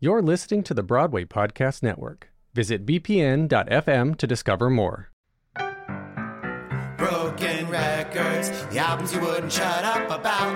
You're 0.00 0.22
listening 0.22 0.62
to 0.62 0.74
the 0.74 0.84
Broadway 0.84 1.24
Podcast 1.24 1.82
Network. 1.82 2.30
Visit 2.54 2.86
bpn.fm 2.86 4.16
to 4.16 4.26
discover 4.28 4.70
more. 4.70 5.10
Broken 6.96 7.68
records, 7.68 8.50
the 8.70 8.78
albums 8.78 9.12
you 9.12 9.20
wouldn't 9.20 9.50
shut 9.50 9.84
up 9.84 10.08
about. 10.08 10.54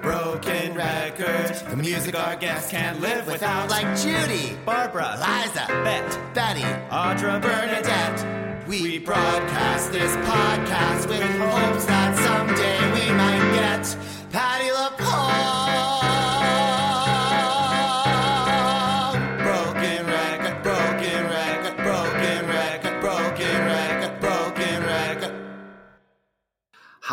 Broken 0.00 0.72
records, 0.72 1.60
the 1.64 1.76
music 1.76 2.18
our 2.18 2.36
guests 2.36 2.70
can't 2.70 3.02
live 3.02 3.26
without. 3.26 3.68
Like 3.68 3.98
Judy, 3.98 4.56
Barbra, 4.64 5.18
Liza, 5.18 5.66
Bette, 5.68 6.18
Betty, 6.32 6.62
Audra, 6.90 7.42
Bernadette. 7.42 8.66
We 8.66 8.98
broadcast 8.98 9.92
this 9.92 10.16
podcast 10.26 11.06
with 11.06 11.20
hopes 11.20 11.84
that 11.84 12.16
someday 12.16 12.92
we 12.94 13.12
might 13.14 13.33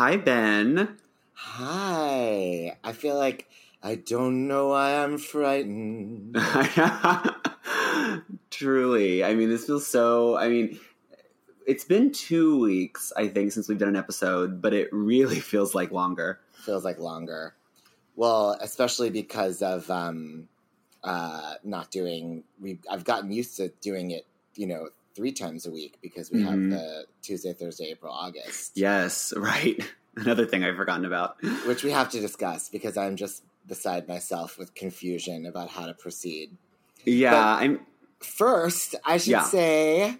Hi, 0.04 0.16
Ben. 0.16 0.98
Hi. 1.32 2.76
I 2.82 2.92
feel 2.92 3.16
like 3.16 3.48
I 3.84 3.94
don't 3.94 4.48
know 4.48 4.70
why 4.70 4.96
I'm 4.96 5.16
frightened. 5.16 6.34
Truly. 8.50 9.22
I 9.22 9.36
mean, 9.36 9.48
this 9.48 9.66
feels 9.66 9.86
so. 9.86 10.36
I 10.36 10.48
mean, 10.48 10.80
it's 11.68 11.84
been 11.84 12.10
two 12.10 12.58
weeks, 12.58 13.12
I 13.16 13.28
think, 13.28 13.52
since 13.52 13.68
we've 13.68 13.78
done 13.78 13.90
an 13.90 13.96
episode, 13.96 14.60
but 14.60 14.74
it 14.74 14.88
really 14.90 15.38
feels 15.52 15.72
like 15.72 15.92
longer. 15.92 16.40
Feels 16.64 16.84
like 16.84 16.98
longer. 16.98 17.54
Well, 18.16 18.58
especially 18.60 19.10
because 19.10 19.62
of 19.62 19.88
um, 19.88 20.48
uh, 21.04 21.54
not 21.62 21.92
doing. 21.92 22.42
We 22.60 22.80
I've 22.90 23.04
gotten 23.04 23.30
used 23.30 23.56
to 23.58 23.68
doing 23.80 24.10
it, 24.10 24.26
you 24.56 24.66
know, 24.66 24.88
three 25.14 25.32
times 25.32 25.66
a 25.66 25.70
week 25.70 25.98
because 26.02 26.30
we 26.30 26.42
have 26.42 26.54
Mhm. 26.54 26.70
the 26.70 27.06
Tuesday, 27.22 27.52
Thursday, 27.52 27.90
April, 27.90 28.12
August, 28.12 28.72
Yes, 28.74 29.32
right. 29.36 29.78
Another 30.16 30.44
thing 30.46 30.62
I've 30.64 30.76
forgotten 30.76 31.04
about. 31.06 31.36
which 31.66 31.82
we 31.84 31.90
have 31.90 32.10
to 32.10 32.20
discuss 32.20 32.68
because 32.68 32.96
I'm 32.96 33.16
just 33.16 33.42
beside 33.66 34.06
myself 34.08 34.58
with 34.58 34.74
confusion 34.74 35.46
about 35.46 35.70
how 35.70 35.86
to 35.86 35.94
proceed. 35.94 36.56
Yeah, 37.04 37.30
But- 37.32 37.62
I'm. 37.62 37.80
First, 38.20 38.94
I 39.04 39.16
should 39.16 39.30
Yeah. 39.32 39.42
say 39.44 40.18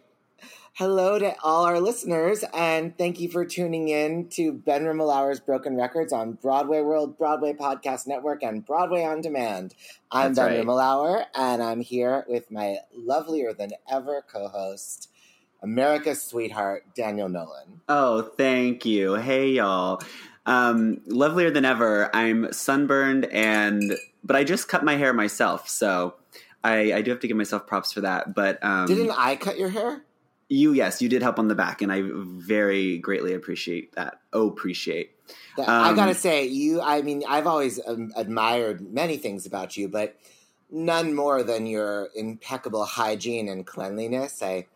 hello 0.75 1.19
to 1.19 1.34
all 1.42 1.67
our 1.67 1.78
listeners 1.81 2.45
and 2.55 2.97
thank 2.97 3.20
you 3.20 3.28
for 3.28 3.45
tuning 3.45 3.89
in 3.89 4.27
to 4.27 4.53
Ben 4.53 4.84
Rimalower's 4.84 5.39
Broken 5.39 5.77
Records 5.77 6.15
on 6.15 6.33
Broadway 6.33 6.81
World, 6.81 7.19
Broadway 7.19 7.53
Podcast 7.53 8.06
Network, 8.06 8.42
and 8.42 8.65
Broadway 8.65 9.05
On 9.05 9.20
Demand. 9.20 9.75
I'm 10.11 10.33
That's 10.33 10.48
Ben 10.48 10.56
right. 10.56 10.67
Rimalower, 10.67 11.27
and 11.34 11.62
I'm 11.62 11.83
here 11.83 12.25
with 12.27 12.50
my 12.50 12.78
lovelier 12.97 13.53
than 13.53 13.73
ever 13.91 14.25
co 14.27 14.48
host, 14.48 15.11
America's 15.62 16.23
sweetheart, 16.23 16.84
Daniel 16.97 17.28
Nolan. 17.28 17.83
Oh, 17.91 18.23
thank 18.23 18.87
you. 18.87 19.15
Hey, 19.15 19.50
y'all. 19.50 20.00
Um, 20.47 21.03
lovelier 21.06 21.50
than 21.50 21.67
ever. 21.67 22.11
I'm 22.17 22.50
sunburned 22.50 23.27
and, 23.27 23.95
but 24.25 24.37
I 24.37 24.45
just 24.45 24.69
cut 24.69 24.84
my 24.84 24.97
hair 24.97 25.12
myself, 25.12 25.69
so 25.69 26.15
I, 26.65 26.95
I 26.95 27.03
do 27.03 27.11
have 27.11 27.20
to 27.20 27.28
give 27.28 27.37
myself 27.37 27.67
props 27.67 27.93
for 27.93 28.00
that. 28.00 28.34
But 28.34 28.65
um, 28.65 28.87
Didn't 28.87 29.11
I 29.11 29.37
cut 29.37 29.59
your 29.59 29.69
hair? 29.69 30.03
You, 30.48 30.73
yes, 30.73 31.01
you 31.01 31.09
did 31.09 31.23
help 31.23 31.39
on 31.39 31.48
the 31.48 31.55
back, 31.55 31.81
and 31.83 31.93
I 31.93 32.03
very 32.05 32.98
greatly 32.98 33.33
appreciate 33.35 33.95
that. 33.95 34.21
Oh, 34.33 34.49
appreciate. 34.49 35.12
That- 35.57 35.69
I 35.69 35.91
Um, 35.91 35.97
gotta 35.97 36.15
say, 36.15 36.47
you. 36.47 36.81
I 36.81 37.03
mean, 37.03 37.23
I've 37.29 37.47
always 37.47 37.81
um, 37.87 38.12
admired 38.17 38.93
many 38.93 39.17
things 39.17 39.47
about 39.47 39.77
you, 39.77 39.89
but 39.89 40.17
none 40.71 41.15
more 41.15 41.43
than 41.43 41.67
your 41.67 42.09
impeccable 42.15 42.84
hygiene 42.84 43.49
and 43.49 43.67
cleanliness. 43.67 44.43
I, 44.43 44.67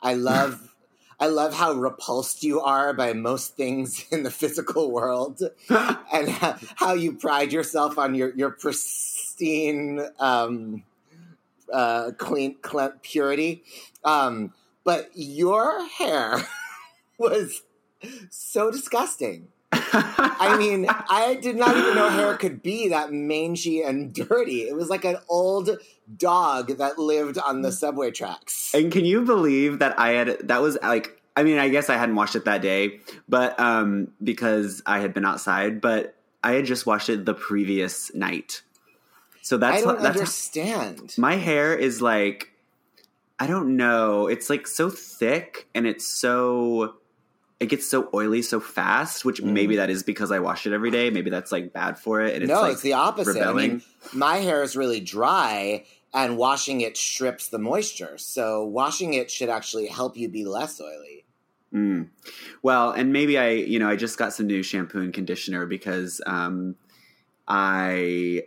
I 0.00 0.14
love, 0.30 0.74
I 1.20 1.26
love 1.26 1.54
how 1.54 1.72
repulsed 1.72 2.42
you 2.42 2.60
are 2.60 2.92
by 2.92 3.12
most 3.12 3.56
things 3.56 4.04
in 4.10 4.22
the 4.24 4.30
physical 4.30 4.90
world, 4.90 5.40
and 5.68 6.28
how, 6.28 6.56
how 6.76 6.94
you 6.94 7.12
pride 7.12 7.52
yourself 7.52 7.96
on 7.98 8.14
your 8.16 8.34
your 8.34 8.50
pristine, 8.50 10.00
um, 10.18 10.82
uh, 11.72 12.10
clean, 12.18 12.56
cle- 12.60 12.94
purity. 13.02 13.62
Um, 14.04 14.52
but 14.84 15.10
your 15.14 15.86
hair 15.86 16.46
was 17.18 17.62
so 18.30 18.70
disgusting. 18.70 19.48
I 19.72 20.56
mean, 20.58 20.86
I 21.10 21.38
did 21.40 21.56
not 21.56 21.76
even 21.76 21.94
know 21.94 22.08
hair 22.08 22.36
could 22.36 22.62
be 22.62 22.88
that 22.88 23.12
mangy 23.12 23.82
and 23.82 24.12
dirty. 24.12 24.62
It 24.62 24.76
was 24.76 24.88
like 24.88 25.04
an 25.04 25.16
old 25.28 25.70
dog 26.16 26.78
that 26.78 26.98
lived 26.98 27.38
on 27.38 27.62
the 27.62 27.72
subway 27.72 28.10
tracks. 28.10 28.74
And 28.74 28.92
can 28.92 29.04
you 29.04 29.22
believe 29.22 29.78
that 29.78 29.98
I 29.98 30.10
had 30.10 30.48
that 30.48 30.60
was 30.60 30.78
like 30.82 31.20
I 31.36 31.42
mean 31.42 31.58
I 31.58 31.68
guess 31.68 31.88
I 31.88 31.96
hadn't 31.96 32.16
watched 32.16 32.36
it 32.36 32.44
that 32.44 32.62
day, 32.62 33.00
but 33.28 33.58
um 33.58 34.08
because 34.22 34.82
I 34.84 35.00
had 35.00 35.14
been 35.14 35.24
outside, 35.24 35.80
but 35.80 36.16
I 36.42 36.52
had 36.52 36.66
just 36.66 36.86
watched 36.86 37.08
it 37.08 37.24
the 37.24 37.34
previous 37.34 38.14
night. 38.14 38.62
So 39.42 39.56
that's 39.56 39.78
I 39.78 39.80
don't 39.80 40.02
that's 40.02 40.16
understand. 40.16 41.14
my 41.18 41.36
hair 41.36 41.74
is 41.74 42.02
like 42.02 42.51
I 43.42 43.48
don't 43.48 43.76
know, 43.76 44.28
it's 44.28 44.48
like 44.48 44.68
so 44.68 44.88
thick 44.88 45.68
and 45.74 45.84
it's 45.84 46.06
so 46.06 46.94
it 47.58 47.66
gets 47.66 47.88
so 47.88 48.08
oily 48.14 48.40
so 48.42 48.60
fast, 48.60 49.24
which 49.24 49.40
Mm. 49.42 49.52
maybe 49.52 49.76
that 49.76 49.90
is 49.90 50.04
because 50.04 50.30
I 50.30 50.38
wash 50.38 50.64
it 50.66 50.72
every 50.72 50.92
day. 50.92 51.10
Maybe 51.10 51.28
that's 51.28 51.50
like 51.50 51.72
bad 51.72 51.98
for 51.98 52.20
it. 52.20 52.34
And 52.34 52.44
it's 52.44 52.50
no, 52.50 52.60
like 52.60 52.72
it's 52.74 52.82
the 52.82 52.92
opposite. 52.92 53.42
I 53.42 53.52
mean, 53.52 53.82
my 54.12 54.36
hair 54.36 54.62
is 54.62 54.76
really 54.76 55.00
dry, 55.00 55.84
and 56.14 56.36
washing 56.36 56.82
it 56.82 56.96
strips 56.96 57.48
the 57.48 57.58
moisture. 57.58 58.16
So 58.16 58.64
washing 58.64 59.14
it 59.14 59.28
should 59.28 59.48
actually 59.48 59.88
help 59.88 60.16
you 60.16 60.28
be 60.28 60.44
less 60.44 60.80
oily. 60.80 61.24
Mm. 61.74 62.10
Well, 62.62 62.90
and 62.92 63.12
maybe 63.12 63.38
I, 63.38 63.50
you 63.50 63.78
know, 63.80 63.88
I 63.88 63.96
just 63.96 64.18
got 64.18 64.32
some 64.32 64.46
new 64.46 64.62
shampoo 64.62 65.00
and 65.00 65.12
conditioner 65.12 65.66
because 65.66 66.20
um, 66.26 66.76
I, 67.48 68.44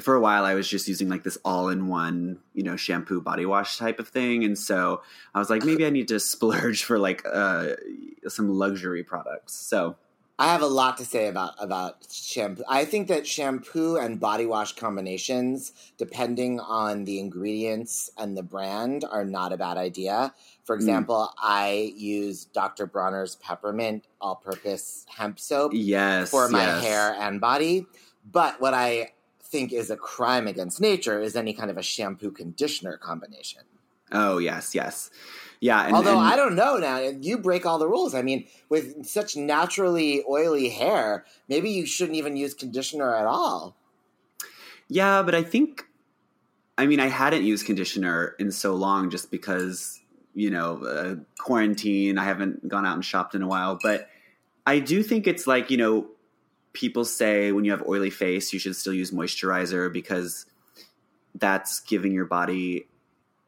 for 0.00 0.14
a 0.14 0.20
while, 0.20 0.44
I 0.44 0.54
was 0.54 0.68
just 0.68 0.88
using 0.88 1.08
like 1.08 1.22
this 1.22 1.36
all-in-one, 1.44 2.38
you 2.54 2.62
know, 2.62 2.76
shampoo 2.76 3.20
body 3.20 3.44
wash 3.44 3.76
type 3.76 3.98
of 3.98 4.08
thing, 4.08 4.44
and 4.44 4.58
so 4.58 5.02
I 5.34 5.38
was 5.38 5.50
like, 5.50 5.64
maybe 5.64 5.84
I 5.84 5.90
need 5.90 6.08
to 6.08 6.20
splurge 6.20 6.84
for 6.84 6.98
like 6.98 7.22
uh, 7.30 7.74
some 8.28 8.48
luxury 8.48 9.02
products. 9.02 9.52
So 9.54 9.96
I 10.38 10.46
have 10.46 10.62
a 10.62 10.66
lot 10.66 10.96
to 10.96 11.04
say 11.04 11.28
about 11.28 11.54
about 11.58 12.06
shampoo. 12.10 12.64
I 12.68 12.84
think 12.86 13.08
that 13.08 13.26
shampoo 13.26 13.96
and 13.96 14.18
body 14.18 14.46
wash 14.46 14.72
combinations, 14.72 15.72
depending 15.98 16.58
on 16.58 17.04
the 17.04 17.20
ingredients 17.20 18.10
and 18.16 18.36
the 18.36 18.42
brand, 18.42 19.04
are 19.08 19.24
not 19.24 19.52
a 19.52 19.58
bad 19.58 19.76
idea. 19.76 20.32
For 20.64 20.74
example, 20.74 21.32
I 21.38 21.92
use 21.96 22.46
Dr. 22.46 22.86
Bronner's 22.86 23.36
peppermint 23.36 24.06
all-purpose 24.20 25.04
hemp 25.08 25.38
soap 25.38 25.72
yes, 25.74 26.30
for 26.30 26.48
my 26.48 26.64
yes. 26.64 26.82
hair 26.82 27.16
and 27.18 27.40
body. 27.40 27.86
But 28.24 28.60
what 28.60 28.72
I 28.72 29.12
think 29.52 29.72
is 29.72 29.90
a 29.90 29.96
crime 29.96 30.48
against 30.48 30.80
nature 30.80 31.20
is 31.20 31.36
any 31.36 31.52
kind 31.52 31.70
of 31.70 31.76
a 31.76 31.82
shampoo 31.82 32.30
conditioner 32.32 32.96
combination. 32.96 33.60
Oh 34.10 34.38
yes, 34.38 34.74
yes, 34.74 35.10
yeah. 35.60 35.84
And, 35.86 35.94
Although 35.94 36.18
and- 36.18 36.26
I 36.32 36.36
don't 36.36 36.56
know 36.56 36.78
now, 36.78 36.98
you 36.98 37.38
break 37.38 37.64
all 37.66 37.78
the 37.78 37.86
rules. 37.86 38.14
I 38.14 38.22
mean, 38.22 38.46
with 38.68 39.06
such 39.06 39.36
naturally 39.36 40.24
oily 40.28 40.70
hair, 40.70 41.24
maybe 41.48 41.70
you 41.70 41.86
shouldn't 41.86 42.16
even 42.16 42.36
use 42.36 42.54
conditioner 42.54 43.14
at 43.14 43.26
all. 43.26 43.76
Yeah, 44.88 45.22
but 45.22 45.34
I 45.34 45.42
think, 45.42 45.84
I 46.76 46.86
mean, 46.86 47.00
I 47.00 47.06
hadn't 47.06 47.44
used 47.44 47.64
conditioner 47.64 48.34
in 48.38 48.50
so 48.50 48.74
long 48.74 49.08
just 49.10 49.30
because, 49.30 50.00
you 50.34 50.50
know, 50.50 50.84
uh, 50.84 51.14
quarantine. 51.38 52.18
I 52.18 52.24
haven't 52.24 52.68
gone 52.68 52.84
out 52.84 52.94
and 52.94 53.04
shopped 53.04 53.34
in 53.34 53.42
a 53.42 53.46
while. 53.46 53.78
But 53.82 54.08
I 54.66 54.80
do 54.80 55.02
think 55.02 55.26
it's 55.26 55.46
like, 55.46 55.70
you 55.70 55.78
know, 55.78 56.08
people 56.72 57.04
say 57.04 57.52
when 57.52 57.64
you 57.64 57.70
have 57.70 57.82
oily 57.86 58.10
face, 58.10 58.52
you 58.52 58.58
should 58.58 58.74
still 58.76 58.92
use 58.94 59.10
moisturizer 59.10 59.92
because 59.92 60.46
that's 61.34 61.80
giving 61.80 62.12
your 62.12 62.24
body 62.26 62.88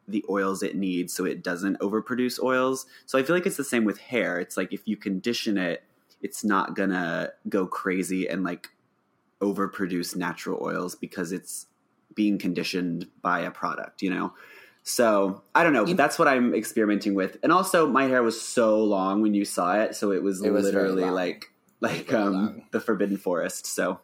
the 0.07 0.25
oils 0.29 0.63
it 0.63 0.77
needs 0.77 1.15
so 1.15 1.25
it 1.25 1.43
doesn't 1.43 1.79
overproduce 1.81 2.43
oils. 2.43 2.85
So 3.07 3.19
I 3.19 3.23
feel 3.23 3.35
like 3.35 3.47
it's 3.47 3.57
the 3.57 3.65
same 3.65 3.85
with 3.85 3.99
hair. 3.99 4.39
It's 4.39 4.57
like 4.57 4.73
if 4.73 4.87
you 4.87 4.97
condition 4.97 5.57
it, 5.57 5.83
it's 6.21 6.45
not 6.45 6.75
gonna 6.77 7.31
go 7.49 7.67
crazy 7.67 8.27
and 8.29 8.45
like 8.45 8.69
overproduce 9.41 10.17
natural 10.17 10.63
oils 10.63 10.95
because 10.95 11.33
it's 11.33 11.67
being 12.15 12.39
conditioned 12.39 13.09
by 13.23 13.41
a 13.41 13.51
product, 13.51 14.03
you 14.03 14.11
know? 14.11 14.33
So 14.83 15.43
I 15.55 15.63
don't 15.63 15.73
know. 15.73 15.87
You- 15.87 15.95
That's 15.95 16.19
what 16.19 16.29
I'm 16.29 16.55
experimenting 16.55 17.15
with. 17.15 17.39
And 17.43 17.51
also 17.53 17.89
my 17.89 18.05
hair 18.05 18.23
was 18.23 18.41
so 18.41 18.83
long 18.85 19.23
when 19.23 19.35
you 19.35 19.45
saw 19.45 19.75
it, 19.81 19.95
so 19.95 20.13
it 20.13 20.23
was, 20.23 20.43
It 20.43 20.51
was 20.51 20.65
literally 20.67 21.03
like 21.15 21.51
like 21.85 22.13
um 22.13 22.63
the 22.73 22.81
forbidden 22.81 23.17
forest. 23.17 23.67
So 23.67 24.01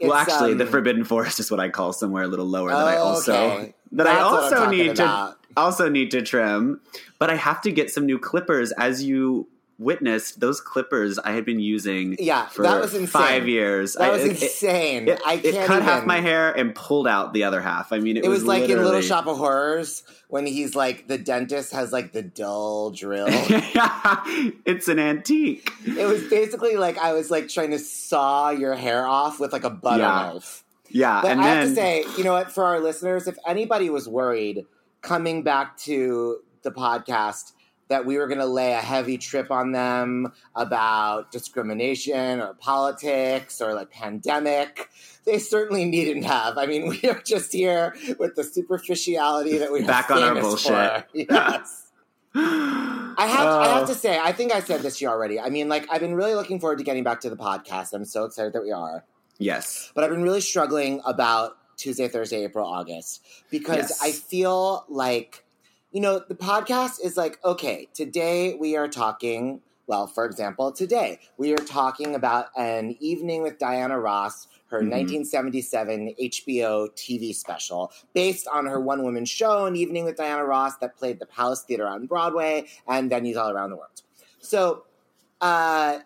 well 0.00 0.12
It's, 0.12 0.30
actually 0.30 0.54
the 0.54 0.64
um, 0.64 0.70
forbidden 0.70 1.04
forest 1.04 1.40
is 1.40 1.50
what 1.50 1.60
I 1.60 1.68
call 1.68 1.92
somewhere 1.92 2.24
a 2.24 2.28
little 2.28 2.46
lower 2.46 2.70
that 2.70 2.88
I 2.88 2.96
Oh, 2.96 3.08
also 3.08 3.34
okay. 3.34 3.74
that 3.92 4.06
I 4.06 4.14
That's 4.14 4.24
I'm 4.24 4.34
also 4.34 4.66
need 4.70 4.96
to 4.96 5.36
also 5.56 5.88
need 5.88 6.10
to 6.12 6.22
trim. 6.22 6.80
But 7.18 7.30
I 7.30 7.36
have 7.36 7.60
to 7.62 7.72
get 7.72 7.90
some 7.90 8.06
new 8.06 8.18
clippers 8.18 8.72
as 8.72 9.04
you 9.04 9.48
witnessed 9.80 10.38
those 10.40 10.60
clippers 10.60 11.18
I 11.18 11.32
had 11.32 11.44
been 11.44 11.58
using 11.58 12.14
Yeah, 12.18 12.46
for 12.46 12.62
that 12.62 12.80
was 12.80 12.92
insane. 12.94 13.06
five 13.08 13.48
years. 13.48 13.94
That 13.94 14.02
I- 14.04 14.10
was 14.12 14.22
it- 14.22 14.30
it- 14.32 14.42
insane. 14.42 15.08
It, 15.08 15.20
I 15.26 15.38
can't 15.38 15.66
cut 15.66 15.76
even. 15.78 15.82
half 15.82 16.04
my 16.06 16.20
hair 16.20 16.52
and 16.52 16.74
pulled 16.74 17.08
out 17.08 17.32
the 17.32 17.44
other 17.44 17.60
half. 17.60 17.90
I 17.92 17.98
mean, 17.98 18.16
it, 18.18 18.24
It 18.24 18.28
was, 18.28 18.44
like 18.44 18.68
in 18.68 18.82
Little 18.84 19.00
Shop 19.00 19.26
of 19.26 19.38
Horrors 19.38 20.02
when 20.28 20.46
he's 20.46 20.74
like 20.76 21.08
the 21.08 21.18
dentist 21.18 21.72
has 21.72 21.92
like 21.92 22.12
the 22.12 22.22
dull 22.22 22.90
drill. 22.90 23.26
it's 23.30 24.88
an 24.88 24.98
antique. 24.98 25.70
it 25.86 26.06
was 26.06 26.22
basically 26.28 26.76
like 26.76 26.98
I 26.98 27.12
was 27.12 27.30
like 27.30 27.48
trying 27.48 27.70
to 27.70 27.78
saw 27.78 28.50
your 28.50 28.74
hair 28.74 29.06
off 29.06 29.40
with 29.40 29.52
like 29.52 29.64
a 29.64 29.70
butter 29.70 30.02
Yeah. 30.02 30.30
knife. 30.32 30.64
Yeah, 30.92 31.20
But 31.22 31.30
and 31.30 31.40
I 31.40 31.44
then 31.44 31.56
have 31.58 31.68
to 31.68 31.74
say, 31.74 32.04
you 32.18 32.24
know 32.24 32.32
what, 32.32 32.50
for 32.50 32.64
our 32.64 32.80
listeners, 32.80 33.28
if 33.28 33.36
anybody 33.46 33.90
was 33.90 34.08
worried 34.08 34.66
coming 35.02 35.42
back 35.44 35.76
to 35.78 36.38
the 36.62 36.70
podcast 36.72 37.52
that 37.90 38.06
we 38.06 38.16
were 38.16 38.26
going 38.26 38.38
to 38.40 38.46
lay 38.46 38.72
a 38.72 38.78
heavy 38.80 39.18
trip 39.18 39.50
on 39.50 39.72
them 39.72 40.32
about 40.56 41.30
discrimination 41.30 42.40
or 42.40 42.54
politics 42.54 43.60
or 43.60 43.74
like 43.74 43.90
pandemic, 43.90 44.88
they 45.26 45.38
certainly 45.38 45.84
needn't 45.84 46.24
have. 46.24 46.56
I 46.56 46.66
mean, 46.66 46.88
we 47.02 47.02
are 47.10 47.20
just 47.20 47.52
here 47.52 47.94
with 48.18 48.34
the 48.36 48.44
superficiality 48.44 49.58
that 49.58 49.70
we 49.70 49.82
are 49.82 49.86
Back 49.86 50.10
on 50.10 50.22
our 50.22 50.40
bullshit. 50.40 50.70
for. 50.72 51.04
Yes. 51.14 51.88
I 52.32 53.26
have, 53.26 53.46
I 53.46 53.66
have 53.66 53.86
to 53.88 53.92
Oh. 53.92 53.96
say, 53.96 54.18
I 54.18 54.30
think 54.32 54.52
I 54.52 54.60
said 54.60 54.82
this 54.82 55.00
year 55.02 55.10
already. 55.10 55.40
I 55.40 55.50
mean, 55.50 55.68
like, 55.68 55.86
I've 55.90 56.00
been 56.00 56.14
really 56.14 56.34
looking 56.34 56.60
forward 56.60 56.78
to 56.78 56.84
getting 56.84 57.02
back 57.02 57.20
to 57.22 57.30
the 57.30 57.36
podcast. 57.36 57.92
I'm 57.92 58.04
so 58.04 58.24
excited 58.24 58.52
that 58.52 58.62
we 58.62 58.70
are 58.70 59.04
yes, 59.38 59.90
but 59.94 60.04
I've 60.04 60.10
been 60.10 60.22
really 60.22 60.40
struggling 60.40 61.00
about 61.04 61.56
Tuesday, 61.76 62.06
Thursday, 62.08 62.44
April, 62.44 62.64
August 62.66 63.22
because 63.50 63.90
Yes. 63.90 64.00
I 64.02 64.12
feel 64.12 64.84
like, 64.88 65.44
you 65.92 66.00
know, 66.00 66.20
the 66.28 66.34
podcast 66.34 67.04
is 67.04 67.16
like, 67.16 67.38
okay, 67.44 67.88
today 67.94 68.54
we 68.54 68.76
are 68.76 68.88
talking. 68.88 69.60
Well, 69.86 70.06
for 70.06 70.24
example, 70.24 70.70
today 70.70 71.18
we 71.36 71.52
are 71.52 71.56
talking 71.64 72.14
about 72.14 72.46
an 72.56 72.96
evening 73.00 73.42
with 73.42 73.58
Diana 73.58 73.98
Ross, 73.98 74.46
her 74.68 74.82
Mhm. 74.82 74.88
1977 74.88 76.14
HBO 76.16 76.86
TV 76.94 77.32
special, 77.32 77.90
based 78.14 78.46
on 78.46 78.66
her 78.66 78.80
one 78.80 79.02
woman 79.02 79.24
show, 79.24 79.66
An 79.66 79.74
Evening 79.74 80.04
with 80.04 80.16
Diana 80.16 80.44
Ross, 80.44 80.76
that 80.76 80.96
played 80.96 81.18
the 81.18 81.26
Palace 81.26 81.62
Theater 81.62 81.88
on 81.88 82.06
Broadway 82.06 82.66
and 82.86 83.10
venues 83.10 83.36
all 83.36 83.50
around 83.50 83.70
the 83.70 83.76
world. 83.76 84.02
So, 84.38 84.84
uh, 85.40 85.98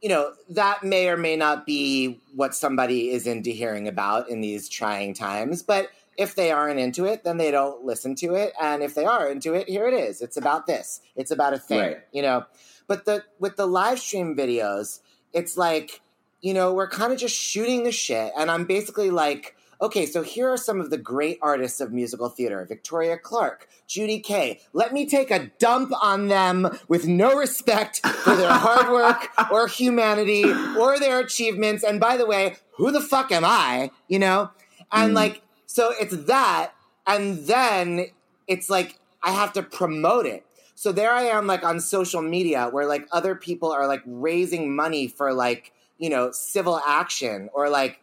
you 0.00 0.08
know, 0.08 0.34
that 0.50 0.84
may 0.84 1.08
or 1.08 1.16
may 1.16 1.34
not 1.34 1.66
be 1.66 2.20
what 2.36 2.54
somebody 2.54 3.10
is 3.10 3.26
into 3.26 3.50
hearing 3.50 3.88
about 3.88 4.28
in 4.28 4.40
these 4.40 4.68
trying 4.68 5.12
times. 5.14 5.62
But 5.62 5.88
if 6.16 6.34
they 6.34 6.50
aren't 6.50 6.78
into 6.78 7.04
it, 7.04 7.24
then 7.24 7.36
they 7.38 7.50
don't 7.50 7.84
listen 7.84 8.14
to 8.16 8.34
it. 8.34 8.52
And 8.60 8.82
if 8.82 8.94
they 8.94 9.04
are 9.04 9.28
into 9.30 9.54
it, 9.54 9.68
here 9.68 9.86
it 9.86 9.94
is. 9.94 10.20
It's 10.20 10.36
about 10.36 10.66
this. 10.66 11.00
It's 11.16 11.30
about 11.30 11.54
a 11.54 11.58
thing, 11.58 11.78
Right. 11.78 11.96
you 12.12 12.22
know. 12.22 12.44
But 12.86 13.04
the 13.04 13.24
with 13.38 13.56
the 13.56 13.66
live 13.66 13.98
stream 13.98 14.36
videos, 14.36 15.00
it's 15.32 15.56
like, 15.56 16.00
you 16.40 16.52
know, 16.52 16.74
we're 16.74 16.88
kind 16.88 17.12
of 17.12 17.18
just 17.18 17.36
shooting 17.36 17.84
the 17.84 17.92
shit. 17.92 18.32
And 18.36 18.50
I'm 18.50 18.64
basically 18.66 19.10
like, 19.10 19.56
okay, 19.80 20.04
so 20.06 20.22
here 20.22 20.48
are 20.48 20.56
some 20.56 20.80
of 20.80 20.90
the 20.90 20.98
great 20.98 21.38
artists 21.40 21.80
of 21.80 21.92
musical 21.92 22.28
theater 22.28 22.64
Victoria 22.68 23.16
Clark, 23.16 23.68
Judy 23.86 24.18
Kaye. 24.20 24.60
Let 24.72 24.92
me 24.92 25.06
take 25.06 25.30
a 25.30 25.50
dump 25.58 25.92
on 26.02 26.28
them 26.28 26.68
with 26.88 27.06
no 27.06 27.34
respect 27.36 28.04
for 28.06 28.36
their 28.36 28.52
hard 28.52 28.90
work 28.90 29.28
or 29.50 29.66
humanity 29.68 30.52
or 30.78 30.98
their 30.98 31.20
achievements. 31.20 31.82
And 31.84 31.98
by 31.98 32.16
the 32.16 32.26
way, 32.26 32.56
who 32.76 32.90
the 32.90 33.00
fuck 33.00 33.32
am 33.32 33.44
I? 33.44 33.90
You 34.08 34.18
know? 34.18 34.50
And 34.90 35.12
Mm. 35.12 35.16
like, 35.16 35.42
so 35.72 35.94
it's 35.98 36.14
that. 36.26 36.72
And 37.06 37.46
then 37.46 38.08
it's 38.46 38.68
like, 38.68 38.98
I 39.22 39.30
have 39.30 39.54
to 39.54 39.62
promote 39.62 40.26
it. 40.26 40.44
So 40.74 40.92
there 40.92 41.12
I 41.12 41.22
am, 41.22 41.46
like 41.46 41.64
on 41.64 41.80
social 41.80 42.20
media, 42.20 42.68
where 42.70 42.86
like 42.86 43.08
other 43.10 43.34
people 43.34 43.72
are 43.72 43.86
like 43.86 44.02
raising 44.04 44.76
money 44.76 45.08
for 45.08 45.32
like, 45.32 45.72
you 45.96 46.10
know, 46.10 46.30
civil 46.30 46.78
action 46.86 47.48
or 47.54 47.70
like, 47.70 48.00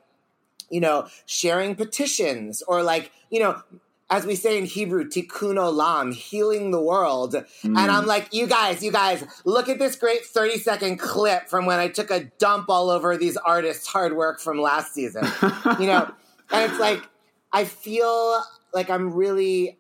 you 0.72 0.80
know, 0.80 1.10
sharing 1.28 1.76
petitions 1.76 2.64
or 2.64 2.82
like, 2.82 3.12
you 3.30 3.40
know, 3.40 3.62
as 4.10 4.26
we 4.26 4.34
say 4.34 4.58
in 4.58 4.66
Hebrew, 4.66 5.08
tikkun 5.08 5.58
olam, 5.58 6.12
healing 6.12 6.72
the 6.72 6.82
world. 6.82 7.34
Mm. 7.34 7.78
And 7.78 7.78
I'm 7.78 8.08
like, 8.08 8.34
you 8.34 8.48
guys, 8.48 8.84
you 8.84 8.92
guys, 8.92 9.24
look 9.46 9.70
at 9.70 9.78
this 9.78 9.96
great 9.96 10.26
30 10.26 10.58
second 10.58 10.98
clip 10.98 11.48
from 11.48 11.68
when 11.68 11.78
I 11.78 11.88
took 11.88 12.10
a 12.10 12.24
dump 12.40 12.68
all 12.70 12.90
over 12.90 13.16
these 13.16 13.38
artists' 13.38 13.86
hard 13.86 14.16
work 14.18 14.40
from 14.40 14.60
last 14.60 14.96
season. 14.96 15.24
You 15.80 15.86
know, 15.86 16.12
and 16.52 16.72
it's 16.72 16.80
like, 16.80 17.04
I 17.52 17.66
feel 17.66 18.42
like 18.74 18.90
I'm 18.90 19.14
really, 19.14 19.78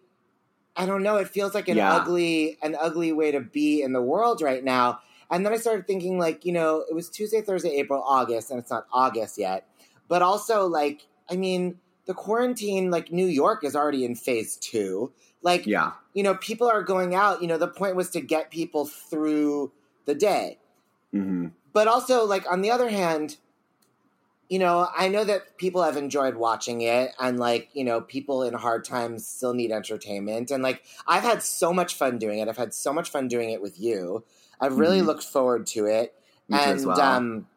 I 0.75 0.85
don't 0.85 1.03
know, 1.03 1.17
it 1.17 1.29
feels 1.29 1.53
like 1.53 1.67
an 1.67 1.77
Yeah. 1.77 1.93
ugly, 1.93 2.57
an 2.61 2.75
ugly 2.79 3.11
way 3.11 3.31
to 3.31 3.39
be 3.41 3.81
in 3.81 3.93
the 3.93 4.01
world 4.01 4.41
right 4.41 4.63
now. 4.63 4.99
And 5.31 5.45
then 5.45 5.53
I 5.53 5.57
started 5.57 5.85
thinking, 5.85 6.17
like, 6.17 6.45
you 6.45 6.51
know, 6.51 6.83
it 6.89 6.95
was 6.95 7.09
Tuesday, 7.09 7.41
Thursday, 7.41 7.75
April, 7.77 8.01
August, 8.01 8.49
and 8.49 8.59
it's 8.59 8.71
not 8.71 8.87
August 8.91 9.37
yet. 9.37 9.67
But 10.07 10.23
also, 10.23 10.65
like, 10.65 11.07
I 11.29 11.35
mean, 11.35 11.79
the 12.07 12.15
quarantine, 12.15 12.89
like, 12.89 13.11
New 13.11 13.27
York 13.27 13.63
is 13.63 13.75
already 13.75 14.05
in 14.05 14.15
phase 14.15 14.57
two. 14.57 15.11
Like, 15.43 15.67
yeah, 15.67 15.91
you 16.13 16.23
know, 16.23 16.33
people 16.35 16.67
are 16.67 16.81
going 16.81 17.13
out. 17.13 17.41
You 17.43 17.47
know, 17.47 17.59
the 17.59 17.67
point 17.67 17.95
was 17.95 18.09
to 18.11 18.21
get 18.21 18.49
people 18.49 18.85
through 18.87 19.71
the 20.05 20.15
day. 20.15 20.57
hmm 21.11 21.49
But 21.71 21.87
also, 21.87 22.25
like, 22.25 22.51
on 22.51 22.61
the 22.61 22.71
other 22.71 22.89
hand, 22.89 23.37
you 24.49 24.59
know, 24.59 24.87
I 24.97 25.07
know 25.09 25.23
that 25.23 25.57
people 25.57 25.83
have 25.83 25.95
enjoyed 25.95 26.35
watching 26.35 26.81
it, 26.81 27.11
and 27.19 27.39
like, 27.39 27.69
you 27.73 27.83
know, 27.83 28.01
people 28.01 28.43
in 28.43 28.53
hard 28.55 28.83
times 28.83 29.27
still 29.27 29.53
need 29.53 29.71
entertainment. 29.71 30.49
And 30.51 30.63
like, 30.63 30.83
I've 31.07 31.23
had 31.23 31.43
so 31.43 31.71
much 31.71 31.93
fun 31.93 32.17
doing 32.17 32.39
it. 32.39 32.47
I've 32.47 32.57
had 32.57 32.73
so 32.73 32.91
much 32.91 33.09
fun 33.11 33.27
doing 33.27 33.51
it 33.51 33.61
with 33.61 33.79
you. 33.79 34.23
I've 34.59 34.77
really 34.77 34.99
Mhm. 35.01 35.05
looked 35.05 35.23
forward 35.23 35.67
to 35.67 35.85
it. 35.85 36.15
me 36.47 36.57
and 36.59 36.83
well. 36.85 36.99
um, 36.99 37.47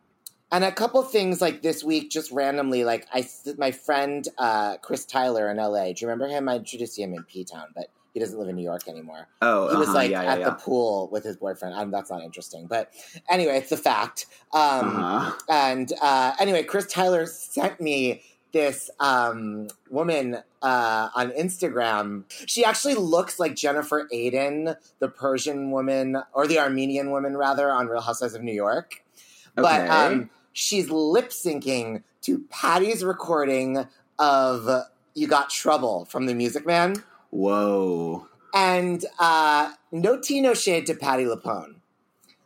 and 0.52 0.64
a 0.64 0.70
couple 0.70 1.02
things 1.02 1.40
like 1.40 1.62
this 1.62 1.82
week, 1.82 2.10
just 2.10 2.30
randomly, 2.30 2.84
like 2.84 3.06
I, 3.10 3.26
my 3.56 3.70
friend 3.70 4.28
uh, 4.36 4.76
Chris 4.82 5.06
Tyler 5.06 5.50
in 5.50 5.56
LA. 5.56 5.86
Do 5.94 5.94
you 6.02 6.08
remember 6.08 6.28
him? 6.28 6.46
I 6.46 6.56
introduced 6.56 6.98
him 6.98 7.14
in 7.14 7.22
P 7.24 7.42
Town, 7.44 7.68
but 7.74 7.86
he 8.12 8.20
doesn't 8.20 8.38
live 8.38 8.48
in 8.48 8.56
New 8.56 8.62
York 8.62 8.88
anymore 8.88 9.28
oh, 9.40 9.70
he 9.70 9.76
was 9.76 9.88
uh-huh, 9.88 9.96
like 9.96 10.10
yeah, 10.10 10.22
yeah, 10.22 10.32
at 10.32 10.40
yeah. 10.40 10.50
the 10.50 10.52
pool 10.52 11.08
with 11.10 11.24
his 11.24 11.36
boyfriend. 11.36 11.74
Um, 11.74 11.90
that's 11.90 12.10
not 12.10 12.22
interesting, 12.22 12.66
but 12.66 12.92
anyway, 13.30 13.58
it's 13.58 13.72
a 13.72 13.76
fact. 13.76 14.26
Um, 14.52 14.96
uh-huh. 14.96 15.32
And 15.48 15.92
uh, 16.00 16.34
anyway, 16.38 16.62
Chris 16.62 16.86
Tyler 16.86 17.26
sent 17.26 17.80
me 17.80 18.22
this 18.52 18.90
um, 19.00 19.68
woman 19.90 20.38
uh, 20.60 21.08
on 21.14 21.30
Instagram. 21.32 22.24
She 22.46 22.64
actually 22.64 22.94
looks 22.94 23.40
like 23.40 23.56
Jennifer 23.56 24.08
Aiden, 24.12 24.76
the 24.98 25.08
Persian 25.08 25.70
woman 25.70 26.18
or 26.32 26.46
the 26.46 26.58
Armenian 26.58 27.10
woman, 27.10 27.36
rather, 27.36 27.70
on 27.70 27.88
Real 27.88 28.02
Housewives 28.02 28.34
of 28.34 28.42
New 28.42 28.52
York. 28.52 29.02
But 29.54 29.88
um, 29.88 30.30
she's 30.52 30.90
lip 30.90 31.30
syncing 31.30 32.02
to 32.22 32.40
Patti's 32.50 33.04
recording 33.04 33.86
of 34.18 34.86
"You 35.14 35.26
Got 35.26 35.50
Trouble" 35.50 36.04
from 36.04 36.26
The 36.26 36.34
Music 36.34 36.66
Man. 36.66 37.02
Whoa. 37.32 38.28
And 38.54 39.04
uh, 39.18 39.72
no 39.90 40.20
tea, 40.20 40.40
no 40.42 40.52
shade 40.54 40.86
to 40.86 40.94
Patti 40.94 41.24
LuPone. 41.24 41.76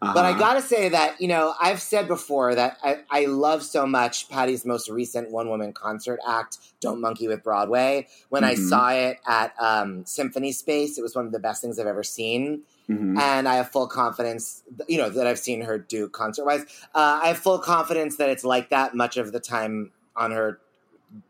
But 0.01 0.25
I 0.25 0.31
Uh-huh. 0.31 0.39
gotta 0.39 0.63
say 0.63 0.89
that, 0.91 1.21
you 1.21 1.27
know, 1.27 1.55
I've 1.61 1.83
said 1.83 2.07
before 2.07 2.55
that 2.55 2.77
I, 2.85 2.99
I 3.11 3.25
love 3.25 3.65
so 3.65 3.87
much 3.87 4.29
Patti's 4.29 4.65
most 4.65 4.89
recent 4.89 5.33
one 5.33 5.49
woman 5.49 5.73
concert 5.73 6.21
act, 6.27 6.59
Don't 6.81 7.01
Monkey 7.01 7.27
with 7.27 7.43
Broadway. 7.43 8.07
When 8.29 8.45
I 8.45 8.55
Mhm. 8.55 8.69
saw 8.69 8.91
it 8.91 9.19
at 9.27 9.53
um, 9.61 10.07
Symphony 10.07 10.53
Space, 10.53 10.97
it 10.97 11.03
was 11.03 11.17
one 11.17 11.27
of 11.27 11.33
the 11.33 11.41
best 11.41 11.61
things 11.61 11.81
I've 11.81 11.89
ever 11.89 12.05
seen. 12.05 12.63
Mhm. 12.89 13.19
And 13.19 13.49
I 13.49 13.57
have 13.57 13.73
full 13.73 13.89
confidence, 13.89 14.63
you 14.87 14.99
know, 14.99 15.09
that 15.11 15.27
I've 15.27 15.41
seen 15.41 15.63
her 15.63 15.77
do 15.79 16.09
concert 16.09 16.45
wise. 16.45 16.63
Uh, 16.95 17.19
I 17.25 17.29
have 17.29 17.39
full 17.39 17.59
confidence 17.59 18.17
that 18.19 18.29
it's 18.29 18.45
like 18.45 18.69
that 18.71 18.95
much 18.95 19.17
of 19.17 19.33
the 19.33 19.41
time 19.41 19.91
on 20.15 20.31
her 20.31 20.61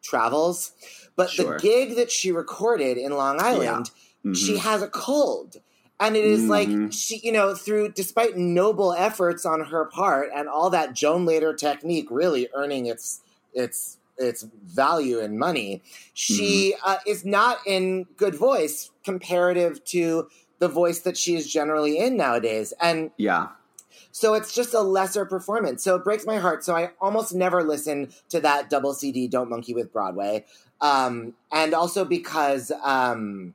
travels. 0.03 0.73
But 1.17 1.31
Sure. 1.31 1.55
the 1.55 1.59
gig 1.61 1.97
that 1.97 2.11
she 2.11 2.33
recorded 2.33 2.99
in 2.99 3.13
Long 3.13 3.41
Island, 3.41 3.91
Mhm. 4.25 4.37
she 4.37 4.57
has 4.59 4.83
a 4.83 4.89
cold 4.89 5.57
and 5.99 6.15
it 6.17 6.25
is 6.25 6.49
like 6.49 6.69
Mhm. 6.69 6.93
she 6.93 7.19
you 7.25 7.33
know 7.33 7.55
through 7.55 7.89
despite 7.91 8.37
noble 8.37 8.93
efforts 8.93 9.47
on 9.47 9.61
her 9.63 9.87
part 9.87 10.29
and 10.35 10.47
all 10.49 10.69
that 10.71 10.93
Joan 10.93 11.25
Lader 11.25 11.55
technique 11.55 12.09
really 12.11 12.49
earning 12.55 12.85
its 12.87 13.21
its 13.55 13.97
its 14.19 14.45
value 14.65 15.19
in 15.21 15.39
money 15.39 15.83
she 16.13 16.75
Mm-hmm. 16.75 16.91
uh, 16.91 16.97
is 17.07 17.25
not 17.25 17.59
in 17.67 18.05
good 18.17 18.35
voice 18.35 18.91
comparative 19.05 19.83
to 19.85 20.29
the 20.59 20.69
voice 20.69 21.01
that 21.01 21.17
she 21.17 21.35
is 21.37 21.47
generally 21.51 21.99
in 21.99 22.17
nowadays 22.17 22.73
and 22.81 23.11
yeah. 23.17 23.49
So 24.17 24.33
it's 24.33 24.55
just 24.55 24.73
a 24.73 24.81
lesser 24.81 25.27
performance. 25.27 25.85
So 25.85 25.95
it 25.97 26.03
breaks 26.03 26.25
my 26.25 26.39
heart. 26.39 26.65
So 26.65 26.75
I 26.75 26.93
almost 27.03 27.35
never 27.35 27.63
listen 27.63 28.09
to 28.31 28.41
that 28.41 28.71
double 28.71 28.95
CD, 28.95 29.29
Don't 29.29 29.51
Monkey 29.51 29.75
with 29.75 29.93
Broadway. 29.93 30.47
Um, 30.81 31.35
and 31.53 31.75
also 31.75 32.03
because 32.03 32.73
um, 32.83 33.53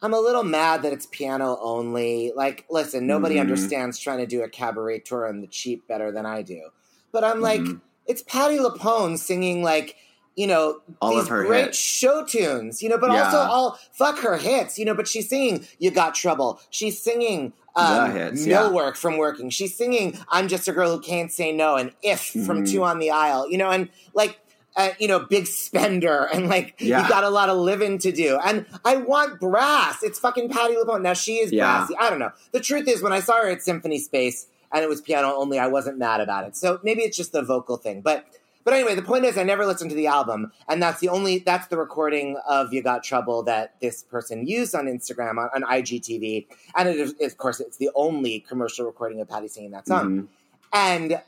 I'm 0.00 0.14
a 0.14 0.20
little 0.20 0.44
mad 0.44 0.82
that 0.82 0.92
it's 0.92 1.06
piano 1.06 1.58
only. 1.60 2.34
Like, 2.36 2.66
listen, 2.70 3.08
nobody 3.08 3.34
Mhm. 3.34 3.40
understands 3.40 3.98
trying 3.98 4.18
to 4.18 4.26
do 4.28 4.44
a 4.44 4.48
cabaret 4.48 5.00
tour 5.00 5.26
on 5.26 5.40
the 5.40 5.48
cheap 5.48 5.88
better 5.88 6.12
than 6.12 6.24
I 6.24 6.42
do. 6.42 6.68
But 7.10 7.24
I'm 7.24 7.40
like, 7.40 7.62
Mhm. 7.62 7.80
it's 8.06 8.22
Patti 8.22 8.58
LuPone 8.58 9.18
singing 9.18 9.60
like 9.60 9.96
you 10.36 10.46
know, 10.46 10.80
All 11.00 11.10
these 11.10 11.22
of 11.22 11.28
her 11.28 11.44
great 11.44 11.64
hits. 11.66 11.78
show 11.78 12.24
tunes, 12.24 12.82
you 12.82 12.88
know, 12.88 12.98
but 12.98 13.10
Yeah. 13.10 13.24
also 13.24 13.38
all 13.38 13.78
fuck 13.92 14.18
her 14.18 14.36
hits, 14.36 14.78
you 14.78 14.84
know, 14.84 14.94
but 14.94 15.08
she's 15.08 15.28
singing 15.28 15.66
You 15.78 15.90
Got 15.90 16.14
Trouble. 16.14 16.60
She's 16.70 17.00
singing 17.00 17.52
um, 17.74 18.12
hits, 18.12 18.44
No 18.46 18.66
yeah. 18.66 18.70
Work 18.70 18.96
from 18.96 19.16
Working. 19.18 19.50
She's 19.50 19.74
singing 19.74 20.18
I'm 20.28 20.48
Just 20.48 20.68
a 20.68 20.72
Girl 20.72 20.90
Who 20.96 21.00
Can't 21.00 21.32
Say 21.32 21.52
No 21.52 21.76
and 21.76 21.90
If 22.02 22.20
from 22.46 22.64
Mhm. 22.64 22.70
Two 22.70 22.84
on 22.84 22.98
the 22.98 23.10
Aisle, 23.10 23.50
you 23.50 23.58
know, 23.58 23.70
and 23.70 23.88
like, 24.14 24.38
uh, 24.76 24.90
you 24.98 25.08
know, 25.08 25.20
Big 25.20 25.46
Spender 25.46 26.24
and 26.32 26.48
like, 26.48 26.74
Yeah. 26.78 27.02
you 27.02 27.08
got 27.08 27.24
a 27.24 27.30
lot 27.30 27.48
of 27.48 27.56
living 27.56 27.96
to 27.98 28.12
do. 28.12 28.38
And 28.44 28.66
I 28.84 28.96
want 28.96 29.40
brass. 29.40 30.02
It's 30.02 30.18
fucking 30.18 30.50
Patti 30.50 30.74
LuPone. 30.74 31.00
Now 31.02 31.14
she 31.14 31.36
is 31.36 31.50
brassy. 31.50 31.94
I 31.98 32.10
don't 32.10 32.18
know. 32.18 32.32
The 32.52 32.60
truth 32.60 32.86
is, 32.88 33.02
when 33.02 33.12
I 33.14 33.20
saw 33.20 33.40
her 33.40 33.48
at 33.48 33.62
Symphony 33.62 33.98
Space 33.98 34.46
and 34.70 34.82
it 34.82 34.88
was 34.90 35.00
piano 35.00 35.32
only, 35.34 35.58
I 35.58 35.66
wasn't 35.68 35.96
mad 35.98 36.20
about 36.20 36.46
it. 36.46 36.56
So 36.56 36.78
maybe 36.82 37.02
it's 37.02 37.16
just 37.16 37.32
the 37.32 37.40
vocal 37.42 37.78
thing. 37.78 38.02
But 38.02 38.26
but 38.66 38.74
anyway, 38.74 38.96
the 38.96 39.02
point 39.02 39.24
is, 39.24 39.38
I 39.38 39.44
never 39.44 39.64
listened 39.64 39.90
to 39.90 39.96
the 39.96 40.08
album, 40.08 40.50
and 40.68 40.82
that's 40.82 40.98
the 41.00 41.08
only 41.08 41.38
that's 41.38 41.68
the 41.68 41.78
recording 41.78 42.36
of 42.48 42.72
"You 42.74 42.82
Got 42.82 43.04
Trouble" 43.04 43.44
that 43.44 43.80
this 43.80 44.02
person 44.02 44.46
used 44.46 44.74
on 44.74 44.86
Instagram 44.86 45.38
on, 45.38 45.48
on 45.54 45.62
IGTV, 45.62 46.46
and 46.74 46.88
it 46.88 46.96
is, 46.96 47.14
of 47.20 47.38
course 47.38 47.60
it's 47.60 47.76
the 47.76 47.90
only 47.94 48.40
commercial 48.40 48.84
recording 48.84 49.20
of 49.20 49.28
Patti 49.28 49.46
singing 49.48 49.70
that 49.70 49.86
song. 49.86 50.10
Mhm. 50.10 50.28
And 50.72 51.22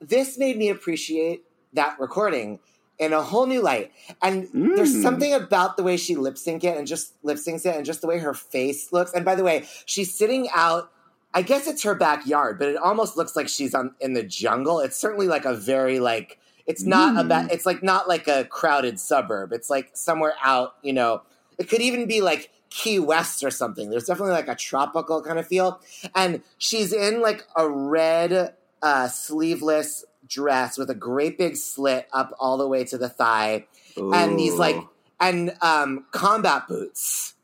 this 0.00 0.36
made 0.36 0.58
me 0.58 0.68
appreciate 0.68 1.44
that 1.72 1.98
recording 1.98 2.58
in 2.98 3.12
a 3.14 3.22
whole 3.22 3.46
new 3.46 3.62
light. 3.62 3.90
And 4.20 4.48
there's 4.52 4.94
Mm. 4.94 5.02
something 5.02 5.32
about 5.32 5.76
the 5.78 5.82
way 5.82 5.96
she 5.96 6.14
lip 6.14 6.36
sync 6.36 6.62
it 6.62 6.76
and 6.76 6.86
just 6.86 7.14
lip 7.22 7.38
syncs 7.38 7.64
it 7.64 7.74
and 7.74 7.84
just 7.86 8.00
the 8.02 8.06
way 8.06 8.18
her 8.18 8.34
face 8.34 8.92
looks. 8.92 9.12
And 9.12 9.24
by 9.24 9.34
the 9.34 9.42
way, 9.42 9.66
she's 9.86 10.14
sitting 10.14 10.48
out. 10.54 10.90
I 11.34 11.40
guess 11.40 11.66
it's 11.66 11.82
her 11.84 11.94
backyard, 11.94 12.58
but 12.58 12.68
it 12.68 12.76
almost 12.76 13.16
looks 13.16 13.34
like 13.34 13.48
she's 13.48 13.74
on 13.74 13.94
in 14.00 14.12
the 14.12 14.22
jungle. 14.22 14.80
It's 14.80 14.96
certainly 14.98 15.26
like 15.26 15.46
a 15.46 15.54
very 15.54 15.98
like 15.98 16.38
it's 16.66 16.84
not 16.84 17.14
Mm. 17.24 17.28
ba- 17.28 17.48
it's 17.50 17.66
like 17.66 17.82
not 17.82 18.08
like 18.08 18.28
a 18.28 18.44
crowded 18.44 18.98
suburb. 19.00 19.52
It's 19.52 19.68
like 19.70 19.90
somewhere 19.94 20.34
out, 20.44 20.74
you 20.82 20.92
know. 20.92 21.22
It 21.58 21.68
could 21.68 21.80
even 21.82 22.06
be 22.06 22.20
like 22.20 22.50
Key 22.70 22.98
West 22.98 23.44
or 23.44 23.50
something. 23.50 23.90
There's 23.90 24.04
definitely 24.06 24.32
like 24.34 24.48
a 24.48 24.54
tropical 24.54 25.22
kind 25.22 25.38
of 25.38 25.46
feel. 25.46 25.80
And 26.14 26.42
she's 26.58 26.92
in 26.92 27.20
like 27.20 27.44
a 27.56 27.68
red 27.68 28.54
uh, 28.80 29.08
sleeveless 29.08 30.04
dress 30.26 30.78
with 30.78 30.88
a 30.88 30.94
great 30.94 31.36
big 31.36 31.56
slit 31.56 32.08
up 32.12 32.32
all 32.38 32.56
the 32.56 32.66
way 32.66 32.84
to 32.84 32.96
the 32.96 33.08
thigh 33.08 33.66
and 33.96 34.38
these 34.38 34.54
like 34.54 34.76
and 35.20 35.52
um 35.60 36.06
combat 36.12 36.66
boots 36.68 37.34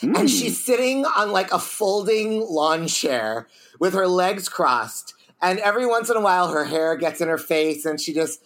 Mm. 0.00 0.18
and 0.18 0.30
she's 0.30 0.64
sitting 0.64 1.04
on 1.06 1.30
like 1.30 1.52
a 1.52 1.58
folding 1.60 2.40
lawn 2.40 2.88
chair 2.88 3.46
with 3.78 3.94
her 3.94 4.08
legs 4.08 4.48
crossed 4.48 5.14
and 5.42 5.58
every 5.58 5.86
once 5.86 6.08
in 6.08 6.16
a 6.16 6.20
while 6.20 6.48
her 6.48 6.64
hair 6.64 6.96
gets 6.96 7.20
in 7.20 7.28
her 7.28 7.38
face 7.38 7.84
and 7.84 8.00
she 8.00 8.14
just 8.14 8.40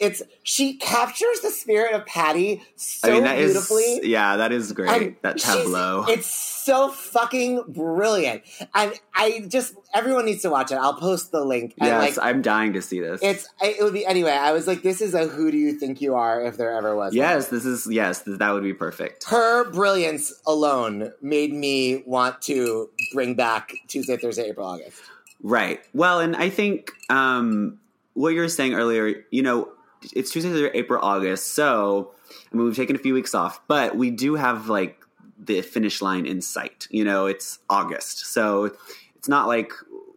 it's 0.00 0.22
she 0.42 0.74
captures 0.76 1.40
the 1.40 1.50
spirit 1.50 1.94
of 1.94 2.06
Patti 2.06 2.62
so 2.76 3.10
I 3.10 3.14
mean, 3.14 3.24
that 3.24 3.38
is 3.38 3.52
beautifully 3.52 4.00
yeah, 4.04 4.36
that 4.36 4.52
is 4.52 4.72
great. 4.72 4.90
and 4.90 5.16
that 5.22 5.38
tableau. 5.38 6.04
It's 6.08 6.26
so 6.26 6.90
fucking 6.90 7.64
brilliant. 7.68 8.42
And 8.74 8.92
I 9.14 9.44
just 9.48 9.74
everyone 9.94 10.26
needs 10.26 10.42
to 10.42 10.50
watch 10.50 10.70
it. 10.70 10.76
I'll 10.76 10.94
post 10.94 11.32
the 11.32 11.44
link. 11.44 11.74
And 11.80 11.88
yes, 11.88 12.16
like 12.16 12.24
I'm 12.24 12.42
dying 12.42 12.74
to 12.74 12.82
see 12.82 13.00
this. 13.00 13.20
it's 13.22 13.48
it 13.60 13.82
would 13.82 13.92
be 13.94 14.06
anyway, 14.06 14.32
I 14.32 14.52
was 14.52 14.66
like, 14.66 14.82
this 14.82 15.00
is 15.00 15.14
a 15.14 15.26
who 15.26 15.50
do 15.50 15.56
you 15.56 15.72
think 15.72 16.00
you 16.00 16.14
are 16.14 16.42
if 16.44 16.56
there 16.56 16.72
ever 16.76 16.94
was. 16.94 17.10
one. 17.10 17.16
yes, 17.16 17.48
this 17.48 17.64
is 17.64 17.88
yes, 17.90 18.22
th- 18.22 18.38
that 18.38 18.52
would 18.52 18.62
be 18.62 18.74
perfect. 18.74 19.24
Her 19.24 19.70
brilliance 19.70 20.32
alone 20.46 21.12
made 21.20 21.52
me 21.52 22.02
want 22.06 22.40
to 22.42 22.90
bring 23.12 23.34
back 23.34 23.72
Tuesday, 23.88 24.16
Thursday, 24.16 24.50
April, 24.50 24.66
August. 24.66 25.00
Right. 25.42 25.80
Well, 25.94 26.20
and 26.20 26.36
I 26.36 26.50
think 26.50 26.92
um, 27.08 27.78
what 28.14 28.30
you 28.30 28.40
were 28.40 28.48
saying 28.48 28.74
earlier, 28.74 29.24
you 29.30 29.42
know, 29.42 29.70
it's 30.14 30.30
Tuesday, 30.30 30.50
Thursday, 30.50 30.70
April, 30.78 31.02
August. 31.02 31.54
So, 31.54 32.12
I 32.30 32.56
mean, 32.56 32.64
we've 32.64 32.76
taken 32.76 32.96
a 32.96 32.98
few 32.98 33.14
weeks 33.14 33.34
off, 33.34 33.60
but 33.66 33.96
we 33.96 34.10
do 34.10 34.34
have 34.34 34.68
like 34.68 34.98
the 35.38 35.62
finish 35.62 36.02
line 36.02 36.26
in 36.26 36.42
sight. 36.42 36.88
You 36.90 37.04
know, 37.04 37.26
it's 37.26 37.58
August. 37.68 38.26
So 38.32 38.72
it's 39.16 39.28
not 39.28 39.46
like 39.46 39.72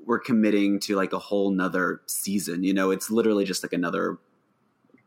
we're 0.06 0.20
committing 0.20 0.80
to 0.82 0.96
like 0.96 1.13
a 1.13 1.20
whole 1.20 1.51
nother 1.51 2.01
season. 2.06 2.63
You 2.63 2.74
know, 2.74 2.92
it's 2.92 3.10
literally 3.10 3.46
just 3.46 3.63
like 3.63 3.74
another 3.74 4.18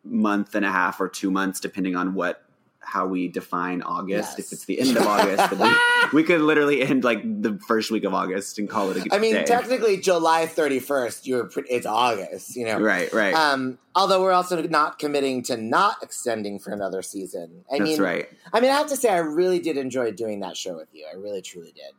month 0.05 0.55
and 0.55 0.65
a 0.65 0.71
half 0.71 1.01
or 1.01 1.09
two 1.09 1.31
months, 1.31 1.61
depending 1.61 1.97
on 1.97 2.15
what 2.15 2.46
how 2.87 3.07
we 3.07 3.27
define 3.27 3.83
August. 3.83 4.39
Yes. 4.39 4.47
If 4.47 4.53
it's 4.53 4.65
the 4.65 4.79
end 4.79 4.97
of 4.97 5.07
August, 5.07 5.51
then 5.51 5.61
we, 5.61 6.09
we 6.15 6.23
could 6.23 6.41
literally 6.41 6.83
end 6.83 7.03
like 7.03 7.21
the 7.43 7.59
first 7.67 7.91
week 7.91 8.05
of 8.05 8.15
August 8.15 8.59
and 8.59 8.69
call 8.71 8.91
it 8.91 8.97
a 8.99 9.01
good 9.01 9.13
I 9.13 9.19
mean, 9.19 9.35
day. 9.35 9.45
technically 9.45 9.97
July 9.97 10.47
thirty 10.47 10.79
first, 10.79 11.27
you're 11.27 11.45
pre- 11.45 11.65
it's 11.69 11.85
August, 11.85 12.55
you 12.55 12.65
know. 12.65 12.79
Right, 12.79 13.13
right. 13.13 13.35
Um, 13.35 13.79
although 13.95 14.23
we're 14.23 14.33
also 14.33 14.63
not 14.63 14.99
committing 14.99 15.43
to 15.45 15.57
not 15.57 15.97
extending 16.03 16.59
for 16.61 16.73
another 16.73 17.03
season. 17.03 17.65
I 17.71 17.79
That's 17.79 17.91
mean, 17.91 18.01
right. 18.01 18.29
I 18.53 18.61
mean, 18.61 18.71
I 18.71 18.75
have 18.75 18.89
to 18.89 18.97
say, 18.97 19.09
I 19.09 19.19
really 19.19 19.59
did 19.59 19.77
enjoy 19.77 20.13
doing 20.13 20.41
that 20.41 20.57
show 20.57 20.77
with 20.77 20.89
you. 20.93 21.07
I 21.13 21.17
really, 21.17 21.43
truly 21.43 21.73
did. 21.73 21.93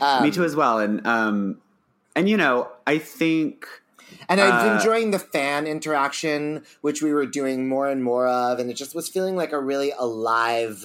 Um, 0.00 0.22
Me 0.22 0.30
too 0.30 0.44
as 0.44 0.56
well. 0.56 0.78
And 0.78 1.06
um 1.06 1.60
and 2.16 2.28
you 2.28 2.36
know, 2.36 2.68
I 2.86 2.98
think 2.98 3.66
And 4.28 4.40
I 4.40 4.50
was 4.50 4.62
Uh, 4.62 4.64
enjoying 4.64 5.10
the 5.10 5.18
fan 5.18 5.66
interaction, 5.66 6.64
which 6.80 7.02
we 7.02 7.12
were 7.12 7.26
doing 7.26 7.68
more 7.68 7.88
and 7.88 8.02
more 8.02 8.26
of, 8.26 8.58
and 8.58 8.70
it 8.70 8.74
just 8.74 8.94
was 8.94 9.08
feeling 9.08 9.36
like 9.36 9.52
a 9.52 9.60
really 9.60 9.92
alive 9.98 10.84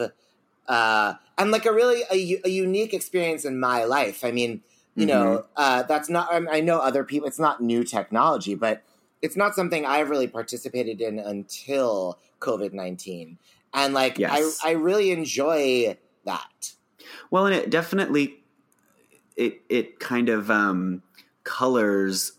uh, 0.68 1.14
and 1.38 1.52
like 1.52 1.66
a 1.66 1.74
really 1.74 2.04
a 2.12 2.50
unique 2.50 2.94
experience 2.94 3.46
in 3.46 3.60
my 3.60 3.84
life. 3.86 4.24
I 4.24 4.32
mean, 4.32 4.62
you 4.96 5.06
know, 5.06 5.46
Mm-hmm. 5.46 5.52
uh, 5.56 5.84
that's 5.84 6.10
not. 6.10 6.32
I, 6.32 6.58
I 6.58 6.62
know 6.62 6.80
other 6.80 7.04
people. 7.04 7.28
It's 7.28 7.40
not 7.40 7.62
new 7.62 7.84
technology, 7.84 8.56
but 8.56 8.84
it's 9.22 9.36
not 9.38 9.56
something 9.56 9.86
I've 9.86 10.10
really 10.10 10.28
participated 10.28 11.02
in 11.02 11.20
until 11.20 12.20
COVID 12.40 12.74
nineteen, 12.74 13.38
and 13.74 13.94
like 13.94 14.20
Yes. 14.20 14.60
I, 14.64 14.70
I 14.70 14.72
really 14.74 15.12
enjoy 15.12 15.98
that. 16.26 16.74
well 17.32 17.46
and 17.46 17.56
it 17.56 17.70
definitely 17.70 18.44
it 19.36 19.62
it 19.70 20.00
kind 20.00 20.30
of 20.30 20.52
um 20.52 21.02
colors 21.44 22.34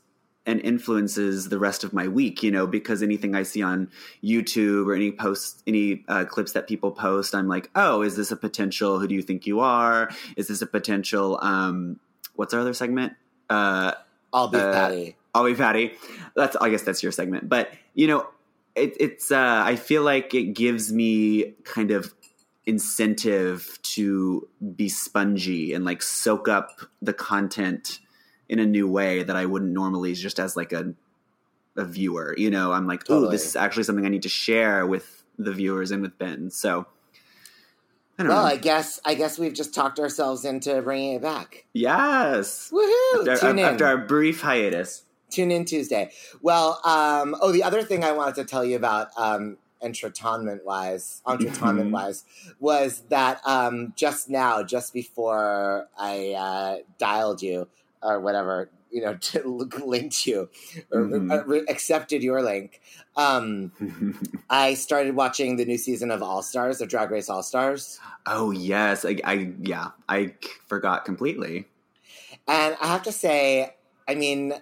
and 0.46 0.60
influences 0.62 1.48
the 1.50 1.58
rest 1.58 1.84
of 1.84 1.92
my 1.92 2.08
week, 2.08 2.42
you 2.42 2.50
know, 2.50 2.66
because 2.66 3.02
anything 3.02 3.34
I 3.34 3.42
see 3.42 3.62
on 3.62 3.90
YouTube 4.24 4.86
or 4.86 4.94
any 4.94 5.12
posts, 5.12 5.62
any 5.66 6.04
uh, 6.08 6.24
clips 6.24 6.52
that 6.52 6.66
people 6.66 6.90
post, 6.92 7.34
I'm 7.34 7.46
like, 7.46 7.70
oh, 7.74 8.02
is 8.02 8.16
this 8.16 8.30
a 8.30 8.36
potential? 8.36 8.98
Who 8.98 9.06
do 9.06 9.14
you 9.14 9.22
think 9.22 9.46
you 9.46 9.60
are? 9.60 10.10
Is 10.36 10.48
this 10.48 10.62
a 10.62 10.66
potential? 10.66 11.38
Um, 11.42 12.00
what's 12.34 12.54
our 12.54 12.60
other 12.60 12.74
segment? 12.74 13.14
uh 13.50 13.92
i'll 14.32 14.48
be 14.48 14.58
Uh, 14.58 14.72
patty. 14.72 15.16
I'll 15.34 15.44
be 15.44 15.54
fatty. 15.54 15.92
That's 16.36 16.56
I 16.56 16.70
guess 16.70 16.82
that's 16.82 17.02
your 17.02 17.12
segment. 17.12 17.48
But 17.48 17.70
you 17.94 18.06
know, 18.06 18.28
it, 18.74 18.96
it's 18.98 19.30
uh, 19.30 19.62
I 19.64 19.76
feel 19.76 20.02
like 20.02 20.34
it 20.34 20.54
gives 20.54 20.92
me 20.92 21.54
kind 21.64 21.90
of 21.90 22.14
incentive 22.66 23.78
to 23.82 24.48
be 24.76 24.88
spongy 24.88 25.72
and 25.72 25.84
like 25.84 26.02
soak 26.02 26.48
up 26.48 26.80
the 27.02 27.12
content 27.12 27.98
in 28.50 28.58
a 28.58 28.66
new 28.66 28.86
way 28.86 29.22
that 29.22 29.36
I 29.36 29.46
wouldn't 29.46 29.70
normally 29.72 30.12
just 30.12 30.38
as 30.38 30.56
like 30.56 30.72
a 30.72 30.92
a 31.76 31.84
viewer. 31.84 32.34
You 32.36 32.50
know, 32.50 32.72
I'm 32.72 32.86
like, 32.86 33.04
oh, 33.08 33.30
this 33.30 33.46
is 33.46 33.56
actually 33.56 33.84
something 33.84 34.04
I 34.04 34.08
need 34.10 34.24
to 34.24 34.28
share 34.28 34.86
with 34.86 35.24
the 35.38 35.52
viewers 35.52 35.90
and 35.92 36.02
with 36.02 36.18
Ben. 36.18 36.50
So. 36.50 36.86
I 38.18 38.24
don't 38.24 38.28
Well, 38.32 38.42
know. 38.42 38.48
I 38.48 38.56
guess 38.56 39.00
I 39.04 39.14
guess 39.14 39.38
we've 39.38 39.54
just 39.54 39.72
talked 39.72 39.98
ourselves 39.98 40.44
into 40.44 40.82
bringing 40.82 41.14
it 41.14 41.22
back. 41.22 41.64
yes. 41.72 42.70
Woohoo! 42.70 43.26
After, 43.26 43.46
Tune 43.46 43.58
in. 43.60 43.64
after 43.64 43.86
our 43.86 43.96
brief 43.96 44.42
hiatus. 44.42 45.04
Tune 45.30 45.50
in 45.50 45.64
Tuesday. 45.64 46.10
Well, 46.42 46.80
um, 46.84 47.34
oh, 47.40 47.50
the 47.52 47.62
other 47.62 47.82
thing 47.82 48.02
I 48.04 48.12
wanted 48.12 48.34
to 48.34 48.44
tell 48.44 48.64
you 48.64 48.76
about, 48.76 49.08
um, 49.16 49.56
entertainment 49.80 50.66
wise, 50.66 51.22
entertainment 51.26 51.92
wise, 51.92 52.24
was 52.58 53.04
that 53.08 53.40
um, 53.46 53.94
just 53.96 54.28
now, 54.28 54.62
just 54.64 54.92
before 54.92 55.88
I 55.96 56.34
uh, 56.36 56.76
dialed 56.98 57.40
you 57.40 57.68
or 58.02 58.20
whatever, 58.20 58.70
you 58.90 59.02
know, 59.02 59.14
to 59.20 59.46
linked 59.84 60.26
you 60.26 60.48
or 60.90 61.00
Mhm. 61.02 61.30
uh, 61.32 61.44
re- 61.44 61.64
accepted 61.68 62.22
your 62.22 62.42
link, 62.42 62.80
um, 63.16 63.72
I 64.50 64.74
started 64.74 65.14
watching 65.14 65.56
the 65.56 65.64
new 65.64 65.78
season 65.78 66.10
of 66.10 66.22
All 66.22 66.42
Stars, 66.42 66.80
of 66.80 66.88
Drag 66.88 67.10
Race 67.10 67.28
All 67.28 67.42
Stars. 67.42 68.00
Oh 68.26 68.50
yes, 68.50 69.04
I, 69.04 69.18
I 69.24 69.52
yeah, 69.60 69.90
i 70.08 70.34
forgot 70.66 71.04
completely. 71.04 71.66
And 72.48 72.76
I 72.80 72.86
have 72.88 73.02
to 73.04 73.12
say, 73.12 73.74
I 74.08 74.14
mean, 74.14 74.54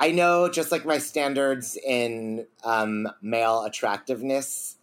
I 0.00 0.10
know 0.10 0.48
just 0.48 0.72
like 0.72 0.84
my 0.84 0.98
standards 0.98 1.76
in 1.76 2.46
um, 2.64 3.08
male 3.22 3.62
attractiveness, 3.64 4.76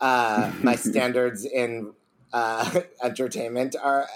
uh, 0.00 0.52
my 0.62 0.76
standards 0.76 1.44
in 1.44 1.92
uh, 2.32 2.80
entertainment 3.02 3.74
are 3.80 4.06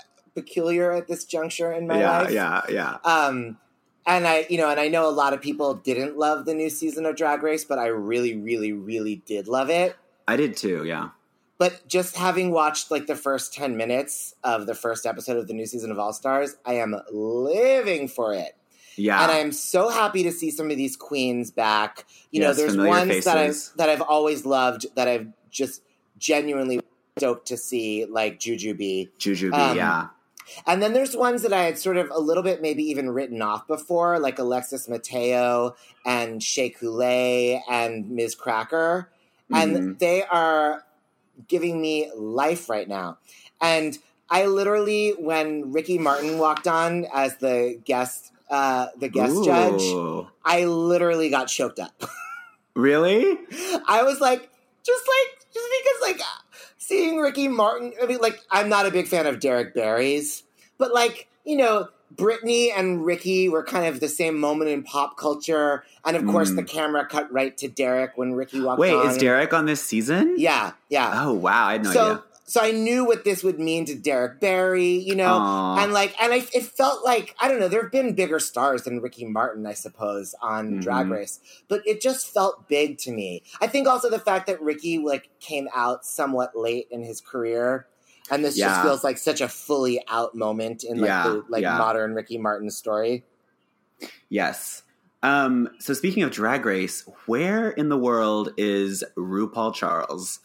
peculiar 0.42 0.92
at 0.92 1.08
this 1.08 1.24
juncture 1.24 1.72
in 1.72 1.86
my 1.86 1.98
yeah, 2.00 2.18
life. 2.20 2.30
yeah, 2.30 2.62
yeah. 2.70 2.96
Um, 3.04 3.58
and 4.06 4.26
I, 4.26 4.46
you 4.48 4.56
know, 4.58 4.70
and 4.70 4.80
I 4.80 4.88
know 4.88 5.08
a 5.08 5.12
lot 5.12 5.32
of 5.34 5.40
people 5.42 5.74
didn't 5.74 6.16
love 6.16 6.44
the 6.46 6.54
new 6.54 6.70
season 6.70 7.04
of 7.06 7.16
Drag 7.16 7.42
Race, 7.42 7.64
but 7.64 7.78
I 7.78 7.86
really, 7.88 8.36
really, 8.36 8.72
really 8.72 9.16
did 9.26 9.48
love 9.48 9.70
it. 9.70 9.96
I 10.26 10.36
did 10.36 10.56
too. 10.56 10.84
Yeah. 10.84 11.10
But 11.58 11.88
just 11.88 12.16
having 12.16 12.52
watched 12.52 12.90
like 12.90 13.06
the 13.06 13.16
first 13.16 13.52
10 13.52 13.76
minutes 13.76 14.34
of 14.44 14.66
the 14.66 14.74
first 14.74 15.04
episode 15.06 15.36
of 15.36 15.48
the 15.48 15.54
new 15.54 15.66
season 15.66 15.90
of 15.90 15.98
All 15.98 16.12
Stars, 16.12 16.56
I 16.64 16.74
am 16.74 16.94
living 17.10 18.06
for 18.08 18.32
it. 18.32 18.54
Yeah. 18.96 19.22
And 19.22 19.30
I'm 19.32 19.52
so 19.52 19.88
happy 19.88 20.22
to 20.22 20.32
see 20.32 20.50
some 20.50 20.70
of 20.70 20.76
these 20.76 20.96
queens 20.96 21.50
back. 21.50 22.06
You 22.30 22.42
Yes, 22.42 22.56
know, 22.56 22.62
there's 22.62 22.76
ones 22.76 23.24
that 23.24 23.36
I've 23.38 23.56
that 23.76 23.88
I've 23.88 24.02
always 24.02 24.44
loved 24.46 24.86
that 24.96 25.06
I've 25.08 25.28
just 25.50 25.82
genuinely 26.18 26.80
stoked 27.16 27.46
to 27.48 27.56
see 27.56 28.04
like 28.06 28.38
Jujubee. 28.40 29.08
Jujubee, 29.18 29.52
Um, 29.52 29.76
yeah. 29.76 30.08
And 30.66 30.82
then 30.82 30.92
there's 30.92 31.16
ones 31.16 31.42
that 31.42 31.52
I 31.52 31.62
had 31.64 31.78
sort 31.78 31.96
of 31.96 32.10
a 32.10 32.18
little 32.18 32.42
bit 32.42 32.62
maybe 32.62 32.82
even 32.84 33.10
written 33.10 33.42
off 33.42 33.66
before, 33.66 34.18
like 34.18 34.38
Alexis 34.38 34.88
Mateo 34.88 35.76
and 36.04 36.42
Shea 36.42 36.70
Coulee 36.70 37.62
and 37.70 38.10
Miz 38.10 38.34
Cracker. 38.34 39.10
And 39.52 39.76
Mhm. 39.76 39.98
they 39.98 40.22
are 40.24 40.84
giving 41.46 41.80
me 41.80 42.10
life 42.16 42.68
right 42.68 42.88
now. 42.88 43.18
And 43.60 43.98
I 44.30 44.46
literally, 44.46 45.10
when 45.18 45.72
Ricky 45.72 45.98
Martin 45.98 46.38
walked 46.38 46.66
on 46.66 47.06
as 47.14 47.36
the 47.38 47.80
guest, 47.84 48.32
uh, 48.50 48.88
the 48.98 49.08
guest 49.08 49.44
judge, 49.44 49.82
I 50.44 50.64
literally 50.64 51.30
got 51.30 51.48
choked 51.48 51.78
up. 51.78 51.92
Really? 52.74 53.24
I 53.88 54.04
was 54.04 54.20
like, 54.20 54.48
just 54.84 55.02
like, 55.08 55.38
just 55.52 55.66
because 55.82 56.00
like 56.02 56.20
seeing 56.88 57.18
Ricky 57.18 57.48
Martin. 57.48 57.92
I 58.02 58.06
mean, 58.06 58.18
like, 58.18 58.40
I'm 58.50 58.68
not 58.70 58.86
a 58.86 58.90
big 58.90 59.06
fan 59.08 59.26
of 59.26 59.40
Derrick 59.40 59.74
Barry's, 59.74 60.42
but 60.78 60.92
like, 60.94 61.28
you 61.44 61.56
know, 61.56 61.88
Britney 62.16 62.70
and 62.74 63.04
Ricky 63.04 63.50
were 63.50 63.62
kind 63.62 63.84
of 63.86 64.00
the 64.00 64.08
same 64.08 64.40
moment 64.40 64.70
in 64.70 64.82
pop 64.82 65.18
culture, 65.18 65.84
and 66.06 66.16
of 66.16 66.24
course, 66.26 66.50
Mm. 66.50 66.56
the 66.56 66.62
camera 66.64 67.06
cut 67.06 67.30
right 67.30 67.54
to 67.58 67.68
Derrick 67.68 68.12
when 68.16 68.32
Ricky 68.32 68.62
walked 68.62 68.78
away. 68.78 68.94
Wait, 68.94 68.98
on. 69.04 69.10
is 69.10 69.18
Derrick 69.18 69.52
on 69.52 69.66
this 69.66 69.82
season? 69.82 70.36
Yeah, 70.38 70.72
yeah. 70.88 71.12
Oh 71.26 71.34
wow, 71.34 71.66
I 71.66 71.72
had 71.72 71.84
no 71.84 71.90
so, 71.92 72.04
idea. 72.04 72.22
So 72.48 72.62
I 72.62 72.70
knew 72.70 73.04
what 73.04 73.24
this 73.24 73.44
would 73.44 73.58
mean 73.60 73.84
to 73.84 73.94
Derrick 73.94 74.40
Barry, 74.40 74.92
you 74.92 75.14
know, 75.14 75.34
Aw. 75.38 75.82
and 75.84 75.92
like, 75.92 76.14
and 76.18 76.32
I, 76.32 76.36
it 76.54 76.64
felt 76.64 77.04
like 77.04 77.34
I 77.38 77.46
don't 77.46 77.60
know. 77.60 77.68
There 77.68 77.82
have 77.82 77.92
been 77.92 78.14
bigger 78.14 78.40
stars 78.40 78.84
than 78.84 79.02
Ricky 79.02 79.26
Martin, 79.26 79.66
I 79.66 79.74
suppose, 79.74 80.34
on 80.40 80.76
Mhm. 80.76 80.82
Drag 80.82 81.10
Race, 81.10 81.40
but 81.68 81.86
it 81.86 82.00
just 82.00 82.26
felt 82.32 82.66
big 82.66 82.96
to 83.00 83.12
me. 83.12 83.42
I 83.60 83.66
think 83.66 83.86
also 83.86 84.08
the 84.08 84.18
fact 84.18 84.46
that 84.46 84.62
Ricky 84.62 84.96
like 84.96 85.28
came 85.40 85.68
out 85.74 86.06
somewhat 86.06 86.56
late 86.56 86.88
in 86.90 87.02
his 87.02 87.20
career, 87.20 87.86
and 88.30 88.42
this 88.42 88.56
just 88.56 88.80
feels 88.82 89.04
like 89.04 89.18
such 89.18 89.42
a 89.42 89.48
fully 89.48 90.02
out 90.08 90.34
moment 90.34 90.84
in 90.84 90.98
like 91.02 91.08
Yeah, 91.08 91.24
the 91.24 91.44
like 91.50 91.60
yeah. 91.62 91.76
modern 91.76 92.14
Ricky 92.14 92.38
Martin 92.38 92.70
story. 92.70 93.24
Yes. 94.30 94.84
Um, 95.22 95.68
so 95.80 95.92
speaking 95.94 96.22
of 96.22 96.30
Drag 96.30 96.64
Race, 96.64 97.04
where 97.26 97.70
in 97.70 97.88
the 97.88 97.98
world 97.98 98.54
is 98.56 99.04
RuPaul 99.18 99.74
Charles? 99.74 100.40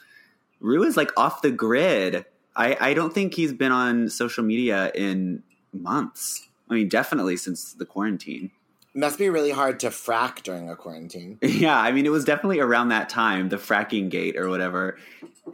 Ru 0.64 0.84
is 0.84 0.98
like 0.98 1.12
off 1.18 1.44
the 1.44 1.52
grid. 1.52 2.26
I, 2.56 2.78
I 2.80 2.94
don't 2.94 3.14
think 3.14 3.36
he's 3.36 3.54
been 3.54 3.72
on 3.72 4.10
social 4.10 4.44
media 4.44 4.92
in 4.96 5.44
months. 5.74 6.50
I 6.70 6.76
mean, 6.76 6.88
definitely 6.88 7.38
since 7.38 7.74
the 7.74 7.86
quarantine. 7.86 8.50
Must 8.96 9.18
be 9.18 9.28
really 9.28 9.52
hard 9.52 9.80
to 9.82 9.88
frack 9.88 10.44
during 10.44 10.70
a 10.70 10.76
quarantine. 10.76 11.38
Yeah, 11.42 11.78
I 11.78 11.92
mean, 11.92 12.06
it 12.06 12.12
was 12.12 12.24
definitely 12.24 12.60
around 12.60 12.90
that 12.90 13.10
time, 13.10 13.50
the 13.50 13.58
fracking 13.58 14.10
gate 14.10 14.38
or 14.38 14.50
whatever, 14.50 14.98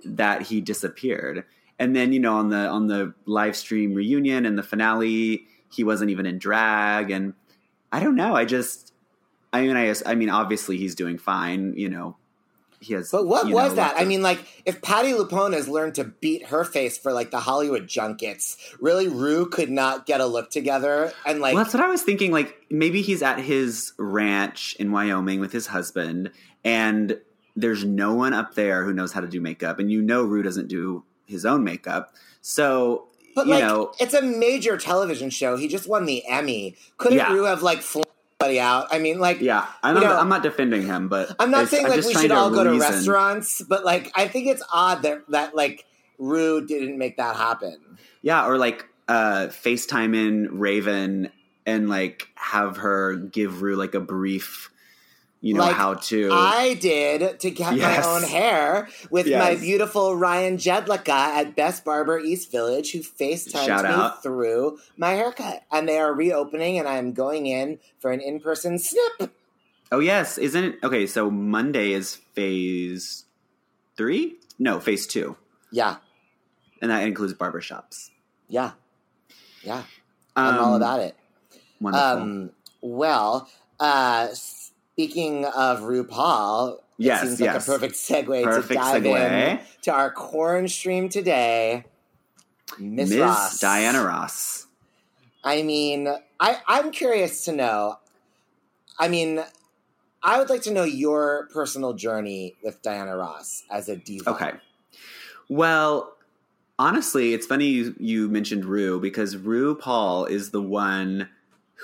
that 0.06 0.44
he 0.44 0.62
disappeared. 0.62 1.46
And 1.80 1.96
then, 1.96 2.13
you 2.13 2.20
know, 2.20 2.36
on 2.36 2.50
the 2.50 2.68
on 2.68 2.88
the 2.88 3.13
live 3.25 3.56
stream 3.56 3.94
reunion 3.94 4.46
and 4.46 4.58
the 4.58 4.63
finale, 4.63 5.46
he 5.72 5.84
wasn't 5.84 6.12
even 6.12 6.25
in 6.25 6.38
drag. 6.38 7.10
And 7.10 7.34
I 7.92 8.01
don't 8.01 8.16
know. 8.16 8.36
I 8.36 8.44
just, 8.44 8.94
I 9.54 9.62
mean, 9.62 9.78
I, 9.78 9.94
I 10.06 10.16
mean, 10.16 10.30
obviously 10.30 10.78
he's 10.78 10.94
doing 10.94 11.18
fine. 11.18 11.74
You 11.78 11.89
know, 11.89 12.18
he 12.82 12.94
has. 12.94 13.12
But 13.12 13.28
what 13.28 13.46
was 13.48 13.72
know, 13.72 13.76
that? 13.76 13.96
I 13.96 14.02
of- 14.02 14.08
mean, 14.08 14.22
like, 14.22 14.40
if 14.66 14.82
Patti 14.82 15.12
LuPone 15.12 15.54
has 15.54 15.68
learned 15.68 15.96
to 15.96 16.06
beat 16.06 16.48
her 16.48 16.64
face 16.64 16.98
for 16.98 17.12
like 17.12 17.32
the 17.32 17.40
Hollywood 17.40 17.88
junkets, 17.88 18.58
really, 18.80 19.08
Ru 19.08 19.48
could 19.48 19.70
not 19.70 20.06
get 20.06 20.22
a 20.22 20.26
look 20.26 20.50
together. 20.50 21.12
And 21.26 21.40
like, 21.40 21.56
well, 21.56 21.64
that's 21.64 21.74
what 21.74 21.84
I 21.84 21.88
was 21.88 22.04
thinking. 22.04 22.32
Like 22.32 22.56
maybe 22.70 23.02
he's 23.02 23.22
at 23.22 23.40
his 23.40 23.94
ranch 23.98 24.76
in 24.80 24.92
Wyoming 24.92 25.40
with 25.40 25.52
his 25.52 25.68
husband, 25.68 26.32
and 26.64 27.20
there's 27.56 27.84
no 27.84 28.14
one 28.14 28.34
up 28.34 28.56
there 28.56 28.84
who 28.86 28.94
knows 28.94 29.12
how 29.12 29.22
to 29.22 29.28
do 29.28 29.42
makeup, 29.42 29.80
and 29.80 29.92
you 29.92 30.02
know 30.02 30.24
Ru 30.24 30.42
doesn't 30.42 30.68
do 30.68 31.04
his 31.26 31.46
own 31.46 31.64
makeup, 31.64 32.14
so 32.42 33.10
but 33.36 33.48
you 33.48 33.54
like, 33.54 33.64
know, 33.64 33.94
it's 34.00 34.14
a 34.14 34.22
major 34.22 34.78
television 34.78 35.30
show. 35.30 35.56
He 35.56 35.68
just 35.68 35.88
won 35.88 36.06
the 36.06 36.26
Emmy. 36.28 36.76
Couldn't 36.98 37.20
Yeah. 37.20 37.32
Ru 37.32 37.44
have 37.44 37.62
like 37.62 37.82
flown 37.82 38.04
somebody 38.41 38.60
out? 38.60 38.88
I 38.91 39.00
mean, 39.00 39.19
like, 39.19 39.41
yeah. 39.41 39.65
I'm 39.84 39.96
not, 39.96 40.03
know, 40.03 40.17
I'm 40.17 40.29
not 40.29 40.43
defending 40.43 40.84
him, 40.86 41.10
but 41.10 41.36
I'm 41.39 41.51
not 41.51 41.67
saying 41.67 41.88
like 41.88 42.05
we 42.05 42.13
should 42.13 42.31
all 42.31 42.50
go 42.50 42.63
to 42.63 42.79
restaurants, 42.79 43.62
but 43.62 43.84
like, 43.84 44.12
I 44.15 44.27
think 44.27 44.48
it's 44.48 44.63
odd 44.72 45.03
that 45.03 45.29
that 45.29 45.55
like 45.55 45.86
Ru 46.17 46.65
didn't 46.65 46.98
make 46.98 47.17
that 47.17 47.36
happen. 47.36 47.77
Yeah, 48.22 48.48
or 48.48 48.58
like 48.58 48.86
uh, 49.08 49.48
FaceTime 49.50 50.15
in 50.15 50.60
Raven 50.60 51.32
and 51.65 51.89
like 51.89 52.28
have 52.36 52.78
her 52.78 53.15
give 53.15 53.62
Ru 53.62 53.75
like 53.75 53.93
a 53.93 53.99
brief, 53.99 54.71
you 55.41 55.54
know, 55.54 55.62
Like, 55.62 55.75
how 55.75 55.93
to. 55.93 56.30
I 56.34 56.73
did 56.75 57.39
to 57.39 57.49
get 57.49 57.75
Yes. 57.75 58.06
my 58.06 58.12
own 58.12 58.23
hair 58.23 58.89
with 59.10 59.28
my 59.28 59.56
beautiful 59.56 60.15
Ryan 60.17 60.58
Jedlicka 60.58 61.10
at 61.10 61.56
Best 61.56 61.86
Barber 61.86 62.19
East 62.19 62.52
Village, 62.52 62.91
who 62.91 62.99
FaceTimed 62.99 63.65
Shout 63.65 63.84
me 63.86 63.89
out. 63.91 64.21
through 64.21 64.80
my 64.97 65.12
haircut. 65.12 65.63
And 65.71 65.88
they 65.88 65.97
are 65.97 66.13
reopening, 66.13 66.78
and 66.78 66.88
I'm 66.88 67.13
going 67.13 67.45
in 67.47 67.80
for 67.99 68.12
an 68.12 68.19
in 68.21 68.39
person 68.41 68.78
snip. 68.80 69.32
oh 69.91 69.99
yes, 69.99 70.38
isn't 70.38 70.63
it? 70.63 70.80
Okay, 70.84 71.08
so 71.08 71.32
Monday 71.32 71.93
is 71.93 72.15
phase 72.34 73.25
three. 73.95 74.36
No, 74.60 74.80
phase 74.82 75.08
two, 75.08 75.38
Yeah, 75.71 75.97
and 76.82 76.91
that 76.91 77.04
includes 77.04 77.34
barbershops. 77.34 78.10
yeah, 78.49 78.71
yeah. 79.63 79.84
I'm 80.36 80.60
all 80.60 80.73
Um, 80.75 80.82
about 80.82 80.99
it. 80.99 81.15
Wonderful. 81.82 82.08
Um, 82.21 82.49
well, 82.82 83.49
uh, 83.80 84.28
speaking 85.00 85.46
of 85.46 85.80
RuPaul, 85.80 86.80
Yes, 86.98 87.24
it 87.24 87.28
seems 87.28 87.40
yes. 87.40 87.56
like 87.70 87.78
a 87.78 87.80
perfect 87.80 87.94
segue 87.96 88.44
Perfect 88.44 88.68
to 88.68 88.74
dive 88.74 89.06
in 89.06 89.14
segue. 89.14 89.82
to 89.84 89.92
our 89.94 90.12
corn 90.12 90.68
stream 90.68 91.08
today. 91.08 91.86
Miss 92.78 93.10
Miss 93.10 93.20
Ross. 93.20 93.60
Diana 93.62 94.04
Ross. 94.04 94.68
I 95.42 95.62
mean, 95.62 96.10
I, 96.42 96.58
I'm 96.68 96.92
curious 96.92 97.46
to 97.46 97.54
know. 97.54 98.00
I 99.00 99.08
mean, 99.08 99.40
I 100.22 100.38
would 100.38 100.50
like 100.50 100.64
to 100.64 100.74
know 100.74 100.84
your 100.84 101.48
personal 101.54 101.94
journey 101.94 102.58
with 102.62 102.82
Diana 102.82 103.16
Ross 103.16 103.64
as 103.72 103.88
a 103.88 103.96
diva. 103.96 104.32
Okay. 104.32 104.52
Well, 105.48 106.14
honestly, 106.78 107.34
it's 107.34 107.46
funny 107.46 107.68
you, 107.68 107.96
you 107.98 108.28
mentioned 108.28 108.66
Ru 108.66 109.00
because 109.00 109.38
RuPaul 109.38 110.30
is 110.30 110.52
the 110.52 110.62
one 110.62 111.30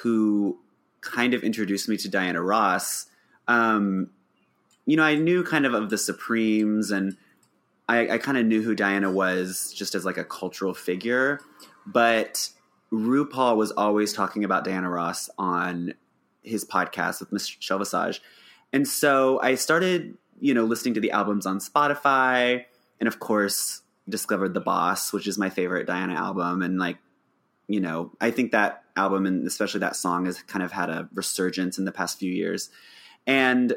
who 0.04 0.60
kind 1.06 1.34
of 1.34 1.44
introduced 1.44 1.88
me 1.88 1.98
to 1.98 2.10
Diana 2.10 2.42
Ross. 2.42 3.06
Um, 3.48 4.10
you 4.86 4.98
know, 4.98 5.04
I 5.04 5.16
knew 5.16 5.44
kind 5.44 5.66
of 5.66 5.74
of 5.74 5.90
the 5.90 5.98
Supremes 5.98 6.92
and 6.92 7.18
I, 7.88 8.10
I 8.10 8.18
kind 8.18 8.38
of 8.38 8.46
knew 8.46 8.62
who 8.62 8.76
Diana 8.76 9.12
was 9.12 9.74
just 9.76 9.96
as 9.96 10.06
like 10.06 10.18
a 10.18 10.24
cultural 10.24 10.74
figure, 10.74 11.40
but 11.86 12.50
RuPaul 12.92 13.58
was 13.58 13.72
always 13.72 14.14
talking 14.14 14.44
about 14.44 14.64
Diana 14.64 14.90
Ross 14.90 15.30
on 15.38 15.94
his 16.44 16.66
podcast 16.66 17.20
with 17.20 17.32
Michelle 17.32 17.80
Visage. 17.80 18.22
And 18.74 18.88
so 18.88 19.40
I 19.42 19.56
started, 19.56 20.18
you 20.40 20.54
know, 20.54 20.66
listening 20.66 20.96
to 20.96 21.00
the 21.00 21.12
albums 21.12 21.46
on 21.46 21.60
Spotify 21.60 22.66
and 23.00 23.08
of 23.08 23.20
course 23.20 23.82
discovered 24.08 24.54
The 24.54 24.62
Boss, 24.62 25.14
which 25.14 25.28
is 25.28 25.38
my 25.38 25.50
favorite 25.50 25.88
Diana 25.88 26.16
album 26.16 26.62
and 26.62 26.80
like 26.80 26.98
you 27.68 27.80
know, 27.80 28.12
I 28.22 28.32
think 28.32 28.52
that 28.52 28.84
album 28.96 29.26
and 29.26 29.46
especially 29.48 29.82
that 29.82 29.96
song 29.96 30.26
has 30.26 30.42
kind 30.44 30.64
of 30.64 30.72
had 30.72 30.90
a 30.90 31.10
resurgence 31.14 31.78
in 31.78 31.86
the 31.86 31.92
past 31.92 32.20
few 32.20 32.32
years. 32.32 32.70
And 33.28 33.76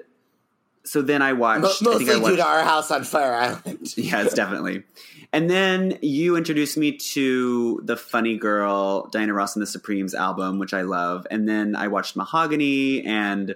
so 0.84 1.02
then 1.02 1.20
I 1.20 1.34
watched 1.34 1.82
Mo- 1.82 1.92
I 1.94 1.98
think 1.98 2.08
mostly 2.08 2.24
I 2.24 2.30
due 2.30 2.36
to 2.36 2.46
our 2.46 2.62
house 2.62 2.90
on 2.90 3.04
Fire 3.04 3.34
Island. 3.34 3.92
yes, 3.96 4.32
definitely. 4.32 4.84
And 5.32 5.50
then 5.50 5.98
you 6.00 6.36
introduced 6.36 6.78
me 6.78 6.96
to 6.96 7.80
the 7.84 7.96
Funny 7.96 8.38
Girl 8.38 9.08
Diana 9.08 9.34
Ross 9.34 9.54
and 9.54 9.62
the 9.62 9.66
Supremes 9.66 10.14
album, 10.14 10.58
which 10.58 10.72
I 10.72 10.82
love. 10.82 11.26
And 11.30 11.46
then 11.46 11.76
I 11.76 11.88
watched 11.88 12.16
Mahogany 12.16 13.04
and, 13.04 13.54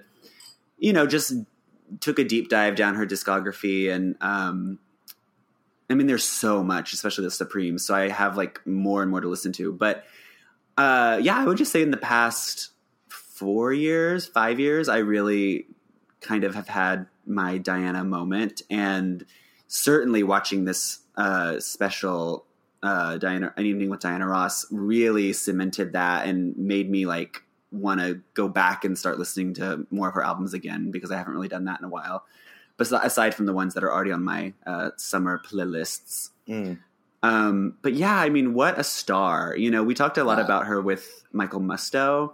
you 0.77 0.93
know, 0.93 1.07
just 1.07 1.33
took 1.99 2.19
a 2.19 2.23
deep 2.23 2.49
dive 2.49 2.75
down 2.75 2.95
her 2.95 3.05
discography. 3.05 3.91
And, 3.91 4.15
um, 4.21 4.77
I 5.89 5.95
mean, 5.95 6.05
there's 6.05 6.23
so 6.23 6.63
much, 6.63 6.93
especially 6.93 7.23
the 7.23 7.31
Supremes. 7.31 7.85
So 7.85 7.95
I 7.95 8.09
have 8.09 8.37
like 8.37 8.65
more 8.67 9.01
and 9.01 9.09
more 9.09 9.21
to 9.21 9.27
listen 9.27 9.51
to. 9.53 9.73
But, 9.73 10.05
uh, 10.77 11.19
yeah, 11.21 11.37
I 11.37 11.45
would 11.45 11.57
just 11.57 11.71
say 11.71 11.81
in 11.81 11.91
the 11.91 11.97
past 11.97 12.69
four 13.07 13.73
years, 13.73 14.27
five 14.27 14.59
years, 14.59 14.89
I 14.89 14.99
really 14.99 15.67
kind 16.21 16.43
of 16.43 16.55
have 16.55 16.67
had 16.67 17.07
my 17.25 17.57
Diana 17.57 18.03
moment. 18.03 18.61
And, 18.69 19.25
certainly 19.73 20.21
watching 20.21 20.65
this 20.65 20.99
uh, 21.17 21.59
special 21.59 22.45
uh, 22.83 23.17
Diana 23.17 23.51
an 23.57 23.65
evening 23.65 23.89
with 23.89 24.01
Diana 24.01 24.27
Ross 24.27 24.67
really 24.71 25.33
cemented 25.33 25.93
that 25.93 26.27
and 26.27 26.55
made 26.55 26.91
me 26.91 27.07
like 27.07 27.41
want 27.71 27.99
to 27.99 28.21
go 28.35 28.47
back 28.47 28.85
and 28.85 28.95
start 28.95 29.17
listening 29.17 29.55
to 29.55 29.87
more 29.89 30.09
of 30.09 30.13
her 30.13 30.23
albums 30.23 30.53
again 30.53 30.91
because 30.91 31.11
I 31.11 31.17
haven't 31.17 31.33
really 31.33 31.47
done 31.47 31.65
that 31.65 31.79
in 31.79 31.85
a 31.85 31.89
while. 31.89 32.23
But 32.77 32.91
aside 33.03 33.33
from 33.33 33.47
the 33.47 33.53
ones 33.53 33.73
that 33.73 33.83
are 33.83 33.91
already 33.91 34.11
on 34.11 34.23
my 34.23 34.53
uh, 34.65 34.91
summer 34.97 35.41
playlists. 35.43 36.29
Mm. 36.47 36.79
Um, 37.23 37.77
but 37.81 37.93
yeah, 37.93 38.15
I 38.19 38.29
mean, 38.29 38.53
what 38.53 38.77
a 38.77 38.83
star! 38.83 39.55
You 39.57 39.71
know, 39.71 39.81
we 39.83 39.93
talked 39.95 40.17
a 40.17 40.23
lot 40.25 40.37
Yeah. 40.39 40.43
about 40.45 40.67
her 40.67 40.79
with 40.81 41.23
Michael 41.31 41.61
Musto, 41.61 42.33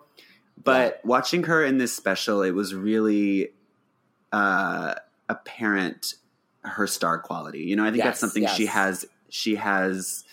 but 0.63 0.99
watching 1.05 1.43
her 1.43 1.63
in 1.63 1.77
this 1.77 1.95
special, 1.95 2.41
it 2.41 2.51
was 2.51 2.73
really 2.73 3.51
uh, 4.31 4.95
apparent 5.29 6.15
her 6.63 6.87
star 6.87 7.19
quality. 7.19 7.59
You 7.59 7.75
know, 7.75 7.83
I 7.85 7.91
think 7.91 8.03
that's 8.03 8.15
Yes, 8.15 8.19
something 8.19 8.47
she 8.47 8.65
has. 8.65 9.05
She 9.29 9.55
has, 9.55 10.23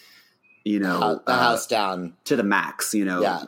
you 0.64 0.80
know, 0.80 1.20
the 1.26 1.32
uh, 1.32 1.38
house 1.38 1.66
down. 1.66 2.14
to 2.24 2.34
the 2.34 2.42
max. 2.42 2.94
You 2.94 3.04
know. 3.04 3.20
Yeah. 3.20 3.42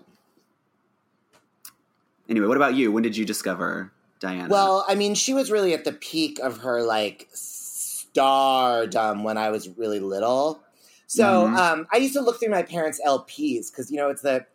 Anyway, 2.28 2.46
what 2.46 2.58
about 2.58 2.74
you? 2.74 2.92
When 2.92 3.02
did 3.02 3.16
you 3.16 3.24
discover 3.24 3.90
Diana? 4.20 4.48
Well, 4.50 4.84
I 4.86 4.94
mean, 4.94 5.14
she 5.14 5.32
was 5.32 5.50
really 5.50 5.72
at 5.72 5.84
the 5.84 5.92
peak 5.92 6.38
of 6.40 6.58
her 6.58 6.82
like 6.82 7.28
stardom 7.32 9.24
when 9.24 9.38
I 9.38 9.48
was 9.50 9.68
really 9.70 10.00
little. 10.00 10.60
So 11.08 11.48
Mhm. 11.48 11.56
um, 11.56 11.86
I 11.92 11.96
used 11.96 12.12
to 12.14 12.20
look 12.20 12.38
through 12.38 12.50
my 12.50 12.62
parents' 12.62 13.00
LPs 13.04 13.70
because 13.70 13.90
you 13.90 13.96
know 13.96 14.08
it's 14.10 14.22
the 14.22 14.46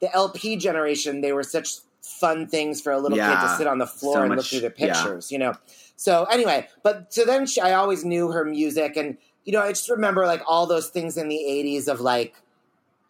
the 0.00 0.14
LP 0.14 0.56
generation. 0.56 1.20
They 1.22 1.32
were 1.32 1.42
such 1.42 1.76
fun 2.02 2.46
things 2.46 2.80
for 2.80 2.92
a 2.92 2.98
little 2.98 3.16
kid 3.18 3.40
to 3.40 3.48
sit 3.56 3.66
on 3.66 3.78
the 3.78 3.86
floor 3.86 4.18
So 4.18 4.22
and 4.22 4.36
look 4.36 4.44
through 4.46 4.60
the 4.60 4.74
yeah. 4.76 4.92
pictures. 4.92 5.32
You 5.32 5.38
know. 5.38 5.54
So 5.96 6.24
anyway, 6.24 6.68
but 6.82 7.12
so 7.12 7.24
then 7.24 7.46
she, 7.46 7.60
I 7.60 7.72
always 7.72 8.04
knew 8.04 8.30
her 8.30 8.44
music, 8.44 8.96
and 8.96 9.16
you 9.44 9.52
know, 9.52 9.62
I 9.62 9.70
just 9.70 9.88
remember 9.88 10.26
like 10.26 10.42
all 10.46 10.66
those 10.66 10.88
things 10.90 11.16
in 11.16 11.28
the 11.28 11.36
'80s 11.38 11.88
of 11.88 12.00
like 12.00 12.34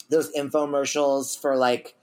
those 0.08 0.30
infomercials 0.32 1.38
for 1.38 1.56
like. 1.56 1.94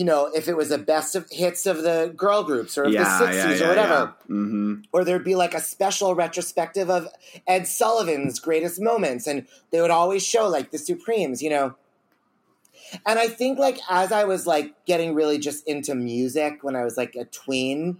You 0.00 0.06
know, 0.06 0.30
if 0.34 0.48
it 0.48 0.56
was 0.56 0.70
a 0.70 0.78
best 0.78 1.14
of 1.14 1.26
hits 1.30 1.66
of 1.66 1.82
the 1.82 2.10
girl 2.16 2.42
groups 2.42 2.78
or 2.78 2.84
of 2.84 2.92
the 2.92 3.04
60s 3.04 3.60
or 3.60 3.68
whatever. 3.68 4.14
hmm 4.26 4.76
or 4.92 5.04
there'd 5.04 5.22
be 5.24 5.34
like 5.34 5.52
a 5.52 5.60
special 5.60 6.14
retrospective 6.14 6.88
of 6.88 7.06
Ed 7.46 7.66
Sullivan's 7.66 8.40
greatest 8.40 8.80
moments, 8.80 9.26
and 9.26 9.46
they 9.70 9.82
would 9.82 9.90
always 9.90 10.24
show 10.24 10.48
like 10.48 10.70
the 10.70 10.78
Supremes, 10.78 11.42
you 11.42 11.50
know. 11.50 11.74
And 13.04 13.18
I 13.18 13.28
think 13.28 13.58
like 13.58 13.78
as 13.90 14.10
I 14.10 14.24
was 14.24 14.46
like 14.46 14.86
getting 14.86 15.14
really 15.14 15.38
just 15.38 15.68
into 15.68 15.94
music 15.94 16.64
when 16.64 16.76
I 16.76 16.82
was 16.82 16.96
like 16.96 17.14
a 17.14 17.26
tween, 17.26 17.98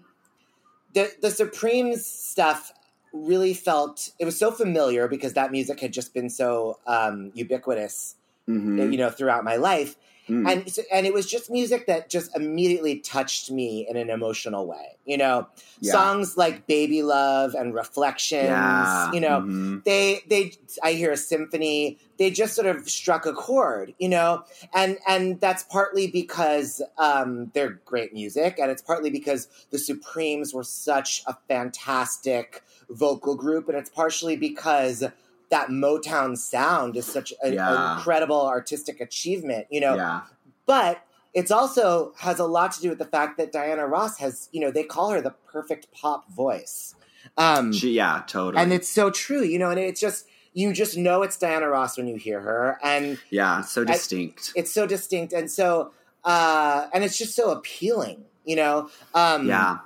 the 0.94 1.12
the 1.20 1.30
Supremes 1.30 2.06
stuff 2.06 2.72
really 3.12 3.52
felt 3.52 4.10
it 4.18 4.24
was 4.24 4.38
so 4.38 4.50
familiar 4.50 5.06
because 5.06 5.34
that 5.34 5.52
music 5.52 5.80
had 5.80 5.92
just 5.92 6.14
been 6.14 6.30
so 6.30 6.78
um, 6.86 7.30
ubiquitous, 7.34 8.16
hmm 8.46 8.78
you 8.78 8.96
know, 8.96 9.10
throughout 9.10 9.44
my 9.44 9.56
life 9.56 9.96
Mm. 10.30 10.48
and 10.50 10.78
and 10.92 11.06
it 11.06 11.12
was 11.12 11.26
just 11.26 11.50
music 11.50 11.86
that 11.86 12.08
just 12.08 12.34
immediately 12.36 13.00
touched 13.00 13.50
me 13.50 13.86
in 13.90 13.96
an 13.96 14.10
emotional 14.10 14.66
way 14.66 14.96
you 15.04 15.16
know 15.18 15.48
Yeah. 15.80 15.92
songs 15.92 16.36
like 16.36 16.66
baby 16.66 17.02
love 17.02 17.54
and 17.54 17.74
reflections 17.74 18.48
yeah. 18.48 19.12
you 19.12 19.20
know 19.20 19.40
Mhm. 19.40 19.84
they 19.84 20.20
they 20.28 20.52
i 20.82 20.92
hear 20.92 21.10
a 21.10 21.16
symphony 21.16 21.98
they 22.18 22.30
just 22.30 22.54
sort 22.54 22.66
of 22.68 22.88
struck 22.88 23.26
a 23.26 23.32
chord 23.32 23.92
you 23.98 24.08
know 24.08 24.44
and 24.72 24.98
and 25.08 25.40
that's 25.40 25.64
partly 25.64 26.06
because 26.06 26.80
um, 26.98 27.50
they're 27.54 27.80
great 27.84 28.12
music 28.12 28.58
and 28.60 28.70
it's 28.70 28.82
partly 28.82 29.10
because 29.10 29.48
the 29.70 29.78
supremes 29.78 30.54
were 30.54 30.62
such 30.64 31.22
a 31.26 31.34
fantastic 31.48 32.62
vocal 32.90 33.34
group 33.36 33.68
and 33.68 33.76
it's 33.76 33.90
partially 33.90 34.36
because 34.36 35.04
that 35.50 35.68
motown 35.68 36.36
sound 36.36 36.96
is 36.96 37.06
such 37.06 37.32
an 37.42 37.52
Yeah. 37.54 37.96
incredible 37.96 38.46
artistic 38.46 39.00
achievement 39.00 39.66
you 39.70 39.80
know 39.80 39.94
yeah. 39.96 40.22
but 40.66 41.02
it's 41.32 41.50
also 41.52 42.12
has 42.18 42.40
a 42.40 42.44
lot 42.44 42.72
to 42.72 42.80
do 42.80 42.88
with 42.88 42.98
the 42.98 43.04
fact 43.04 43.38
that 43.38 43.52
Diana 43.52 43.86
Ross 43.86 44.18
has, 44.18 44.48
you 44.50 44.60
know, 44.60 44.72
they 44.72 44.82
call 44.82 45.10
her 45.10 45.20
the 45.20 45.30
perfect 45.46 45.92
pop 45.92 46.28
voice. 46.32 46.96
Um, 47.38 47.72
She, 47.72 47.92
yeah, 47.92 48.24
totally. 48.26 48.60
and 48.60 48.72
it's 48.72 48.88
so 48.88 49.10
true, 49.10 49.44
you 49.44 49.56
know, 49.56 49.70
and 49.70 49.78
it's 49.78 50.00
just, 50.00 50.26
you 50.54 50.72
just 50.72 50.96
know 50.96 51.22
it's 51.22 51.36
Diana 51.38 51.68
Ross 51.68 51.96
when 51.96 52.08
you 52.08 52.16
hear 52.16 52.40
her. 52.40 52.80
And 52.82 53.16
yeah, 53.30 53.60
so 53.62 53.84
distinct. 53.84 54.50
it's 54.56 54.72
so 54.74 54.88
distinct. 54.88 55.32
And 55.32 55.48
so, 55.48 55.92
uh, 56.24 56.88
and 56.92 57.04
it's 57.04 57.16
just 57.16 57.36
so 57.36 57.52
appealing, 57.52 58.24
you 58.44 58.56
know? 58.56 58.90
Um, 59.14 59.46
yeah. 59.46 59.78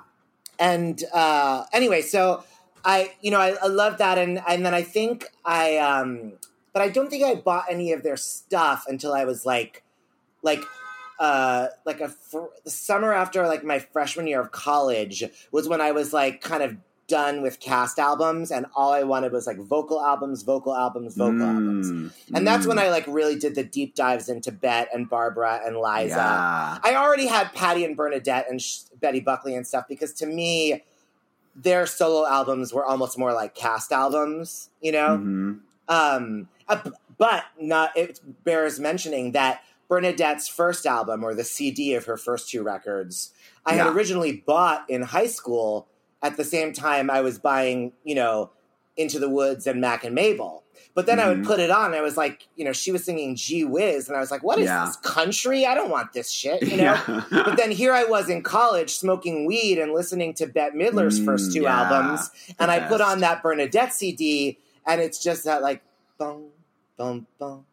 and 0.57 1.03
uh, 1.13 1.65
anyway, 1.73 2.01
so 2.01 2.43
I, 2.85 3.13
you 3.21 3.31
know, 3.31 3.39
I, 3.39 3.55
I 3.61 3.67
love 3.67 3.97
that, 3.97 4.17
and 4.17 4.41
and 4.47 4.65
then 4.65 4.73
I 4.73 4.83
think 4.83 5.25
I, 5.43 5.77
um, 5.77 6.33
but 6.71 6.81
I 6.83 6.89
don't 6.89 7.09
think 7.09 7.23
I 7.23 7.33
bought 7.35 7.65
any 7.69 7.91
of 7.91 8.03
their 8.03 8.17
stuff 8.17 8.85
until 8.87 9.13
I 9.13 9.25
was 9.25 9.45
like, 9.45 9.83
like, 10.43 10.63
uh, 11.19 11.67
like 11.85 11.99
a 11.99 12.09
fr- 12.09 12.53
the 12.63 12.69
summer 12.69 13.11
after 13.11 13.47
like 13.47 13.63
my 13.63 13.79
freshman 13.79 14.27
year 14.27 14.39
of 14.39 14.51
college 14.51 15.23
was 15.51 15.67
when 15.67 15.81
I 15.81 15.91
was 15.91 16.13
like 16.13 16.41
kind 16.41 16.61
of 16.61 16.77
done 17.07 17.41
with 17.41 17.59
cast 17.59 17.97
albums, 17.97 18.51
and 18.51 18.65
all 18.75 18.93
I 18.93 19.03
wanted 19.03 19.31
was 19.31 19.47
like 19.47 19.57
vocal 19.57 20.01
albums, 20.01 20.43
vocal 20.43 20.75
albums, 20.75 21.15
vocal 21.15 21.43
albums, 21.43 21.91
Mm, 21.91 22.11
and 22.33 22.47
that's 22.47 22.67
when 22.67 22.77
mm. 22.77 22.81
I 22.81 22.91
like 22.91 23.05
really 23.07 23.37
did 23.37 23.55
the 23.55 23.63
deep 23.63 23.95
dives 23.95 24.29
into 24.29 24.51
Bette 24.51 24.89
and 24.93 25.09
Barbra 25.09 25.61
and 25.65 25.77
Liza. 25.77 26.15
Yeah. 26.15 26.77
I 26.83 26.95
already 26.95 27.27
had 27.27 27.51
Patti 27.53 27.83
and 27.83 27.95
Bernadette 27.95 28.45
and 28.49 28.61
Sh- 28.61 28.81
Betty 28.99 29.19
Buckley 29.19 29.55
and 29.55 29.65
stuff 29.65 29.85
because 29.87 30.13
to 30.13 30.25
me, 30.25 30.83
their 31.55 31.85
solo 31.85 32.27
albums 32.27 32.73
were 32.73 32.85
almost 32.85 33.17
more 33.17 33.33
like 33.33 33.55
cast 33.55 33.91
albums, 33.91 34.69
you 34.81 34.91
know. 34.91 35.17
Mhm. 35.17 35.59
Um, 35.87 36.49
uh, 36.67 36.89
but 37.17 37.45
not. 37.59 37.95
It 37.95 38.19
bears 38.43 38.79
mentioning 38.79 39.31
that 39.31 39.61
Bernadette's 39.87 40.47
first 40.47 40.85
album 40.85 41.23
or 41.23 41.33
the 41.33 41.43
CD 41.43 41.93
of 41.93 42.05
her 42.05 42.17
first 42.17 42.49
two 42.49 42.63
records, 42.63 43.31
I 43.65 43.73
had 43.75 43.87
originally 43.87 44.43
bought 44.45 44.89
in 44.89 45.01
high 45.03 45.27
school. 45.27 45.87
At 46.21 46.37
the 46.37 46.43
same 46.43 46.73
time, 46.73 47.09
I 47.09 47.21
was 47.21 47.37
buying, 47.37 47.93
you 48.03 48.15
know, 48.15 48.49
Into 48.97 49.19
the 49.19 49.29
Woods 49.29 49.67
and 49.67 49.81
Mac 49.81 50.03
and 50.03 50.15
Mabel. 50.15 50.63
But 50.93 51.07
then 51.07 51.19
I 51.19 51.27
would 51.27 51.39
Mhm. 51.41 51.45
put 51.45 51.59
it 51.59 51.69
on. 51.69 51.87
And 51.87 51.95
I 51.95 52.01
was 52.01 52.15
like, 52.15 52.47
you 52.55 52.63
know, 52.63 52.71
she 52.71 52.89
was 52.93 53.03
singing 53.03 53.35
"Gee 53.35 53.65
Whiz," 53.65 54.07
and 54.07 54.15
I 54.15 54.21
was 54.21 54.31
like, 54.31 54.43
"What 54.43 54.59
is 54.59 54.65
Yeah. 54.65 54.85
this 54.85 54.95
country? 54.97 55.65
I 55.65 55.73
don't 55.75 55.89
want 55.89 56.13
this 56.13 56.31
shit," 56.31 56.61
you 56.71 56.77
know. 56.77 56.83
Yeah. 57.07 57.23
But 57.29 57.57
then 57.57 57.71
here 57.71 57.91
I 57.93 58.05
was 58.05 58.29
in 58.29 58.41
college 58.43 58.95
smoking 58.95 59.45
weed 59.45 59.77
and 59.77 59.91
listening 59.93 60.33
to 60.35 60.47
Bette 60.47 60.73
Midler's 60.77 61.19
Mm, 61.19 61.25
first 61.25 61.51
two 61.53 61.63
yeah, 61.63 61.81
albums, 61.81 62.31
and 62.59 62.71
I 62.71 62.79
put 62.87 63.01
on 63.01 63.19
that 63.19 63.43
Bernadette 63.43 63.93
CD, 63.93 64.57
and 64.87 65.01
it's 65.01 65.21
just 65.21 65.43
that 65.43 65.61
like, 65.61 65.81
boom, 66.17 66.45
boom, 66.97 67.27
boom. 67.39 67.65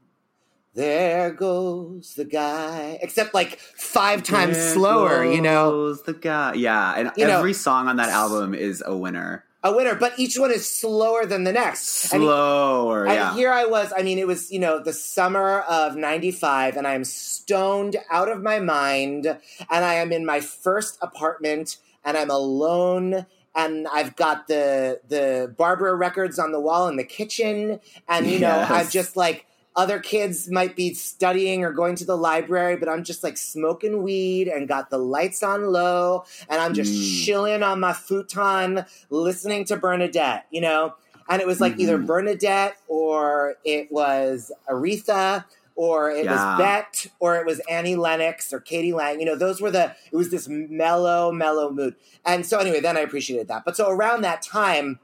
There 0.75 1.31
goes 1.31 2.15
the 2.15 2.25
guy, 2.25 2.99
except 3.03 3.35
like 3.35 3.59
five 3.77 4.23
times 4.25 4.57
There 4.57 4.73
slower, 4.75 5.25
you 5.25 5.43
know, 5.43 5.95
the 5.95 6.15
guy. 6.15 6.55
Yeah, 6.55 6.95
and 6.97 7.13
You 7.17 7.27
know- 7.27 7.39
every 7.39 7.53
song 7.53 7.89
on 7.89 7.97
that 7.99 8.09
album 8.09 8.55
is 8.55 8.83
a 8.85 8.97
winner. 8.97 9.45
A 9.65 9.73
winner. 9.75 9.95
But 9.95 10.19
each 10.19 10.39
one 10.39 10.51
is 10.51 10.67
slower 10.67 11.25
than 11.25 11.45
the 11.45 11.53
next. 11.53 12.13
And 12.13 12.23
Slower, 12.23 13.07
And 13.07 13.15
yeah. 13.15 13.35
here 13.35 13.53
I 13.53 13.65
was, 13.65 13.93
I 13.97 14.03
mean, 14.03 14.19
it 14.19 14.27
was, 14.27 14.51
you 14.51 14.59
know, 14.59 14.81
the 14.83 14.93
summer 14.93 15.61
of 15.61 15.95
95, 15.97 16.77
and 16.77 16.87
I 16.87 16.95
am 16.95 17.05
stoned 17.05 17.97
out 18.11 18.29
of 18.29 18.43
my 18.43 18.59
mind, 18.59 19.27
and 19.27 19.85
I 19.85 19.95
am 19.95 20.11
in 20.13 20.27
my 20.27 20.41
first 20.41 20.99
apartment, 21.01 21.77
and 22.05 22.17
I'm 22.17 22.31
alone, 22.31 23.27
and 23.55 23.87
I've 23.93 24.17
got 24.17 24.49
the 24.49 25.01
the 25.09 25.55
Barbra 25.57 25.95
records 25.95 26.39
on 26.39 26.53
the 26.53 26.61
wall 26.61 26.89
in 26.89 26.97
the 26.97 27.05
kitchen, 27.05 27.79
and 28.09 28.27
you 28.27 28.39
know, 28.41 28.49
Yes. 28.57 28.71
I've 28.71 28.91
just 28.91 29.17
like 29.17 29.47
other 29.75 29.99
kids 29.99 30.51
might 30.51 30.77
be 30.77 30.93
studying 30.95 31.65
or 31.65 31.73
going 31.73 31.97
to 31.97 32.05
the 32.05 32.17
library, 32.17 32.77
but 32.77 32.89
I'm 32.89 33.05
just 33.05 33.23
like 33.23 33.37
smoking 33.37 34.03
weed 34.03 34.49
and 34.49 34.69
got 34.69 34.91
the 34.91 34.99
lights 34.99 35.43
on 35.43 35.73
low, 35.73 36.25
and 36.49 36.61
I'm 36.61 36.75
just 36.75 36.93
Mm. 36.93 37.25
chilling 37.25 37.63
on 37.63 37.81
my 37.81 37.93
futon, 37.93 38.85
listening 39.11 39.65
to 39.67 39.77
Bernadette, 39.77 40.47
you 40.51 40.61
know. 40.61 40.95
And 41.29 41.41
it 41.41 41.47
was 41.47 41.61
like 41.61 41.79
either 41.79 41.99
Mhm. 41.99 42.07
Bernadette 42.07 42.77
or 42.89 43.55
it 43.65 43.91
was 43.91 44.51
Aretha 44.69 45.45
or 45.75 46.11
it 46.11 46.25
Yeah. 46.27 46.33
was 46.33 46.59
Bette 46.59 47.11
or 47.21 47.37
it 47.37 47.47
was 47.47 47.61
Annie 47.71 47.97
Lennox 47.97 48.53
or 48.53 48.61
k.d. 48.61 48.93
lang. 48.93 49.21
You 49.21 49.27
know, 49.27 49.37
those 49.37 49.61
were 49.61 49.71
the, 49.71 49.95
it 50.11 50.17
was 50.17 50.31
this 50.31 50.49
mellow, 50.49 51.33
mellow 51.33 51.71
mood. 51.71 51.95
And 52.27 52.45
so 52.45 52.59
anyway, 52.59 52.81
then 52.81 52.97
I 52.99 53.01
appreciated 53.01 53.49
that. 53.49 53.65
But 53.65 53.77
so 53.77 53.89
around 53.89 54.21
that 54.23 54.43
time, 54.43 54.99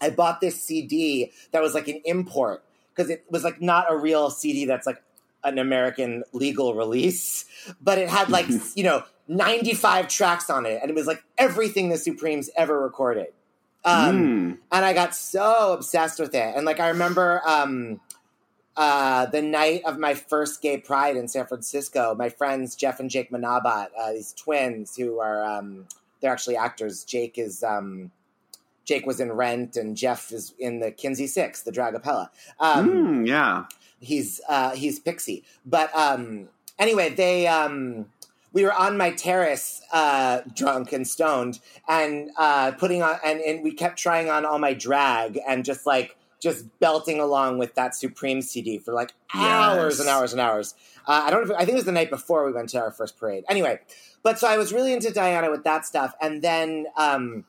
I 0.00 0.10
bought 0.10 0.40
this 0.40 0.60
CD 0.60 1.32
that 1.50 1.62
was 1.62 1.74
like 1.74 1.88
an 1.88 2.00
import 2.04 2.62
because 2.94 3.10
it 3.10 3.24
was 3.30 3.44
like 3.44 3.60
not 3.60 3.90
a 3.90 3.96
real 3.96 4.30
CD 4.30 4.64
that's 4.64 4.86
like 4.86 5.02
an 5.42 5.58
American 5.58 6.24
legal 6.32 6.74
release, 6.74 7.44
but 7.80 7.98
it 7.98 8.08
had 8.08 8.30
like, 8.30 8.46
you 8.74 8.84
know, 8.84 9.02
95 9.28 10.08
tracks 10.08 10.48
on 10.50 10.66
it. 10.66 10.78
And 10.80 10.90
it 10.90 10.94
was 10.94 11.06
like 11.06 11.22
everything 11.38 11.88
the 11.88 11.98
Supremes 11.98 12.50
ever 12.56 12.80
recorded. 12.80 13.28
Um, 13.84 14.16
Mm. 14.16 14.58
and 14.72 14.84
I 14.84 14.92
got 14.94 15.14
so 15.14 15.72
obsessed 15.74 16.18
with 16.18 16.34
it. 16.34 16.56
And 16.56 16.64
like 16.64 16.80
I 16.80 16.88
remember 16.88 17.42
um, 17.46 18.00
uh, 18.76 19.26
the 19.26 19.42
night 19.42 19.82
of 19.84 19.98
my 19.98 20.14
first 20.14 20.62
gay 20.62 20.78
pride 20.78 21.16
in 21.16 21.28
San 21.28 21.46
Francisco, 21.46 22.14
my 22.18 22.28
friends 22.30 22.74
Jeff 22.74 22.98
and 22.98 23.10
Jake 23.10 23.30
Manabat, 23.30 23.88
uh, 23.98 24.12
these 24.12 24.32
twins 24.32 24.96
who 24.96 25.20
are 25.20 25.44
um, 25.44 25.86
they're 26.20 26.32
actually 26.32 26.56
actors. 26.56 27.04
Jake 27.04 27.36
is 27.38 27.62
um, 27.62 28.10
Jake 28.84 29.06
was 29.06 29.20
in 29.20 29.32
Rent, 29.32 29.76
and 29.76 29.96
Jeff 29.96 30.30
is 30.32 30.54
in 30.58 30.80
the 30.80 30.90
Kinsey 30.90 31.26
Sicks, 31.26 31.62
the 31.62 31.72
Dragapella. 31.72 32.28
Um, 32.60 32.88
Mm, 32.88 33.26
yeah. 33.26 33.64
he's 34.00 34.40
uh 34.48 34.72
he's 34.72 34.98
pixie 34.98 35.44
but 35.64 35.94
um 35.96 36.48
anyway 36.78 37.08
they 37.08 37.46
um 37.46 38.06
we 38.52 38.62
were 38.64 38.72
on 38.74 38.96
my 38.98 39.10
terrace 39.12 39.80
uh 39.92 40.40
drunk 40.54 40.92
and 40.92 41.08
stoned 41.08 41.58
and 41.88 42.30
uh 42.36 42.72
putting 42.72 43.02
on 43.02 43.16
and, 43.24 43.40
and 43.40 43.62
we 43.64 43.72
kept 43.72 43.98
trying 43.98 44.28
on 44.28 44.44
all 44.44 44.58
my 44.58 44.74
drag 44.74 45.38
and 45.48 45.64
just 45.64 45.86
like 45.86 46.16
just 46.40 46.66
belting 46.80 47.18
along 47.20 47.56
with 47.56 47.74
that 47.76 47.94
supreme 47.94 48.42
cd 48.42 48.76
for 48.78 48.92
like 48.92 49.14
hours 49.32 49.94
Yes. 49.94 50.00
and 50.00 50.08
hours 50.10 50.32
and 50.32 50.40
hours 50.40 50.74
uh, 51.06 51.22
i 51.24 51.30
don't 51.30 51.48
know 51.48 51.54
if, 51.54 51.60
i 51.60 51.64
think 51.64 51.70
it 51.76 51.76
was 51.76 51.84
the 51.86 51.92
night 51.92 52.10
before 52.10 52.44
we 52.44 52.52
went 52.52 52.68
to 52.70 52.80
our 52.80 52.90
first 52.90 53.16
parade 53.16 53.44
anyway 53.48 53.78
but 54.22 54.38
so 54.38 54.46
i 54.48 54.58
was 54.58 54.70
really 54.72 54.92
into 54.92 55.10
diana 55.10 55.50
with 55.50 55.64
that 55.64 55.86
stuff 55.86 56.14
and 56.20 56.42
then 56.42 56.86
um 56.98 57.44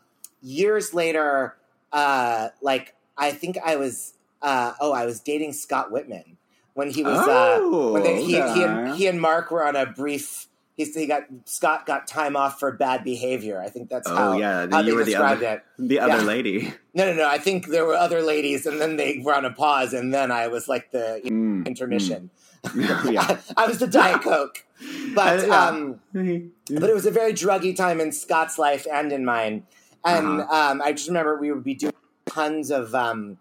years 0.45 0.93
later 0.93 1.55
uh 1.91 2.49
like 2.62 2.93
I 3.17 3.31
think 3.31 3.58
I 3.65 3.75
was 3.77 4.13
uh, 4.41 4.73
oh 4.79 4.91
I 4.93 5.05
was 5.05 5.19
dating 5.21 5.53
Scott 5.53 5.91
Wittman 5.91 6.36
when 6.75 6.91
he 6.91 7.03
was 7.03 7.17
Oh, 7.27 7.89
uh, 7.89 7.93
when 7.93 8.03
they, 8.03 8.21
he, 8.21 8.34
he, 8.34 8.38
and, 8.63 8.95
he 8.95 9.08
and 9.08 9.19
Marc 9.19 9.49
were 9.49 9.65
on 9.65 9.75
a 9.75 9.86
brief. 9.88 10.47
He, 10.77 10.84
he 10.84 11.08
got 11.08 11.23
Scott 11.45 11.86
got 11.86 12.05
time 12.05 12.36
off 12.36 12.60
for 12.60 12.71
bad 12.73 13.03
behavior. 13.05 13.60
I 13.62 13.69
think 13.69 13.89
that's 13.89 14.08
Oh, 14.10 14.15
how, 14.15 14.38
yeah, 14.38 14.60
how 14.60 14.65
then 14.67 14.86
they 14.86 14.91
you 14.91 14.95
were 14.97 15.03
the 15.05 15.12
described 15.12 15.41
other- 15.41 15.63
it. 15.79 15.88
The 15.89 15.99
other 15.99 16.17
Yeah. 16.17 16.21
lady. 16.23 16.73
No, 16.93 17.05
no, 17.05 17.13
no. 17.13 17.27
I 17.27 17.38
think 17.38 17.67
there 17.69 17.86
were 17.86 17.95
other 17.95 18.21
ladies, 18.21 18.65
and 18.65 18.79
then 18.81 18.97
they 18.97 19.21
were 19.23 19.34
on 19.34 19.45
a 19.45 19.51
pause, 19.51 19.93
and 19.93 20.13
then 20.13 20.31
I 20.31 20.47
was 20.47 20.67
like 20.67 20.91
the 20.91 21.21
Mm, 21.23 21.65
intermission. 21.65 22.29
mm. 22.65 23.12
yeah. 23.13 23.39
I 23.58 23.67
was 23.67 23.79
the 23.79 23.88
Diet 23.88 24.21
Coke, 24.21 24.65
but 25.15 25.47
yeah. 25.47 25.67
um, 25.69 26.01
but 26.13 26.89
it 26.89 26.93
was 26.93 27.05
a 27.05 27.12
very 27.12 27.31
druggy 27.34 27.73
time 27.75 28.01
in 28.01 28.12
Scott's 28.12 28.60
life 28.60 28.86
and 28.91 29.12
in 29.13 29.23
mine. 29.23 29.65
And 30.06 30.41
Uh-huh. 30.41 30.72
um, 30.72 30.82
I 30.82 30.91
just 30.94 31.08
remember 31.08 31.36
we 31.38 31.52
would 31.52 31.63
be 31.63 31.74
doing 31.76 31.94
tons 32.28 32.72
of. 32.72 32.94
Um, 32.96 33.38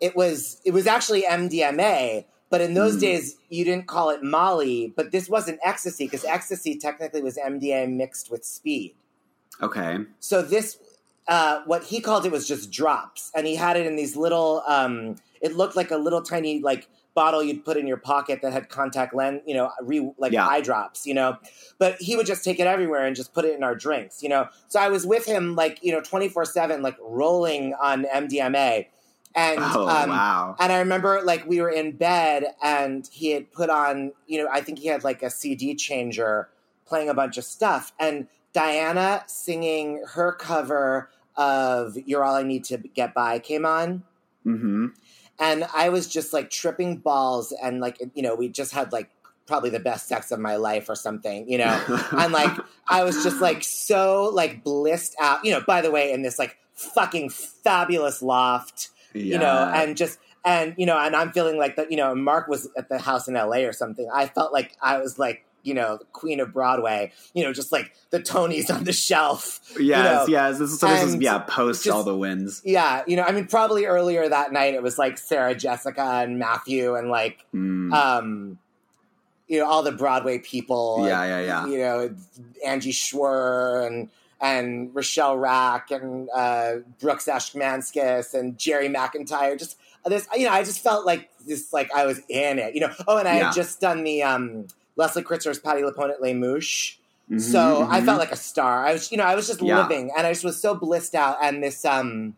it 0.00 0.14
was 0.14 0.60
it 0.64 0.72
was 0.72 0.86
actually 0.86 1.22
MDMA, 1.22 2.26
but 2.50 2.60
in 2.60 2.74
those 2.74 2.96
Mm. 2.96 3.00
days 3.00 3.36
you 3.48 3.64
didn't 3.64 3.86
call 3.86 4.10
it 4.10 4.22
Molly. 4.22 4.92
But 4.94 5.10
this 5.10 5.28
wasn't 5.28 5.58
ecstasy 5.64 6.04
because 6.04 6.24
ecstasy 6.24 6.76
technically 6.76 7.22
was 7.22 7.38
MDMA 7.38 7.86
mixed 7.96 8.30
with 8.30 8.44
speed. 8.44 8.94
okay. 9.62 9.98
So 10.20 10.42
this, 10.42 10.78
uh, 11.28 11.62
what 11.64 11.84
he 11.84 12.00
called 12.00 12.26
it 12.26 12.32
was 12.32 12.46
just 12.46 12.70
drops, 12.70 13.30
and 13.34 13.46
he 13.46 13.54
had 13.56 13.76
it 13.76 13.86
in 13.86 13.96
these 13.96 14.16
little. 14.16 14.62
Um, 14.68 15.16
it 15.40 15.54
looked 15.56 15.76
like 15.76 15.90
a 15.90 15.96
little 15.96 16.20
tiny 16.22 16.60
like 16.60 16.88
bottle 17.16 17.42
you'd 17.42 17.64
put 17.64 17.76
in 17.76 17.88
your 17.88 17.96
pocket 17.96 18.42
that 18.42 18.52
had 18.52 18.68
contact 18.68 19.12
lens, 19.12 19.40
you 19.44 19.54
know, 19.54 19.72
re, 19.82 20.08
like 20.18 20.30
Yeah. 20.30 20.46
eye 20.46 20.60
drops, 20.60 21.04
you 21.04 21.14
know. 21.14 21.38
But 21.78 21.96
he 22.00 22.14
would 22.14 22.26
just 22.26 22.44
take 22.44 22.60
it 22.60 22.68
everywhere 22.68 23.04
and 23.04 23.16
just 23.16 23.34
put 23.34 23.44
it 23.44 23.56
in 23.56 23.64
our 23.64 23.74
drinks, 23.74 24.22
you 24.22 24.28
know. 24.28 24.48
So 24.68 24.78
I 24.78 24.88
was 24.90 25.04
with 25.04 25.24
him 25.26 25.56
like 25.56 25.82
you 25.82 25.90
know 25.90 26.00
twenty 26.00 26.28
four 26.28 26.44
seven, 26.44 26.82
like 26.82 26.96
rolling 27.00 27.74
on 27.74 28.04
MDMA, 28.04 28.86
and 29.34 29.58
Oh 29.60 29.88
um, 29.88 30.10
wow. 30.10 30.54
and 30.60 30.70
I 30.72 30.78
remember 30.78 31.20
like 31.24 31.44
we 31.48 31.60
were 31.60 31.70
in 31.70 31.92
bed 31.96 32.44
and 32.62 33.08
he 33.12 33.32
had 33.32 33.50
put 33.50 33.70
on, 33.70 34.12
you 34.28 34.40
know, 34.42 34.48
I 34.52 34.60
think 34.60 34.78
he 34.78 34.86
had 34.86 35.02
like 35.02 35.22
a 35.24 35.30
CD 35.30 35.74
changer 35.74 36.48
playing 36.86 37.08
a 37.08 37.14
bunch 37.14 37.36
of 37.38 37.44
stuff. 37.44 37.92
And 37.98 38.28
Diana 38.52 39.24
singing 39.26 40.04
her 40.14 40.32
cover 40.32 41.10
of 41.36 41.96
You're 42.06 42.24
All 42.24 42.34
I 42.36 42.42
Need 42.42 42.64
to 42.66 42.78
Get 42.78 43.12
By 43.12 43.38
came 43.38 43.66
on. 43.66 44.04
Mm-hmm. 44.46 44.86
And 45.38 45.66
I 45.74 45.88
was 45.90 46.08
just 46.08 46.32
like 46.32 46.50
tripping 46.50 46.96
balls 46.96 47.52
and 47.62 47.80
like, 47.80 47.98
you 48.14 48.22
know, 48.22 48.34
we 48.34 48.48
just 48.48 48.72
had 48.72 48.92
like 48.92 49.10
probably 49.46 49.70
the 49.70 49.80
best 49.80 50.08
sex 50.08 50.32
of 50.32 50.40
my 50.40 50.56
life 50.56 50.88
or 50.88 50.94
something, 50.94 51.48
you 51.48 51.58
know. 51.58 52.00
and 52.12 52.32
like 52.32 52.56
I 52.88 53.04
was 53.04 53.22
just 53.22 53.40
like 53.40 53.62
so 53.62 54.30
like 54.32 54.64
blissed 54.64 55.14
out, 55.20 55.44
you 55.44 55.52
know, 55.52 55.60
by 55.60 55.82
the 55.82 55.90
way, 55.90 56.12
in 56.12 56.22
this 56.22 56.38
like 56.38 56.56
fucking 56.74 57.30
fabulous 57.30 58.22
loft 58.22 58.90
you 59.16 59.38
know, 59.38 59.70
and 59.74 59.96
just 59.96 60.18
and 60.44 60.74
you 60.76 60.86
know, 60.86 60.98
and 60.98 61.16
I'm 61.16 61.32
feeling 61.32 61.58
like 61.58 61.76
that. 61.76 61.90
You 61.90 61.96
know, 61.96 62.14
Marc 62.14 62.48
was 62.48 62.68
at 62.76 62.88
the 62.88 62.98
house 62.98 63.28
in 63.28 63.36
L.A. 63.36 63.64
or 63.64 63.72
something. 63.72 64.08
I 64.12 64.26
felt 64.26 64.52
like 64.52 64.76
I 64.80 64.98
was 64.98 65.18
like, 65.18 65.44
you 65.66 65.74
know, 65.74 65.98
Queen 66.12 66.40
of 66.40 66.52
Broadway. 66.52 67.12
You 67.34 67.44
know, 67.44 67.52
just 67.52 67.72
like 67.72 67.92
the 68.10 68.20
Tonys 68.20 68.70
on 68.74 68.84
the 68.84 68.92
shelf. 68.92 69.60
yes, 69.72 69.78
you 69.78 69.88
know, 69.88 70.24
yes. 70.28 70.58
This 70.58 70.70
is, 70.70 70.80
so 70.80 70.88
this 70.88 71.02
is 71.04 71.12
and 71.14 71.22
yeah, 71.22 71.38
post 71.40 71.84
just- 71.84 71.94
all 71.94 72.02
the 72.04 72.16
wins. 72.16 72.62
Yeah, 72.64 73.02
you 73.06 73.16
know, 73.16 73.22
I 73.24 73.32
mean, 73.32 73.46
probably 73.46 73.84
earlier 73.86 74.28
that 74.28 74.52
night 74.52 74.74
it 74.74 74.82
was 74.82 74.98
like 74.98 75.18
Sarah 75.18 75.54
Jessica 75.54 76.02
and 76.22 76.38
Matthew 76.38 76.94
and 76.94 77.08
like, 77.10 77.44
Mm. 77.54 77.92
um, 77.94 78.58
you 79.48 79.58
know, 79.60 79.66
all 79.66 79.82
the 79.82 79.92
Broadway 79.92 80.38
people. 80.38 81.04
yeah, 81.06 81.24
yeah, 81.24 81.40
yeah. 81.40 81.66
You 81.66 81.78
know, 81.78 82.14
Angie 82.64 82.92
Schworer 82.92 83.86
and 83.86 84.08
and 84.40 84.90
Rachelle 84.92 85.40
Rak 85.40 85.90
and 85.90 86.28
uh, 86.34 86.72
Brooks 87.00 87.26
Ashmanskas 87.26 88.34
and 88.34 88.58
Gerry 88.58 88.88
McIntyre. 88.88 89.58
Just 89.58 89.78
this, 90.04 90.28
you 90.36 90.44
know, 90.46 90.52
I 90.52 90.62
just 90.62 90.80
felt 90.82 91.06
like 91.06 91.30
this, 91.46 91.72
like 91.72 91.90
I 91.94 92.04
was 92.06 92.18
in 92.28 92.58
it. 92.58 92.74
You 92.74 92.80
know, 92.82 92.92
oh, 93.08 93.16
and 93.18 93.26
I 93.26 93.36
Yeah. 93.38 93.44
had 93.46 93.54
just 93.54 93.80
done 93.80 94.04
the 94.04 94.22
um, 94.24 94.66
Leslie 94.96 95.22
Kritzer's 95.22 95.58
Patti 95.58 95.82
LuPone 95.82 96.10
at 96.10 96.20
Les 96.22 96.34
Mouches. 96.34 96.98
Mhm, 97.30 97.40
So 97.40 97.86
I 97.90 98.00
mhm. 98.00 98.04
felt 98.06 98.18
like 98.18 98.32
a 98.32 98.36
star. 98.36 98.86
I 98.86 98.92
was, 98.92 99.10
you 99.10 99.18
know, 99.18 99.24
I 99.24 99.34
was 99.34 99.46
just 99.46 99.60
Yeah. 99.60 99.76
living, 99.82 100.10
and 100.16 100.26
I 100.26 100.32
just 100.32 100.44
was 100.44 100.60
so 100.60 100.74
blissed 100.74 101.14
out. 101.14 101.38
And 101.42 101.62
this, 101.62 101.84
um, 101.84 102.36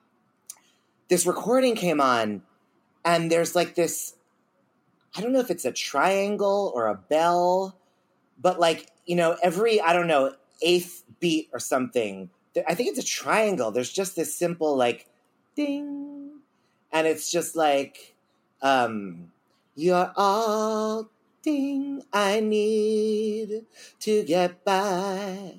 this 1.08 1.26
recording 1.26 1.74
came 1.74 2.00
on, 2.00 2.42
and 3.04 3.30
there's 3.30 3.54
like 3.54 3.74
this. 3.74 4.14
I 5.16 5.20
don't 5.20 5.32
know 5.32 5.40
if 5.40 5.50
it's 5.50 5.64
a 5.64 5.72
triangle 5.72 6.70
or 6.74 6.86
a 6.88 6.94
bell, 6.94 7.76
but 8.40 8.58
like 8.60 8.90
you 9.06 9.16
know, 9.16 9.36
every 9.42 9.80
I 9.80 9.92
don't 9.92 10.06
know 10.06 10.34
eighth 10.62 11.02
beat 11.20 11.48
or 11.52 11.58
something. 11.58 12.30
I 12.66 12.74
think 12.74 12.88
it's 12.90 12.98
a 12.98 13.02
triangle. 13.04 13.70
There's 13.70 13.92
just 13.92 14.16
this 14.16 14.34
simple 14.34 14.76
like 14.76 15.06
ding, 15.54 16.40
and 16.92 17.06
it's 17.06 17.30
just 17.30 17.56
like, 17.56 18.14
um, 18.62 19.32
you're 19.76 20.12
all 20.16 21.08
ding 21.42 22.02
I 22.12 22.40
need 22.40 23.66
to 24.00 24.24
get 24.24 24.64
by. 24.64 25.54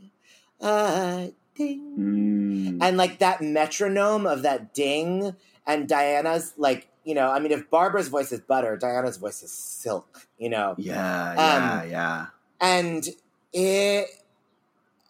I 0.61 1.33
ding. 1.55 1.95
Mm. 1.97 2.77
And 2.81 2.97
like 2.97 3.19
that 3.19 3.41
metronome 3.41 4.25
of 4.25 4.41
that 4.43 4.73
ding 4.73 5.35
and 5.65 5.87
Diana's 5.87 6.53
like, 6.57 6.87
you 7.03 7.13
know, 7.13 7.29
I 7.29 7.39
mean, 7.39 7.51
if 7.51 7.69
Barbra's 7.69 8.07
voice 8.07 8.31
is 8.31 8.41
butter, 8.41 8.75
Diana's 8.77 9.17
voice 9.17 9.43
is 9.43 9.51
silk, 9.51 10.27
you 10.37 10.49
know? 10.49 10.75
yeah, 10.77 11.29
Um, 11.31 11.37
yeah, 11.37 11.83
yeah. 11.83 12.25
And 12.59 13.07
it, 13.53 14.07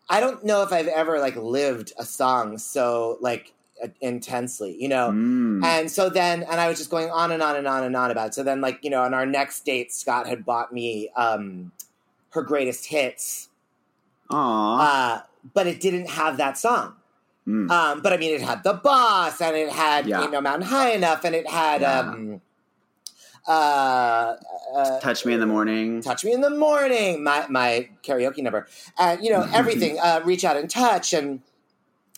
I 0.09 0.19
don't 0.19 0.43
know 0.43 0.63
if 0.63 0.71
I've 0.73 0.87
ever 0.87 1.19
like 1.19 1.35
lived 1.35 1.93
a 1.97 2.05
song 2.05 2.57
so 2.57 3.17
like 3.21 3.53
intensely, 4.01 4.75
you 4.79 4.87
know? 4.87 5.09
Mm. 5.11 5.63
And 5.63 5.91
so 5.91 6.09
then, 6.09 6.43
and 6.43 6.59
I 6.59 6.67
was 6.67 6.77
just 6.77 6.89
going 6.89 7.09
on 7.11 7.31
and 7.31 7.41
on 7.41 7.55
and 7.55 7.67
on 7.67 7.83
and 7.83 7.95
on 7.95 8.11
about 8.11 8.27
it. 8.27 8.33
So 8.33 8.43
then, 8.43 8.61
like, 8.61 8.79
you 8.83 8.89
know, 8.89 9.01
on 9.03 9.13
our 9.13 9.25
next 9.25 9.65
date, 9.65 9.91
Scott 9.93 10.27
had 10.27 10.45
bought 10.45 10.73
me 10.73 11.09
um, 11.15 11.71
her 12.31 12.41
greatest 12.41 12.85
hits, 12.85 13.49
Aw. 14.29 14.79
uh, 14.79 15.21
but 15.53 15.67
it 15.67 15.79
didn't 15.79 16.09
have 16.09 16.37
that 16.37 16.57
song. 16.57 16.93
Mm. 17.47 17.71
Um, 17.71 18.01
but 18.01 18.13
I 18.13 18.17
mean, 18.17 18.35
it 18.35 18.41
had 18.41 18.63
the 18.63 18.73
boss, 18.73 19.41
and 19.41 19.55
it 19.55 19.69
had 19.69 20.05
Yeah. 20.05 20.21
you 20.23 20.29
know 20.29 20.39
Mountain 20.41 20.67
High 20.67 20.91
Enough, 20.91 21.23
and 21.25 21.33
it 21.33 21.47
had 21.49 21.81
Yeah. 21.81 21.99
um, 22.01 22.41
uh, 23.47 24.35
uh, 24.75 24.99
Touch 24.99 25.25
me 25.25 25.33
in 25.33 25.39
the 25.39 25.45
morning. 25.47 26.01
Touch 26.01 26.23
Me 26.23 26.31
in 26.33 26.41
the 26.41 26.49
Morning, 26.51 27.23
my 27.23 27.47
my 27.49 27.89
karaoke 28.03 28.43
number, 28.43 28.67
and 28.99 29.23
you 29.23 29.31
know 29.31 29.47
everything. 29.53 29.97
uh, 29.99 30.21
Reach 30.23 30.43
out 30.45 30.57
and 30.57 30.69
touch, 30.69 31.13
and 31.13 31.41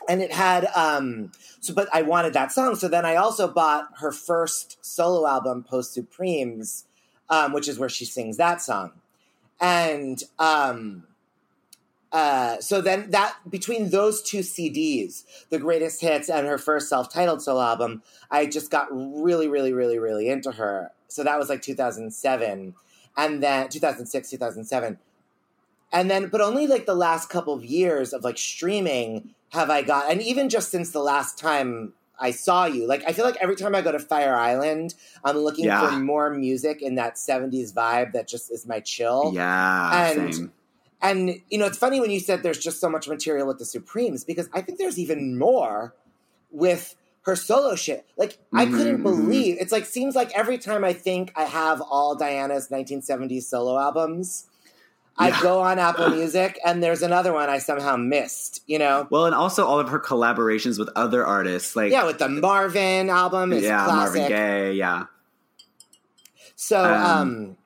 and 0.08 0.22
it 0.22 0.32
had 0.32 0.68
um. 0.76 1.32
So, 1.60 1.74
but 1.74 1.88
I 1.94 2.02
wanted 2.02 2.34
that 2.34 2.52
song, 2.52 2.76
so 2.76 2.88
then 2.88 3.06
I 3.06 3.16
also 3.16 3.48
bought 3.48 3.90
her 4.00 4.12
first 4.12 4.84
solo 4.84 5.28
album, 5.28 5.64
Post 5.64 5.94
Supremes, 5.94 6.86
um, 7.30 7.54
which 7.54 7.68
is 7.68 7.78
where 7.78 7.90
she 7.90 8.06
sings 8.06 8.38
that 8.38 8.62
song, 8.62 8.92
and 9.60 10.24
um. 10.40 11.04
Uh, 12.12 12.60
so 12.60 12.82
then 12.82 13.10
that 13.12 13.38
between 13.50 13.90
those 13.90 14.22
two 14.22 14.40
CDs, 14.40 15.24
the 15.50 15.58
greatest 15.58 16.02
hits 16.02 16.30
and 16.30 16.46
her 16.46 16.58
first 16.58 16.90
self-titled 16.90 17.42
solo 17.42 17.62
album, 17.62 18.04
I 18.30 18.48
just 18.48 18.70
got 18.70 18.90
really, 18.92 19.48
really, 19.48 19.72
really, 19.72 19.98
really 19.98 20.28
into 20.28 20.52
her. 20.52 20.92
So 21.08 21.24
that 21.24 21.40
was 21.40 21.48
like 21.48 21.62
2007, 21.62 22.76
and 23.16 23.44
then 23.44 23.70
2006, 23.70 24.30
2007, 24.30 25.00
and 25.94 26.12
then 26.12 26.28
but 26.28 26.42
only 26.42 26.68
like 26.68 26.86
the 26.86 26.96
last 26.96 27.30
couple 27.30 27.54
of 27.54 27.64
years 27.64 28.12
of 28.12 28.26
like 28.26 28.38
streaming 28.38 29.34
have 29.52 29.70
I 29.70 29.82
got, 29.82 30.12
and 30.12 30.22
even 30.22 30.50
just 30.50 30.72
since 30.72 30.92
the 30.92 31.00
last 31.00 31.38
time 31.38 31.94
I 32.20 32.32
saw 32.32 32.66
you, 32.66 32.88
like 32.88 33.04
I 33.08 33.14
feel 33.14 33.26
like 33.26 33.38
every 33.42 33.56
time 33.56 33.76
I 33.76 33.82
go 33.82 33.92
to 33.92 34.00
Fire 34.00 34.36
Island, 34.36 34.96
I'm 35.24 35.38
looking 35.38 35.66
Yeah. 35.66 35.90
for 35.90 35.96
more 35.98 36.30
music 36.30 36.82
in 36.82 36.96
that 36.96 37.16
70s 37.16 37.74
vibe 37.74 38.14
that 38.14 38.28
just 38.28 38.52
is 38.52 38.66
my 38.68 38.80
chill. 38.80 39.32
Yeah, 39.34 40.12
And- 40.12 40.36
same. 40.36 40.52
And 41.04 41.42
you 41.50 41.58
know, 41.58 41.66
it's 41.66 41.80
funny 41.80 42.00
when 42.00 42.12
you 42.12 42.20
said 42.20 42.44
there's 42.44 42.60
just 42.60 42.80
so 42.80 42.88
much 42.88 43.08
material 43.08 43.48
with 43.48 43.58
the 43.58 43.66
Supremes 43.66 44.24
because 44.24 44.48
I 44.54 44.62
think 44.62 44.78
there's 44.78 45.00
even 45.00 45.36
more 45.38 45.96
with 46.52 46.96
her 47.24 47.36
solo 47.36 47.74
shit. 47.76 48.06
Like 48.18 48.38
I 48.54 48.66
couldn't 48.68 49.00
mhm. 49.00 49.04
believe 49.04 49.58
it's 49.60 49.72
like 49.72 49.86
seems 49.86 50.16
like 50.16 50.32
every 50.38 50.60
time 50.60 50.84
I 50.84 50.94
think 50.94 51.32
I 51.36 51.46
have 51.46 51.82
all 51.82 52.16
Diana's 52.16 52.68
1970s 52.70 53.44
solo 53.44 53.80
albums, 53.80 54.46
I 55.22 55.42
go 55.42 55.60
on 55.62 55.80
Apple 55.80 56.10
Music 56.16 56.60
and 56.66 56.82
there's 56.84 57.02
another 57.02 57.34
one 57.34 57.50
I 57.50 57.60
somehow 57.60 57.96
missed. 57.98 58.64
You 58.68 58.80
know, 58.80 59.08
Well, 59.10 59.26
and 59.26 59.36
also 59.36 59.66
all 59.66 59.80
of 59.80 59.90
her 59.90 60.00
collaborations 60.00 60.78
with 60.80 60.90
other 60.96 61.26
artists, 61.26 61.76
like 61.76 61.92
yeah, 61.92 62.06
with 62.06 62.18
the 62.20 62.30
Marvin 62.30 63.10
album 63.10 63.54
is 63.54 63.64
yeah, 63.64 63.86
classic. 63.86 64.22
Marvin 64.22 64.28
Gaye, 64.30 64.74
yeah, 64.74 65.06
So, 66.56 66.84
Um, 66.84 67.04
um, 67.06 67.58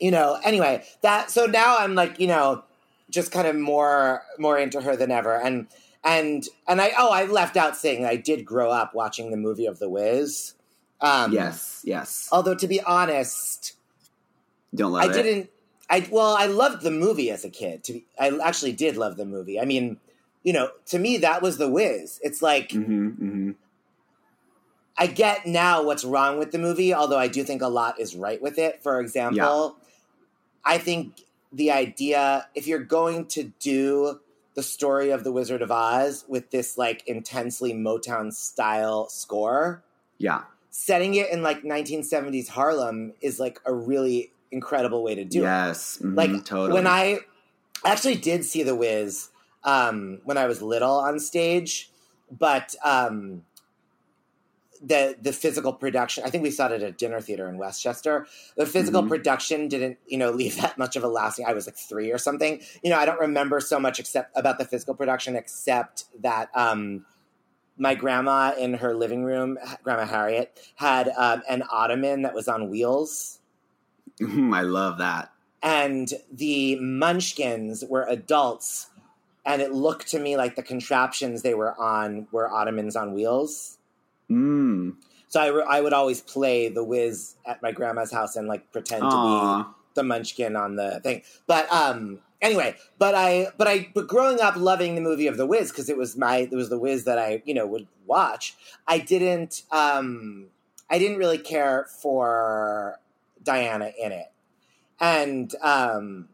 you 0.00 0.10
know, 0.10 0.38
anyway, 0.44 0.84
that 1.02 1.30
so 1.30 1.46
now 1.46 1.78
I'm 1.78 1.94
like, 1.94 2.18
you 2.18 2.26
know, 2.26 2.64
just 3.10 3.30
kind 3.30 3.46
of 3.46 3.54
more 3.56 4.22
more 4.38 4.58
into 4.58 4.80
her 4.80 4.96
than 4.96 5.10
ever, 5.10 5.36
and 5.40 5.66
and 6.02 6.48
and 6.66 6.80
I 6.80 6.92
oh 6.98 7.10
I 7.12 7.24
left 7.26 7.56
out 7.56 7.76
saying 7.76 8.04
I 8.04 8.16
did 8.16 8.44
grow 8.44 8.70
up 8.70 8.94
watching 8.94 9.30
the 9.30 9.36
movie 9.36 9.66
of 9.66 9.78
The 9.78 9.88
Wiz. 9.88 10.54
Um, 11.00 11.32
yes, 11.32 11.82
yes. 11.84 12.28
Although 12.32 12.54
to 12.56 12.66
be 12.66 12.80
honest, 12.80 13.74
Don't 14.74 14.92
love 14.92 15.04
I 15.04 15.06
it. 15.10 15.12
didn't. 15.12 15.50
I 15.92 16.08
well, 16.10 16.34
I 16.36 16.46
loved 16.46 16.82
the 16.82 16.90
movie 16.90 17.30
as 17.30 17.44
a 17.44 17.50
kid. 17.50 17.84
To 17.84 17.92
be, 17.92 18.06
I 18.18 18.30
actually 18.42 18.72
did 18.72 18.96
love 18.96 19.16
the 19.16 19.26
movie. 19.26 19.60
I 19.60 19.66
mean, 19.66 19.98
you 20.42 20.52
know, 20.52 20.70
to 20.86 20.98
me 20.98 21.18
that 21.18 21.42
was 21.42 21.58
The 21.58 21.68
whiz. 21.68 22.18
It's 22.22 22.40
like 22.42 22.72
hmm 22.72 23.08
hmm 23.10 23.50
I 24.96 25.06
get 25.06 25.46
now 25.46 25.82
what's 25.82 26.04
wrong 26.04 26.38
with 26.38 26.52
the 26.52 26.58
movie, 26.58 26.92
although 26.94 27.18
I 27.18 27.28
do 27.28 27.44
think 27.44 27.62
a 27.62 27.68
lot 27.68 27.98
is 27.98 28.14
right 28.14 28.40
with 28.40 28.58
it. 28.58 28.82
For 28.82 29.00
example, 29.00 29.76
I 30.64 30.78
think 30.78 31.24
the 31.52 31.70
idea 31.70 32.46
if 32.54 32.66
you're 32.66 32.78
going 32.84 33.26
to 33.26 33.52
do 33.58 34.20
the 34.54 34.62
story 34.62 35.10
of 35.10 35.24
the 35.24 35.32
Wizard 35.32 35.62
of 35.62 35.70
Oz 35.70 36.24
with 36.28 36.50
this 36.50 36.76
like 36.76 37.06
intensely 37.06 37.72
Motown 37.72 38.32
style 38.32 39.08
score, 39.08 39.82
Yeah. 40.18 40.42
setting 40.70 41.14
it 41.14 41.30
in 41.30 41.42
like 41.42 41.62
1970s 41.62 42.48
Harlem 42.48 43.14
is 43.22 43.40
like 43.40 43.60
a 43.64 43.72
really 43.74 44.31
incredible 44.52 45.02
way 45.02 45.14
to 45.16 45.24
do 45.24 45.40
it. 45.40 45.42
yes. 45.42 45.98
mhm, 46.02 46.16
Like 46.16 46.44
totally. 46.44 46.72
when 46.74 46.86
I 46.86 47.20
actually 47.84 48.14
did 48.16 48.44
see 48.44 48.62
the 48.62 48.76
Wiz 48.76 49.30
um, 49.64 50.20
when 50.24 50.36
I 50.38 50.46
was 50.46 50.60
little 50.62 50.98
on 50.98 51.18
stage, 51.18 51.90
but 52.30 52.74
um, 52.84 53.44
the 54.84 55.16
the 55.20 55.32
physical 55.32 55.72
production. 55.72 56.24
I 56.24 56.30
think 56.30 56.42
we 56.42 56.50
saw 56.50 56.66
it 56.66 56.72
at 56.72 56.82
a 56.82 56.90
dinner 56.90 57.20
theater 57.20 57.48
in 57.48 57.56
Westchester. 57.56 58.26
The 58.56 58.66
physical 58.66 59.02
Mhm. 59.02 59.08
production 59.08 59.68
didn't, 59.68 59.98
you 60.06 60.18
know, 60.18 60.30
leave 60.40 60.56
that 60.60 60.76
much 60.76 60.96
of 60.96 61.04
a 61.04 61.08
lasting. 61.08 61.46
I 61.46 61.52
was 61.52 61.66
like 61.66 61.76
three 61.76 62.10
or 62.10 62.18
something. 62.18 62.60
You 62.82 62.90
know, 62.90 62.98
I 62.98 63.04
don't 63.04 63.20
remember 63.20 63.60
so 63.60 63.78
much 63.78 64.00
except 64.00 64.36
about 64.36 64.58
the 64.58 64.64
physical 64.64 64.94
production, 64.94 65.36
except 65.36 66.04
that. 66.22 66.48
Um, 66.54 67.06
my 67.78 67.94
grandma 67.94 68.52
in 68.56 68.74
her 68.74 68.94
living 68.94 69.24
room, 69.24 69.58
Grandma 69.82 70.04
Harriet, 70.04 70.60
had 70.76 71.08
um, 71.16 71.42
an 71.48 71.62
ottoman 71.70 72.22
that 72.22 72.34
was 72.34 72.46
on 72.46 72.68
wheels 72.68 73.38
I 74.20 74.62
love 74.62 74.98
that. 74.98 75.30
and 75.62 76.12
the 76.32 76.76
munchkins 76.76 77.84
were 77.88 78.04
adults 78.08 78.88
and 79.44 79.60
it 79.62 79.72
looked 79.72 80.08
to 80.08 80.18
me 80.20 80.36
like 80.36 80.54
the 80.56 80.62
contraptions 80.62 81.42
they 81.42 81.54
were 81.54 81.74
on 81.80 82.26
were 82.32 82.48
ottomans 82.50 82.96
on 82.96 83.12
wheels 83.14 83.78
Mm. 84.30 84.94
so 85.28 85.40
I, 85.40 85.46
re- 85.48 85.64
I 85.68 85.80
would 85.80 85.92
always 85.92 86.20
play 86.22 86.68
the 86.68 86.82
whiz 86.84 87.34
at 87.44 87.60
my 87.62 87.70
grandma's 87.72 88.10
house 88.12 88.34
and 88.36 88.48
like 88.48 88.70
pretend 88.72 89.02
to 89.02 89.08
be 89.08 89.70
the 89.94 90.02
munchkin 90.02 90.56
on 90.56 90.76
the 90.76 91.00
thing 91.00 91.22
but 91.46 91.70
um 91.70 92.20
anyway 92.40 92.74
but 92.98 93.14
i 93.14 93.48
but 93.58 93.68
i 93.68 93.90
but 93.94 94.06
growing 94.08 94.40
up 94.40 94.56
loving 94.56 94.94
the 94.94 95.00
movie 95.02 95.26
of 95.26 95.36
the 95.36 95.44
whiz 95.46 95.70
because 95.70 95.88
it 95.90 95.96
was 95.98 96.16
my 96.16 96.36
it 96.38 96.52
was 96.52 96.70
the 96.70 96.78
whiz 96.78 97.04
that 97.04 97.18
i 97.18 97.42
you 97.44 97.52
know 97.52 97.66
would 97.66 97.86
watch 98.06 98.56
i 98.88 98.98
didn't 98.98 99.62
um 99.70 100.46
i 100.88 100.98
didn't 100.98 101.18
really 101.18 101.38
care 101.38 101.86
for 102.00 102.98
diana 103.44 103.90
in 104.00 104.12
it 104.12 104.30
and 105.00 105.54
um 105.62 106.28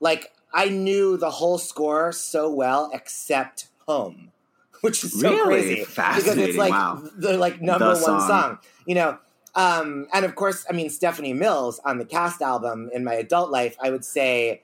like 0.00 0.32
i 0.52 0.68
knew 0.68 1.16
the 1.16 1.30
whole 1.30 1.58
score 1.58 2.12
so 2.12 2.50
well 2.50 2.90
except 2.92 3.66
home 3.86 4.32
which 4.80 5.04
is 5.04 5.18
so 5.20 5.30
Really? 5.30 5.44
crazy 5.44 5.80
because 5.84 6.26
it's 6.38 6.56
like 6.58 6.72
Wow. 6.72 7.02
the 7.16 7.36
like 7.38 7.60
number 7.60 7.86
The 7.86 7.92
one 7.92 8.00
song. 8.02 8.28
song 8.28 8.58
you 8.86 8.94
know 8.94 9.18
um, 9.52 10.06
and 10.12 10.24
of 10.24 10.36
course, 10.36 10.64
I 10.70 10.72
mean 10.74 10.90
Stephanie 10.90 11.32
Mills 11.32 11.80
on 11.84 11.98
the 11.98 12.04
cast 12.04 12.40
album 12.40 12.88
in 12.94 13.02
my 13.02 13.14
adult 13.14 13.50
life. 13.50 13.76
I 13.82 13.90
would 13.90 14.04
say, 14.04 14.62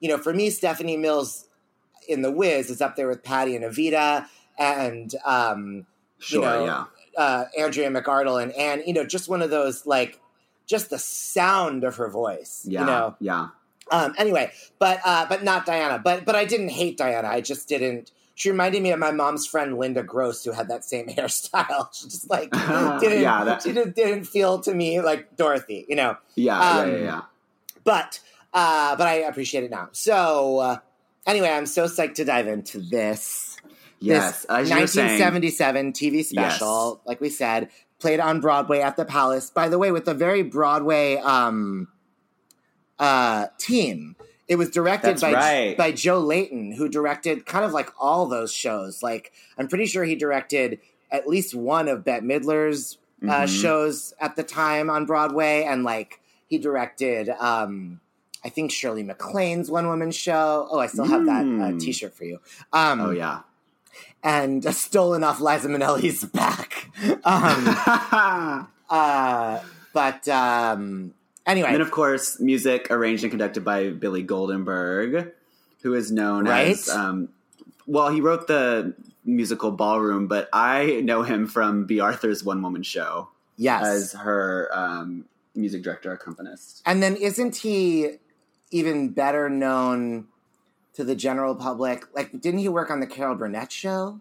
you 0.00 0.08
know, 0.10 0.18
for 0.18 0.34
me, 0.34 0.50
Stephanie 0.50 0.98
Mills 0.98 1.48
in 2.10 2.20
The 2.20 2.30
Wiz 2.30 2.68
is 2.68 2.82
up 2.82 2.94
there 2.94 3.08
with 3.08 3.24
Patti 3.24 3.56
and 3.56 3.64
Evita 3.64 4.26
and 4.58 5.14
um, 5.24 5.86
Sure. 6.18 6.42
know, 6.42 6.64
yeah. 6.66 6.84
uh, 7.16 7.44
Andrea 7.58 7.88
McArdle 7.90 8.42
and 8.42 8.52
Anne. 8.52 8.82
You 8.86 8.92
know, 8.92 9.06
just 9.06 9.30
one 9.30 9.40
of 9.40 9.48
those 9.48 9.86
like 9.86 10.20
just 10.68 10.90
the 10.90 10.98
sound 10.98 11.82
of 11.82 11.96
her 11.96 12.08
voice. 12.08 12.62
Yeah. 12.64 12.80
You 12.80 12.86
know. 12.86 13.16
Yeah. 13.18 13.48
Um, 13.90 14.14
anyway, 14.18 14.52
but 14.78 15.00
uh, 15.04 15.26
but 15.28 15.42
not 15.42 15.66
Diana. 15.66 15.98
But 15.98 16.24
but 16.24 16.36
I 16.36 16.44
didn't 16.44 16.68
hate 16.68 16.96
Diana. 16.98 17.26
I 17.26 17.40
just 17.40 17.68
didn't. 17.68 18.12
She 18.34 18.50
reminded 18.50 18.82
me 18.84 18.92
of 18.92 19.00
my 19.00 19.10
mom's 19.10 19.46
friend 19.46 19.76
Linda 19.78 20.04
Gross, 20.04 20.44
who 20.44 20.52
had 20.52 20.68
that 20.68 20.84
same 20.84 21.06
hairstyle. 21.08 21.88
She 21.92 22.04
just 22.04 22.30
like 22.30 22.50
didn't. 23.00 23.22
Yeah, 23.22 23.42
that- 23.44 23.62
she 23.62 23.72
just 23.72 23.94
didn't 23.94 24.24
feel 24.24 24.60
to 24.60 24.72
me 24.74 25.00
like 25.00 25.36
Dorothy. 25.36 25.86
You 25.88 25.96
know. 25.96 26.16
Yeah. 26.36 26.60
Um, 26.60 26.88
yeah. 26.90 26.96
Yeah. 26.96 27.02
Yeah. 27.02 27.20
But 27.82 28.20
uh, 28.52 28.94
but 28.96 29.06
I 29.08 29.14
appreciate 29.14 29.64
it 29.64 29.70
now. 29.70 29.88
So 29.92 30.58
uh, 30.58 30.76
anyway, 31.26 31.48
I'm 31.48 31.66
so 31.66 31.86
psyched 31.86 32.14
to 32.16 32.24
dive 32.26 32.46
into 32.46 32.80
this. 32.80 33.56
Yes. 34.00 34.42
This 34.42 34.44
As 34.44 34.68
you're 34.70 34.86
saying, 34.86 35.20
1977 35.20 35.92
TV 35.92 36.24
special, 36.24 37.00
like 37.04 37.20
we 37.20 37.30
said, 37.30 37.68
played 37.98 38.20
on 38.20 38.40
Broadway 38.40 38.80
at 38.80 38.96
the 38.96 39.04
Palace. 39.04 39.50
By 39.50 39.68
the 39.68 39.78
way, 39.78 39.90
with 39.92 40.06
a 40.08 40.14
very 40.14 40.42
Broadway 40.42 41.16
um, 41.16 41.88
uh, 42.98 43.46
team. 43.58 44.16
It 44.46 44.56
was 44.56 44.70
directed 44.70 45.08
That's 45.08 45.20
by 45.22 45.32
right. 45.34 45.76
by 45.76 45.92
Joe 45.92 46.20
Layton, 46.20 46.72
who 46.72 46.88
directed 46.88 47.44
kind 47.44 47.64
of 47.66 47.72
like 47.72 47.90
all 48.00 48.26
those 48.26 48.50
shows. 48.52 49.02
Like 49.02 49.32
I'm 49.58 49.68
pretty 49.68 49.84
sure 49.86 50.04
he 50.04 50.14
directed 50.14 50.80
at 51.10 51.28
least 51.28 51.54
one 51.54 51.86
of 51.88 52.02
Bette 52.04 52.24
Midler's 52.24 52.96
uh, 53.22 53.42
Mhm. 53.42 53.60
shows 53.62 54.14
at 54.20 54.36
the 54.36 54.42
time 54.42 54.88
on 54.88 55.04
Broadway, 55.04 55.64
and 55.64 55.84
like 55.84 56.20
he 56.46 56.56
directed, 56.56 57.28
um, 57.28 58.00
I 58.42 58.48
think 58.48 58.70
Shirley 58.70 59.02
MacLaine's 59.02 59.70
one 59.70 59.86
woman 59.86 60.12
show. 60.12 60.66
Oh, 60.70 60.78
I 60.78 60.86
still 60.86 61.04
have 61.04 61.26
that 61.26 61.42
uh, 61.42 61.72
Mm. 61.72 61.80
T-shirt 61.80 62.14
for 62.14 62.24
you. 62.24 62.38
Um, 62.72 63.00
Oh 63.02 63.10
yeah. 63.10 63.40
And 64.22 64.64
stolen 64.74 65.22
off 65.24 65.40
Liza 65.40 65.68
Minnelli's 65.68 66.24
back. 66.24 66.90
Um, 67.24 68.68
uh, 68.90 69.60
but 69.92 70.28
um, 70.28 71.14
anyway, 71.46 71.68
And 71.68 71.74
then, 71.76 71.80
of 71.82 71.90
course, 71.90 72.40
music 72.40 72.90
arranged 72.90 73.22
and 73.24 73.30
conducted 73.30 73.64
by 73.64 73.90
Billy 73.90 74.24
Goldenberg, 74.24 75.32
who 75.82 75.94
is 75.94 76.10
known 76.10 76.46
Right. 76.46 76.68
as. 76.68 76.88
Um, 76.88 77.28
well, 77.86 78.10
he 78.10 78.20
wrote 78.20 78.46
the 78.48 78.94
musical 79.24 79.70
Ballroom, 79.70 80.26
but 80.26 80.48
I 80.52 81.00
know 81.02 81.22
him 81.22 81.46
from 81.46 81.84
Bea 81.84 82.00
Arthur's 82.00 82.42
one 82.42 82.60
woman 82.62 82.82
show 82.82 83.28
yes. 83.56 83.84
as 83.84 84.12
her 84.12 84.68
um, 84.72 85.26
music 85.54 85.82
director 85.82 86.12
accompanist. 86.12 86.82
and 86.86 87.02
then 87.02 87.16
isn't 87.16 87.56
he 87.56 88.18
even 88.70 89.08
better 89.08 89.48
known 89.48 90.26
to 90.98 91.04
the 91.04 91.14
general 91.14 91.54
public? 91.54 92.04
Like, 92.12 92.40
didn't 92.40 92.58
he 92.58 92.68
work 92.68 92.90
on 92.90 92.98
the 92.98 93.06
Carol 93.06 93.36
Burnett 93.36 93.70
show? 93.70 94.20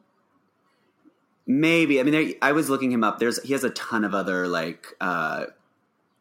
Maybe. 1.47 1.99
I 1.99 2.03
mean, 2.03 2.11
there, 2.11 2.33
I 2.39 2.51
was 2.51 2.69
looking 2.69 2.91
him 2.91 3.03
up. 3.03 3.17
There's 3.17 3.41
he 3.41 3.53
has 3.53 3.63
a 3.63 3.71
ton 3.71 4.03
of 4.05 4.13
other 4.13 4.47
like 4.47 4.95
uh, 5.01 5.45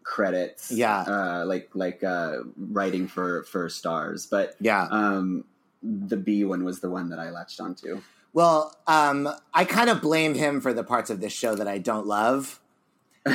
credits. 0.02 0.72
Yeah. 0.72 1.00
Uh, 1.00 1.44
like 1.46 1.68
like 1.74 2.02
uh, 2.02 2.38
writing 2.56 3.06
for 3.06 3.42
for 3.44 3.68
stars, 3.68 4.24
but 4.26 4.56
Yeah. 4.60 4.88
um, 4.90 5.44
the 5.82 6.16
Bea 6.16 6.44
one 6.44 6.64
was 6.64 6.80
the 6.80 6.88
one 6.88 7.10
that 7.10 7.18
I 7.18 7.30
latched 7.30 7.60
onto. 7.60 8.00
Well, 8.32 8.74
um, 8.86 9.28
I 9.52 9.64
kind 9.66 9.90
of 9.90 10.00
blame 10.00 10.34
him 10.34 10.60
for 10.62 10.72
the 10.72 10.84
parts 10.84 11.10
of 11.10 11.20
this 11.20 11.34
show 11.34 11.54
that 11.54 11.68
I 11.68 11.76
don't 11.78 12.06
love. 12.06 12.60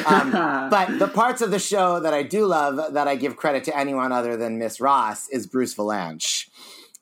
Um, 0.07 0.31
but 0.71 0.97
the 0.97 1.07
parts 1.13 1.41
of 1.41 1.51
the 1.51 1.59
show 1.59 1.99
that 1.99 2.13
I 2.13 2.23
do 2.23 2.45
love, 2.45 2.93
that 2.93 3.07
I 3.07 3.15
give 3.15 3.35
credit 3.35 3.63
to 3.65 3.77
anyone 3.77 4.11
other 4.11 4.37
than 4.37 4.57
Miss 4.57 4.79
Ross, 4.79 5.27
is 5.29 5.45
Bruce 5.47 5.75
Vilanch, 5.75 6.47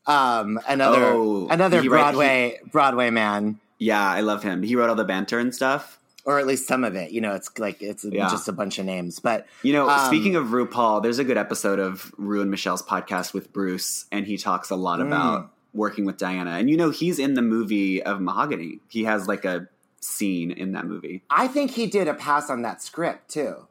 um, 0.08 0.60
another 0.68 1.04
Oh, 1.14 1.48
another 1.50 1.82
he 1.82 1.88
Broadway 1.88 2.60
Broadway 2.72 3.10
man, 3.10 3.60
Yeah, 3.78 4.04
I 4.04 4.22
love 4.22 4.44
him. 4.44 4.64
He 4.64 4.76
wrote 4.76 4.90
all 4.90 4.96
the 4.96 5.06
banter 5.06 5.40
and 5.40 5.54
stuff. 5.54 5.98
or 6.26 6.38
at 6.38 6.46
least 6.46 6.68
some 6.68 6.84
of 6.84 6.96
it. 6.96 7.12
You 7.12 7.22
know, 7.22 7.34
it's 7.34 7.50
like 7.58 7.82
it's 7.82 8.04
Yeah. 8.04 8.30
just 8.30 8.48
a 8.48 8.52
bunch 8.52 8.78
of 8.78 8.86
names. 8.86 9.20
But 9.20 9.48
You 9.64 9.74
know, 9.74 9.90
Um, 9.90 10.06
speaking 10.08 10.36
of 10.36 10.48
RuPaul, 10.48 11.02
there's 11.02 11.18
a 11.18 11.24
good 11.24 11.38
episode 11.38 11.80
of 11.80 12.14
Ru 12.18 12.42
and 12.42 12.52
Michelle's 12.52 12.84
podcast 12.84 13.34
with 13.34 13.52
Bruce, 13.54 14.06
and 14.12 14.28
he 14.28 14.38
talks 14.38 14.70
a 14.70 14.76
lot 14.76 15.00
Mm. 15.00 15.08
about 15.08 15.50
working 15.74 16.06
with 16.06 16.18
Diana. 16.18 16.52
And 16.52 16.70
you 16.70 16.78
know, 16.78 16.90
he's 16.92 17.18
in 17.20 17.34
the 17.36 17.42
movie 17.42 18.04
of 18.04 18.22
Mahogany. 18.22 18.80
He 18.90 19.06
has 19.06 19.28
like 19.28 19.44
a 19.46 19.70
scene 20.02 20.52
in 20.52 20.74
that 20.74 20.86
movie. 20.86 21.24
I 21.30 21.48
think 21.48 21.72
he 21.72 21.88
did 21.88 22.08
a 22.08 22.14
pass 22.14 22.50
on 22.50 22.62
that 22.64 22.82
script 22.84 23.32
too. 23.32 23.68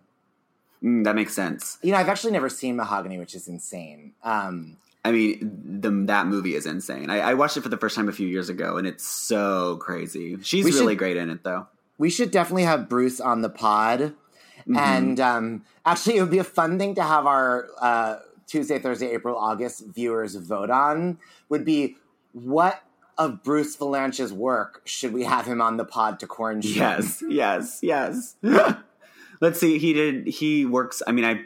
Mm, 0.82 1.04
that 1.04 1.14
makes 1.14 1.34
sense. 1.34 1.78
You 1.82 1.92
know, 1.92 1.98
I've 1.98 2.08
actually 2.08 2.32
never 2.32 2.48
seen 2.48 2.76
Mahogany, 2.76 3.18
which 3.18 3.34
is 3.34 3.46
insane. 3.46 4.14
Um, 4.24 4.76
I 5.08 5.12
mean, 5.12 5.80
the, 5.80 5.90
that 6.06 6.26
movie 6.26 6.54
is 6.54 6.66
insane. 6.66 7.10
I, 7.10 7.20
I 7.20 7.34
watched 7.34 7.56
it 7.56 7.62
for 7.62 7.68
the 7.68 7.76
first 7.76 7.96
time 7.96 8.08
a 8.08 8.12
few 8.12 8.28
years 8.28 8.48
ago, 8.48 8.76
and 8.76 8.86
it's 8.86 9.04
so 9.04 9.76
crazy. 9.78 10.36
She's 10.42 10.64
We 10.64 10.72
really 10.72 10.92
should- 10.92 10.98
great 10.98 11.16
in 11.16 11.30
it, 11.30 11.42
though. 11.44 11.66
we 11.98 12.10
should 12.10 12.30
definitely 12.30 12.64
have 12.64 12.88
Bruce 12.88 13.20
on 13.20 13.42
the 13.42 13.48
pod. 13.48 14.14
Mhm. 14.68 14.76
And 14.76 15.20
um, 15.20 15.64
actually, 15.86 16.16
it 16.18 16.20
would 16.20 16.30
be 16.30 16.38
a 16.38 16.44
fun 16.44 16.78
thing 16.78 16.94
to 16.96 17.02
have 17.02 17.26
our 17.26 17.68
uh, 17.80 18.16
Tuesday, 18.46 18.78
Thursday, 18.78 19.10
April, 19.12 19.36
August 19.36 19.84
viewers 19.94 20.34
vote 20.34 20.70
on. 20.70 21.18
Would 21.48 21.64
be 21.64 21.96
what 22.32 22.82
of 23.16 23.42
Bruce 23.42 23.74
Vilanch's 23.76 24.32
work 24.32 24.82
should 24.84 25.12
we 25.12 25.24
have 25.24 25.46
him 25.46 25.60
on 25.60 25.76
the 25.76 25.84
pod 25.84 26.20
to 26.20 26.26
quarantine? 26.26 26.74
Yes, 26.74 27.22
yes, 27.28 27.78
yes. 27.82 28.36
Let's 29.40 29.60
see. 29.60 29.78
He 29.78 29.92
did. 29.92 30.26
He 30.26 30.66
works. 30.66 31.02
I 31.06 31.12
mean, 31.12 31.24
I. 31.24 31.44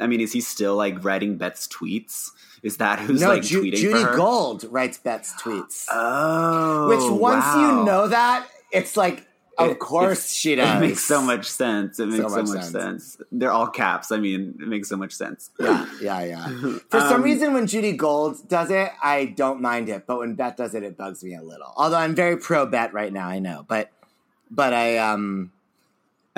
I 0.00 0.06
mean, 0.06 0.20
is 0.20 0.32
he 0.32 0.40
still 0.40 0.76
like 0.76 1.02
writing 1.04 1.38
Bette's 1.38 1.66
tweets? 1.66 2.30
Is 2.62 2.76
that 2.78 2.98
who's 2.98 3.20
no, 3.20 3.28
like 3.28 3.42
Ju- 3.42 3.62
tweeting 3.62 3.76
Judy? 3.76 4.04
Gold 4.16 4.64
writes 4.70 4.98
Bette's 4.98 5.32
tweets. 5.40 5.86
Oh, 5.90 6.88
which 6.88 7.20
once 7.20 7.44
wow. 7.44 7.78
you 7.78 7.84
know 7.84 8.08
that, 8.08 8.46
it's 8.72 8.96
like, 8.96 9.26
of 9.58 9.70
It- 9.70 9.78
course 9.80 10.32
she 10.32 10.54
does. 10.54 10.76
It 10.76 10.86
makes 10.86 11.04
so 11.04 11.20
much 11.20 11.46
sense. 11.46 11.98
It 11.98 12.06
makes 12.06 12.22
so, 12.22 12.28
much 12.28 12.46
much, 12.46 12.62
sense. 12.64 12.70
sense. 12.70 13.16
They're 13.32 13.50
all 13.50 13.66
caps. 13.68 14.12
I 14.12 14.18
mean, 14.18 14.56
it 14.60 14.68
makes 14.68 14.88
so 14.88 14.96
much 14.96 15.12
sense. 15.12 15.50
Yeah, 15.58 15.86
yeah, 16.00 16.22
yeah. 16.22 16.46
For 16.90 17.00
some 17.00 17.14
Um, 17.14 17.22
reason, 17.22 17.52
when 17.52 17.66
Judy 17.66 17.92
Gold 17.92 18.48
does 18.48 18.70
it, 18.70 18.90
I 19.02 19.24
don't 19.26 19.60
mind 19.60 19.88
it, 19.88 20.06
but 20.06 20.18
when 20.18 20.34
Bette 20.34 20.56
does 20.56 20.74
it, 20.74 20.82
it 20.84 20.96
bugs 20.96 21.24
me 21.24 21.34
a 21.34 21.42
little. 21.42 21.72
Although 21.76 21.96
I'm 21.96 22.14
very 22.14 22.36
pro 22.36 22.66
Bette 22.66 22.92
right 22.92 23.12
now, 23.12 23.26
I 23.28 23.40
know, 23.40 23.64
but 23.68 23.90
but 24.50 24.72
I 24.72 24.98
um 24.98 25.50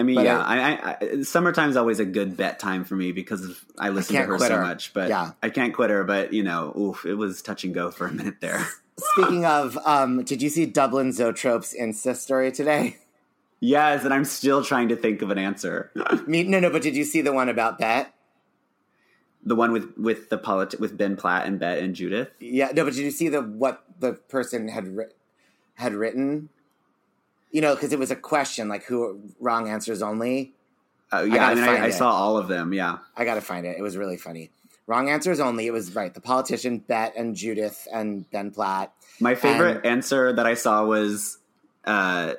I 0.01 0.03
mean, 0.03 0.17
But 0.17 0.25
yeah, 0.25 0.39
I- 0.41 0.59
I, 0.73 0.97
I, 1.01 1.23
summertime's 1.23 1.77
always 1.77 2.01
a 2.01 2.05
good 2.07 2.37
Bette 2.37 2.57
time 2.59 2.85
for 2.85 2.97
me 2.97 3.13
because 3.13 3.63
I 3.79 3.91
listen 3.91 4.15
to 4.15 4.19
can't 4.21 4.31
her 4.31 4.39
so 4.39 4.57
her. 4.57 4.63
much. 4.63 4.95
But 4.95 5.11
Yeah. 5.11 5.33
I 5.43 5.51
can't 5.51 5.75
quit 5.75 5.91
her. 5.91 6.05
But 6.05 6.33
you 6.33 6.43
know, 6.43 6.73
oof, 6.77 7.05
it 7.05 7.15
was 7.15 7.43
touch 7.43 7.65
and 7.65 7.75
go 7.75 7.91
for 7.91 8.07
a 8.07 8.13
minute 8.13 8.41
there. 8.41 8.67
Speaking 9.15 9.45
of, 9.45 9.79
um, 9.85 10.25
did 10.25 10.41
you 10.43 10.49
see 10.49 10.65
Dublin 10.67 11.13
Zoetrope's 11.13 11.75
Insta 11.79 12.17
story 12.17 12.51
today? 12.51 12.97
yes, 13.61 14.05
and 14.05 14.13
I'm 14.15 14.25
still 14.25 14.65
trying 14.65 14.89
to 14.89 14.97
think 14.97 15.21
of 15.23 15.31
an 15.31 15.37
answer. 15.39 15.91
Me, 16.27 16.43
no, 16.45 16.61
no, 16.61 16.71
but 16.71 16.81
did 16.83 16.97
you 16.97 17.05
see 17.05 17.21
the 17.21 17.33
one 17.33 17.49
about 17.51 17.79
Bette? 17.79 18.09
the 19.43 19.55
one 19.57 19.73
with 19.73 19.97
with 19.97 20.29
the 20.29 20.37
polit- 20.39 20.79
with 20.81 20.97
Ben 20.99 21.17
Platt 21.17 21.47
and 21.47 21.59
Bette 21.59 21.83
and 21.85 21.95
Judith. 21.95 22.29
Yeah, 22.41 22.73
no, 22.75 22.85
but 22.85 22.93
did 22.95 23.05
you 23.05 23.11
see 23.11 23.29
the 23.29 23.41
what 23.43 23.85
the 23.99 24.13
person 24.15 24.69
had 24.69 24.97
writ- 24.97 25.17
had 25.75 25.95
written? 25.95 26.51
You 27.51 27.61
know, 27.61 27.75
because 27.75 27.93
it 27.93 27.99
was 27.99 28.11
a 28.11 28.17
question 28.17 28.69
like 28.69 28.85
who 28.85 29.21
wrong 29.41 29.69
answers 29.69 30.03
only. 30.03 30.53
Uh, 31.13 31.23
yeah, 31.23 31.35
gotta 31.37 31.51
I 31.51 31.55
mean, 31.55 31.83
I, 31.83 31.87
I 31.87 31.91
saw 31.91 32.11
all 32.11 32.37
of 32.37 32.47
them. 32.49 32.73
Yeah, 32.73 32.99
I 33.17 33.25
gotta 33.25 33.41
find 33.41 33.67
it. 33.67 33.77
It 33.77 33.83
was 33.83 33.97
really 33.97 34.17
funny. 34.17 34.51
Wrong 34.87 35.09
answers 35.11 35.41
only. 35.41 35.67
It 35.67 35.73
was 35.73 35.95
right. 35.95 36.13
The 36.15 36.21
politician 36.21 36.79
Bette 36.79 37.17
and 37.19 37.35
Judith 37.35 37.87
and 37.93 38.29
Ben 38.31 38.51
Platt. 38.51 38.93
my 39.21 39.35
favorite 39.35 39.79
And- 39.79 39.87
answer 39.87 40.33
that 40.33 40.47
I 40.47 40.55
saw 40.55 40.85
was 40.85 41.39
uh, 41.85 42.35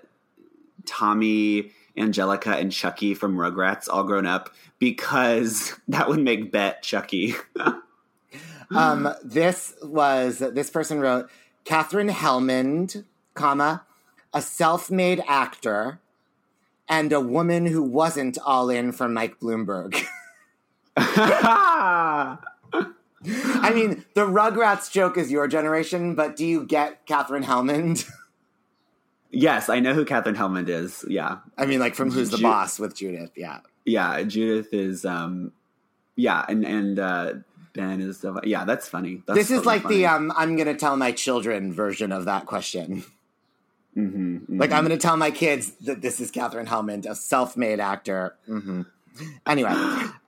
Tommy, 0.86 1.72
Angelica, 1.98 2.56
and 2.56 2.72
Chucky 2.72 3.14
from 3.14 3.36
Rugrats 3.38 3.88
all 3.90 4.04
grown 4.04 4.26
up 4.26 4.50
because 4.80 5.74
that 5.88 6.08
would 6.10 6.20
make 6.22 6.52
Bette 6.52 6.80
Chucky. 6.82 7.36
Um, 8.74 9.14
this 9.22 9.74
was 9.84 10.40
this 10.40 10.70
person 10.70 11.02
wrote 11.02 11.30
Katherine 11.66 12.08
Helmond, 12.08 13.04
comma, 13.34 13.84
a 14.34 14.42
self-made 14.42 15.22
actor, 15.28 16.00
and 16.88 17.12
a 17.14 17.20
woman 17.22 17.66
who 17.66 17.82
wasn't 17.84 18.38
all 18.46 18.70
in 18.70 18.92
for 18.92 19.08
Mike 19.08 19.40
Bloomberg. 19.40 20.04
I 20.98 22.38
mean, 23.74 24.04
the 24.16 24.26
Rugrats 24.26 24.92
joke 24.92 25.18
is 25.18 25.32
your 25.32 25.48
generation, 25.48 26.16
but 26.16 26.36
do 26.36 26.46
you 26.46 26.66
get 26.66 27.06
Katherine 27.06 27.44
Helmond? 27.44 28.10
yes, 29.32 29.70
I 29.70 29.80
know 29.80 29.94
who 29.94 30.06
Katherine 30.06 30.36
Helmond 30.36 30.70
is. 30.70 31.06
Yeah, 31.08 31.38
I 31.58 31.66
mean, 31.66 31.80
like 31.80 31.96
from 31.96 32.12
Who's 32.12 32.30
the 32.32 32.38
Ju- 32.38 32.44
Boss 32.44 32.80
with 32.80 32.96
Judith. 32.96 33.32
Yeah. 33.36 33.60
yeah. 33.86 34.24
Judith 34.24 34.74
is. 34.74 35.06
um 35.06 35.52
Yeah, 36.16 36.44
and 36.48 36.66
and 36.66 37.00
uh 37.00 37.34
Ben 37.74 38.02
is. 38.02 38.26
Yeah, 38.44 38.66
that's 38.66 38.90
funny. 38.90 39.22
That's 39.28 39.38
this 39.38 39.52
is 39.52 39.58
totally 39.60 39.76
like 39.76 39.84
funny. 39.84 39.96
the 39.98 40.06
um, 40.08 40.34
I'm 40.36 40.56
going 40.56 40.68
to 40.68 40.76
tell 40.76 40.98
my 40.98 41.12
children 41.12 41.72
version 41.74 42.12
of 42.12 42.26
that 42.26 42.46
question. 42.48 43.04
Mhm, 43.98 44.48
mhm. 44.48 44.60
Like 44.60 44.72
I'm 44.72 44.86
going 44.86 44.98
to 44.98 45.02
tell 45.02 45.18
my 45.18 45.32
kids 45.32 45.72
that 45.82 46.02
this 46.02 46.20
is 46.20 46.32
Katherine 46.32 46.68
Helmond, 46.68 47.06
a 47.10 47.16
self-made 47.16 47.80
actor. 47.80 48.36
hmm 48.46 48.82
Anyway, 49.46 49.74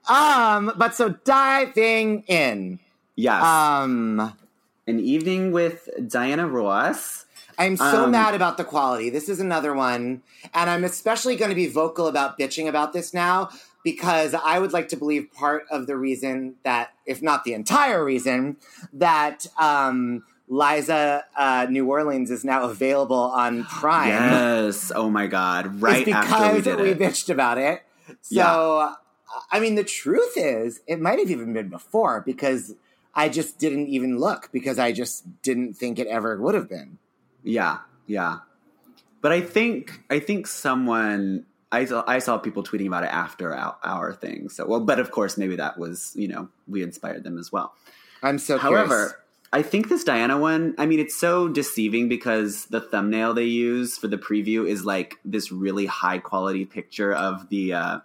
um, 0.08 0.72
but 0.76 0.94
so 0.94 1.08
diving 1.24 2.22
in, 2.26 2.78
yes, 3.16 3.42
um, 3.42 4.34
an 4.86 5.00
evening 5.00 5.52
with 5.52 5.88
Diana 6.08 6.46
Ross. 6.46 7.24
I'm 7.58 7.76
so 7.78 8.04
Um, 8.04 8.10
mad 8.10 8.34
about 8.34 8.56
the 8.58 8.64
quality. 8.64 9.08
This 9.10 9.28
is 9.28 9.40
another 9.40 9.72
one, 9.72 10.22
and 10.52 10.68
I'm 10.68 10.84
especially 10.84 11.34
going 11.36 11.48
to 11.48 11.54
be 11.54 11.66
vocal 11.68 12.06
about 12.08 12.38
bitching 12.38 12.68
about 12.68 12.92
this 12.92 13.14
now 13.14 13.48
because 13.82 14.34
I 14.34 14.58
would 14.58 14.72
like 14.72 14.88
to 14.88 14.96
believe 14.96 15.32
part 15.32 15.64
of 15.70 15.86
the 15.86 15.96
reason 15.96 16.56
that, 16.64 16.90
if 17.06 17.22
not 17.22 17.44
the 17.44 17.54
entire 17.54 18.04
reason, 18.04 18.56
that 18.92 19.46
um, 19.58 20.24
Liza 20.48 21.24
uh, 21.36 21.66
New 21.70 21.86
Orleans 21.88 22.30
is 22.30 22.44
now 22.44 22.64
available 22.64 23.16
on 23.16 23.64
Prime. 23.80 24.08
Yes. 24.08 24.92
Oh 24.94 25.10
my 25.10 25.26
God! 25.26 25.80
Right 25.80 26.06
after 26.08 26.52
we 26.52 26.60
because 26.60 26.64
did 26.64 26.80
we, 26.80 26.90
it. 26.90 26.98
bitched 26.98 27.30
about 27.30 27.58
it. 27.58 27.82
So, 28.20 28.94
I 29.50 29.60
mean, 29.60 29.74
the 29.74 29.84
truth 29.84 30.34
is, 30.36 30.80
it 30.86 31.00
might 31.00 31.18
have 31.18 31.30
even 31.30 31.54
been 31.54 31.68
before 31.68 32.20
because 32.20 32.74
I 33.14 33.28
just 33.28 33.58
didn't 33.58 33.88
even 33.88 34.18
look 34.18 34.50
because 34.52 34.78
I 34.78 34.92
just 34.92 35.42
didn't 35.42 35.74
think 35.74 35.98
it 35.98 36.06
ever 36.06 36.40
would 36.40 36.54
have 36.54 36.68
been. 36.68 36.98
Yeah, 37.42 37.78
yeah. 38.06 38.40
But 39.20 39.32
I 39.32 39.40
think 39.40 40.02
I 40.10 40.18
think 40.18 40.46
someone 40.46 41.46
I 41.72 41.86
saw 41.86 42.04
I 42.06 42.18
saw 42.18 42.38
people 42.38 42.62
tweeting 42.62 42.86
about 42.86 43.04
it 43.04 43.12
after 43.12 43.54
our, 43.54 43.76
our 43.82 44.12
thing. 44.12 44.48
So 44.48 44.66
well, 44.66 44.80
but 44.80 44.98
of 44.98 45.10
course 45.10 45.38
maybe 45.38 45.56
that 45.56 45.78
was 45.78 46.12
you 46.16 46.28
know 46.28 46.48
we 46.68 46.82
inspired 46.82 47.24
them 47.24 47.38
as 47.38 47.50
well. 47.50 47.74
I'm 48.22 48.38
so 48.38 48.58
However, 48.58 48.86
curious. 48.86 49.14
I 49.54 49.62
think 49.62 49.88
this 49.88 50.02
Diana 50.02 50.36
one. 50.36 50.74
I 50.78 50.86
mean, 50.86 50.98
it's 50.98 51.14
so 51.14 51.46
deceiving 51.48 52.08
because 52.08 52.66
the 52.66 52.80
thumbnail 52.80 53.34
they 53.34 53.44
use 53.44 53.96
for 53.96 54.08
the 54.08 54.18
preview 54.18 54.68
is 54.68 54.84
like 54.84 55.16
this 55.24 55.52
really 55.52 55.86
high 55.86 56.18
quality 56.18 56.64
picture 56.64 57.14
of 57.14 57.48
the 57.50 57.72
uh, 57.72 57.98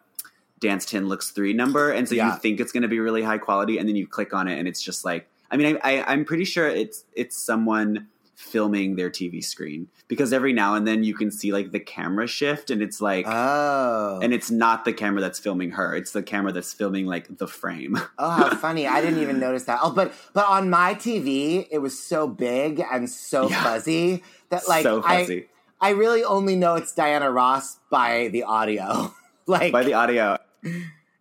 Dance 0.59 0.85
Ten 0.85 1.07
Looks 1.07 1.31
Three 1.31 1.53
number, 1.53 1.89
and 1.89 2.07
so 2.07 2.13
Yeah. 2.13 2.33
you 2.33 2.39
think 2.39 2.59
it's 2.59 2.71
going 2.71 2.83
to 2.83 2.87
be 2.87 2.99
really 2.99 3.23
high 3.23 3.39
quality, 3.39 3.79
and 3.79 3.89
then 3.89 3.95
you 3.95 4.05
click 4.05 4.31
on 4.31 4.47
it, 4.47 4.59
and 4.59 4.67
it's 4.67 4.81
just 4.81 5.03
like. 5.03 5.27
I 5.51 5.57
mean, 5.57 5.79
I, 5.83 5.97
I, 5.97 6.13
I'm 6.13 6.23
pretty 6.23 6.45
sure 6.45 6.67
it's 6.67 7.03
it's 7.15 7.35
someone 7.35 8.07
filming 8.39 8.95
their 8.95 9.09
TV 9.09 9.43
screen 9.43 9.89
because 10.07 10.31
every 10.31 10.53
now 10.53 10.73
and 10.73 10.87
then 10.87 11.03
you 11.03 11.13
can 11.13 11.29
see 11.29 11.51
like 11.51 11.71
the 11.71 11.79
camera 11.79 12.25
shift, 12.25 12.71
and 12.71 12.81
it's 12.81 13.01
like. 13.01 13.25
Oh, 13.27 14.19
and 14.21 14.33
it's 14.33 14.49
not 14.49 14.85
the 14.85 14.93
camera 14.93 15.21
that's 15.21 15.37
filming 15.39 15.71
her; 15.71 15.93
it's 15.95 16.11
the 16.11 16.23
camera 16.23 16.51
that's 16.51 16.73
filming 16.73 17.05
like 17.05 17.37
the 17.37 17.47
frame. 17.47 17.97
oh, 18.17 18.29
how 18.29 18.55
funny! 18.55 18.87
I 18.87 19.01
didn't 19.01 19.21
even 19.21 19.39
notice 19.39 19.65
that. 19.65 19.79
Oh, 19.83 19.91
but 19.91 20.13
but 20.33 20.47
on 20.47 20.69
my 20.69 20.95
TV, 20.95 21.67
it 21.69 21.79
was 21.79 21.99
so 22.01 22.27
big 22.27 22.81
and 22.91 23.09
so 23.09 23.49
Yeah. 23.49 23.63
fuzzy 23.63 24.23
that 24.49 24.67
like 24.67 24.83
so 24.83 25.01
I 25.03 25.45
I 25.81 25.89
really 25.91 26.23
only 26.23 26.55
know 26.55 26.75
it's 26.75 26.93
Diana 26.95 27.29
Ross 27.29 27.77
by 27.91 28.29
the 28.29 28.43
audio. 28.43 29.13
like 29.47 29.71
by 29.73 29.83
the 29.83 29.93
audio. 29.93 30.37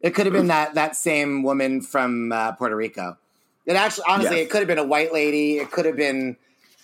It 0.01 0.15
could 0.15 0.27
have 0.27 0.33
been 0.33 0.47
that 0.49 0.75
that 0.75 0.95
same 0.95 1.43
woman 1.43 1.81
from 1.81 2.31
uh, 2.33 2.53
Puerto 2.53 2.77
Rico. 2.77 3.19
It 3.67 3.77
actually, 3.77 4.05
honestly, 4.09 4.37
Yes. 4.39 4.47
it 4.47 4.51
could 4.51 4.61
have 4.61 4.69
been 4.69 4.79
a 4.79 4.85
white 4.85 5.13
lady. 5.13 5.59
It 5.59 5.71
could 5.71 5.85
have 5.85 5.97
been, 5.97 6.39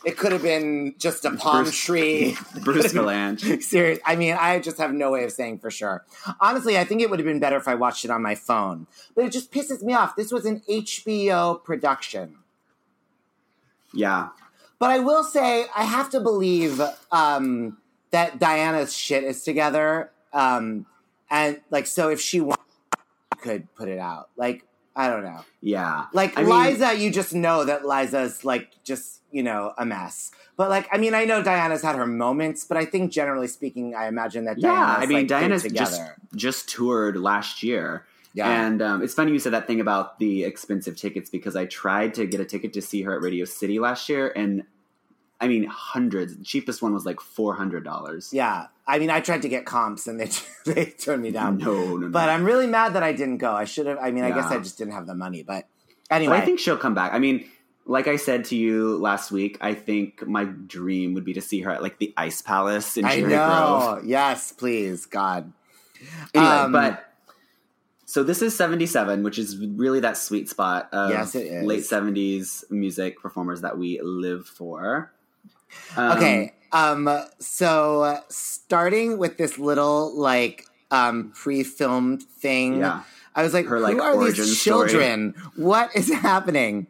it 0.04 0.16
could 0.16 0.32
have 0.32 0.42
been 0.42 0.94
just 0.98 1.24
a 1.24 1.30
palm 1.36 1.64
Bruce- 1.64 1.76
tree. 1.84 2.36
Bruce 2.62 2.92
Vilanch. 2.92 3.62
Serious. 3.62 3.98
I 4.04 4.16
mean, 4.16 4.34
I 4.38 4.58
just 4.58 4.78
have 4.78 4.92
no 4.92 5.10
way 5.10 5.24
of 5.24 5.32
saying 5.32 5.58
for 5.58 5.70
sure. 5.70 6.04
Honestly, 6.40 6.78
I 6.78 6.84
think 6.84 7.00
it 7.00 7.10
would 7.10 7.18
have 7.18 7.26
been 7.26 7.40
better 7.40 7.56
if 7.56 7.66
I 7.68 7.74
watched 7.74 8.04
it 8.04 8.10
on 8.10 8.22
my 8.22 8.34
phone. 8.34 8.86
But 9.14 9.24
it 9.24 9.32
just 9.32 9.52
pisses 9.52 9.82
me 9.82 9.94
off. 9.94 10.16
This 10.16 10.30
was 10.32 10.44
an 10.46 10.62
HBO 10.68 11.62
production. 11.64 12.36
Yeah, 13.92 14.30
But 14.80 14.90
I 14.90 14.98
will 14.98 15.22
say, 15.22 15.66
I 15.74 15.84
have 15.84 16.10
to 16.10 16.20
believe 16.20 16.80
um, 17.12 17.78
that 18.10 18.40
Diana's 18.40 18.92
shit 18.92 19.22
is 19.22 19.44
together. 19.44 20.10
Um, 20.32 20.86
and 21.30 21.60
like, 21.70 21.86
so 21.86 22.08
if 22.08 22.20
she 22.20 22.40
wanted, 22.40 22.58
she 23.34 23.40
could 23.40 23.72
put 23.76 23.88
it 23.88 24.00
out. 24.00 24.30
Like, 24.36 24.64
I 24.96 25.08
don't 25.08 25.24
know. 25.24 25.40
yeah. 25.60 26.06
Like 26.12 26.38
I 26.38 26.44
mean- 26.44 26.50
Liza, 26.72 26.94
you 26.96 27.10
just 27.10 27.34
know 27.34 27.64
that 27.64 27.84
Liza's 27.84 28.44
like 28.44 28.70
just 28.84 29.20
you 29.32 29.42
know 29.42 29.72
a 29.76 29.84
mess. 29.84 30.30
But 30.56 30.70
like, 30.70 30.88
I 30.92 30.98
mean, 30.98 31.14
I 31.14 31.24
know 31.24 31.42
Diana's 31.42 31.82
had 31.82 31.96
her 31.96 32.06
moments, 32.06 32.64
but 32.64 32.76
I 32.76 32.84
think 32.84 33.10
generally 33.10 33.48
speaking, 33.48 33.96
I 33.96 34.06
imagine 34.06 34.44
that 34.44 34.56
Yeah, 34.58 34.68
Diana's 34.70 35.02
I 35.02 35.06
mean, 35.06 35.18
like, 35.18 35.26
Diana's 35.26 35.62
just 35.64 36.00
just 36.36 36.68
toured 36.68 37.16
last 37.16 37.62
year. 37.64 38.04
Yeah. 38.34 38.66
And 38.66 38.80
um, 38.82 39.02
it's 39.02 39.14
funny 39.14 39.32
you 39.32 39.38
said 39.40 39.52
that 39.52 39.66
thing 39.66 39.80
about 39.80 40.18
the 40.20 40.44
expensive 40.44 40.96
tickets 40.96 41.30
because 41.30 41.54
I 41.56 41.66
tried 41.66 42.14
to 42.14 42.26
get 42.26 42.40
a 42.40 42.44
ticket 42.44 42.72
to 42.74 42.82
see 42.82 43.02
her 43.02 43.14
at 43.14 43.20
Radio 43.22 43.44
City 43.44 43.78
last 43.80 44.08
year, 44.08 44.32
and 44.34 44.62
I 45.40 45.48
mean, 45.48 45.64
hundreds. 45.64 46.36
The 46.36 46.44
cheapest 46.44 46.82
one 46.82 46.94
was 46.94 47.04
like 47.04 47.20
four 47.20 47.54
hundred 47.54 47.82
dollars. 47.84 48.30
yeah, 48.32 48.66
I 48.86 48.98
mean, 48.98 49.08
I 49.10 49.20
tried 49.20 49.42
to 49.42 49.48
get 49.48 49.64
comps 49.64 50.06
and 50.06 50.20
they 50.20 50.30
they 50.72 50.86
turned 50.86 51.22
me 51.22 51.30
down. 51.30 51.58
No, 51.58 51.72
no, 51.74 51.96
no. 51.96 52.08
But 52.08 52.28
I'm 52.28 52.44
really 52.44 52.66
mad 52.66 52.94
that 52.94 53.02
I 53.02 53.12
didn't 53.12 53.38
go. 53.38 53.52
I 53.52 53.64
should 53.64 53.86
have. 53.86 53.98
I 53.98 54.10
mean, 54.10 54.24
I 54.24 54.28
guess 54.30 54.46
Yeah. 54.50 54.58
I 54.58 54.60
just 54.60 54.76
didn't 54.78 54.92
have 54.94 55.06
the 55.06 55.14
money. 55.14 55.42
But 55.42 55.66
But 56.08 56.16
anyway, 56.16 56.36
I 56.38 56.40
think 56.42 56.58
she'll 56.60 56.76
come 56.76 56.94
back. 56.94 57.12
I 57.14 57.18
mean, 57.18 57.48
like 57.86 58.08
I 58.08 58.16
said 58.16 58.44
to 58.46 58.56
you 58.56 58.96
last 58.98 59.30
week, 59.32 59.56
I 59.60 59.74
think 59.74 60.26
my 60.26 60.44
dream 60.44 61.14
would 61.14 61.24
be 61.24 61.32
to 61.34 61.40
see 61.40 61.60
her 61.62 61.70
at 61.70 61.82
like 61.82 61.98
the 61.98 62.12
Ice 62.16 62.42
Palace 62.42 62.96
in 62.96 63.04
I 63.04 63.16
Cherry 63.16 63.28
Grove. 63.30 63.38
know. 63.38 64.00
Yes, 64.04 64.52
please, 64.52 65.06
God. 65.06 65.52
Anyway, 66.34 66.50
Um, 66.50 66.72
but 66.72 67.10
so 68.06 68.22
this 68.22 68.42
is 68.42 68.54
77, 68.56 69.22
which 69.22 69.38
is 69.38 69.56
really 69.58 70.00
that 70.00 70.16
sweet 70.18 70.48
spot 70.48 70.88
of 70.92 71.10
Yes, 71.10 71.34
it 71.34 71.46
is. 71.46 71.64
late 71.64 71.82
70s 71.82 72.70
music 72.70 73.20
performers 73.20 73.62
that 73.62 73.78
we 73.78 74.00
live 74.02 74.46
for. 74.46 75.10
Um, 75.96 76.18
Okay. 76.18 76.52
Um, 76.74 77.08
so 77.38 78.02
uh, 78.02 78.20
starting 78.28 79.16
with 79.16 79.38
this 79.38 79.58
little 79.58 80.14
like 80.14 80.66
um 80.90 81.32
pre-filmed 81.34 82.22
thing. 82.22 82.80
Yeah. 82.80 83.02
I 83.36 83.42
was 83.42 83.52
like, 83.54 83.66
Her, 83.66 83.78
who 83.78 83.82
like, 83.82 83.98
are 83.98 84.16
these 84.24 84.60
story. 84.60 84.88
children? 84.90 85.34
What 85.56 85.90
is 85.96 86.12
happening? 86.12 86.86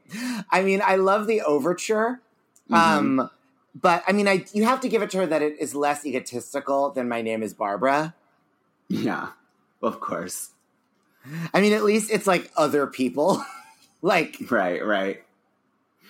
I 0.50 0.62
mean, 0.62 0.82
I 0.84 0.96
love 0.96 1.26
the 1.26 1.40
overture. 1.42 2.20
Mm-hmm. 2.70 2.74
Um, 2.74 3.30
but 3.80 4.02
I 4.06 4.12
mean, 4.12 4.28
I 4.28 4.44
you 4.52 4.64
have 4.64 4.80
to 4.80 4.88
give 4.88 5.02
it 5.02 5.10
to 5.10 5.18
her 5.18 5.26
that 5.26 5.42
it 5.42 5.56
is 5.60 5.74
less 5.74 6.04
egotistical 6.04 6.90
than 6.90 7.08
My 7.08 7.22
Name 7.22 7.42
Is 7.42 7.54
Barbra. 7.54 8.14
Yeah, 8.88 9.28
of 9.82 10.00
course. 10.00 10.50
I 11.54 11.60
mean, 11.60 11.72
at 11.72 11.84
least 11.84 12.10
it's 12.10 12.26
like 12.26 12.50
other 12.56 12.86
people. 12.86 13.42
like, 14.02 14.36
Right, 14.50 14.84
right. 14.84 15.23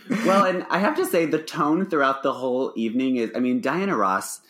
Well, 0.09 0.45
and 0.45 0.67
I 0.69 0.79
have 0.79 0.97
to 0.97 1.07
say, 1.07 1.27
the 1.27 1.43
tone 1.43 1.87
throughout 1.87 2.23
the 2.23 2.33
whole 2.33 2.73
evening 2.77 3.17
is 3.17 3.31
I 3.35 3.41
mean, 3.41 3.61
Diana 3.61 3.97
Ross 3.97 4.41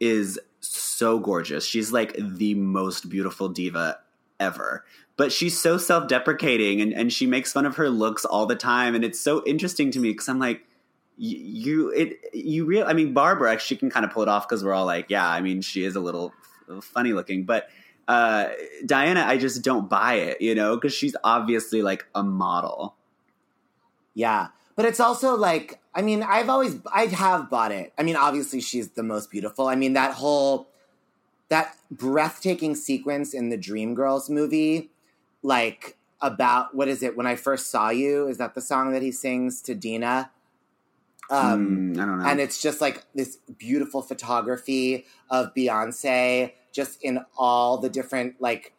is 0.00 0.38
so 0.60 1.18
gorgeous. 1.18 1.64
She's 1.64 1.92
like 1.92 2.16
the 2.18 2.54
most 2.54 3.08
beautiful 3.08 3.48
diva 3.48 3.98
ever. 4.40 4.84
But 5.16 5.32
she's 5.32 5.58
so 5.58 5.78
self 5.78 6.08
deprecating 6.08 6.80
and, 6.80 6.92
and 6.92 7.12
she 7.12 7.26
makes 7.26 7.52
fun 7.52 7.66
of 7.66 7.76
her 7.76 7.88
looks 7.88 8.24
all 8.24 8.46
the 8.46 8.56
time. 8.56 8.94
And 8.94 9.04
it's 9.04 9.20
so 9.20 9.42
interesting 9.46 9.90
to 9.92 9.98
me 9.98 10.10
because 10.10 10.28
I'm 10.28 10.38
like, 10.38 10.66
you, 11.16 11.88
it, 11.90 12.18
you 12.34 12.66
real, 12.66 12.86
I 12.86 12.92
mean, 12.92 13.14
Barbra, 13.14 13.58
she 13.58 13.76
can 13.76 13.88
kind 13.88 14.04
of 14.04 14.12
pull 14.12 14.22
it 14.22 14.28
off 14.28 14.46
because 14.46 14.62
we're 14.62 14.74
all 14.74 14.84
like, 14.84 15.06
yeah, 15.08 15.26
I 15.26 15.40
mean, 15.40 15.62
she 15.62 15.84
is 15.84 15.96
a 15.96 16.00
little 16.00 16.34
funny 16.82 17.14
looking. 17.14 17.44
But 17.44 17.70
uh, 18.06 18.48
Diana, 18.84 19.24
I 19.26 19.38
just 19.38 19.62
don't 19.62 19.88
buy 19.88 20.14
it, 20.14 20.42
you 20.42 20.54
know, 20.54 20.76
because 20.76 20.92
she's 20.92 21.16
obviously 21.24 21.80
like 21.80 22.06
a 22.14 22.22
model. 22.22 22.94
Yeah. 24.12 24.48
But 24.76 24.84
it's 24.84 25.00
also 25.00 25.34
like, 25.34 25.80
I 25.94 26.02
mean, 26.02 26.22
I've 26.22 26.50
always, 26.50 26.76
I 26.92 27.06
have 27.06 27.48
bought 27.48 27.72
it. 27.72 27.94
I 27.98 28.02
mean, 28.02 28.14
obviously 28.14 28.60
she's 28.60 28.90
the 28.90 29.02
most 29.02 29.30
beautiful. 29.30 29.66
I 29.66 29.74
mean, 29.74 29.94
that 29.94 30.12
whole, 30.14 30.68
that 31.48 31.76
breathtaking 31.90 32.74
sequence 32.74 33.32
in 33.32 33.48
the 33.48 33.56
Dreamgirls 33.56 34.28
movie, 34.28 34.90
like 35.42 35.96
about, 36.20 36.74
what 36.74 36.88
is 36.88 37.02
it, 37.02 37.16
When 37.16 37.26
I 37.26 37.36
First 37.36 37.70
Saw 37.70 37.88
You? 37.88 38.28
Is 38.28 38.36
that 38.36 38.54
the 38.54 38.60
song 38.60 38.92
that 38.92 39.02
he 39.02 39.10
sings 39.10 39.62
to 39.62 39.74
Deena? 39.74 40.30
Um, 41.30 41.94
mm, 41.94 42.00
I 42.00 42.06
don't 42.06 42.18
know. 42.18 42.26
And 42.26 42.40
it's 42.40 42.60
just 42.60 42.80
like 42.80 43.04
this 43.14 43.38
beautiful 43.58 44.02
photography 44.02 45.06
of 45.30 45.54
Beyonce 45.54 46.52
just 46.72 47.02
in 47.02 47.20
all 47.38 47.78
the 47.78 47.88
different 47.88 48.40
like 48.40 48.74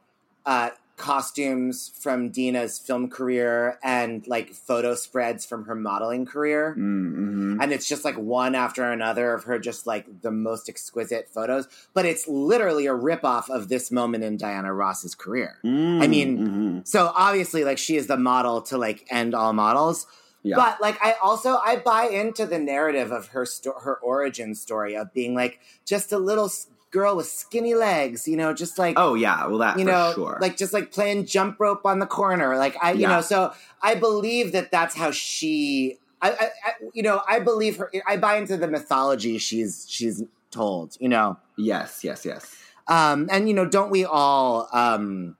uh, 0.45 0.70
costumes 0.98 1.91
from 2.00 2.32
Deena's 2.32 2.80
film 2.80 3.08
career 3.08 3.78
and 3.84 4.26
like 4.28 4.50
photo 4.54 4.95
spreads 4.95 5.45
from 5.45 5.66
her 5.66 5.76
modeling 5.76 6.26
career. 6.26 6.72
Mm-hmm. 6.72 7.62
And 7.62 7.72
it's 7.72 7.88
just 7.88 8.04
like 8.04 8.18
one 8.18 8.56
after 8.56 8.84
another 8.84 9.34
of 9.34 9.43
her 9.43 9.60
just 9.60 9.86
like 9.86 10.24
the 10.24 10.32
most 10.32 10.68
exquisite 10.68 11.30
photos. 11.30 11.68
But 11.93 12.06
it's 12.06 12.28
literally 12.28 12.88
a 12.88 12.93
ripoff 12.93 13.50
of 13.50 13.70
this 13.70 13.91
moment 13.91 14.24
in 14.24 14.38
Diana 14.38 14.74
Ross's 14.74 15.14
career. 15.14 15.60
Mm-hmm. 15.64 16.02
I 16.02 16.08
mean, 16.08 16.82
so 16.86 17.12
obviously 17.16 17.64
like 17.64 17.78
she 17.78 17.95
is 17.95 18.08
the 18.08 18.18
model 18.18 18.64
to 18.64 18.78
like 18.78 19.06
end 19.12 19.36
all 19.36 19.54
models. 19.54 20.08
Yeah. 20.41 20.56
But 20.56 20.82
like 20.82 20.98
I 21.04 21.14
also 21.22 21.58
I 21.58 21.76
buy 21.76 22.06
into 22.06 22.45
the 22.45 22.58
narrative 22.58 23.12
of 23.12 23.28
her 23.30 23.45
sto- 23.45 23.80
her 23.82 23.98
origin 23.98 24.56
story 24.56 24.95
of 24.95 25.14
being 25.14 25.36
like 25.36 25.60
just 25.86 26.12
a 26.12 26.18
little 26.18 26.50
girl 26.92 27.16
with 27.18 27.28
skinny 27.28 27.74
legs, 27.76 28.28
you 28.28 28.38
know, 28.38 28.54
just 28.54 28.78
like 28.80 28.96
oh 28.98 29.14
yeah, 29.14 29.46
well 29.48 29.58
that 29.60 29.78
you 29.78 29.86
for 29.86 29.92
know, 29.92 30.12
sure. 30.16 30.38
like 30.42 30.58
just 30.58 30.74
like 30.74 30.92
playing 30.92 31.26
jump 31.26 31.60
rope 31.60 31.86
on 31.86 32.00
the 32.00 32.06
corner, 32.06 32.58
like 32.58 32.76
I, 32.82 32.94
you 32.94 33.02
Yeah. 33.02 33.10
know, 33.10 33.22
so 33.22 33.54
I 33.82 33.96
believe 33.96 34.52
that 34.54 34.72
that's 34.72 34.96
how 34.96 35.12
she, 35.12 35.98
I, 36.22 36.32
I, 36.32 36.44
I, 36.44 36.72
you 36.94 37.04
know, 37.04 37.22
I 37.28 37.40
believe 37.40 37.78
her. 37.78 37.92
I 38.08 38.18
buy 38.18 38.38
into 38.38 38.58
the 38.58 38.68
mythology 38.68 39.38
she's 39.38 39.86
she's 39.90 40.24
told, 40.52 40.96
you 41.00 41.10
know, 41.10 41.38
yes, 41.58 42.04
yes, 42.04 42.26
yes. 42.26 42.56
um, 42.88 43.28
and 43.32 43.48
you 43.48 43.54
know, 43.54 43.66
don't 43.66 43.92
we 43.92 44.06
all? 44.06 44.70
Um, 44.72 45.36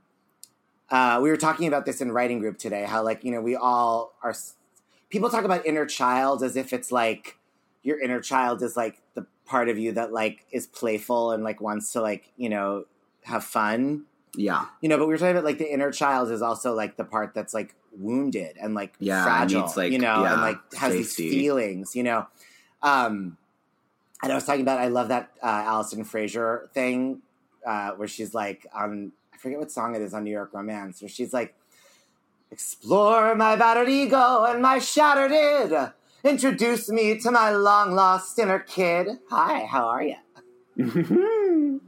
uh, 0.90 1.20
we 1.22 1.30
were 1.30 1.38
talking 1.38 1.68
about 1.68 1.86
this 1.86 2.00
in 2.02 2.12
writing 2.12 2.40
group 2.40 2.58
today. 2.58 2.86
How 2.86 3.04
like 3.04 3.24
you 3.24 3.32
know 3.32 3.42
we 3.42 3.56
all 3.56 4.14
are. 4.22 4.36
People 5.10 5.30
talk 5.30 5.46
about 5.46 5.66
inner 5.66 5.86
child 5.86 6.44
as 6.44 6.56
if 6.58 6.74
it's 6.74 6.92
like 6.92 7.38
your 7.84 8.00
inner 8.00 8.20
child 8.20 8.62
is 8.62 8.76
like 8.76 9.02
the 9.14 9.26
part 9.48 9.70
of 9.70 9.78
you 9.80 9.94
that 9.94 10.12
like 10.14 10.46
is 10.52 10.68
playful 10.68 11.32
and 11.32 11.44
like 11.44 11.60
wants 11.62 11.94
to 11.94 12.02
like 12.02 12.32
you 12.38 12.50
know 12.50 12.86
have 13.24 13.44
fun. 13.44 14.04
Yeah, 14.36 14.66
You 14.82 14.90
know, 14.90 14.98
but 15.00 15.08
we 15.08 15.14
were 15.14 15.18
talking 15.18 15.32
about 15.32 15.46
like 15.46 15.58
the 15.58 15.72
inner 15.74 15.92
child 15.92 16.30
is 16.30 16.44
also 16.44 16.76
like 16.76 16.96
the 16.96 17.04
part 17.04 17.34
that's 17.34 17.56
like 17.56 17.74
wounded 17.98 18.56
and 18.62 18.76
like 18.76 18.94
Yeah, 19.00 19.24
fragile, 19.24 19.62
needs, 19.64 19.76
like, 19.78 19.92
you 19.92 19.98
know, 19.98 20.24
yeah, 20.24 20.34
and 20.34 20.42
like 20.42 20.74
has 20.76 20.92
safety. 20.94 21.24
these 21.24 21.34
feelings, 21.34 21.96
you 21.96 22.04
know. 22.04 22.28
Um, 22.84 23.38
and 24.22 24.32
I 24.32 24.36
was 24.36 24.46
talking 24.46 24.62
about 24.62 24.80
I 24.80 24.90
love 24.90 25.08
that 25.08 25.32
uh, 25.42 25.64
Alison 25.66 26.04
Fraser 26.04 26.70
thing 26.74 27.22
uh, 27.66 27.92
where 27.92 28.08
she's 28.08 28.34
like 28.36 28.68
on 28.76 29.12
I 29.34 29.38
forget 29.38 29.58
what 29.60 29.72
song 29.72 29.96
it 29.96 30.02
is 30.04 30.14
on 30.14 30.24
New 30.24 30.32
York 30.32 30.52
Romance 30.54 31.02
where 31.02 31.10
she's 31.10 31.34
like, 31.34 31.56
"Explore 32.52 33.34
my 33.36 33.56
battered 33.56 33.90
ego 33.90 34.44
and 34.46 34.62
my 34.62 34.80
shattered 34.80 35.32
id. 35.32 35.92
Introduce 36.28 36.90
me 36.90 37.18
to 37.20 37.32
my 37.32 37.52
long 37.52 37.94
lost 37.94 38.38
inner 38.38 38.60
kid. 38.60 39.08
Hi, 39.30 39.66
how 39.66 39.88
are 39.88 40.04
you?" 40.04 40.18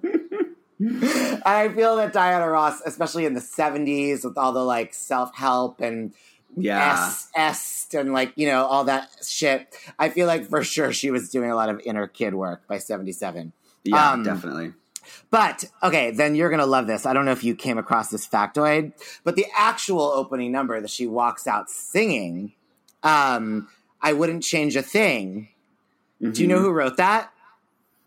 I 1.46 1.68
feel 1.76 1.98
that 1.98 2.14
Diana 2.14 2.50
Ross, 2.50 2.82
especially 2.86 3.26
in 3.26 3.34
the 3.34 3.42
'70s, 3.42 4.24
with 4.24 4.38
all 4.38 4.54
the 4.54 4.64
like 4.64 4.94
self 4.94 5.36
help 5.36 5.82
and 5.82 6.14
yeah, 6.56 7.12
S 7.36 7.88
and 7.94 8.14
like 8.14 8.32
you 8.38 8.48
know 8.48 8.66
all 8.66 8.86
that 8.86 9.10
shit, 9.28 9.76
I 9.98 10.10
feel 10.10 10.26
like 10.26 10.46
for 10.46 10.64
sure 10.64 10.94
she 10.94 11.12
was 11.12 11.30
doing 11.30 11.52
a 11.52 11.56
lot 11.56 11.68
of 11.68 11.82
inner 11.86 12.08
kid 12.08 12.34
work 12.34 12.66
by 12.68 12.78
'77. 12.78 13.52
yeah, 13.84 14.12
um, 14.12 14.24
definitely. 14.24 14.74
But 15.32 15.66
okay, 15.84 16.12
then 16.12 16.36
you're 16.36 16.50
gonna 16.50 16.66
love 16.66 16.88
this. 16.88 17.06
I 17.06 17.12
don't 17.12 17.26
know 17.26 17.32
if 17.32 17.44
you 17.44 17.56
came 17.56 17.78
across 17.78 18.10
this 18.10 18.26
factoid, 18.26 18.94
but 19.26 19.36
the 19.36 19.48
actual 19.54 20.02
opening 20.02 20.54
number 20.54 20.80
that 20.80 20.90
she 20.90 21.08
walks 21.08 21.46
out 21.46 21.70
singing, 21.70 22.54
um, 23.04 23.68
"I 24.02 24.14
wouldn't 24.14 24.44
change 24.44 24.76
a 24.76 24.82
thing." 24.82 25.50
Do 26.22 26.42
you 26.42 26.48
know 26.48 26.58
Mhm. 26.60 26.64
who 26.64 26.72
wrote 26.72 26.98
that? 26.98 27.32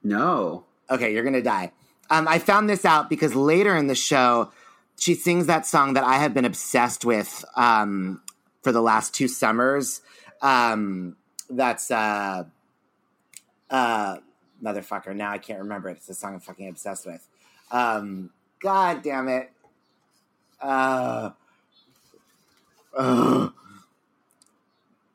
No. 0.03 0.65
Okay, 0.91 1.15
you're 1.15 1.25
gonna 1.25 1.43
die. 1.43 1.73
Um, 2.11 2.29
I 2.29 2.39
found 2.39 2.69
this 2.69 2.85
out 2.85 3.09
because 3.09 3.35
later 3.35 3.75
in 3.77 3.87
the 3.87 3.95
show, 3.95 4.53
she 4.99 5.15
sings 5.15 5.47
that 5.47 5.65
song 5.67 5.95
that 5.95 6.05
I 6.05 6.19
have 6.19 6.35
been 6.35 6.45
obsessed 6.45 7.05
with 7.05 7.45
um, 7.57 8.21
for 8.63 8.71
the 8.73 8.83
last 8.83 9.15
two 9.15 9.29
summers. 9.29 10.03
Um, 10.43 11.17
that's 11.49 11.91
uh, 11.91 12.45
uh, 13.71 14.17
motherfucker. 14.63 15.15
Now 15.17 15.31
I 15.31 15.39
can't 15.39 15.61
remember 15.61 15.89
it. 15.89 15.99
It's 15.99 16.09
a 16.11 16.15
song 16.15 16.35
I'm 16.35 16.41
fucking 16.41 16.69
obsessed 16.69 17.07
with. 17.07 17.27
Um, 17.71 18.31
God 18.61 19.03
damn 19.03 19.29
it. 19.29 19.51
Uh, 20.61 21.31
ugh. 22.97 23.53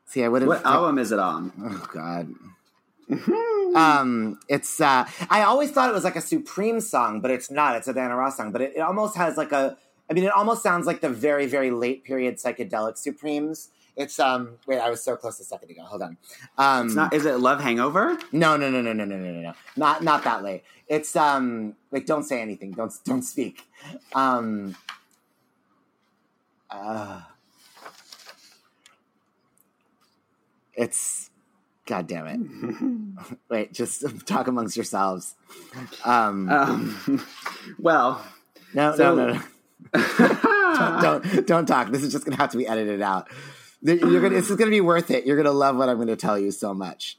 See, 0.08 0.24
I 0.24 0.30
would 0.30 0.42
have. 0.42 0.50
What 0.50 0.66
album 0.66 0.98
is 1.00 1.12
it 1.12 1.20
on? 1.20 1.52
Oh 1.62 1.90
God. 1.94 2.34
um, 3.76 4.40
it's 4.48 4.82
uh, 4.82 5.08
I 5.30 5.44
always 5.44 5.72
thought 5.72 5.90
it 5.90 5.94
was 5.94 6.04
like 6.04 6.16
a 6.16 6.22
Supreme 6.22 6.80
song, 6.82 7.22
but 7.22 7.30
it's 7.32 7.52
not. 7.52 7.76
It's 7.76 7.88
a 7.88 7.94
Diana 7.94 8.16
Ross 8.16 8.38
song, 8.38 8.52
but 8.52 8.62
it, 8.62 8.74
it 8.76 8.80
almost 8.80 9.16
has 9.18 9.38
like 9.38 9.52
a. 9.52 9.78
I 10.10 10.14
mean, 10.14 10.24
it 10.24 10.32
almost 10.32 10.64
sounds 10.64 10.88
like 10.88 11.02
the 11.02 11.10
very, 11.10 11.46
very 11.46 11.72
late 11.72 12.06
period 12.06 12.38
psychedelic 12.38 12.98
Supremes. 12.98 13.70
It's 13.98 14.20
um. 14.20 14.58
Wait, 14.66 14.80
I 14.80 14.90
was 14.90 15.04
so 15.04 15.16
close 15.18 15.40
a 15.40 15.44
second 15.44 15.72
ago. 15.72 15.84
Hold 15.84 16.02
on. 16.04 16.18
Um, 16.58 16.88
It's 16.88 16.96
not. 16.96 17.14
Is 17.14 17.26
it 17.26 17.40
Love 17.40 17.60
Hangover? 17.62 18.18
no, 18.32 18.56
no, 18.56 18.70
no, 18.70 18.82
no, 18.82 18.94
no, 18.94 19.04
no, 19.06 19.18
no, 19.18 19.32
no, 19.32 19.42
no. 19.42 19.54
Not 19.76 20.04
not 20.04 20.24
that 20.24 20.44
late. 20.44 20.64
It's 20.88 21.16
um. 21.16 21.76
Like, 21.92 22.06
don't 22.06 22.24
say 22.24 22.42
anything. 22.42 22.72
Don't 22.72 22.94
don't 23.04 23.24
speak. 23.24 23.62
Um. 24.14 24.76
Uh, 26.70 27.22
it's. 30.78 31.30
God 31.86 32.08
damn 32.08 32.28
it. 32.28 33.38
Wait, 33.50 33.74
just 33.74 34.04
talk 34.28 34.48
amongst 34.48 34.76
yourselves. 34.76 35.36
Um, 36.04 36.50
Um, 36.50 37.26
well, 37.80 38.26
no, 38.74 38.96
so- 38.96 39.16
no, 39.16 39.28
no, 39.28 39.34
no. 39.34 39.42
don't, 39.94 41.02
don't 41.24 41.48
don't 41.48 41.66
talk. 41.66 41.92
This 41.92 42.04
is 42.04 42.12
just 42.12 42.26
gonna 42.26 42.36
have 42.38 42.52
to 42.52 42.58
be 42.58 42.68
edited 42.68 43.02
out. 43.02 43.30
You're 43.82 44.22
gonna. 44.22 44.36
This 44.36 44.50
is 44.50 44.58
gonna 44.58 44.72
be 44.72 44.82
worth 44.82 45.12
it. 45.12 45.26
You're 45.26 45.38
gonna 45.38 45.52
love 45.52 45.78
what 45.78 45.88
I'm 45.88 45.98
gonna 45.98 46.16
tell 46.18 46.38
you 46.38 46.52
so 46.52 46.74
much. 46.74 47.18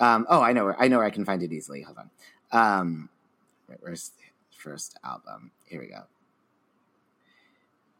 Um, 0.00 0.26
oh, 0.28 0.40
I 0.40 0.52
know 0.52 0.64
where 0.64 0.80
I 0.82 0.88
know 0.88 0.96
where 0.98 1.06
I 1.06 1.10
can 1.10 1.24
find 1.24 1.42
it 1.42 1.52
easily. 1.52 1.82
Hold 1.82 1.98
on. 1.98 2.10
Um, 2.50 3.08
wait, 3.68 3.78
where's 3.80 4.08
the 4.10 4.56
first 4.56 4.98
album? 5.04 5.52
Here 5.66 5.80
we 5.80 5.86
go. 5.86 6.02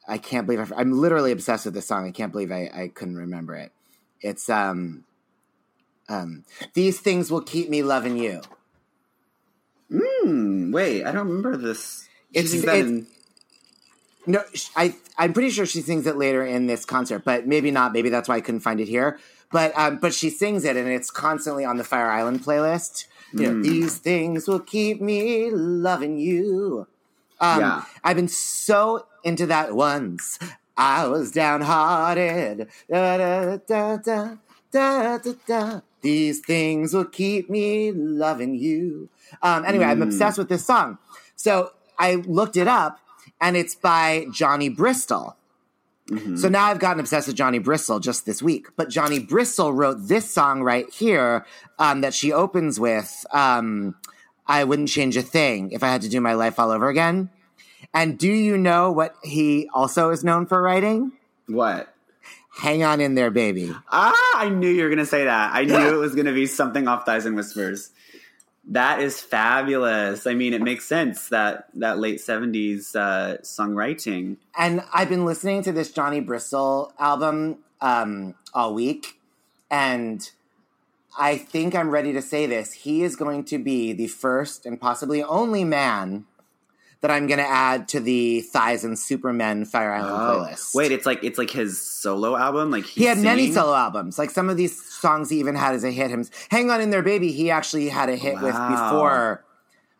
I 0.08 0.18
can't 0.18 0.46
believe 0.46 0.72
I, 0.72 0.76
I'm 0.80 0.92
literally 1.00 1.30
obsessed 1.30 1.64
with 1.64 1.74
this 1.74 1.86
song. 1.86 2.06
I 2.06 2.10
can't 2.10 2.32
believe 2.32 2.50
I, 2.50 2.70
I 2.74 2.88
couldn't 2.88 3.16
remember 3.16 3.54
it. 3.54 3.72
It's 4.22 4.48
um, 4.48 5.04
um, 6.08 6.44
these 6.74 7.00
things 7.00 7.30
will 7.30 7.42
keep 7.42 7.68
me 7.68 7.82
loving 7.82 8.16
you. 8.16 8.40
hmm, 9.90 10.72
wait, 10.72 11.04
I 11.04 11.12
don't 11.12 11.26
remember 11.28 11.56
this. 11.56 12.08
She 12.32 12.38
It's- 12.40 12.54
it's- 12.54 12.76
in- 12.86 13.06
No, 14.24 14.42
I 14.76 14.94
I'm 15.18 15.32
pretty 15.32 15.50
sure 15.50 15.66
she 15.66 15.80
sings 15.82 16.06
it 16.06 16.16
later 16.16 16.44
in 16.46 16.66
this 16.66 16.84
concert, 16.84 17.24
but 17.24 17.46
maybe 17.46 17.70
not. 17.72 17.92
Maybe 17.92 18.08
that's 18.08 18.28
why 18.28 18.36
I 18.36 18.40
couldn't 18.40 18.60
find 18.60 18.80
it 18.80 18.86
here. 18.88 19.18
But 19.50 19.76
um, 19.76 19.98
but 19.98 20.14
she 20.14 20.30
sings 20.30 20.64
it, 20.64 20.76
and 20.76 20.88
it's 20.88 21.10
constantly 21.10 21.64
on 21.64 21.76
the 21.76 21.84
Fire 21.84 22.08
Island 22.08 22.40
playlist. 22.44 23.06
You 23.32 23.42
know, 23.48 23.54
Mm. 23.54 23.62
these 23.64 23.96
things 23.98 24.46
will 24.46 24.60
keep 24.60 25.00
me 25.00 25.50
loving 25.50 26.18
you. 26.18 26.86
Um, 27.40 27.60
Yeah. 27.60 27.82
I've 28.04 28.14
been 28.16 28.28
so 28.28 29.06
into 29.24 29.46
that 29.46 29.74
once. 29.74 30.38
I 30.76 31.06
was 31.06 31.30
downhearted. 31.32 32.68
Da, 32.90 33.16
da, 33.18 33.56
da, 33.66 33.96
da, 33.98 34.36
da, 34.72 35.18
da, 35.18 35.32
da. 35.46 35.80
These 36.00 36.40
things 36.40 36.94
will 36.94 37.04
keep 37.04 37.48
me 37.50 37.92
loving 37.92 38.54
you. 38.54 39.08
Um, 39.42 39.64
anyway, 39.64 39.84
I'm 39.84 40.00
Mm. 40.00 40.04
obsessed 40.04 40.38
with 40.38 40.48
this 40.48 40.64
song. 40.66 40.98
So 41.36 41.70
I 41.98 42.16
looked 42.16 42.56
it 42.56 42.66
up, 42.68 42.98
and 43.40 43.56
it's 43.56 43.74
by 43.74 44.26
Johnny 44.32 44.68
Bristol. 44.68 45.36
Mhm. 46.10 46.36
So 46.38 46.48
now 46.48 46.66
I've 46.66 46.80
gotten 46.80 46.98
obsessed 47.00 47.28
with 47.28 47.36
Johnny 47.36 47.58
Bristol 47.60 48.00
just 48.00 48.26
this 48.26 48.42
week. 48.42 48.68
But 48.76 48.88
Johnny 48.90 49.18
Bristol 49.20 49.72
wrote 49.72 50.08
this 50.08 50.28
song 50.28 50.62
right 50.62 50.90
here 50.92 51.46
um, 51.78 52.00
that 52.00 52.14
she 52.14 52.32
opens 52.32 52.80
with. 52.80 53.24
Um, 53.32 53.94
I 54.46 54.64
wouldn't 54.64 54.88
change 54.88 55.16
a 55.16 55.22
thing 55.22 55.70
if 55.70 55.82
I 55.84 55.88
had 55.88 56.02
to 56.02 56.08
do 56.08 56.20
my 56.20 56.34
life 56.34 56.58
all 56.58 56.70
over 56.70 56.88
again. 56.88 57.30
And 57.94 58.18
do 58.18 58.30
you 58.30 58.56
know 58.56 58.90
what 58.90 59.16
he 59.22 59.68
also 59.74 60.10
is 60.10 60.24
known 60.24 60.46
for 60.46 60.60
writing? 60.60 61.12
What? 61.46 61.92
Hang 62.58 62.82
on 62.82 63.00
in 63.00 63.14
there, 63.14 63.30
baby. 63.30 63.72
Ah, 63.90 64.14
I 64.36 64.48
knew 64.48 64.68
you 64.68 64.82
were 64.82 64.88
going 64.88 64.98
to 64.98 65.06
say 65.06 65.24
that. 65.24 65.54
I 65.54 65.64
knew 65.64 65.94
it 65.94 65.98
was 65.98 66.14
going 66.14 66.26
to 66.26 66.32
be 66.32 66.46
something 66.46 66.86
off 66.88 67.06
Thighs 67.06 67.26
and 67.26 67.36
Whispers. 67.36 67.90
That 68.68 69.00
is 69.00 69.20
fabulous. 69.20 70.26
I 70.26 70.34
mean, 70.34 70.54
it 70.54 70.62
makes 70.62 70.84
sense 70.84 71.28
that 71.30 71.68
that 71.74 71.98
late 71.98 72.20
seventies 72.20 72.94
uh, 72.94 73.38
songwriting. 73.42 74.36
And 74.56 74.84
I've 74.94 75.08
been 75.08 75.24
listening 75.24 75.62
to 75.64 75.72
this 75.72 75.90
Johnny 75.90 76.20
Bristol 76.20 76.92
album 76.98 77.58
um, 77.80 78.34
all 78.54 78.72
week, 78.72 79.18
and 79.68 80.30
I 81.18 81.38
think 81.38 81.74
I'm 81.74 81.90
ready 81.90 82.12
to 82.12 82.22
say 82.22 82.46
this. 82.46 82.72
He 82.72 83.02
is 83.02 83.16
going 83.16 83.44
to 83.46 83.58
be 83.58 83.92
the 83.92 84.06
first 84.06 84.64
and 84.64 84.80
possibly 84.80 85.24
only 85.24 85.64
man 85.64 86.26
that 87.02 87.10
I'm 87.10 87.26
to 87.38 87.46
add 87.46 87.88
to 87.88 88.00
the 88.00 88.40
Thighs 88.42 88.84
and 88.84 88.98
Supermen 88.98 89.64
Fire 89.64 89.92
Island 89.92 90.14
playlist. 90.14 90.70
Oh. 90.74 90.78
Wait, 90.78 90.92
it's 90.92 91.04
like 91.04 91.22
it's 91.22 91.36
like 91.36 91.50
his 91.50 91.80
solo 91.80 92.36
album. 92.36 92.70
Like 92.70 92.86
he 92.86 93.04
had 93.04 93.18
many 93.18 93.52
solo 93.52 93.74
albums. 93.74 94.18
Like 94.18 94.30
some 94.30 94.48
of 94.48 94.56
these 94.56 94.82
songs 94.82 95.28
he 95.28 95.38
even 95.40 95.56
had 95.56 95.74
as 95.74 95.84
a 95.84 95.90
hit. 95.90 96.10
Him, 96.10 96.24
"Hang 96.48 96.70
On 96.70 96.80
in 96.80 96.90
There, 96.90 97.02
Baby." 97.02 97.32
He 97.32 97.50
actually 97.50 97.88
had 97.88 98.08
a 98.08 98.16
hit 98.16 98.40
with 98.40 98.54
before. 98.54 99.44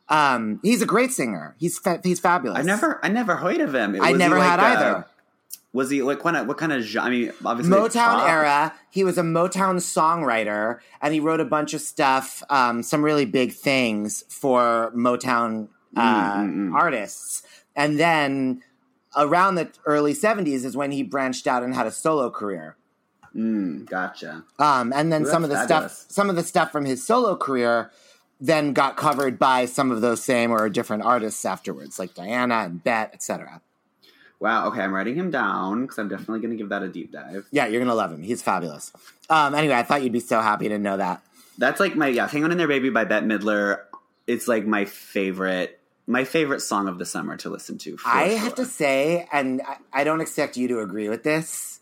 Um, 0.08 0.60
he's 0.62 0.82
a 0.82 0.86
great 0.86 1.10
singer. 1.10 1.56
He's 1.58 1.78
fa- 1.78 2.00
he's 2.04 2.20
fabulous. 2.20 2.58
I 2.58 2.62
never, 2.62 3.00
I 3.02 3.08
never 3.08 3.36
heard 3.36 3.60
of 3.60 3.74
him. 3.74 3.96
I 3.96 3.98
Was 3.98 4.08
he 4.08 4.14
never 4.14 4.38
like, 4.38 4.48
had 4.48 4.60
uh, 4.60 4.62
either. 4.62 5.06
Was 5.72 5.90
he 5.90 6.02
like 6.02 6.24
what? 6.24 6.46
What 6.46 6.58
kind 6.58 6.72
of? 6.72 6.82
genre? 6.82 7.08
I 7.08 7.10
mean, 7.10 7.32
obviously 7.44 7.76
Motown 7.76 8.28
era. 8.28 8.74
He 8.90 9.02
was 9.02 9.18
a 9.18 9.22
Motown 9.22 9.76
songwriter, 9.76 10.78
and 11.00 11.14
he 11.14 11.18
wrote 11.20 11.40
a 11.40 11.46
bunch 11.46 11.74
of 11.74 11.80
stuff, 11.80 12.42
um, 12.50 12.82
some 12.82 13.02
really 13.02 13.24
big 13.24 13.54
things 13.54 14.22
for 14.28 14.92
Motown 14.94 15.68
uh, 15.96 16.36
Mm, 16.36 16.54
mm, 16.54 16.70
mm. 16.70 16.74
artists. 16.74 17.42
And 17.76 17.98
then 17.98 18.62
around 19.16 19.56
the 19.56 19.70
early 19.84 20.14
'70s 20.14 20.64
is 20.64 20.76
when 20.76 20.90
he 20.90 21.02
branched 21.02 21.46
out 21.46 21.62
and 21.62 21.74
had 21.74 21.86
a 21.86 21.90
solo 21.92 22.30
career. 22.30 22.76
Mm, 23.34 23.88
gotcha. 23.88 24.44
Um, 24.58 24.92
and 24.94 25.12
then 25.12 25.22
Ooh, 25.22 25.26
some 25.26 25.42
of 25.44 25.50
the 25.50 25.56
that's 25.56 25.66
stuff, 25.66 26.12
some 26.12 26.28
of 26.28 26.36
the 26.36 26.42
stuff 26.42 26.70
from 26.70 26.84
his 26.84 27.04
solo 27.06 27.34
career, 27.36 27.90
then 28.40 28.72
got 28.74 28.96
covered 28.96 29.38
by 29.38 29.64
some 29.64 29.90
of 29.90 30.00
those 30.02 30.22
same 30.22 30.50
or 30.50 30.68
different 30.68 31.02
artists 31.04 31.44
afterwards, 31.44 31.98
like 31.98 32.14
Diana 32.14 32.56
and 32.56 32.82
Bette, 32.84 33.14
etc. 33.14 33.62
Wow. 34.38 34.66
Okay, 34.68 34.80
I'm 34.82 34.92
writing 34.92 35.14
him 35.14 35.30
down 35.30 35.82
because 35.82 35.98
I'm 35.98 36.08
definitely 36.08 36.40
going 36.40 36.50
to 36.50 36.56
give 36.56 36.68
that 36.70 36.82
a 36.82 36.88
deep 36.88 37.12
dive. 37.12 37.46
Yeah, 37.52 37.66
you're 37.68 37.80
gonna 37.80 37.94
love 37.94 38.12
him. 38.12 38.22
He's 38.22 38.42
fabulous. 38.42 38.92
Um, 39.30 39.54
anyway, 39.54 39.74
I 39.76 39.82
thought 39.82 40.02
you'd 40.02 40.12
be 40.12 40.20
so 40.20 40.40
happy 40.40 40.68
to 40.68 40.78
know 40.78 40.96
that. 40.96 41.22
That's 41.58 41.80
like 41.80 41.94
my 41.94 42.08
yeah. 42.08 42.26
Hang 42.28 42.44
on 42.44 42.50
in 42.50 42.58
there, 42.58 42.68
baby 42.68 42.90
by 42.90 43.04
Bette 43.04 43.24
Midler. 43.24 43.82
It's 44.26 44.48
like 44.48 44.66
my 44.66 44.84
favorite, 44.84 45.78
my 46.06 46.24
favorite 46.24 46.60
song 46.60 46.88
of 46.88 46.98
the 46.98 47.06
summer 47.06 47.36
to 47.38 47.48
listen 47.48 47.78
to. 47.78 47.96
for 47.96 48.08
I 48.08 48.28
sure. 48.28 48.38
have 48.38 48.54
to 48.56 48.64
say, 48.64 49.28
and 49.32 49.62
I, 49.62 49.76
I 49.92 50.04
don't 50.04 50.20
expect 50.20 50.56
you 50.56 50.68
to 50.68 50.80
agree 50.80 51.08
with 51.08 51.22
this, 51.22 51.80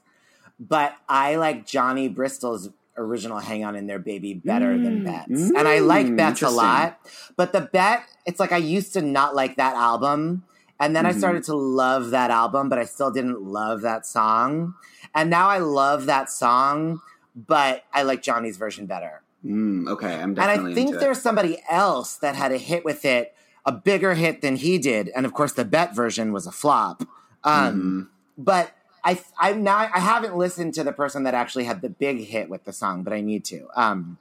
but 0.58 0.94
I 1.08 1.36
like 1.36 1.66
Johnny 1.66 2.08
Bristol's 2.08 2.70
original 2.96 3.38
"Hang 3.38 3.64
On 3.64 3.74
in 3.76 3.86
There, 3.86 3.98
Baby" 3.98 4.34
better 4.34 4.78
than 4.78 5.00
Mm, 5.00 5.04
Bette's, 5.04 5.50
and 5.56 5.66
I 5.66 5.78
like 5.78 6.06
mm, 6.06 6.16
Bette's 6.16 6.42
a 6.42 6.50
lot. 6.50 6.98
But 7.36 7.52
the 7.52 7.62
Bette, 7.62 8.02
it's 8.26 8.38
like 8.40 8.52
I 8.52 8.58
used 8.58 8.92
to 8.94 9.02
not 9.02 9.34
like 9.34 9.56
that 9.56 9.74
album, 9.74 10.44
and 10.78 10.94
then 10.94 11.06
I 11.06 11.12
Mhm. 11.12 11.18
started 11.18 11.44
to 11.44 11.54
love 11.54 12.10
that 12.10 12.30
album, 12.30 12.68
but 12.68 12.78
I 12.78 12.84
still 12.84 13.10
didn't 13.10 13.40
love 13.42 13.80
that 13.82 14.04
song, 14.06 14.74
and 15.14 15.30
now 15.30 15.48
I 15.48 15.58
love 15.58 16.04
that 16.06 16.30
song, 16.30 17.00
but 17.34 17.84
I 17.94 18.02
like 18.02 18.22
Johnny's 18.22 18.58
version 18.58 18.84
better. 18.86 19.22
Mm, 19.44 19.88
okay, 19.88 20.14
I'm 20.20 20.34
definitely. 20.34 20.72
And 20.72 20.78
I 20.78 20.82
think 20.90 21.00
there's 21.00 21.22
somebody 21.22 21.62
else 21.70 22.16
that 22.18 22.34
had 22.34 22.52
a 22.52 22.58
hit 22.58 22.84
with 22.84 23.06
it, 23.06 23.34
a 23.66 23.72
bigger 23.72 24.14
hit 24.14 24.40
than 24.42 24.56
he 24.56 24.78
did, 24.78 25.08
and 25.10 25.26
of 25.26 25.32
course 25.34 25.52
the 25.52 25.64
Bette 25.64 25.94
version 25.94 26.32
was 26.32 26.46
a 26.46 26.52
flop. 26.52 27.02
Um, 27.44 28.08
Mhm. 28.08 28.08
But 28.42 28.72
I, 29.04 29.20
I 29.38 29.52
now 29.52 29.76
I 29.76 30.00
haven't 30.00 30.36
listened 30.36 30.74
to 30.74 30.84
the 30.84 30.92
person 30.92 31.24
that 31.24 31.34
actually 31.34 31.64
had 31.64 31.80
the 31.82 31.88
big 31.90 32.20
hit 32.26 32.48
with 32.48 32.64
the 32.64 32.72
song, 32.72 33.02
but 33.02 33.12
I 33.12 33.20
need 33.20 33.44
to. 33.46 33.66
Um, 33.76 34.18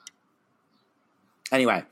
anyway, 1.52 1.84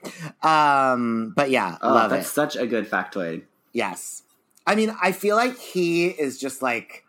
um, 0.44 1.34
but 1.36 1.50
yeah, 1.50 1.78
Oh, 1.82 1.94
love 1.94 2.10
that's 2.12 2.28
it. 2.28 2.32
such 2.32 2.56
a 2.56 2.66
good 2.68 2.90
factoid. 2.90 3.44
Yes, 3.74 4.24
I 4.66 4.76
mean 4.76 4.96
I 5.02 5.12
feel 5.12 5.36
like 5.36 5.58
he 5.58 6.08
is 6.08 6.38
just 6.40 6.62
like 6.62 7.06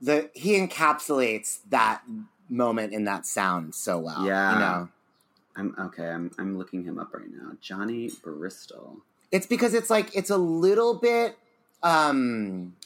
the 0.00 0.30
he 0.34 0.58
encapsulates 0.58 1.58
that 1.70 2.02
moment 2.48 2.92
in 2.92 3.04
that 3.04 3.26
sound 3.26 3.74
so 3.74 3.98
well. 3.98 4.24
Yeah. 4.26 4.52
you 4.54 4.58
know. 4.60 4.88
I'm 5.56 5.74
okay. 5.78 6.08
I'm 6.08 6.30
I'm 6.38 6.58
looking 6.58 6.84
him 6.84 6.98
up 6.98 7.14
right 7.14 7.30
now. 7.30 7.52
Johnny 7.60 8.10
Bristol. 8.22 8.98
It's 9.32 9.46
because 9.46 9.74
it's 9.74 9.90
like 9.90 10.14
it's 10.14 10.30
a 10.30 10.36
little 10.36 10.94
bit 10.94 11.36
um 11.82 12.76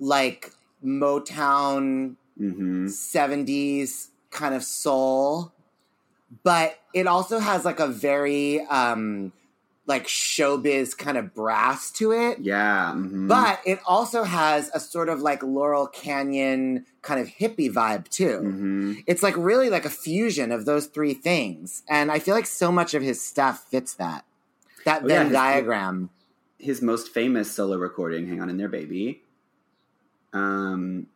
like 0.00 0.52
Motown 0.84 2.16
Mm-hmm. 2.40 2.86
70s 2.86 4.08
kind 4.30 4.54
of 4.54 4.64
soul, 4.64 5.52
but 6.42 6.78
it 6.94 7.06
also 7.06 7.38
has 7.38 7.64
like 7.64 7.78
a 7.78 7.86
very 7.86 8.60
um 8.66 9.32
like 9.92 10.06
showbiz 10.06 10.96
kind 10.96 11.16
of 11.18 11.34
brass 11.34 11.90
to 11.92 12.12
it. 12.12 12.38
Yeah. 12.40 12.92
mhm. 12.96 13.28
But 13.28 13.60
it 13.64 13.78
also 13.86 14.24
has 14.24 14.70
a 14.74 14.80
sort 14.80 15.08
of 15.08 15.20
like 15.20 15.42
Laurel 15.42 15.86
Canyon 15.86 16.86
kind 17.02 17.20
of 17.20 17.26
hippie 17.28 17.70
vibe 17.72 18.08
too. 18.08 18.40
Mhm. 18.42 19.04
It's 19.06 19.22
like 19.22 19.36
really 19.36 19.68
like 19.70 19.84
a 19.84 19.90
fusion 19.90 20.50
of 20.50 20.64
those 20.64 20.86
three 20.86 21.14
things. 21.14 21.82
And 21.88 22.10
I 22.10 22.18
feel 22.18 22.34
like 22.34 22.46
so 22.46 22.72
much 22.72 22.94
of 22.94 23.02
his 23.02 23.20
stuff 23.20 23.64
fits 23.70 23.94
that. 23.94 24.24
That 24.84 25.02
Oh, 25.04 25.08
yeah, 25.08 25.18
Venn 25.18 25.26
his- 25.26 25.32
diagram. 25.34 26.10
his 26.58 26.80
most 26.82 27.08
famous 27.12 27.50
solo 27.52 27.76
recording, 27.76 28.28
"Hang 28.28 28.40
On 28.40 28.48
in 28.50 28.56
There, 28.56 28.68
Baby." 28.68 29.22
Um. 30.32 31.06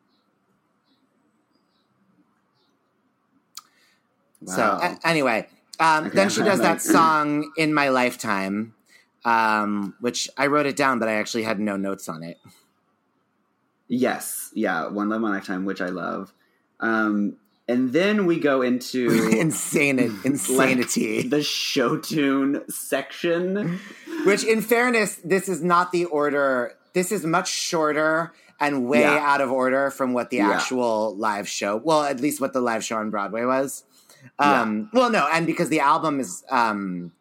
So 4.46 4.62
a- 4.62 4.98
anyway, 5.04 5.48
um, 5.80 6.10
then 6.14 6.28
she 6.30 6.42
does 6.42 6.60
that 6.60 6.80
song 6.96 7.50
"In 7.56 7.72
My 7.74 7.88
Lifetime," 7.88 8.74
um, 9.24 9.94
which 10.00 10.28
I 10.36 10.46
wrote 10.48 10.66
it 10.66 10.76
down, 10.76 10.98
but 10.98 11.08
I 11.08 11.14
actually 11.14 11.42
had 11.44 11.58
no 11.60 11.76
notes 11.76 12.08
on 12.08 12.22
it. 12.22 12.38
yes, 13.88 14.50
yeah, 14.54 14.88
"One 14.88 15.08
Love, 15.08 15.22
One 15.22 15.32
Lifetime," 15.32 15.64
which 15.64 15.80
I 15.80 15.88
love. 15.88 16.32
Um, 16.80 17.36
and 17.68 17.92
then 17.92 18.26
we 18.26 18.38
go 18.38 18.62
into 18.62 19.08
Insane, 19.38 19.98
insanity. 20.24 21.26
the 21.28 21.42
show 21.42 21.98
tune 21.98 22.62
section. 22.70 23.80
Which, 24.24 24.44
in 24.44 24.60
fairness, 24.62 25.16
this 25.24 25.48
is 25.48 25.62
not 25.62 25.92
the 25.92 26.04
order. 26.06 26.74
This 26.92 27.10
is 27.12 27.24
much 27.24 27.48
shorter 27.48 28.32
and 28.60 28.86
way 28.88 29.00
Yeah. 29.00 29.18
out 29.20 29.40
of 29.40 29.50
order 29.50 29.90
from 29.90 30.12
what 30.14 30.30
the 30.30 30.38
Yeah. 30.38 30.50
actual 30.52 31.14
live 31.16 31.48
show. 31.48 31.76
Well, 31.76 32.04
at 32.04 32.20
least 32.20 32.40
what 32.40 32.52
the 32.52 32.60
live 32.60 32.84
show 32.84 32.96
on 32.96 33.10
Broadway 33.10 33.44
was. 33.44 33.84
Um, 34.38 34.90
Well, 34.92 35.10
no, 35.10 35.28
and 35.32 35.46
because 35.46 35.68
the 35.68 35.80
album 35.80 36.20
is, 36.20 36.44
um, 36.50 37.12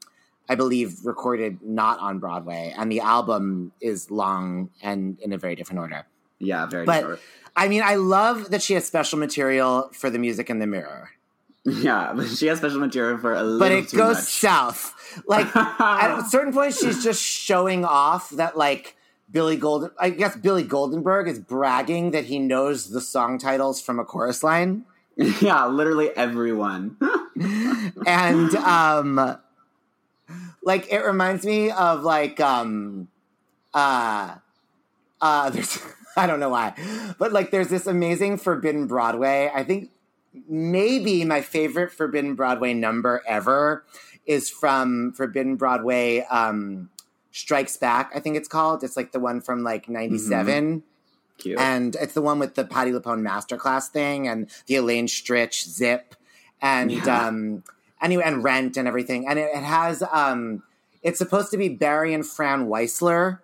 I 0.50 0.56
believe, 0.56 1.00
recorded 1.06 1.62
not 1.64 2.00
on 2.00 2.20
Broadway, 2.20 2.74
and 2.78 2.92
the 2.92 3.00
album 3.02 3.72
is 3.82 4.12
long 4.12 4.70
and 4.82 5.18
in 5.20 5.34
a 5.34 5.38
very 5.38 5.56
different 5.56 5.80
order. 5.80 6.06
Yeah, 6.40 6.66
very 6.66 6.86
But- 6.86 7.02
short. 7.02 7.20
I 7.58 7.70
mean, 7.70 7.84
I 7.84 7.96
love 7.96 8.52
that 8.52 8.62
she 8.62 8.74
has 8.74 8.86
special 8.86 9.18
material 9.18 9.90
for 9.94 10.10
the 10.10 10.20
music 10.20 10.50
in 10.50 10.60
the 10.60 10.68
mirror, 10.68 11.12
Yeah, 11.64 12.12
but 12.14 12.28
she 12.28 12.48
has 12.48 12.58
special 12.58 12.80
material 12.82 13.18
for 13.18 13.34
a 13.34 13.42
little 13.44 13.60
but 13.60 13.72
it 13.72 13.92
goes 13.94 14.18
much. 14.18 14.24
south. 14.26 14.94
Like 15.26 15.48
at 15.56 16.20
a 16.20 16.24
certain 16.30 16.52
point, 16.54 16.74
she's 16.76 17.02
just 17.02 17.24
showing 17.24 17.86
off 17.86 18.30
that 18.32 18.58
like 18.58 18.98
Billy 19.32 19.56
Golden. 19.56 19.92
I 19.98 20.10
guess 20.10 20.36
Billy 20.36 20.66
Goldenberg 20.66 21.30
is 21.30 21.40
bragging 21.40 22.12
that 22.12 22.26
he 22.26 22.40
knows 22.40 22.90
the 22.90 23.00
song 23.02 23.38
titles 23.40 23.82
from 23.82 24.00
a 24.00 24.04
chorus 24.06 24.44
line, 24.44 24.84
yeah, 25.42 25.66
literally 25.68 26.10
everyone. 26.16 26.98
and 28.06 28.56
um, 28.56 29.38
like 30.64 30.92
it 30.92 31.06
reminds 31.06 31.46
me 31.46 31.72
of 31.72 32.04
like 32.04 32.40
um, 32.42 33.08
uh, 33.74 34.36
uh, 35.22 35.50
there's 35.52 35.80
I 36.18 36.28
don't 36.28 36.40
know 36.40 36.50
why, 36.50 36.74
but 37.18 37.32
like 37.32 37.52
there's 37.52 37.70
this 37.70 37.88
amazing 37.88 38.38
Forbidden 38.38 38.88
Broadway. 38.88 39.50
I 39.54 39.64
think 39.64 39.92
maybe 40.50 41.24
my 41.24 41.42
favorite 41.42 41.92
Forbidden 41.92 42.36
Broadway 42.36 42.74
number 42.74 43.22
ever 43.26 43.86
is 44.26 44.50
from 44.50 45.14
Forbidden 45.14 45.56
Broadway 45.56 46.26
um, 46.30 46.90
Strikes 47.32 47.78
Back. 47.78 48.12
I 48.14 48.20
think 48.20 48.36
it's 48.36 48.50
called. 48.50 48.84
It's 48.84 48.98
like 48.98 49.14
the 49.14 49.20
one 49.20 49.40
from 49.40 49.64
like 49.64 49.88
'97. 49.88 50.84
Cute. 51.38 51.60
and 51.60 51.96
it's 51.96 52.14
the 52.14 52.22
one 52.22 52.40
with 52.40 52.56
the 52.56 52.64
Patti 52.66 52.92
LuPone 52.92 53.22
masterclass 53.22 53.88
thing 53.90 54.28
and 54.28 54.50
the 54.68 54.76
Elaine 54.78 55.08
Stritch 55.08 55.68
zip 55.68 56.16
and 56.62 56.92
Yeah. 56.92 57.28
um 57.28 57.64
anyway 58.02 58.24
and 58.26 58.44
rent 58.44 58.78
and 58.78 58.88
everything 58.88 59.28
and 59.28 59.38
it, 59.40 59.50
it 59.54 59.64
has 59.64 60.04
um 60.12 60.64
it's 61.04 61.18
supposed 61.20 61.52
to 61.52 61.58
be 61.58 61.70
Barry 61.70 62.14
and 62.14 62.26
Fran 62.26 62.68
Weissler 62.68 63.40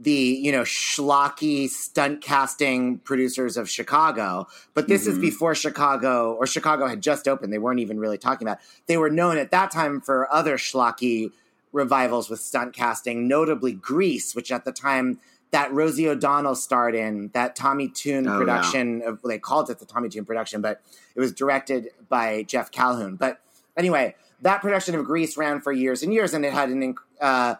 the 0.00 0.10
you 0.12 0.50
know 0.50 0.62
schlocky 0.62 1.68
stunt 1.68 2.22
casting 2.22 2.98
producers 2.98 3.56
of 3.56 3.68
Chicago 3.68 4.46
but 4.74 4.88
this 4.88 5.06
is 5.06 5.18
Mhm. 5.18 5.20
before 5.20 5.54
Chicago 5.54 6.32
or 6.34 6.46
Chicago 6.46 6.86
had 6.88 7.02
just 7.02 7.28
opened 7.28 7.52
they 7.52 7.58
weren't 7.58 7.78
even 7.80 8.00
really 8.00 8.18
talking 8.18 8.46
about 8.48 8.58
it. 8.58 8.64
they 8.86 8.96
were 8.96 9.10
known 9.10 9.36
at 9.36 9.50
that 9.50 9.70
time 9.70 10.00
for 10.00 10.32
other 10.32 10.56
schlocky 10.56 11.30
revivals 11.72 12.28
with 12.28 12.38
stunt 12.38 12.74
casting, 12.74 13.26
notably 13.26 13.72
Grease, 13.72 14.34
which 14.34 14.52
at 14.52 14.66
the 14.66 14.72
time 14.72 15.18
that 15.52 15.72
Rosie 15.72 16.08
O'Donnell 16.08 16.54
starred 16.54 16.94
in, 16.94 17.30
that 17.34 17.54
Tommy 17.54 17.88
Tune 17.88 18.26
Oh, 18.26 18.38
production. 18.38 19.02
Of, 19.02 19.20
they 19.22 19.38
called 19.38 19.70
it 19.70 19.78
the 19.78 19.84
Tommy 19.86 20.08
Tune 20.08 20.24
production, 20.24 20.60
but 20.60 20.80
it 21.14 21.20
was 21.20 21.32
directed 21.32 21.90
by 22.08 22.42
Jeff 22.44 22.70
Calhoun. 22.70 23.16
But 23.16 23.40
anyway, 23.76 24.16
that 24.40 24.60
production 24.62 24.94
of 24.94 25.04
Grease 25.04 25.36
ran 25.36 25.60
for 25.60 25.70
years 25.70 26.02
and 26.02 26.12
years, 26.12 26.34
and 26.34 26.44
it 26.44 26.52
had 26.52 26.70
an 26.70 26.94
uh, 27.20 27.56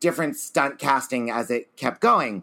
different 0.00 0.36
stunt 0.36 0.78
casting 0.78 1.30
as 1.30 1.50
it 1.50 1.74
kept 1.76 2.00
going. 2.00 2.42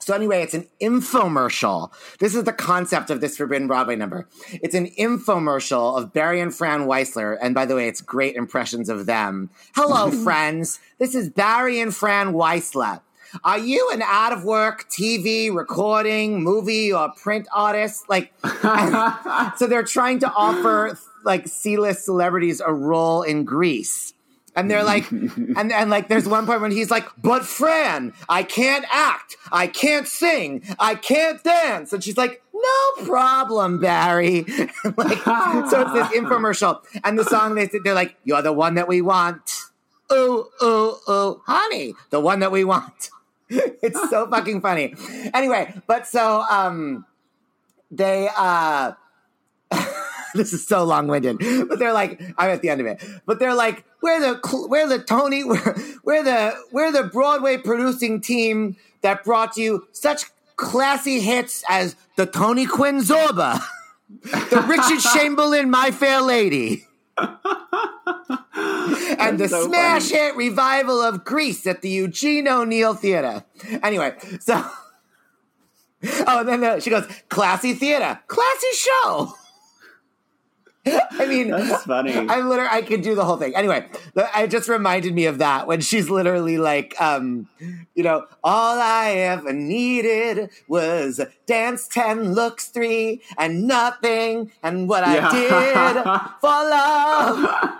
So 0.00 0.14
anyway, 0.14 0.42
it's 0.42 0.54
an 0.54 0.66
infomercial. 0.80 1.90
This 2.18 2.34
is 2.34 2.44
the 2.44 2.54
concept 2.54 3.10
of 3.10 3.20
this 3.20 3.36
Forbidden 3.36 3.68
Broadway 3.68 3.96
number. 3.96 4.28
It's 4.48 4.74
an 4.74 4.86
infomercial 4.98 5.98
of 5.98 6.12
Barry 6.12 6.40
and 6.40 6.54
Fran 6.54 6.86
Weissler, 6.86 7.36
and 7.40 7.54
by 7.54 7.66
the 7.66 7.74
way, 7.74 7.86
it's 7.88 8.00
great 8.00 8.34
impressions 8.34 8.88
of 8.88 9.06
them. 9.06 9.50
Hello, 9.74 10.10
friends. 10.24 10.80
This 10.98 11.14
is 11.14 11.28
Barry 11.28 11.80
and 11.80 11.94
Fran 11.94 12.32
Weissler. 12.32 13.00
Are 13.44 13.58
you 13.58 13.90
an 13.92 14.02
out 14.02 14.32
of 14.32 14.44
work 14.44 14.88
TV, 14.90 15.54
recording, 15.54 16.42
movie, 16.42 16.92
or 16.92 17.12
print 17.12 17.46
artist? 17.52 18.08
Like, 18.08 18.32
so 19.56 19.66
they're 19.66 19.82
trying 19.84 20.20
to 20.20 20.32
offer 20.32 20.98
like 21.24 21.48
C-list 21.48 22.04
celebrities 22.04 22.60
a 22.60 22.72
role 22.72 23.22
in 23.22 23.44
Grease. 23.44 24.14
And 24.56 24.70
they're 24.70 24.84
like, 24.84 25.10
and, 25.10 25.72
and 25.72 25.90
like, 25.90 26.08
there's 26.08 26.28
one 26.28 26.46
point 26.46 26.60
when 26.60 26.72
he's 26.72 26.90
like, 26.90 27.06
but 27.18 27.44
Fran, 27.44 28.12
I 28.28 28.42
can't 28.42 28.84
act. 28.90 29.36
I 29.52 29.66
can't 29.66 30.06
sing. 30.06 30.64
I 30.78 30.94
can't 30.94 31.42
dance. 31.42 31.92
And 31.92 32.02
she's 32.02 32.16
like, 32.16 32.42
no 32.52 33.04
problem, 33.04 33.80
Barry. 33.80 34.42
like, 34.96 35.18
so 35.22 35.82
it's 35.82 35.92
this 35.92 36.08
infomercial. 36.08 36.82
And 37.04 37.18
the 37.18 37.24
song, 37.24 37.54
they, 37.54 37.68
said, 37.68 37.80
they're 37.84 37.94
like, 37.94 38.16
you're 38.24 38.42
the 38.42 38.52
one 38.52 38.74
that 38.74 38.88
we 38.88 39.00
want. 39.00 39.50
Oh, 40.10 40.50
oh, 40.60 41.00
oh, 41.06 41.42
honey, 41.46 41.94
the 42.10 42.20
one 42.20 42.40
that 42.40 42.50
we 42.50 42.64
want. 42.64 43.10
it's 43.82 44.10
so 44.10 44.28
fucking 44.30 44.60
funny. 44.60 44.94
Anyway, 45.34 45.74
but 45.86 46.06
so, 46.06 46.42
um, 46.50 47.04
they, 47.90 48.28
uh, 48.36 48.92
this 50.34 50.52
is 50.52 50.66
so 50.66 50.84
long-winded 50.84 51.38
but 51.68 51.78
they're 51.78 51.92
like 51.92 52.20
i'm 52.38 52.50
at 52.50 52.62
the 52.62 52.68
end 52.68 52.80
of 52.80 52.86
it 52.86 53.02
but 53.26 53.38
they're 53.38 53.54
like 53.54 53.84
we're 54.00 54.20
the 54.20 54.66
we're 54.68 54.86
the 54.88 54.98
tony 54.98 55.44
we're, 55.44 55.74
we're 56.04 56.22
the 56.22 56.54
we're 56.72 56.92
the 56.92 57.04
broadway 57.04 57.56
producing 57.56 58.20
team 58.20 58.76
that 59.02 59.24
brought 59.24 59.56
you 59.56 59.86
such 59.92 60.24
classy 60.56 61.20
hits 61.20 61.64
as 61.68 61.96
the 62.16 62.26
tony 62.26 62.66
quinn 62.66 63.00
zorba 63.00 63.60
the 64.22 64.64
richard 64.68 65.00
chamberlain 65.12 65.70
my 65.70 65.90
fair 65.90 66.20
lady 66.20 66.86
and 69.18 69.38
the 69.38 69.48
so 69.48 69.66
smash 69.66 70.08
funny. 70.10 70.22
hit 70.22 70.36
revival 70.36 71.00
of 71.00 71.24
grease 71.24 71.66
at 71.66 71.82
the 71.82 71.88
eugene 71.88 72.48
o'neill 72.48 72.94
theater 72.94 73.44
anyway 73.82 74.14
so 74.40 74.54
oh 76.26 76.40
and 76.40 76.48
then 76.48 76.64
uh, 76.64 76.80
she 76.80 76.90
goes 76.90 77.06
classy 77.28 77.74
theater 77.74 78.18
classy 78.26 78.72
show 78.72 79.34
I 80.86 81.26
mean, 81.26 81.50
That's 81.50 81.84
funny. 81.84 82.16
I'm 82.16 82.48
literally, 82.48 82.70
I 82.72 82.80
could 82.80 83.02
do 83.02 83.14
the 83.14 83.24
whole 83.24 83.36
thing. 83.36 83.54
Anyway, 83.54 83.86
the- 84.14 84.28
it 84.34 84.50
just 84.50 84.66
reminded 84.68 85.14
me 85.14 85.26
of 85.26 85.36
that 85.38 85.66
when 85.66 85.82
she's 85.82 86.08
literally 86.08 86.56
like, 86.56 86.98
um, 87.00 87.48
you 87.94 88.02
know, 88.02 88.24
all 88.42 88.80
I 88.80 89.10
ever 89.10 89.52
needed 89.52 90.48
was 90.68 91.20
dance 91.46 91.86
10, 91.88 92.32
looks 92.32 92.68
three, 92.68 93.20
and 93.36 93.66
nothing, 93.66 94.52
and 94.62 94.88
what 94.88 95.04
I 95.04 95.30
did 95.30 96.02
for 96.40 96.48
love. 96.48 97.74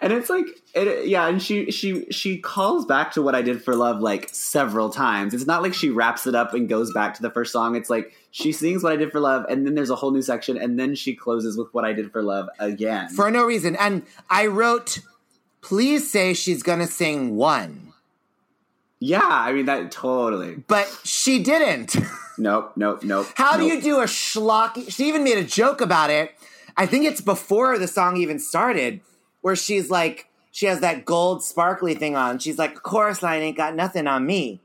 And 0.00 0.12
it's 0.12 0.28
like 0.30 0.46
it, 0.74 1.06
yeah 1.06 1.26
and 1.28 1.42
she 1.42 1.70
she 1.70 2.04
she 2.10 2.38
calls 2.38 2.84
back 2.86 3.12
to 3.12 3.22
what 3.22 3.34
i 3.34 3.42
did 3.42 3.62
for 3.62 3.74
love 3.74 4.00
like 4.00 4.28
several 4.32 4.90
times 4.90 5.32
it's 5.34 5.46
not 5.46 5.62
like 5.62 5.74
she 5.74 5.90
wraps 5.90 6.26
it 6.26 6.34
up 6.34 6.54
and 6.54 6.68
goes 6.68 6.92
back 6.92 7.14
to 7.14 7.22
the 7.22 7.30
first 7.30 7.52
song 7.52 7.74
it's 7.76 7.90
like 7.90 8.12
she 8.30 8.52
sings 8.52 8.82
what 8.82 8.92
i 8.92 8.96
did 8.96 9.10
for 9.12 9.20
love 9.20 9.44
and 9.48 9.66
then 9.66 9.74
there's 9.74 9.90
a 9.90 9.96
whole 9.96 10.10
new 10.10 10.22
section 10.22 10.56
and 10.56 10.78
then 10.78 10.94
she 10.94 11.14
closes 11.14 11.56
with 11.56 11.72
what 11.72 11.84
i 11.84 11.92
did 11.92 12.10
for 12.12 12.22
love 12.22 12.48
again 12.58 13.08
For 13.08 13.30
no 13.30 13.44
reason. 13.44 13.76
And 13.76 14.02
I 14.30 14.46
wrote, 14.46 14.98
please 15.60 16.10
say 16.10 16.34
she's 16.34 16.62
to 16.62 16.86
sing 16.86 17.36
one. 17.36 17.92
yeah 19.00 19.20
i 19.22 19.52
mean 19.52 19.66
that 19.66 19.90
totally 19.90 20.56
But 20.66 20.86
she 21.04 21.42
didn't. 21.42 21.96
nope 22.38 22.72
nope 22.76 23.02
nope 23.04 23.26
How 23.34 23.56
do 23.56 23.64
you 23.64 23.80
do 23.80 24.00
a 24.00 24.04
schlocky? 24.04 24.90
She 24.92 25.08
even 25.08 25.22
made 25.24 25.38
a 25.38 25.44
joke 25.44 25.80
about 25.80 26.10
it. 26.10 26.32
I 26.76 26.86
think 26.86 27.04
it's 27.04 27.20
before 27.20 27.78
the 27.78 27.86
song 27.86 28.16
even 28.16 28.40
started, 28.40 29.00
where 29.44 29.54
she's 29.54 29.90
like, 29.90 30.26
she 30.50 30.64
has 30.64 30.80
that 30.80 31.04
gold 31.04 31.44
sparkly 31.44 31.94
thing 31.94 32.16
on. 32.16 32.38
She's 32.38 32.56
like, 32.56 32.76
chorus 32.82 33.22
line 33.22 33.42
ain't 33.42 33.58
got 33.58 33.74
nothing 33.74 34.06
on 34.06 34.24
me. 34.24 34.62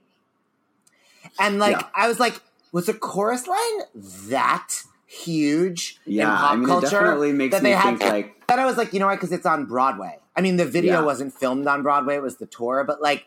And 1.38 1.60
like, 1.60 1.76
Yeah. 1.76 1.88
I 1.94 2.08
was 2.08 2.18
like, 2.18 2.40
was 2.72 2.86
the 2.86 2.94
chorus 2.94 3.46
line 3.46 3.82
that 4.30 4.84
huge 5.06 6.00
in 6.06 6.14
Yeah, 6.14 6.34
pop 6.38 6.52
I 6.52 6.56
mean, 6.56 6.64
it 6.64 6.68
culture? 6.68 6.90
definitely 6.92 7.34
makes 7.34 7.52
that 7.56 7.62
me 7.64 7.72
they 7.72 7.76
had- 7.76 8.00
think, 8.00 8.10
like- 8.10 8.48
Then 8.48 8.58
I 8.62 8.66
was 8.66 8.78
like, 8.78 8.94
you 8.94 9.00
know 9.02 9.08
what? 9.08 9.16
Because 9.16 9.34
it's 9.34 9.46
on 9.46 9.66
Broadway. 9.66 10.18
I 10.34 10.40
mean, 10.40 10.56
the 10.56 10.66
video 10.66 11.00
Yeah. 11.00 11.02
wasn't 11.06 11.34
filmed 11.34 11.68
on 11.68 11.84
Broadway; 11.84 12.16
it 12.16 12.22
was 12.22 12.38
the 12.38 12.46
tour. 12.46 12.86
But 12.86 13.02
like, 13.02 13.26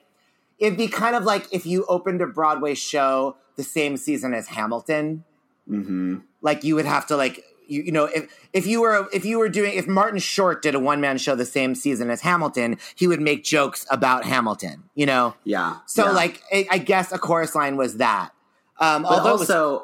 it'd 0.58 0.78
be 0.78 0.88
kind 0.88 1.14
of 1.14 1.24
like 1.24 1.46
if 1.52 1.66
you 1.66 1.84
opened 1.84 2.22
a 2.22 2.26
Broadway 2.26 2.72
show 2.74 3.36
the 3.56 3.62
same 3.62 3.98
season 3.98 4.32
as 4.32 4.46
Hamilton 4.48 5.24
hmm 5.68 6.16
like 6.40 6.64
you 6.64 6.74
would 6.74 6.86
have 6.86 7.06
to 7.08 7.16
like 7.16 7.44
you, 7.66 7.82
you 7.82 7.92
know 7.92 8.04
if 8.04 8.32
if 8.52 8.66
you 8.66 8.80
were 8.80 9.08
if 9.12 9.24
you 9.24 9.38
were 9.38 9.48
doing 9.48 9.74
if 9.74 9.86
Martin 9.86 10.18
Short 10.18 10.62
did 10.62 10.74
a 10.74 10.78
one 10.80 11.00
man 11.00 11.18
show 11.18 11.34
the 11.34 11.44
same 11.46 11.74
season 11.74 12.10
as 12.10 12.20
Hamilton, 12.22 12.78
he 12.94 13.06
would 13.06 13.20
make 13.20 13.44
jokes 13.44 13.86
about 13.90 14.24
Hamilton, 14.24 14.84
you 14.94 15.06
know. 15.06 15.34
yeah 15.44 15.76
So 15.86 16.06
yeah. 16.06 16.10
like 16.12 16.42
I, 16.52 16.66
I 16.72 16.78
guess 16.78 17.12
a 17.12 17.18
chorus 17.18 17.54
line 17.54 17.76
was 17.76 17.96
that. 17.98 18.30
Um, 18.78 19.02
but 19.02 19.12
although 19.12 19.36
it 19.36 19.38
was- 19.40 19.82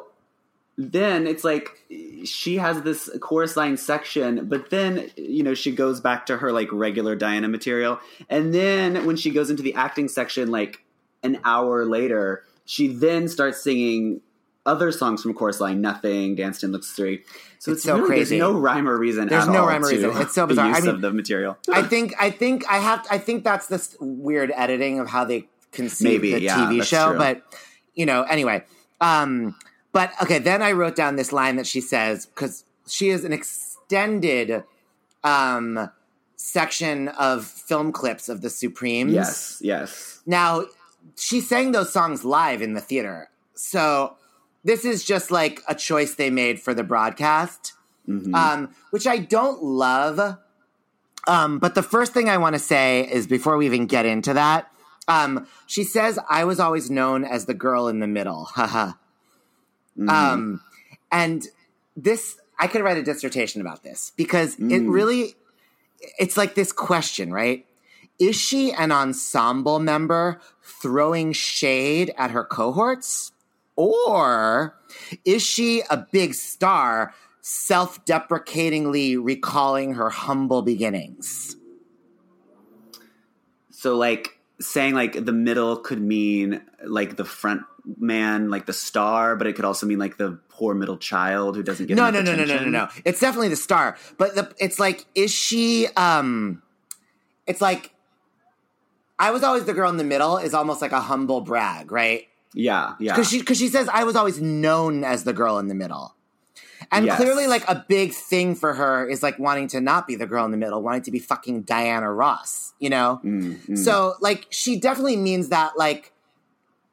then 0.80 1.26
it's 1.26 1.42
like 1.42 1.70
she 2.24 2.56
has 2.58 2.82
this 2.82 3.10
chorus 3.20 3.56
line 3.56 3.76
section 3.76 4.48
but 4.48 4.70
then 4.70 5.10
you 5.16 5.42
know 5.42 5.52
she 5.52 5.72
goes 5.72 6.00
back 6.00 6.24
to 6.26 6.36
her 6.36 6.52
like 6.52 6.68
regular 6.70 7.16
diana 7.16 7.48
material 7.48 7.98
and 8.30 8.54
then 8.54 9.04
when 9.04 9.16
she 9.16 9.30
goes 9.30 9.50
into 9.50 9.62
the 9.62 9.74
acting 9.74 10.06
section 10.06 10.52
like 10.52 10.84
an 11.24 11.40
hour 11.44 11.84
later 11.84 12.44
she 12.64 12.86
then 12.86 13.26
starts 13.26 13.60
singing 13.60 14.20
other 14.68 14.92
songs 14.92 15.22
from 15.22 15.32
chorus 15.34 15.60
line 15.60 15.80
nothing 15.80 16.34
dance 16.36 16.60
ten 16.60 16.70
looks 16.72 16.92
three 16.92 17.24
so 17.58 17.72
It's 17.72 17.78
it's, 17.78 17.82
so 17.84 17.94
really, 17.96 18.06
crazy. 18.08 18.38
there's 18.38 18.52
no 18.52 18.58
rhyme 18.58 18.86
or 18.88 18.96
reason 18.98 19.26
There's 19.28 19.46
no 19.48 19.66
rhyme 19.66 19.82
or 19.84 19.88
reason. 19.88 20.10
It's 20.22 20.34
so 20.34 20.46
bizarre. 20.46 20.66
I 20.74 20.80
mean- 20.80 20.88
of 20.90 21.00
the 21.00 21.12
material 21.12 21.56
I 21.72 21.82
think 21.82 22.14
I 22.20 22.30
think 22.30 22.64
I 22.70 22.78
have 22.78 23.06
I 23.10 23.18
think 23.18 23.42
that's 23.44 23.66
this 23.66 23.96
weird 24.00 24.52
editing 24.54 25.00
of 25.00 25.08
how 25.08 25.24
they 25.24 25.48
conceive 25.72 26.08
Maybe, 26.22 26.32
the 26.34 26.40
yeah, 26.42 26.56
TV 26.70 26.82
show. 26.84 27.10
true. 27.10 27.18
But 27.18 27.42
you 27.94 28.06
know, 28.06 28.22
anyway. 28.22 28.64
Um, 29.00 29.54
but 29.92 30.12
okay, 30.22 30.38
then 30.38 30.60
I 30.62 30.72
wrote 30.72 30.94
down 30.96 31.16
this 31.16 31.32
line 31.32 31.56
that 31.56 31.66
she 31.66 31.80
says 31.80 32.26
because 32.26 32.64
she 32.86 33.08
is 33.10 33.24
an 33.24 33.32
extended 33.32 34.64
um, 35.24 35.90
section 36.36 37.08
of 37.08 37.44
film 37.44 37.92
clips 37.92 38.28
of 38.28 38.40
the 38.42 38.50
Supremes. 38.50 39.12
yes 39.12 39.58
yes 39.60 40.20
Now, 40.26 40.64
she 41.16 41.40
sang 41.40 41.72
those 41.72 41.92
songs 41.92 42.24
live 42.24 42.62
in 42.62 42.74
the 42.74 42.80
theater. 42.80 43.28
So 43.54 44.16
this 44.64 44.84
is 44.84 45.04
just 45.04 45.30
like 45.30 45.60
a 45.68 45.74
choice 45.74 46.14
they 46.14 46.30
made 46.30 46.60
for 46.60 46.74
the 46.74 46.84
broadcast, 46.84 47.72
Mhm. 48.08 48.34
um, 48.34 48.74
which 48.90 49.06
I 49.06 49.18
don't 49.18 49.62
love. 49.62 50.38
Um, 51.26 51.58
but 51.58 51.74
the 51.74 51.82
first 51.82 52.12
thing 52.14 52.28
I 52.28 52.38
want 52.38 52.54
to 52.54 52.58
say 52.58 53.08
is 53.10 53.26
before 53.26 53.56
we 53.56 53.66
even 53.66 53.86
get 53.86 54.06
into 54.06 54.32
that, 54.34 54.70
um, 55.08 55.46
she 55.66 55.84
says, 55.84 56.18
I 56.28 56.44
was 56.44 56.58
always 56.60 56.90
known 56.90 57.24
as 57.24 57.46
the 57.46 57.54
girl 57.54 57.88
in 57.88 58.00
the 58.00 58.06
middle. 58.06 58.44
Haha. 58.54 58.92
Mhm. 59.98 60.08
Um, 60.10 60.60
and 61.10 61.46
this, 61.96 62.36
I 62.58 62.66
could 62.66 62.82
write 62.82 62.96
a 62.98 63.02
dissertation 63.02 63.60
about 63.60 63.82
this 63.82 64.12
because 64.16 64.54
it 64.54 64.60
Mm. 64.82 64.92
really, 64.92 65.34
it's 66.18 66.36
like 66.36 66.54
this 66.54 66.72
question, 66.72 67.32
right? 67.32 67.66
Is 68.18 68.36
she 68.36 68.72
an 68.72 68.90
ensemble 68.92 69.78
member 69.78 70.40
throwing 70.62 71.32
shade 71.32 72.12
at 72.16 72.30
her 72.32 72.44
cohorts? 72.44 73.32
Or 73.78 74.76
is 75.24 75.40
she 75.40 75.84
a 75.88 75.96
big 75.96 76.34
star 76.34 77.14
self 77.42 78.04
deprecatingly 78.04 79.16
recalling 79.16 79.94
her 79.94 80.10
humble 80.10 80.62
beginnings? 80.62 81.54
So 83.70 83.96
like 83.96 84.36
saying 84.60 84.96
like 84.96 85.24
the 85.24 85.32
middle 85.32 85.76
could 85.76 86.00
mean 86.02 86.60
like 86.84 87.14
the 87.14 87.24
front 87.24 87.62
man, 87.96 88.50
like 88.50 88.66
the 88.66 88.72
star, 88.72 89.36
but 89.36 89.46
it 89.46 89.52
could 89.52 89.64
also 89.64 89.86
mean 89.86 90.00
like 90.00 90.16
the 90.16 90.40
poor 90.48 90.74
middle 90.74 90.96
child 90.96 91.54
who 91.54 91.62
doesn't 91.62 91.86
get 91.86 91.96
no, 91.96 92.10
no, 92.10 92.20
no, 92.20 92.34
no, 92.34 92.44
no, 92.44 92.58
no, 92.58 92.70
no. 92.70 92.88
It's 93.04 93.20
definitely 93.20 93.50
the 93.50 93.54
star, 93.56 93.96
but 94.16 94.34
the, 94.34 94.52
it's 94.58 94.80
like, 94.80 95.06
is 95.14 95.32
she? 95.32 95.86
um 95.96 96.64
It's 97.46 97.60
like, 97.60 97.94
I 99.20 99.30
was 99.30 99.44
always 99.44 99.66
the 99.66 99.72
girl 99.72 99.88
in 99.88 99.98
the 99.98 100.04
middle. 100.04 100.38
Is 100.38 100.52
almost 100.52 100.82
like 100.82 100.90
a 100.90 101.00
humble 101.00 101.42
brag, 101.42 101.92
right? 101.92 102.26
Yeah, 102.54 102.94
yeah. 102.98 103.14
Because 103.14 103.28
she 103.30 103.40
because 103.40 103.58
she 103.58 103.68
says 103.68 103.88
I 103.92 104.04
was 104.04 104.16
always 104.16 104.40
known 104.40 105.04
as 105.04 105.24
the 105.24 105.32
girl 105.32 105.58
in 105.58 105.68
the 105.68 105.74
middle. 105.74 106.14
And 106.92 107.06
Yes. 107.06 107.16
clearly, 107.18 107.46
like 107.46 107.68
a 107.68 107.84
big 107.88 108.12
thing 108.12 108.54
for 108.54 108.72
her 108.74 109.06
is 109.06 109.22
like 109.22 109.38
wanting 109.38 109.66
to 109.68 109.80
not 109.80 110.06
be 110.06 110.14
the 110.14 110.26
girl 110.26 110.44
in 110.44 110.52
the 110.52 110.56
middle, 110.56 110.80
wanting 110.80 111.02
to 111.02 111.10
be 111.10 111.18
fucking 111.18 111.62
Diana 111.62 112.10
Ross, 112.12 112.72
you 112.78 112.88
know? 112.88 113.20
Mm, 113.24 113.56
mm. 113.66 113.76
So, 113.78 114.14
like, 114.20 114.46
she 114.50 114.78
definitely 114.78 115.16
means 115.16 115.48
that, 115.48 115.76
like, 115.76 116.12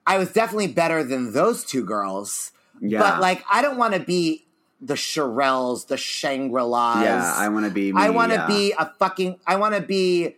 I 0.07 0.17
was 0.17 0.33
definitely 0.33 0.67
better 0.67 1.03
than 1.03 1.33
those 1.33 1.63
two 1.63 1.85
girls. 1.85 2.51
yeah, 2.81 2.99
But, 2.99 3.21
like, 3.21 3.45
I 3.49 3.61
don't 3.61 3.77
want 3.77 3.93
to 3.93 3.99
be 3.99 4.45
the 4.81 4.95
Shirelles, 4.95 5.87
the 5.87 5.97
Shangri 5.97 6.61
La's. 6.63 7.03
yeah, 7.03 7.33
I 7.37 7.47
want 7.49 7.65
to 7.65 7.71
be. 7.71 7.93
Me, 7.93 8.01
I 8.01 8.09
want 8.09 8.31
to 8.31 8.37
yeah. 8.39 8.47
be 8.47 8.73
a 8.77 8.91
fucking, 8.99 9.39
I 9.47 9.55
want 9.55 9.75
to 9.75 9.81
be, 9.81 10.35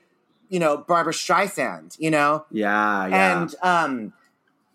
you 0.50 0.60
know, 0.60 0.78
Barbra 0.78 1.14
Streisand, 1.14 1.96
you 2.00 2.12
know? 2.12 2.46
Yeah, 2.52 3.08
yeah, 3.08 3.42
And, 3.42 3.56
um, 3.64 4.14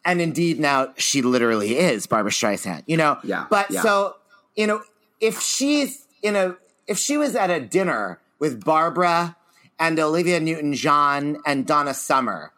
and 0.04 0.20
indeed 0.20 0.58
now 0.58 0.92
she 0.96 1.22
literally 1.22 1.76
is 1.78 2.06
Barbra 2.06 2.32
Streisand, 2.32 2.82
you 2.86 2.96
know? 2.96 3.18
Yeah, 3.22 3.46
But 3.50 3.70
yeah. 3.70 3.82
so, 3.82 4.16
you 4.56 4.66
know, 4.66 4.82
if 5.20 5.40
she's 5.40 6.06
in 6.22 6.36
a, 6.36 6.56
if 6.86 6.98
she 6.98 7.16
was 7.16 7.36
at 7.36 7.50
a 7.50 7.60
dinner 7.60 8.18
with 8.38 8.64
Barbra 8.64 9.36
and 9.78 9.98
Olivia 9.98 10.40
Newton 10.40 10.74
John 10.74 11.38
and 11.46 11.66
Donna 11.66 11.94
Summer 11.94 12.52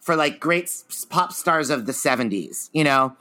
for 0.00 0.16
like 0.16 0.40
great 0.40 0.70
pop 1.08 1.32
stars 1.32 1.70
of 1.70 1.86
the 1.86 1.92
70s, 1.92 2.68
you 2.72 2.84
know, 2.84 3.16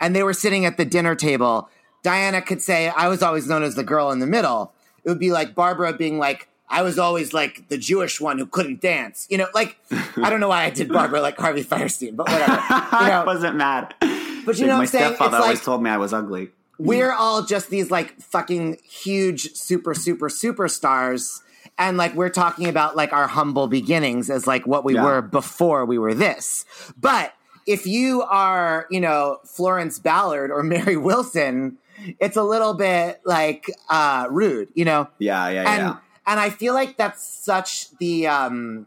and 0.00 0.14
they 0.14 0.22
were 0.22 0.34
sitting 0.34 0.64
at 0.64 0.76
the 0.76 0.84
dinner 0.84 1.14
table, 1.14 1.68
Diana 2.02 2.42
could 2.42 2.62
say, 2.62 2.88
I 2.88 3.08
was 3.08 3.22
always 3.22 3.48
known 3.48 3.62
as 3.62 3.74
the 3.74 3.84
girl 3.84 4.10
in 4.10 4.18
the 4.20 4.26
middle. 4.26 4.72
It 5.04 5.08
would 5.08 5.18
be 5.18 5.32
like 5.32 5.54
Barbra 5.54 5.92
being 5.92 6.18
like, 6.18 6.48
I 6.70 6.82
was 6.82 6.98
always 6.98 7.32
like 7.32 7.68
the 7.68 7.78
Jewish 7.78 8.20
one 8.20 8.38
who 8.38 8.46
couldn't 8.46 8.80
dance. 8.80 9.26
You 9.30 9.38
know, 9.38 9.46
like, 9.54 9.76
I 10.16 10.28
don't 10.30 10.40
know 10.40 10.48
why 10.48 10.64
I 10.64 10.70
did 10.70 10.88
Barbra 10.88 11.20
like 11.20 11.38
Harvey 11.38 11.64
Fierstein, 11.64 12.14
but 12.16 12.28
whatever. 12.28 12.52
You 12.52 12.58
I 12.70 13.22
wasn't 13.24 13.56
mad. 13.56 13.94
But 14.00 14.08
you 14.10 14.12
Like, 14.12 14.58
know 14.60 14.66
what 14.66 14.68
my 14.68 14.80
I'm 14.82 14.86
saying? 14.86 15.04
stepfather 15.14 15.36
It's 15.36 15.42
always 15.44 15.58
like- 15.58 15.64
told 15.64 15.82
me 15.82 15.90
I 15.90 15.96
was 15.96 16.12
ugly. 16.12 16.50
we're 16.78 17.12
all 17.12 17.42
just 17.42 17.70
these 17.70 17.90
like 17.90 18.20
fucking 18.20 18.78
huge 18.88 19.52
super 19.54 19.94
super 19.94 20.28
superstars 20.28 21.40
and 21.76 21.96
like 21.96 22.14
we're 22.14 22.28
talking 22.28 22.68
about 22.68 22.96
like 22.96 23.12
our 23.12 23.26
humble 23.26 23.66
beginnings 23.66 24.30
as 24.30 24.46
like 24.46 24.66
what 24.66 24.84
we 24.84 24.94
Yeah. 24.94 25.04
were 25.04 25.22
before 25.22 25.84
we 25.84 25.98
were 25.98 26.14
this 26.14 26.64
but 27.00 27.34
if 27.66 27.84
you 27.86 28.22
are 28.22 28.86
you 28.90 29.00
know 29.00 29.38
florence 29.44 29.98
ballard 29.98 30.50
or 30.52 30.62
mary 30.74 30.96
wilson 30.96 31.78
it's 32.20 32.36
a 32.36 32.42
little 32.44 32.74
bit 32.74 33.20
like 33.24 33.68
uh 33.90 34.26
rude 34.30 34.68
you 34.74 34.84
know 34.84 35.08
Yeah, 35.18 35.48
yeah, 35.48 35.68
and 35.74 35.82
yeah. 35.82 35.96
And 36.28 36.38
i 36.38 36.48
feel 36.50 36.74
like 36.74 36.96
that's 36.96 37.26
such 37.44 37.90
the 37.98 38.26
um 38.28 38.86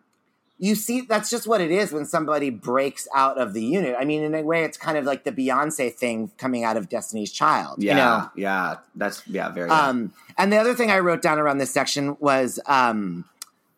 you 0.59 0.75
see 0.75 1.01
that's 1.01 1.29
just 1.29 1.47
what 1.47 1.59
it 1.59 1.71
is 1.71 1.91
when 1.91 2.05
somebody 2.05 2.49
breaks 2.51 3.07
out 3.15 3.37
of 3.37 3.53
the 3.53 3.63
unit 3.63 3.95
i 3.99 4.05
mean 4.05 4.21
in 4.23 4.33
a 4.35 4.43
way 4.43 4.63
it's 4.63 4.77
kind 4.77 4.97
of 4.97 5.03
like 5.05 5.23
the 5.23 5.31
beyonce 5.31 5.91
thing 5.93 6.31
coming 6.37 6.63
out 6.63 6.77
of 6.77 6.87
destiny's 6.87 7.31
child 7.31 7.81
Yeah, 7.83 7.91
you 7.91 7.97
know 7.97 8.29
yeah, 8.35 8.75
that's 8.95 9.23
yeah, 9.27 9.49
very. 9.49 9.69
um, 9.71 10.13
and 10.37 10.53
the 10.53 10.57
other 10.57 10.73
thing 10.75 10.89
I 10.91 10.99
wrote 10.99 11.21
down 11.21 11.39
around 11.39 11.57
this 11.57 11.71
section 11.71 12.15
was 12.19 12.59
um, 12.67 13.25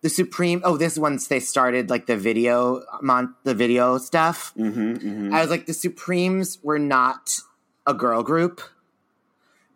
the 0.02 0.10
Supreme. 0.10 0.62
Oh, 0.64 0.78
this 0.78 0.98
once 0.98 1.28
they 1.28 1.40
started 1.40 1.90
like 1.90 2.06
the 2.06 2.16
video, 2.18 2.84
mon- 3.02 3.34
the 3.44 3.56
video 3.56 3.98
stuff. 3.98 4.54
hmm 4.56 4.96
hmm 4.96 5.34
I 5.34 5.42
was 5.42 5.50
like, 5.50 5.66
the 5.66 5.74
Supremes 5.74 6.60
were 6.64 6.80
not 6.80 7.40
a 7.88 7.94
girl 7.94 8.22
group; 8.24 8.62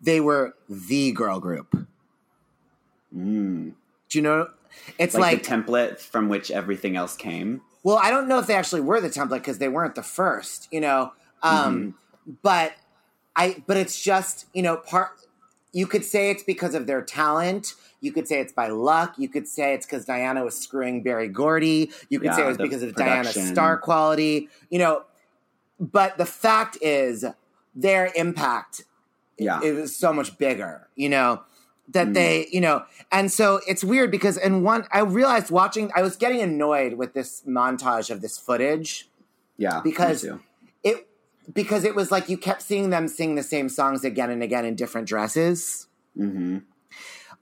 they 0.01 0.19
were 0.21 0.53
the 0.69 1.11
girl 1.13 1.39
group. 1.39 1.87
Mm. 3.15 3.73
Do 4.09 4.17
you 4.17 4.21
know? 4.21 4.49
It's 4.97 5.13
like, 5.13 5.21
like, 5.21 5.43
the 5.43 5.49
template 5.49 5.99
from 5.99 6.29
which 6.29 6.51
everything 6.51 6.95
else 6.95 7.15
came. 7.15 7.61
well, 7.83 7.97
I 7.97 8.09
don't 8.09 8.27
know 8.27 8.39
if 8.39 8.47
they 8.47 8.55
actually 8.55 8.81
were 8.81 9.01
the 9.01 9.09
template 9.09 9.39
because 9.39 9.57
they 9.57 9.69
weren't 9.69 9.95
the 9.95 10.03
first. 10.03 10.67
You 10.71 10.81
know, 10.81 11.13
um, 11.41 11.95
but 12.41 12.73
I. 13.35 13.63
But 13.65 13.77
it's 13.77 14.01
just 14.01 14.45
you 14.53 14.61
know 14.61 14.77
part. 14.77 15.11
You 15.73 15.87
could 15.87 16.05
say 16.05 16.31
it's 16.31 16.43
because 16.43 16.75
of 16.75 16.87
their 16.87 17.01
talent. 17.01 17.73
You 17.99 18.11
could 18.11 18.27
say 18.27 18.39
it's 18.39 18.53
by 18.53 18.67
luck. 18.69 19.15
You 19.17 19.29
could 19.29 19.47
say 19.47 19.73
it's 19.73 19.85
because 19.85 20.05
Diana 20.05 20.43
was 20.43 20.57
screwing 20.57 21.03
Berry 21.03 21.27
Gordy. 21.27 21.91
You 22.09 22.19
could 22.19 22.33
say 22.33 22.43
it 22.43 22.47
was 22.47 22.57
because 22.57 22.83
of 22.83 22.95
Diana's 22.95 23.33
star 23.49 23.77
quality. 23.77 24.49
You 24.69 24.79
know, 24.79 25.03
but 25.79 26.17
the 26.17 26.25
fact 26.25 26.77
is, 26.81 27.25
their 27.75 28.11
impact 28.15 28.83
Yeah, 29.37 29.61
it 29.63 29.73
was 29.73 29.95
so 29.95 30.13
much 30.13 30.37
bigger, 30.37 30.87
you 30.95 31.09
know, 31.09 31.43
that 31.89 32.07
Mm. 32.07 32.13
they, 32.13 32.47
you 32.51 32.59
know, 32.61 32.83
and 33.11 33.31
so 33.31 33.61
it's 33.67 33.83
weird 33.83 34.11
because 34.11 34.37
in 34.37 34.61
one, 34.63 34.85
I 34.91 34.99
realized 34.99 35.49
watching, 35.51 35.91
I 35.95 36.01
was 36.01 36.15
getting 36.17 36.41
annoyed 36.41 36.93
with 36.93 37.13
this 37.13 37.43
montage 37.47 38.09
of 38.09 38.21
this 38.21 38.37
footage 38.37 39.09
yeah, 39.57 39.81
because- 39.83 40.25
it 40.83 41.07
because 41.53 41.85
it 41.85 41.95
was 41.95 42.11
like 42.11 42.27
you 42.27 42.37
kept 42.37 42.61
seeing 42.61 42.89
them 42.89 43.07
sing 43.07 43.35
the 43.35 43.43
same 43.43 43.69
songs 43.69 44.03
again 44.03 44.29
and 44.29 44.43
again 44.43 44.65
in 44.65 44.75
different 44.75 45.07
dresses. 45.07 45.87
hmm 46.15 46.57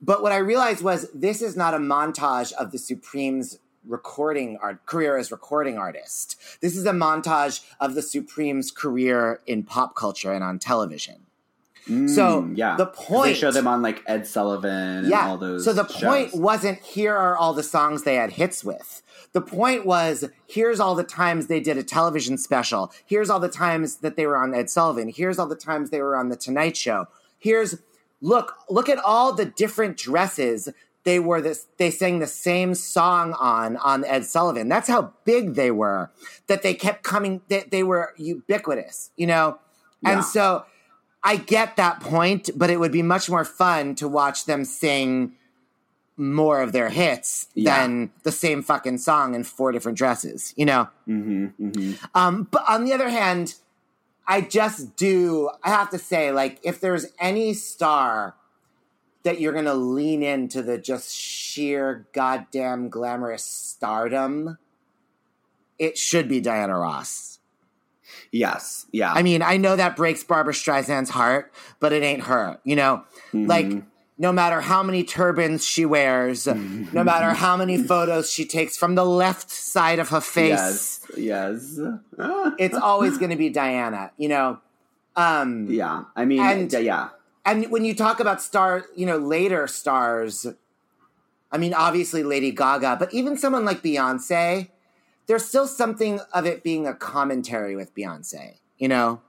But 0.01 0.21
what 0.21 0.31
I 0.31 0.37
realized 0.37 0.83
was 0.83 1.07
this 1.13 1.41
is 1.41 1.55
not 1.57 1.73
a 1.73 1.79
montage 1.79 2.51
of 2.53 2.71
the 2.71 2.77
Supremes 2.77 3.57
recording 3.87 4.57
art 4.61 4.85
career 4.85 5.17
as 5.17 5.31
recording 5.31 5.77
artist. 5.77 6.35
This 6.61 6.75
is 6.77 6.85
a 6.85 6.91
montage 6.91 7.61
of 7.79 7.95
the 7.95 8.01
Supremes 8.03 8.69
career 8.71 9.39
in 9.47 9.63
pop 9.63 9.95
culture 9.95 10.31
and 10.31 10.43
on 10.43 10.59
television. 10.59 11.24
So, 11.85 12.41
Mm, 12.41 12.57
yeah, 12.57 12.77
the 12.77 12.87
point 12.87 13.27
they 13.27 13.33
show 13.35 13.51
them 13.51 13.67
on 13.67 13.83
like 13.83 14.01
Ed 14.07 14.25
Sullivan 14.25 15.05
and 15.05 15.13
all 15.13 15.37
those. 15.37 15.63
So 15.63 15.71
the 15.71 15.83
point 15.83 16.33
wasn't 16.33 16.79
here 16.79 17.15
are 17.15 17.37
all 17.37 17.53
the 17.53 17.61
songs 17.61 18.03
they 18.03 18.15
had 18.15 18.31
hits 18.31 18.63
with. 18.63 19.03
The 19.33 19.41
point 19.41 19.85
was 19.85 20.25
here's 20.47 20.79
all 20.79 20.95
the 20.95 21.03
times 21.03 21.45
they 21.45 21.59
did 21.59 21.77
a 21.77 21.83
television 21.83 22.39
special. 22.39 22.91
Here's 23.05 23.29
all 23.29 23.39
the 23.39 23.49
times 23.49 23.97
that 23.97 24.15
they 24.15 24.25
were 24.25 24.37
on 24.37 24.55
Ed 24.55 24.69
Sullivan. 24.71 25.09
Here's 25.09 25.37
all 25.37 25.45
the 25.45 25.55
times 25.55 25.91
they 25.91 26.01
were 26.01 26.15
on 26.15 26.29
the 26.29 26.35
Tonight 26.35 26.75
Show. 26.75 27.05
Here's 27.37 27.75
look 28.19 28.55
look 28.67 28.89
at 28.89 28.97
all 28.97 29.33
the 29.33 29.45
different 29.45 29.97
dresses 29.97 30.69
they 31.03 31.19
were 31.19 31.39
this 31.39 31.67
they 31.77 31.91
sang 31.91 32.17
the 32.17 32.27
same 32.27 32.73
song 32.73 33.33
on 33.33 33.77
on 33.77 34.03
Ed 34.05 34.25
Sullivan. 34.25 34.67
That's 34.69 34.87
how 34.87 35.13
big 35.23 35.53
they 35.53 35.69
were 35.69 36.11
that 36.47 36.63
they 36.63 36.73
kept 36.73 37.03
coming 37.03 37.41
they, 37.47 37.63
they 37.69 37.83
were 37.83 38.13
ubiquitous, 38.17 39.11
you 39.15 39.27
know? 39.27 39.59
Yeah. 40.01 40.13
And 40.13 40.25
so 40.25 40.65
I 41.25 41.37
get 41.37 41.75
that 41.77 41.99
point, 42.01 42.51
but 42.55 42.69
it 42.69 42.79
would 42.79 42.91
be 42.91 43.01
much 43.01 43.29
more 43.29 43.43
fun 43.43 43.95
to 43.95 44.07
watch 44.07 44.45
them 44.45 44.63
sing 44.63 45.33
more 46.17 46.61
of 46.61 46.71
their 46.71 46.89
hits 46.89 47.47
Yeah. 47.55 47.81
than 47.81 48.11
the 48.23 48.31
same 48.31 48.61
fucking 48.61 48.99
song 48.99 49.33
in 49.33 49.43
four 49.43 49.71
different 49.71 49.97
dresses, 49.97 50.53
you 50.55 50.65
know? 50.65 50.87
hmm 51.05 51.47
hmm 51.47 51.93
Um, 52.13 52.47
but 52.51 52.63
on 52.69 52.85
the 52.85 52.93
other 52.93 53.09
hand, 53.09 53.55
I 54.27 54.41
just 54.41 54.95
do, 54.95 55.49
I 55.63 55.69
have 55.69 55.89
to 55.89 55.97
say, 55.99 56.31
like, 56.31 56.59
if 56.63 56.79
there's 56.79 57.07
any 57.19 57.53
star 57.53 58.35
that 59.23 59.41
you're 59.41 59.53
going 59.53 59.65
to 59.65 59.73
lean 59.73 60.21
into 60.23 60.61
the 60.61 60.77
just 60.77 61.13
sheer 61.13 62.05
goddamn 62.13 62.89
glamorous 62.89 63.43
stardom, 63.43 64.57
it 65.79 65.97
should 65.97 66.29
be 66.29 66.39
Diana 66.39 66.77
Ross. 66.77 67.34
Yes, 68.35 68.85
yeah. 68.91 69.13
I 69.13 69.23
mean, 69.23 69.41
I 69.41 69.55
know 69.55 69.77
that 69.77 69.95
breaks 69.95 70.23
Barbra 70.23 70.51
Streisand's 70.53 71.09
heart, 71.09 71.53
but 71.79 71.93
it 71.93 72.03
ain't 72.03 72.23
her, 72.23 72.59
you 72.65 72.75
know? 72.75 73.03
Mhm. 73.33 73.47
Like, 73.47 73.83
no 74.17 74.31
matter 74.33 74.59
how 74.59 74.83
many 74.83 75.03
turbans 75.05 75.65
she 75.65 75.85
wears, 75.85 76.45
no 76.47 77.03
matter 77.03 77.31
how 77.31 77.55
many 77.55 77.77
photos 77.81 78.29
she 78.29 78.45
takes 78.45 78.75
from 78.75 78.95
the 78.95 79.05
left 79.05 79.49
side 79.49 79.99
of 79.99 80.09
her 80.09 80.19
face, 80.21 80.99
yes, 81.17 81.77
yes. 81.77 81.79
it's 82.59 82.75
always 82.77 83.17
going 83.17 83.31
to 83.31 83.37
be 83.37 83.49
Diana, 83.49 84.11
you 84.17 84.27
know? 84.27 84.59
Um, 85.15 85.67
yeah. 85.69 86.03
I 86.15 86.25
mean, 86.25 86.41
And- 86.41 86.71
yeah, 86.73 87.09
And 87.45 87.69
when 87.71 87.85
you 87.85 87.93
talk 87.95 88.19
about 88.19 88.41
star, 88.41 88.83
you 88.97 89.05
know, 89.05 89.17
later 89.17 89.65
stars, 89.67 90.45
I 91.51 91.57
mean, 91.57 91.73
obviously 91.73 92.21
Lady 92.23 92.51
Gaga, 92.51 92.97
but 92.99 93.13
even 93.13 93.37
someone 93.37 93.63
like 93.63 93.81
Beyonce, 93.81 94.69
there's 95.27 95.45
still 95.45 95.67
something 95.67 96.19
of 96.33 96.45
it 96.45 96.63
being 96.63 96.87
a 96.87 96.93
commentary 96.93 97.75
with 97.75 97.93
Beyonce, 97.95 98.55
you 98.77 98.87
know? 98.87 99.21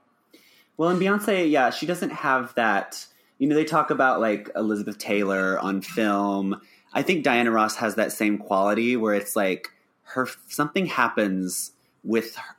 Well, 0.77 0.91
and 0.91 1.01
Beyonce, 1.01 1.51
yeah, 1.51 1.71
she 1.71 1.87
doesn't 1.87 2.11
have 2.11 2.55
that. 2.55 3.07
You 3.39 3.49
know, 3.49 3.55
they 3.55 3.65
talk 3.65 3.91
about 3.91 4.21
like 4.21 4.51
Elizabeth 4.55 4.99
Taylor 4.99 5.59
on 5.59 5.81
film. 5.81 6.61
I 6.93 7.03
think 7.03 7.25
Diana 7.25 7.51
Ross 7.51 7.77
has 7.77 7.95
that 7.97 8.13
same 8.13 8.39
quality 8.39 8.97
where 8.97 9.15
it's 9.15 9.37
like 9.37 9.71
her 10.03 10.29
something 10.49 10.87
happens 10.87 11.73
with 12.05 12.37
her, 12.37 12.55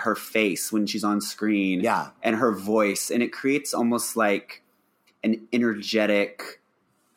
her 0.00 0.14
face 0.14 0.72
when 0.72 0.86
she's 0.86 1.04
on 1.04 1.20
screen, 1.20 1.80
Yeah. 1.80 2.08
and 2.22 2.36
her 2.36 2.52
voice, 2.52 3.10
and 3.10 3.22
it 3.22 3.32
creates 3.32 3.74
almost 3.74 4.16
like 4.16 4.62
an 5.24 5.46
energetic. 5.52 6.60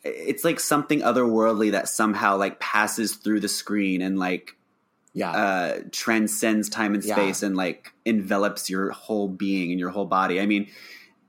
It's 0.04 0.42
like 0.44 0.58
something 0.58 1.00
otherworldly 1.00 1.70
that 1.72 1.88
somehow 1.88 2.36
like 2.36 2.58
passes 2.58 3.14
through 3.14 3.40
the 3.40 3.48
screen 3.48 4.02
and 4.02 4.18
like 4.18 4.56
Yeah. 5.14 5.30
uh, 5.30 5.78
transcends 5.90 6.68
time 6.68 6.94
and 6.94 7.04
Yeah. 7.04 7.14
space 7.14 7.42
and 7.42 7.56
like 7.56 7.92
envelops 8.04 8.70
your 8.70 8.90
whole 8.90 9.28
being 9.28 9.70
and 9.70 9.78
your 9.78 9.90
whole 9.90 10.06
body. 10.06 10.40
I 10.40 10.46
mean, 10.46 10.68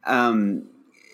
um, 0.05 0.67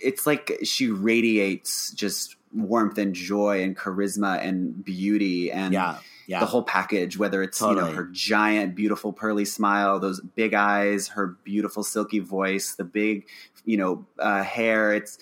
it's 0.04 0.26
like 0.28 0.60
she 0.64 0.88
radiates 0.90 1.92
just 1.92 2.36
warmth 2.54 2.98
and 2.98 3.14
joy 3.14 3.62
and 3.64 3.78
charisma 3.78 4.40
and 4.44 4.84
beauty 4.84 5.52
and 5.52 5.74
yeah. 5.74 5.98
Yeah. 6.28 6.40
the 6.40 6.46
whole 6.46 6.64
package. 6.64 7.18
Whether 7.18 7.42
it's 7.44 7.60
you 7.60 7.74
know 7.74 7.92
her 7.92 8.06
giant, 8.12 8.76
beautiful 8.76 9.14
pearly 9.14 9.46
smile, 9.46 10.00
those 10.00 10.22
big 10.22 10.54
eyes, 10.54 11.10
her 11.10 11.38
beautiful 11.44 11.84
silky 11.84 12.20
voice, 12.20 12.76
the 12.76 12.84
big 12.84 13.28
you 13.66 13.78
know 13.78 14.06
uh, 14.20 14.44
hair. 14.44 14.94
It's 14.94 15.18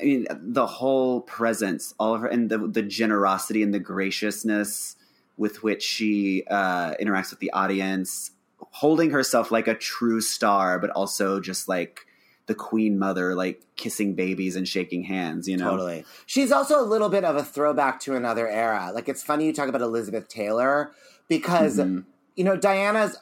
I 0.00 0.04
mean, 0.04 0.26
the 0.30 0.66
whole 0.66 1.20
presence, 1.22 1.94
all 1.98 2.14
of 2.14 2.20
her, 2.20 2.26
and 2.28 2.48
the 2.50 2.58
the 2.58 2.82
generosity 2.82 3.62
and 3.62 3.72
the 3.74 3.80
graciousness 3.80 4.95
with 5.36 5.62
which 5.62 5.82
she 5.82 6.44
uh, 6.50 6.94
interacts 7.00 7.30
with 7.30 7.40
the 7.40 7.52
audience, 7.52 8.30
holding 8.70 9.10
herself 9.10 9.50
like 9.50 9.68
a 9.68 9.74
true 9.74 10.20
star, 10.20 10.78
but 10.78 10.90
also 10.90 11.40
just 11.40 11.68
like 11.68 12.00
the 12.46 12.54
queen 12.54 12.98
mother, 12.98 13.34
like 13.34 13.60
kissing 13.76 14.14
babies 14.14 14.54
and 14.56 14.66
shaking 14.68 15.02
hands. 15.02 15.48
You 15.48 15.56
know, 15.56 15.70
Totally. 15.70 16.04
She's 16.26 16.52
also 16.52 16.80
a 16.80 16.86
little 16.86 17.08
bit 17.08 17.24
of 17.24 17.36
a 17.36 17.42
throwback 17.44 18.00
to 18.00 18.14
another 18.14 18.48
era. 18.48 18.92
Like 18.94 19.08
it's 19.08 19.22
funny 19.22 19.46
you 19.46 19.52
talk 19.52 19.68
about 19.68 19.82
Elizabeth 19.82 20.28
Taylor 20.28 20.92
because 21.28 21.78
Mhm. 21.78 22.04
you 22.36 22.44
know 22.44 22.56
Diana's. 22.56 23.16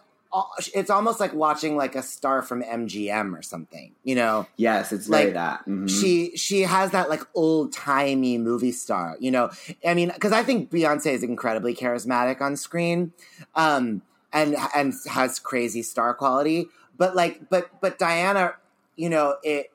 It's 0.74 0.90
almost 0.90 1.20
like 1.20 1.32
watching 1.34 1.76
like 1.76 1.94
a 1.94 2.02
star 2.02 2.42
from 2.42 2.62
MGM 2.62 3.34
or 3.36 3.42
something. 3.42 3.92
You 4.02 4.14
know, 4.16 4.46
Yes, 4.56 4.92
it's 4.92 5.08
Like, 5.08 5.34
that. 5.34 5.66
Mhm. 5.66 5.88
she 5.88 6.36
she 6.36 6.62
has 6.62 6.90
that 6.92 7.08
like 7.08 7.22
old 7.34 7.72
timey 7.72 8.38
movie 8.38 8.72
star. 8.72 9.16
You 9.20 9.30
know, 9.30 9.50
I 9.86 9.94
mean, 9.94 10.10
because 10.14 10.32
I 10.32 10.42
think 10.42 10.70
Beyonce 10.70 11.12
is 11.12 11.22
incredibly 11.22 11.74
charismatic 11.74 12.40
on 12.40 12.56
screen, 12.56 13.12
um, 13.54 14.02
and 14.32 14.56
and 14.74 14.92
has 15.10 15.38
crazy 15.38 15.82
star 15.82 16.14
quality. 16.14 16.66
But 16.96 17.14
like, 17.14 17.48
but 17.50 17.80
but 17.80 17.98
Diana, 17.98 18.54
you 18.96 19.08
know, 19.10 19.36
it 19.42 19.70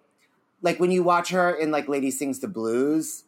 like 0.62 0.80
when 0.80 0.91
you 0.91 1.03
watch 1.03 1.30
her 1.30 1.49
in 1.51 1.72
like 1.72 1.88
Lady 1.88 2.12
Sings 2.12 2.39
the 2.39 2.47
Blues, 2.47 3.24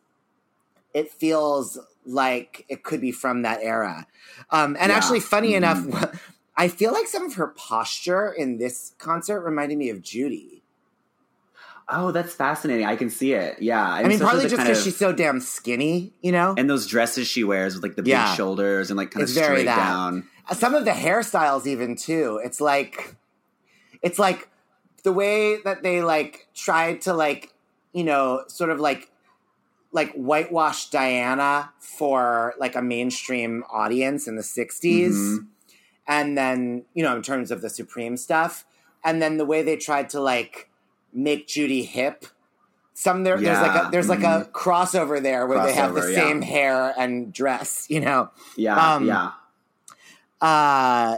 it 0.93 1.11
feels 1.11 1.77
like 2.05 2.65
it 2.67 2.83
could 2.83 2.99
be 2.99 3.11
from 3.11 3.43
that 3.43 3.59
era. 3.61 4.07
Um, 4.49 4.75
and 4.79 4.89
Yeah. 4.89 4.97
actually, 4.97 5.19
funny 5.21 5.51
Mhm. 5.51 5.57
enough, 5.57 6.21
I 6.61 6.67
feel 6.67 6.91
like 6.93 7.07
some 7.07 7.25
of 7.25 7.33
her 7.35 7.47
posture 7.47 8.31
in 8.31 8.57
this 8.57 8.93
concert 8.99 9.41
reminded 9.41 9.77
me 9.77 9.89
of 9.89 10.01
Judy. 10.01 10.61
oh, 11.93 12.11
that's 12.11 12.33
fascinating. 12.33 12.85
I 12.85 12.95
can 12.95 13.09
see 13.09 13.33
it. 13.33 13.61
Yeah, 13.61 13.83
I 13.83 14.03
mean, 14.07 14.19
partly 14.19 14.43
just 14.47 14.55
because 14.55 14.81
she's 14.81 14.95
so 14.95 15.11
damn 15.11 15.41
skinny, 15.41 16.13
you 16.21 16.31
know. 16.31 16.53
and 16.57 16.69
those 16.69 16.87
dresses 16.87 17.27
she 17.27 17.43
wears 17.43 17.73
with 17.75 17.83
like 17.83 17.95
the 17.95 18.03
big 18.03 18.15
shoulders 18.37 18.89
and 18.91 18.97
like 18.97 19.11
kind 19.11 19.23
It's 19.23 19.35
of 19.35 19.43
straight 19.43 19.65
that. 19.65 19.75
down. 19.75 20.27
Some 20.53 20.73
of 20.75 20.85
the 20.85 20.91
hairstyles, 20.91 21.65
even 21.67 21.95
too. 21.95 22.39
It's 22.45 22.61
like, 22.61 23.15
it's 24.01 24.19
like 24.19 24.47
the 25.03 25.11
way 25.11 25.57
that 25.63 25.83
they 25.83 26.01
like 26.03 26.47
tried 26.53 27.01
to 27.01 27.13
like, 27.13 27.53
you 27.93 28.03
know, 28.05 28.43
sort 28.47 28.69
of 28.69 28.79
like, 28.79 29.09
like 29.91 30.13
whitewash 30.13 30.89
Diana 30.91 31.71
for 31.79 32.53
like 32.57 32.75
a 32.77 32.81
mainstream 32.81 33.63
audience 33.69 34.27
in 34.29 34.35
the 34.37 34.43
'60s, 34.43 35.11
Mhm. 35.11 35.47
And 36.11 36.37
then 36.37 36.83
you 36.93 37.03
know, 37.03 37.15
in 37.15 37.23
terms 37.23 37.51
of 37.51 37.61
the 37.61 37.69
Supreme 37.69 38.17
stuff, 38.17 38.65
and 39.03 39.21
then 39.21 39.37
the 39.37 39.45
way 39.45 39.63
they 39.63 39.77
tried 39.77 40.09
to 40.09 40.19
like 40.19 40.69
make 41.13 41.47
Judy 41.47 41.83
hip. 41.83 42.25
Some 42.93 43.23
there, 43.23 43.39
there's 43.39 43.61
like 43.61 43.87
a 43.87 43.89
there's 43.91 44.09
like 44.09 44.23
a 44.23 44.49
crossover 44.51 45.23
there 45.23 45.47
where 45.47 45.65
they 45.65 45.73
have 45.73 45.95
the 45.95 46.11
yeah. 46.11 46.15
same 46.15 46.41
hair 46.41 46.93
and 46.97 47.33
dress, 47.33 47.87
you 47.89 48.01
know. 48.01 48.29
Yeah, 48.57 48.75
Um, 48.75 49.07
yeah. 49.07 49.31
Uh 50.41 51.17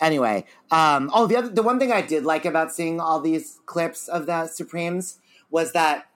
anyway, 0.00 0.46
um 0.70 1.10
oh 1.12 1.26
the 1.26 1.36
other 1.36 1.48
the 1.48 1.62
one 1.62 1.78
thing 1.78 1.92
I 1.92 2.00
did 2.00 2.24
like 2.24 2.46
about 2.46 2.72
seeing 2.72 2.98
all 3.00 3.20
these 3.20 3.60
clips 3.66 4.08
of 4.08 4.26
the 4.26 4.46
Supremes 4.46 5.18
was 5.50 5.72
that 5.72 6.06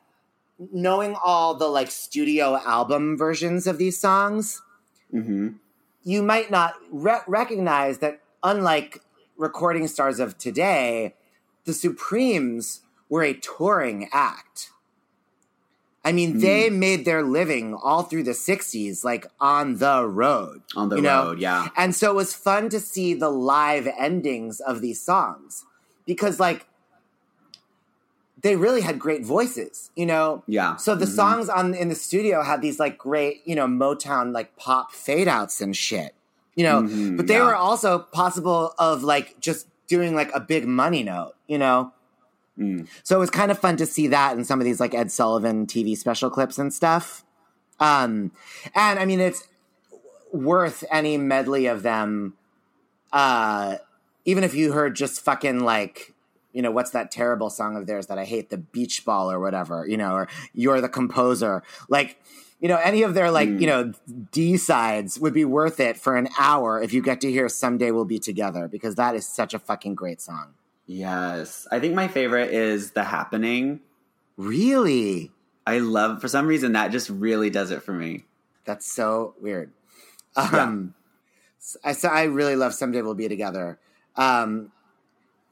knowing 0.72 1.14
all 1.22 1.54
the 1.54 1.68
like 1.68 1.90
studio 1.90 2.56
album 2.64 3.18
versions 3.18 3.66
of 3.66 3.76
these 3.76 3.98
songs, 3.98 4.62
hmm 5.10 5.50
you 6.06 6.22
might 6.22 6.52
not 6.52 6.74
re- 6.92 7.18
recognize 7.26 7.98
that 7.98 8.20
unlike 8.44 9.00
recording 9.36 9.88
stars 9.88 10.20
of 10.20 10.38
today, 10.38 11.14
the 11.64 11.72
Supremes 11.72 12.82
were 13.08 13.24
a 13.24 13.34
touring 13.34 14.08
act. 14.12 14.70
I 16.04 16.12
mean, 16.12 16.34
Hmm. 16.34 16.38
they 16.38 16.70
made 16.70 17.04
their 17.04 17.24
living 17.24 17.74
all 17.74 18.04
through 18.04 18.22
the 18.22 18.34
60s, 18.34 19.02
like 19.02 19.26
on 19.40 19.78
the 19.78 20.06
road. 20.06 20.62
On 20.76 20.88
the 20.88 20.96
you 20.96 21.02
know? 21.02 21.24
road, 21.24 21.40
yeah. 21.40 21.70
And 21.76 21.92
so 21.92 22.12
it 22.12 22.14
was 22.14 22.32
fun 22.34 22.68
to 22.68 22.78
see 22.78 23.12
the 23.12 23.28
live 23.28 23.88
endings 23.98 24.60
of 24.60 24.80
these 24.80 25.02
songs 25.02 25.64
because, 26.06 26.38
like, 26.38 26.66
they 28.42 28.54
really 28.56 28.82
had 28.82 28.98
great 28.98 29.24
voices, 29.24 29.90
you 29.96 30.04
know? 30.06 30.42
Yeah. 30.46 30.76
So 30.76 30.94
the 30.94 31.06
Mhm. 31.06 31.14
songs 31.14 31.48
on 31.48 31.74
in 31.74 31.88
the 31.88 31.94
studio 31.94 32.42
had 32.42 32.60
these 32.60 32.78
like 32.78 32.98
great, 32.98 33.40
you 33.46 33.54
know, 33.54 33.66
Motown 33.66 34.32
like 34.32 34.54
pop 34.56 34.92
fade 34.92 35.26
outs 35.28 35.60
and 35.60 35.74
shit. 35.76 36.14
You 36.54 36.64
know, 36.64 36.82
Mhm, 36.82 37.16
but 37.16 37.26
they 37.26 37.34
yeah. 37.34 37.44
were 37.44 37.54
also 37.54 37.98
possible 37.98 38.74
of 38.78 39.02
like 39.02 39.38
just 39.40 39.66
doing 39.88 40.14
like 40.14 40.30
a 40.34 40.40
big 40.40 40.66
money 40.66 41.02
note, 41.02 41.34
you 41.46 41.58
know? 41.58 41.92
Mm. 42.58 42.86
So 43.02 43.16
it 43.16 43.18
was 43.20 43.30
kind 43.30 43.50
of 43.50 43.58
fun 43.58 43.76
to 43.76 43.84
see 43.86 44.06
that 44.08 44.36
in 44.36 44.44
some 44.44 44.58
of 44.60 44.64
these 44.64 44.80
like 44.80 44.94
Ed 44.94 45.12
Sullivan 45.12 45.66
TV 45.66 45.94
special 45.96 46.30
clips 46.30 46.58
and 46.58 46.72
stuff. 46.72 47.24
Um, 47.78 48.32
and 48.74 48.98
I 48.98 49.04
mean, 49.04 49.20
it's 49.20 49.44
worth 50.32 50.82
any 50.90 51.18
medley 51.18 51.66
of 51.66 51.82
them. 51.82 52.34
Uh, 53.12 53.76
even 54.24 54.42
if 54.44 54.54
you 54.54 54.72
heard 54.72 54.96
just 54.96 55.20
fucking 55.20 55.60
like, 55.60 56.14
you 56.56 56.62
know, 56.62 56.70
what's 56.70 56.90
that 56.92 57.10
terrible 57.10 57.50
song 57.50 57.76
of 57.76 57.86
theirs 57.86 58.06
that 58.06 58.18
I 58.18 58.24
hate, 58.24 58.48
the 58.48 58.56
Beach 58.56 59.04
Ball 59.04 59.30
or 59.30 59.38
whatever, 59.38 59.86
you 59.86 59.98
know, 59.98 60.14
or 60.14 60.28
You're 60.54 60.80
the 60.80 60.88
Composer. 60.88 61.62
Like, 61.90 62.18
you 62.60 62.68
know, 62.68 62.78
any 62.78 63.02
of 63.02 63.12
their 63.12 63.30
like, 63.30 63.50
Mm. 63.50 63.60
you 63.60 63.66
know, 63.66 63.92
D 64.32 64.56
sides 64.56 65.20
would 65.20 65.34
be 65.34 65.44
worth 65.44 65.78
it 65.80 65.98
for 65.98 66.16
an 66.16 66.28
hour 66.38 66.80
if 66.80 66.94
you 66.94 67.02
get 67.02 67.20
to 67.20 67.30
hear 67.30 67.50
Someday 67.50 67.90
We'll 67.90 68.06
Be 68.06 68.18
Together 68.18 68.68
because 68.68 68.94
that 68.94 69.14
is 69.14 69.28
such 69.28 69.52
a 69.52 69.58
fucking 69.58 69.94
great 69.94 70.22
song. 70.22 70.54
Yes. 70.86 71.68
I 71.70 71.78
think 71.78 71.94
my 71.94 72.08
favorite 72.08 72.50
is 72.54 72.92
The 72.92 73.04
Happening. 73.04 73.80
Really? 74.38 75.32
I 75.66 75.80
love, 75.80 76.22
for 76.22 76.28
some 76.28 76.46
reason, 76.46 76.72
that 76.72 76.90
just 76.90 77.10
really 77.10 77.50
does 77.50 77.70
it 77.70 77.82
for 77.82 77.92
me. 77.92 78.24
That's 78.64 78.90
so 78.90 79.34
weird. 79.40 79.72
Um, 80.36 80.94
I 81.84 81.92
so 81.92 82.08
I 82.08 82.24
really 82.24 82.56
love 82.56 82.72
someday 82.72 83.02
we'll 83.02 83.14
be 83.14 83.28
together. 83.28 83.78
Um, 84.16 84.70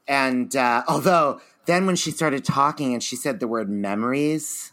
and 0.07 0.55
uh, 0.55 0.83
although 0.87 1.41
then 1.65 1.85
when 1.85 1.95
she 1.95 2.11
started 2.11 2.45
talking 2.45 2.93
and 2.93 3.01
she 3.01 3.15
said 3.15 3.39
the 3.39 3.47
word 3.47 3.69
memories, 3.69 4.71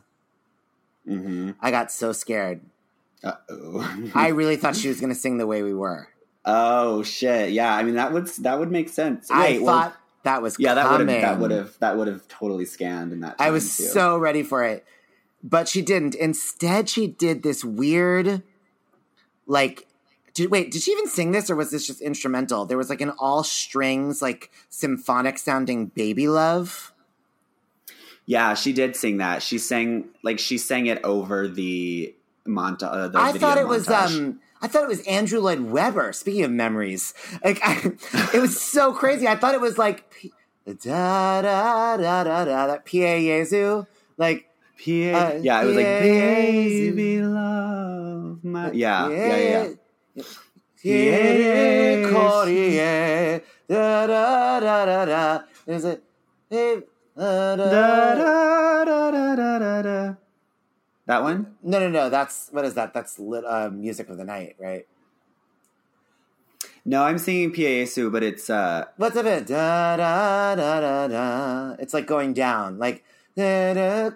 hmm 1.06 1.52
I 1.60 1.70
got 1.70 1.90
so 1.90 2.12
scared. 2.12 2.60
Oh. 3.24 4.10
I 4.14 4.28
really 4.28 4.56
thought 4.56 4.76
she 4.76 4.88
was 4.88 5.00
going 5.00 5.12
to 5.12 5.18
sing 5.18 5.38
the 5.38 5.46
way 5.46 5.62
we 5.62 5.74
were. 5.74 6.08
oh 6.44 7.02
shit! 7.02 7.52
Yeah, 7.52 7.74
I 7.74 7.82
mean 7.82 7.94
that 7.94 8.12
would 8.12 8.26
that 8.26 8.58
would 8.58 8.70
make 8.70 8.88
sense. 8.88 9.30
I 9.30 9.40
Wait, 9.42 9.62
well, 9.62 9.80
thought 9.80 9.96
that 10.24 10.42
was 10.42 10.56
yeah, 10.58 10.74
that 10.74 10.90
would 10.90 11.08
have 11.08 11.20
that 11.20 11.38
would 11.38 11.50
have 11.50 11.78
that 11.78 11.96
would 11.96 12.08
have 12.08 12.26
totally 12.28 12.64
scanned 12.64 13.12
in 13.12 13.20
that. 13.20 13.36
I 13.38 13.50
was 13.50 13.76
too. 13.76 13.84
so 13.84 14.18
ready 14.18 14.42
for 14.42 14.64
it, 14.64 14.84
but 15.42 15.68
she 15.68 15.82
didn't. 15.82 16.14
Instead, 16.14 16.88
she 16.88 17.06
did 17.06 17.42
this 17.42 17.64
weird, 17.64 18.42
like. 19.46 19.86
Did, 20.34 20.50
wait, 20.50 20.70
did 20.70 20.82
she 20.82 20.92
even 20.92 21.08
sing 21.08 21.32
this 21.32 21.50
or 21.50 21.56
was 21.56 21.70
this 21.70 21.86
just 21.86 22.00
instrumental? 22.00 22.64
There 22.64 22.78
was 22.78 22.88
like 22.88 23.00
an 23.00 23.10
all 23.18 23.44
strings, 23.44 24.22
like 24.22 24.50
symphonic 24.70 25.38
sounding 25.38 25.86
baby 25.86 26.28
love. 26.28 26.92
Yeah, 28.24 28.54
she 28.54 28.72
did 28.72 28.96
sing 28.96 29.18
that. 29.18 29.42
She 29.42 29.58
sang 29.58 30.06
like 30.22 30.38
she 30.38 30.56
sang 30.56 30.86
it 30.86 31.02
over 31.04 31.48
the 31.48 32.14
monta. 32.46 32.84
Uh, 32.84 33.08
the 33.08 33.18
I 33.18 33.32
thought 33.32 33.58
it 33.58 33.66
was 33.66 33.88
um 33.88 34.40
I 34.60 34.68
thought 34.68 34.84
it 34.84 34.88
was 34.88 35.00
Andrew 35.06 35.40
Lloyd 35.40 35.60
Webber. 35.60 36.12
Speaking 36.12 36.44
of 36.44 36.50
memories, 36.50 37.14
like 37.44 37.58
I, 37.62 37.92
it 38.32 38.40
was 38.40 38.60
so 38.60 38.92
crazy. 38.92 39.26
I 39.26 39.34
thought 39.34 39.54
it 39.54 39.60
was 39.60 39.76
like 39.76 40.10
P- 40.10 40.32
da 40.66 41.42
da 41.42 41.96
da 41.96 42.24
da 42.24 42.44
da 42.44 42.66
that 42.68 42.86
Pie 42.86 43.20
Jesu. 43.20 43.84
Like 44.16 44.48
P- 44.76 45.12
uh, 45.12 45.34
yeah, 45.42 45.62
it 45.62 45.66
was 45.66 45.76
like 45.76 45.98
baby 45.98 47.22
love 47.22 48.44
my 48.44 48.70
yeah 48.70 49.08
yeah 49.10 49.36
yeah. 49.36 49.68
Da 53.68 54.06
da 54.06 54.60
da 54.60 54.84
da 54.84 55.04
da. 55.04 55.42
Is 55.66 55.84
it? 55.84 56.02
Hey, 56.50 56.82
da, 57.16 57.56
da, 57.56 58.14
Da, 58.14 58.84
da, 58.84 59.58
da, 59.58 59.82
da. 59.82 60.14
That 61.06 61.22
one? 61.22 61.56
No, 61.62 61.78
no, 61.80 61.88
no. 61.88 62.10
That's 62.10 62.48
what 62.50 62.64
is 62.64 62.74
that? 62.74 62.92
That's 62.92 63.18
lit, 63.18 63.44
uh, 63.46 63.70
music 63.70 64.08
of 64.10 64.18
the 64.18 64.24
night, 64.24 64.56
right? 64.58 64.86
No, 66.84 67.04
I'm 67.04 67.18
singing 67.18 67.52
Piesu, 67.52 68.10
but 68.12 68.22
it's 68.22 68.50
uh 68.50 68.86
What's 68.96 69.16
up? 69.16 69.24
It 69.24 69.46
da 69.46 69.96
da 69.96 70.54
da 70.56 70.80
da 70.80 71.08
da. 71.08 71.76
It's 71.78 71.94
like 71.94 72.06
going 72.06 72.34
down, 72.34 72.78
like 72.78 73.04
it 73.36 74.12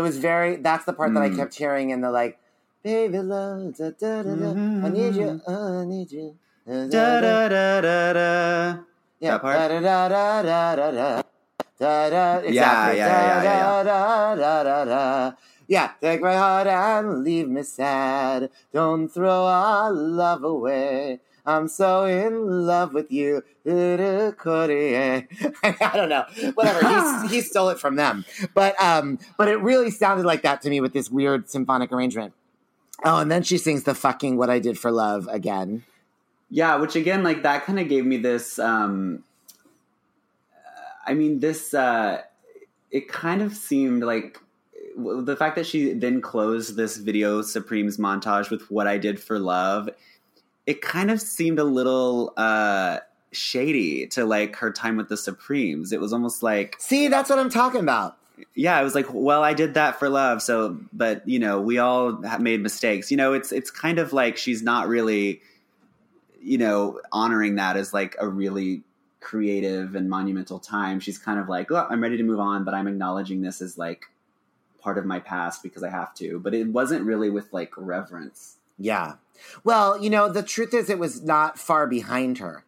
was 0.00 0.18
very. 0.18 0.56
That's 0.56 0.84
the 0.86 0.92
part 0.92 1.14
that 1.14 1.22
I 1.22 1.28
Mm. 1.30 1.36
kept 1.36 1.54
hearing 1.54 1.90
in 1.90 2.00
the 2.00 2.10
like, 2.10 2.39
baby 2.82 3.18
love, 3.18 3.76
da, 3.76 3.90
da, 3.90 4.22
da, 4.22 4.34
da. 4.34 4.52
Mm-hmm. 4.52 4.84
I 4.84 4.88
need 4.88 5.14
you, 5.16 5.40
oh, 5.46 5.80
I 5.80 5.84
need 5.84 6.12
you. 6.12 6.36
Da 6.66 6.86
da 7.20 7.48
da 7.48 7.80
da 7.80 8.12
da. 8.12 8.78
Yeah, 9.18 9.32
that 9.32 9.40
part. 9.42 9.56
Da 9.56 9.68
da 9.68 10.08
da 10.08 10.42
da 10.42 10.76
da 10.76 10.90
da. 10.90 11.22
Da 11.78 12.10
da. 12.10 12.36
Exactly. 12.38 12.54
Yeah, 12.54 12.92
yeah, 12.92 12.92
yeah, 12.92 13.42
yeah, 13.42 13.42
yeah. 13.42 13.82
Da 13.82 14.34
da 14.34 14.62
da 14.62 14.62
da. 14.62 14.84
da. 14.84 15.32
Yeah, 15.66 15.92
take 16.00 16.20
my 16.20 16.34
heart 16.34 16.66
and 16.66 17.22
leave 17.22 17.48
me 17.48 17.62
sad. 17.62 18.50
Don't 18.72 19.08
throw 19.08 19.46
our 19.46 19.92
love 19.92 20.42
away. 20.42 21.20
I'm 21.46 21.68
so 21.68 22.04
in 22.04 22.66
love 22.66 22.92
with 22.92 23.10
you. 23.10 23.42
I 23.66 24.32
don't 25.94 26.08
know. 26.08 26.24
Whatever. 26.54 26.88
He 27.28 27.36
he 27.36 27.40
stole 27.40 27.68
it 27.70 27.78
from 27.78 27.96
them. 27.96 28.24
But 28.54 28.80
um, 28.82 29.18
but 29.38 29.48
it 29.48 29.60
really 29.60 29.90
sounded 29.90 30.26
like 30.26 30.42
that 30.42 30.60
to 30.62 30.70
me 30.70 30.80
with 30.80 30.92
this 30.92 31.10
weird 31.10 31.48
symphonic 31.48 31.92
arrangement. 31.92 32.34
Oh, 33.04 33.18
and 33.18 33.30
then 33.30 33.42
she 33.42 33.58
sings 33.58 33.84
the 33.84 33.94
fucking 33.94 34.36
What 34.36 34.50
I 34.50 34.58
Did 34.58 34.78
for 34.78 34.90
Love 34.90 35.28
again. 35.30 35.84
Yeah, 36.50 36.76
which 36.76 36.96
again, 36.96 37.22
like 37.22 37.42
that 37.42 37.64
kind 37.64 37.78
of 37.78 37.88
gave 37.88 38.04
me 38.04 38.16
this. 38.18 38.58
Um, 38.58 39.24
I 41.06 41.14
mean, 41.14 41.40
this. 41.40 41.72
Uh, 41.72 42.22
it 42.90 43.08
kind 43.08 43.40
of 43.40 43.54
seemed 43.54 44.02
like 44.02 44.38
the 44.96 45.36
fact 45.36 45.56
that 45.56 45.66
she 45.66 45.92
then 45.92 46.20
closed 46.20 46.76
this 46.76 46.96
video 46.96 47.40
Supremes 47.42 47.96
montage 47.98 48.50
with 48.50 48.70
"What 48.70 48.86
I 48.86 48.98
Did 48.98 49.20
for 49.20 49.38
Love." 49.38 49.88
It 50.66 50.82
kind 50.82 51.10
of 51.10 51.20
seemed 51.20 51.58
a 51.58 51.64
little 51.64 52.32
uh, 52.36 52.98
shady 53.32 54.06
to 54.08 54.24
like 54.24 54.56
her 54.56 54.70
time 54.70 54.96
with 54.96 55.08
the 55.08 55.16
Supremes. 55.16 55.92
It 55.92 56.00
was 56.00 56.12
almost 56.12 56.42
like, 56.42 56.76
see, 56.78 57.08
that's 57.08 57.30
what 57.30 57.38
I'm 57.38 57.50
talking 57.50 57.80
about. 57.80 58.16
Yeah, 58.54 58.76
I 58.76 58.82
was 58.82 58.94
like, 58.94 59.06
well, 59.12 59.42
I 59.42 59.54
did 59.54 59.74
that 59.74 59.98
for 59.98 60.08
love. 60.08 60.42
So, 60.42 60.78
but 60.92 61.26
you 61.28 61.38
know, 61.38 61.60
we 61.60 61.78
all 61.78 62.12
made 62.38 62.60
mistakes. 62.60 63.10
You 63.10 63.16
know, 63.16 63.32
it's 63.32 63.52
it's 63.52 63.70
kind 63.70 63.98
of 63.98 64.12
like 64.12 64.36
she's 64.36 64.62
not 64.62 64.88
really 64.88 65.42
you 66.40 66.58
know, 66.58 67.00
honoring 67.12 67.56
that 67.56 67.76
as 67.76 67.92
like 67.92 68.16
a 68.18 68.26
really 68.26 68.82
creative 69.20 69.94
and 69.94 70.08
monumental 70.08 70.58
time. 70.58 71.00
She's 71.00 71.18
kind 71.18 71.38
of 71.38 71.48
like, 71.48 71.70
oh, 71.70 71.86
I'm 71.88 72.02
ready 72.02 72.16
to 72.16 72.22
move 72.22 72.40
on, 72.40 72.64
but 72.64 72.74
I'm 72.74 72.88
acknowledging 72.88 73.42
this 73.42 73.60
as 73.60 73.76
like 73.76 74.06
part 74.80 74.98
of 74.98 75.04
my 75.04 75.20
past 75.20 75.62
because 75.62 75.82
I 75.82 75.90
have 75.90 76.14
to. 76.14 76.40
But 76.40 76.54
it 76.54 76.68
wasn't 76.68 77.04
really 77.04 77.30
with 77.30 77.52
like 77.52 77.72
reverence. 77.76 78.56
Yeah. 78.78 79.14
Well, 79.62 80.02
you 80.02 80.10
know, 80.10 80.28
the 80.28 80.42
truth 80.42 80.72
is 80.72 80.88
it 80.88 80.98
was 80.98 81.22
not 81.22 81.58
far 81.58 81.86
behind 81.86 82.38
her. 82.38 82.64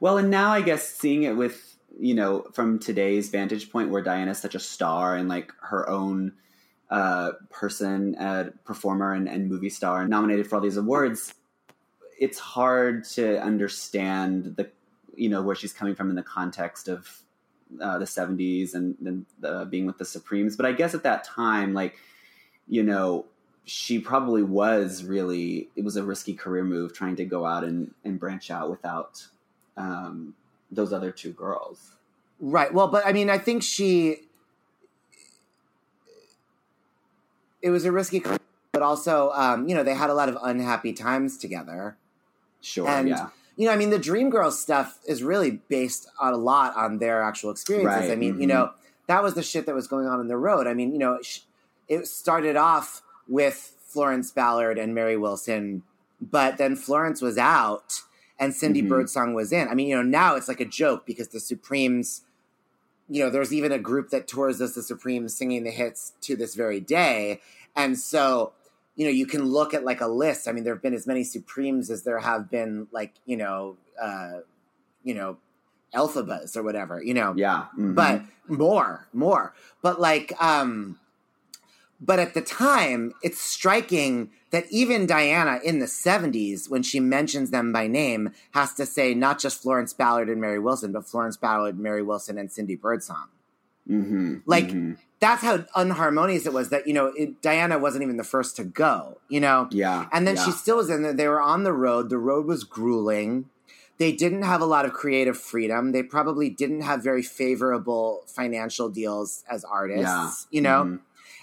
Well, 0.00 0.18
and 0.18 0.30
now 0.30 0.50
I 0.50 0.62
guess 0.62 0.88
seeing 0.88 1.22
it 1.22 1.36
with, 1.36 1.71
you 1.98 2.14
know, 2.14 2.46
from 2.52 2.78
today's 2.78 3.28
vantage 3.28 3.70
point 3.70 3.90
where 3.90 4.02
Diana's 4.02 4.38
such 4.38 4.54
a 4.54 4.60
star 4.60 5.16
and 5.16 5.28
like 5.28 5.52
her 5.60 5.88
own 5.88 6.32
uh, 6.90 7.32
person, 7.50 8.16
uh, 8.16 8.50
performer, 8.64 9.12
and, 9.12 9.28
and 9.28 9.48
movie 9.48 9.70
star 9.70 10.02
and 10.02 10.10
nominated 10.10 10.46
for 10.46 10.56
all 10.56 10.60
these 10.62 10.76
awards 10.76 11.34
it's 12.22 12.38
hard 12.38 13.02
to 13.02 13.42
understand 13.42 14.54
the 14.56 14.70
you 15.16 15.28
know 15.28 15.42
where 15.42 15.56
she's 15.56 15.72
coming 15.72 15.92
from 15.92 16.08
in 16.08 16.14
the 16.14 16.22
context 16.22 16.86
of 16.86 17.08
uh, 17.80 17.98
the 17.98 18.04
70s 18.04 18.74
and, 18.74 18.94
and 19.04 19.26
uh, 19.42 19.64
being 19.64 19.86
with 19.86 19.98
the 19.98 20.04
Supremes. 20.04 20.56
But 20.56 20.66
I 20.66 20.72
guess 20.72 20.94
at 20.94 21.02
that 21.02 21.24
time, 21.24 21.74
like 21.74 21.96
you 22.68 22.84
know, 22.84 23.26
she 23.64 23.98
probably 23.98 24.44
was 24.44 25.02
really 25.02 25.68
it 25.74 25.84
was 25.84 25.96
a 25.96 26.04
risky 26.04 26.32
career 26.32 26.62
move 26.62 26.94
trying 26.94 27.16
to 27.16 27.24
go 27.24 27.44
out 27.44 27.64
and, 27.64 27.92
and 28.04 28.20
branch 28.20 28.52
out 28.52 28.70
without 28.70 29.26
um, 29.76 30.34
those 30.72 30.92
other 30.92 31.12
two 31.12 31.32
girls. 31.32 31.92
Right. 32.40 32.72
Well, 32.72 32.88
but 32.88 33.06
I 33.06 33.12
mean, 33.12 33.30
I 33.30 33.38
think 33.38 33.62
she 33.62 34.22
it 37.60 37.70
was 37.70 37.84
a 37.84 37.92
risky 37.92 38.20
but 38.72 38.82
also 38.82 39.30
um, 39.34 39.68
you 39.68 39.74
know 39.74 39.84
they 39.84 39.94
had 39.94 40.10
a 40.10 40.14
lot 40.14 40.28
of 40.28 40.36
unhappy 40.42 40.92
times 40.92 41.38
together. 41.38 41.96
Sure. 42.60 42.88
And, 42.88 43.08
yeah. 43.08 43.28
You 43.56 43.66
know, 43.66 43.72
I 43.72 43.76
mean, 43.76 43.90
the 43.90 43.98
Dreamgirls 43.98 44.54
stuff 44.54 44.98
is 45.06 45.22
really 45.22 45.60
based 45.68 46.08
on 46.18 46.32
a 46.32 46.38
lot 46.38 46.74
on 46.74 46.98
their 46.98 47.22
actual 47.22 47.50
experiences. 47.50 48.08
Right. 48.08 48.10
I 48.10 48.16
mean, 48.16 48.32
mm-hmm. 48.32 48.40
you 48.40 48.46
know, 48.46 48.70
that 49.08 49.22
was 49.22 49.34
the 49.34 49.42
shit 49.42 49.66
that 49.66 49.74
was 49.74 49.86
going 49.86 50.06
on 50.06 50.20
on 50.20 50.28
the 50.28 50.38
road. 50.38 50.66
I 50.66 50.72
mean, 50.72 50.92
you 50.92 50.98
know, 50.98 51.20
it 51.86 52.06
started 52.06 52.56
off 52.56 53.02
with 53.28 53.76
Florence 53.84 54.30
Ballard 54.30 54.78
and 54.78 54.94
Mary 54.94 55.18
Wilson, 55.18 55.82
but 56.18 56.56
then 56.56 56.76
Florence 56.76 57.20
was 57.20 57.36
out 57.36 58.00
and 58.42 58.54
Cindy 58.54 58.80
mm-hmm. 58.80 58.88
Birdsong 58.88 59.34
was 59.34 59.52
in. 59.52 59.68
I 59.68 59.74
mean, 59.74 59.88
you 59.88 59.96
know, 59.96 60.02
now 60.02 60.34
it's 60.34 60.48
like 60.48 60.60
a 60.60 60.64
joke 60.64 61.06
because 61.06 61.28
the 61.28 61.40
Supremes, 61.40 62.22
you 63.08 63.22
know, 63.22 63.30
there's 63.30 63.54
even 63.54 63.70
a 63.70 63.78
group 63.78 64.10
that 64.10 64.26
tours 64.26 64.60
as 64.60 64.74
the 64.74 64.82
Supremes 64.82 65.36
singing 65.36 65.64
the 65.64 65.70
hits 65.70 66.12
to 66.22 66.34
this 66.34 66.54
very 66.54 66.80
day. 66.80 67.40
And 67.76 67.98
so 67.98 68.52
you 68.96 69.06
know, 69.06 69.10
you 69.10 69.26
can 69.26 69.44
look 69.44 69.72
at 69.72 69.84
like 69.84 70.00
a 70.00 70.06
list. 70.06 70.46
I 70.46 70.52
mean, 70.52 70.64
there 70.64 70.74
have 70.74 70.82
been 70.82 70.94
as 70.94 71.06
many 71.06 71.24
Supremes 71.24 71.90
as 71.90 72.02
there 72.02 72.18
have 72.18 72.50
been 72.50 72.88
like, 72.92 73.14
you 73.24 73.36
know, 73.36 73.76
uh, 74.00 74.40
you 75.02 75.14
know, 75.14 75.38
Elphabas 75.94 76.56
or 76.56 76.62
whatever, 76.62 77.02
you 77.02 77.14
know. 77.14 77.34
Yeah. 77.36 77.66
Mm-hmm. 77.72 77.94
But 77.94 78.22
more, 78.48 79.08
more. 79.12 79.54
But 79.80 80.00
like, 80.00 80.32
um, 80.42 80.98
but 82.04 82.18
at 82.18 82.34
the 82.34 82.42
time, 82.42 83.14
it's 83.22 83.40
striking 83.40 84.30
that 84.50 84.66
even 84.70 85.06
Diana 85.06 85.60
in 85.64 85.78
the 85.78 85.86
70s, 85.86 86.68
when 86.68 86.82
she 86.82 87.00
mentions 87.00 87.50
them 87.50 87.72
by 87.72 87.86
name, 87.86 88.32
has 88.52 88.74
to 88.74 88.84
say 88.84 89.14
not 89.14 89.38
just 89.38 89.62
Florence 89.62 89.92
Ballard 89.94 90.28
and 90.28 90.40
Mary 90.40 90.58
Wilson, 90.58 90.92
but 90.92 91.06
Florence 91.06 91.36
Ballard, 91.36 91.78
Mary 91.78 92.02
Wilson, 92.02 92.36
and 92.36 92.52
Cindy 92.52 92.76
Birdsong. 92.76 93.28
Mm-hmm. 93.88 94.38
Like, 94.44 94.68
mm-hmm 94.68 94.92
that's 95.22 95.42
how 95.42 95.58
unharmonious 95.76 96.46
it 96.46 96.52
was 96.52 96.70
that 96.70 96.86
you 96.86 96.92
know 96.92 97.06
it, 97.16 97.40
Diana 97.40 97.78
wasn't 97.78 98.02
even 98.02 98.16
the 98.16 98.24
first 98.24 98.56
to 98.56 98.64
go 98.64 99.18
you 99.28 99.40
know 99.40 99.68
yeah 99.70 100.08
and 100.12 100.26
then 100.26 100.34
yeah. 100.34 100.44
she 100.44 100.50
still 100.50 100.76
was 100.78 100.90
in 100.90 101.02
there 101.02 101.14
they 101.14 101.28
were 101.28 101.40
on 101.40 101.62
the 101.62 101.72
road 101.72 102.10
the 102.10 102.18
road 102.18 102.44
was 102.44 102.64
grueling 102.64 103.48
they 103.98 104.10
didn't 104.10 104.42
have 104.42 104.60
a 104.60 104.66
lot 104.66 104.84
of 104.84 104.92
creative 104.92 105.38
freedom 105.38 105.92
they 105.92 106.02
probably 106.02 106.50
didn't 106.50 106.82
have 106.82 107.04
very 107.04 107.22
favorable 107.22 108.24
financial 108.26 108.88
deals 108.88 109.44
as 109.48 109.64
artists 109.64 110.02
yeah. 110.50 110.56
you 110.56 110.60
know 110.60 110.84
mm-hmm. 110.84 110.96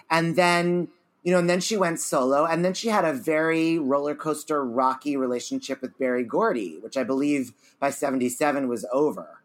And 0.09 0.35
then 0.35 0.89
you 1.23 1.33
know 1.33 1.39
and 1.39 1.49
then 1.49 1.59
she 1.59 1.75
went 1.75 1.99
solo 1.99 2.45
and 2.45 2.63
then 2.63 2.73
she 2.73 2.87
had 2.87 3.03
a 3.03 3.13
very 3.13 3.77
roller 3.77 4.15
coaster 4.15 4.63
rocky 4.63 5.17
relationship 5.17 5.81
with 5.81 5.97
Berry 5.99 6.23
Gordy 6.23 6.77
which 6.81 6.95
I 6.95 7.03
believe 7.03 7.51
by 7.77 7.89
77 7.89 8.69
was 8.69 8.85
over 8.93 9.39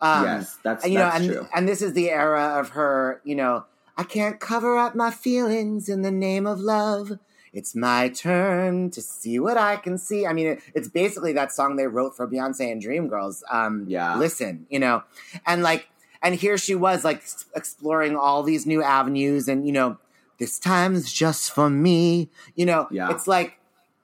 um, 0.00 0.24
yes, 0.24 0.58
that's 0.62 0.84
and, 0.84 0.92
you 0.92 0.98
that's 0.98 1.20
know, 1.20 1.26
and, 1.26 1.32
true. 1.32 1.48
And 1.54 1.68
this 1.68 1.82
is 1.82 1.92
the 1.92 2.10
era 2.10 2.58
of 2.60 2.70
her, 2.70 3.20
you 3.24 3.34
know, 3.34 3.64
I 3.96 4.04
can't 4.04 4.38
cover 4.38 4.76
up 4.76 4.94
my 4.94 5.10
feelings 5.10 5.88
in 5.88 6.02
the 6.02 6.10
name 6.10 6.46
of 6.46 6.60
love. 6.60 7.18
It's 7.52 7.74
my 7.74 8.08
turn 8.10 8.90
to 8.90 9.02
see 9.02 9.40
what 9.40 9.56
I 9.56 9.76
can 9.76 9.98
see. 9.98 10.26
I 10.26 10.32
mean, 10.32 10.46
it, 10.46 10.60
it's 10.74 10.88
basically 10.88 11.32
that 11.32 11.50
song 11.50 11.76
they 11.76 11.86
wrote 11.86 12.16
for 12.16 12.28
Beyonce 12.28 12.70
and 12.70 12.82
Dreamgirls. 12.82 13.42
Um, 13.50 13.86
yeah. 13.88 14.16
Listen, 14.16 14.66
you 14.70 14.78
know, 14.78 15.02
and 15.46 15.62
like, 15.62 15.88
and 16.22 16.34
here 16.34 16.58
she 16.58 16.74
was 16.74 17.04
like 17.04 17.24
exploring 17.56 18.16
all 18.16 18.42
these 18.42 18.66
new 18.66 18.82
avenues 18.82 19.48
and, 19.48 19.66
you 19.66 19.72
know, 19.72 19.98
this 20.38 20.58
time's 20.58 21.12
just 21.12 21.50
for 21.50 21.68
me. 21.68 22.30
You 22.54 22.66
know, 22.66 22.88
yeah. 22.90 23.10
it's 23.10 23.26
like, 23.26 23.58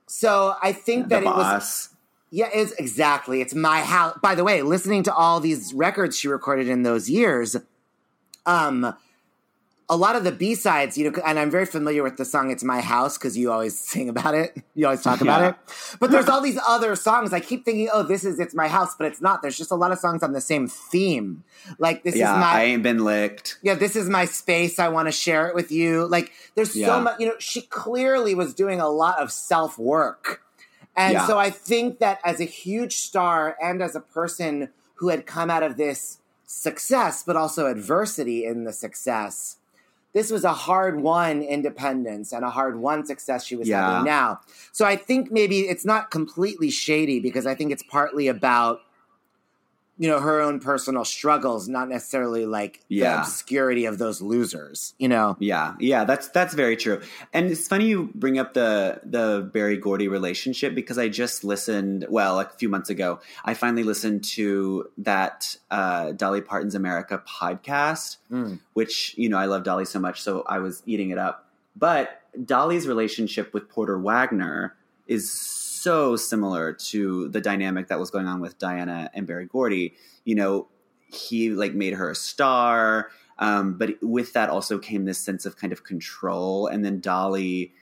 so 0.06 0.54
I 0.62 0.72
think 0.72 1.08
the 1.08 1.16
that 1.16 1.24
boss. 1.24 1.36
it 1.36 1.54
was. 1.54 1.88
Yeah, 2.30 2.48
it's 2.52 2.72
exactly. 2.72 3.40
It's 3.40 3.54
my 3.54 3.80
house. 3.80 4.18
By 4.20 4.34
the 4.34 4.42
way, 4.42 4.62
listening 4.62 5.04
to 5.04 5.14
all 5.14 5.38
these 5.38 5.72
records 5.72 6.18
she 6.18 6.26
recorded 6.26 6.68
in 6.68 6.82
those 6.82 7.08
years, 7.08 7.56
um, 8.44 8.94
a 9.88 9.96
lot 9.96 10.16
of 10.16 10.24
the 10.24 10.32
B 10.32 10.54
sides, 10.54 10.96
you 10.96 11.10
know, 11.10 11.22
and 11.26 11.38
I'm 11.38 11.50
very 11.50 11.66
familiar 11.66 12.02
with 12.02 12.16
the 12.16 12.24
song 12.24 12.50
"It's 12.50 12.64
My 12.64 12.80
House" 12.80 13.18
because 13.18 13.36
you 13.36 13.52
always 13.52 13.78
sing 13.90 14.08
about 14.08 14.34
it, 14.34 14.56
you 14.74 14.86
always 14.86 15.02
talk 15.02 15.20
about 15.20 15.42
it. 15.42 15.54
But 16.00 16.10
there's 16.10 16.28
all 16.28 16.40
these 16.40 16.58
other 16.66 16.96
songs. 16.96 17.32
I 17.32 17.40
keep 17.40 17.64
thinking, 17.64 17.90
oh, 17.92 18.02
this 18.02 18.24
is 18.24 18.40
"It's 18.40 18.54
My 18.54 18.68
House," 18.68 18.94
but 18.96 19.06
it's 19.06 19.20
not. 19.20 19.42
There's 19.42 19.58
just 19.58 19.70
a 19.70 19.74
lot 19.74 19.92
of 19.92 19.98
songs 19.98 20.22
on 20.22 20.32
the 20.32 20.40
same 20.40 20.68
theme. 20.68 21.44
Like 21.78 22.02
this 22.02 22.16
yeah, 22.16 22.32
is 22.34 22.40
my. 22.40 22.52
I 22.52 22.64
ain't 22.64 22.82
been 22.82 23.04
licked. 23.04 23.58
Yeah, 23.62 23.74
this 23.74 23.94
is 23.94 24.08
my 24.08 24.24
space. 24.24 24.78
I 24.78 24.88
want 24.88 25.08
to 25.08 25.12
share 25.12 25.48
it 25.48 25.54
with 25.54 25.70
you. 25.70 26.06
Like 26.06 26.32
there's 26.54 26.74
Yeah. 26.74 26.86
so 26.86 27.00
much. 27.00 27.20
You 27.20 27.28
know, 27.28 27.34
she 27.38 27.62
clearly 27.62 28.34
was 28.34 28.54
doing 28.54 28.80
a 28.80 28.88
lot 28.88 29.18
of 29.18 29.30
self 29.30 29.78
work, 29.78 30.42
and 30.96 31.20
so 31.26 31.38
I 31.38 31.50
think 31.50 31.98
that 31.98 32.20
as 32.24 32.40
a 32.40 32.44
huge 32.44 32.96
star 32.96 33.56
and 33.62 33.82
as 33.82 33.94
a 33.94 34.00
person 34.00 34.70
who 34.96 35.08
had 35.08 35.26
come 35.26 35.50
out 35.50 35.62
of 35.62 35.76
this 35.76 36.18
success, 36.46 37.22
but 37.22 37.36
also 37.36 37.66
adversity 37.66 38.44
in 38.44 38.64
the 38.64 38.72
success 38.72 39.56
this 40.14 40.30
was 40.30 40.44
a 40.44 40.52
hard 40.52 41.00
won 41.00 41.42
independence 41.42 42.32
and 42.32 42.44
a 42.44 42.50
hard 42.50 42.78
won 42.78 43.04
success 43.04 43.44
she 43.44 43.56
was 43.56 43.68
Yeah. 43.68 43.86
having 43.90 44.04
now. 44.06 44.40
So 44.72 44.86
I 44.86 44.96
think 44.96 45.30
maybe 45.30 45.60
it's 45.68 45.84
not 45.84 46.10
completely 46.10 46.70
shady 46.70 47.20
because 47.20 47.46
I 47.46 47.54
think 47.54 47.72
it's 47.72 47.82
partly 47.82 48.28
about 48.28 48.80
you 49.96 50.08
know 50.08 50.18
her 50.20 50.40
own 50.40 50.58
personal 50.60 51.04
struggles, 51.04 51.68
not 51.68 51.88
necessarily 51.88 52.46
like 52.46 52.80
the 52.88 53.02
obscurity 53.02 53.84
of 53.86 53.98
those 53.98 54.20
losers. 54.20 54.94
You 54.98 55.08
know, 55.08 55.36
Yeah, 55.38 55.74
yeah, 55.78 56.04
that's 56.04 56.28
that's 56.28 56.54
very 56.54 56.76
true. 56.76 57.00
And 57.32 57.50
it's 57.50 57.68
funny 57.68 57.86
you 57.86 58.10
bring 58.14 58.38
up 58.38 58.54
the 58.54 59.00
the 59.04 59.48
Berry 59.52 59.76
Gordy 59.76 60.08
relationship 60.08 60.74
because 60.74 60.98
I 60.98 61.08
just 61.08 61.44
listened. 61.44 62.06
Well, 62.08 62.34
like 62.34 62.50
a 62.50 62.56
few 62.56 62.68
months 62.68 62.90
ago, 62.90 63.20
I 63.44 63.54
finally 63.54 63.84
listened 63.84 64.24
to 64.34 64.88
that 64.98 65.56
uh, 65.70 66.12
Dolly 66.12 66.40
Parton's 66.40 66.74
America 66.74 67.22
podcast, 67.28 68.16
Mm. 68.30 68.58
which 68.72 69.14
you 69.16 69.28
know 69.28 69.38
I 69.38 69.44
love 69.46 69.62
Dolly 69.64 69.84
so 69.84 70.00
much, 70.00 70.22
so 70.22 70.42
I 70.48 70.58
was 70.58 70.82
eating 70.86 71.10
it 71.10 71.18
up. 71.18 71.48
But 71.76 72.20
Dolly's 72.44 72.86
relationship 72.88 73.54
with 73.54 73.68
Porter 73.68 73.98
Wagoner 73.98 74.74
is 75.06 75.30
so 75.84 76.16
similar 76.16 76.72
to 76.72 77.28
the 77.28 77.40
dynamic 77.40 77.88
that 77.88 78.00
was 78.00 78.10
going 78.10 78.26
on 78.26 78.40
with 78.40 78.58
Diana 78.58 79.10
and 79.14 79.26
Berry 79.26 79.46
Gordy. 79.46 79.94
You 80.24 80.34
know, 80.34 80.68
he 81.06 81.50
like 81.50 81.74
made 81.74 81.94
her 81.94 82.10
a 82.10 82.14
star, 82.14 83.10
um, 83.38 83.74
but 83.78 83.90
with 84.02 84.32
that 84.32 84.48
also 84.50 84.78
came 84.78 85.04
this 85.04 85.18
sense 85.18 85.44
of 85.46 85.56
kind 85.56 85.72
of 85.72 85.84
control. 85.84 86.66
And 86.66 86.84
then 86.84 87.00
Dolly 87.00 87.72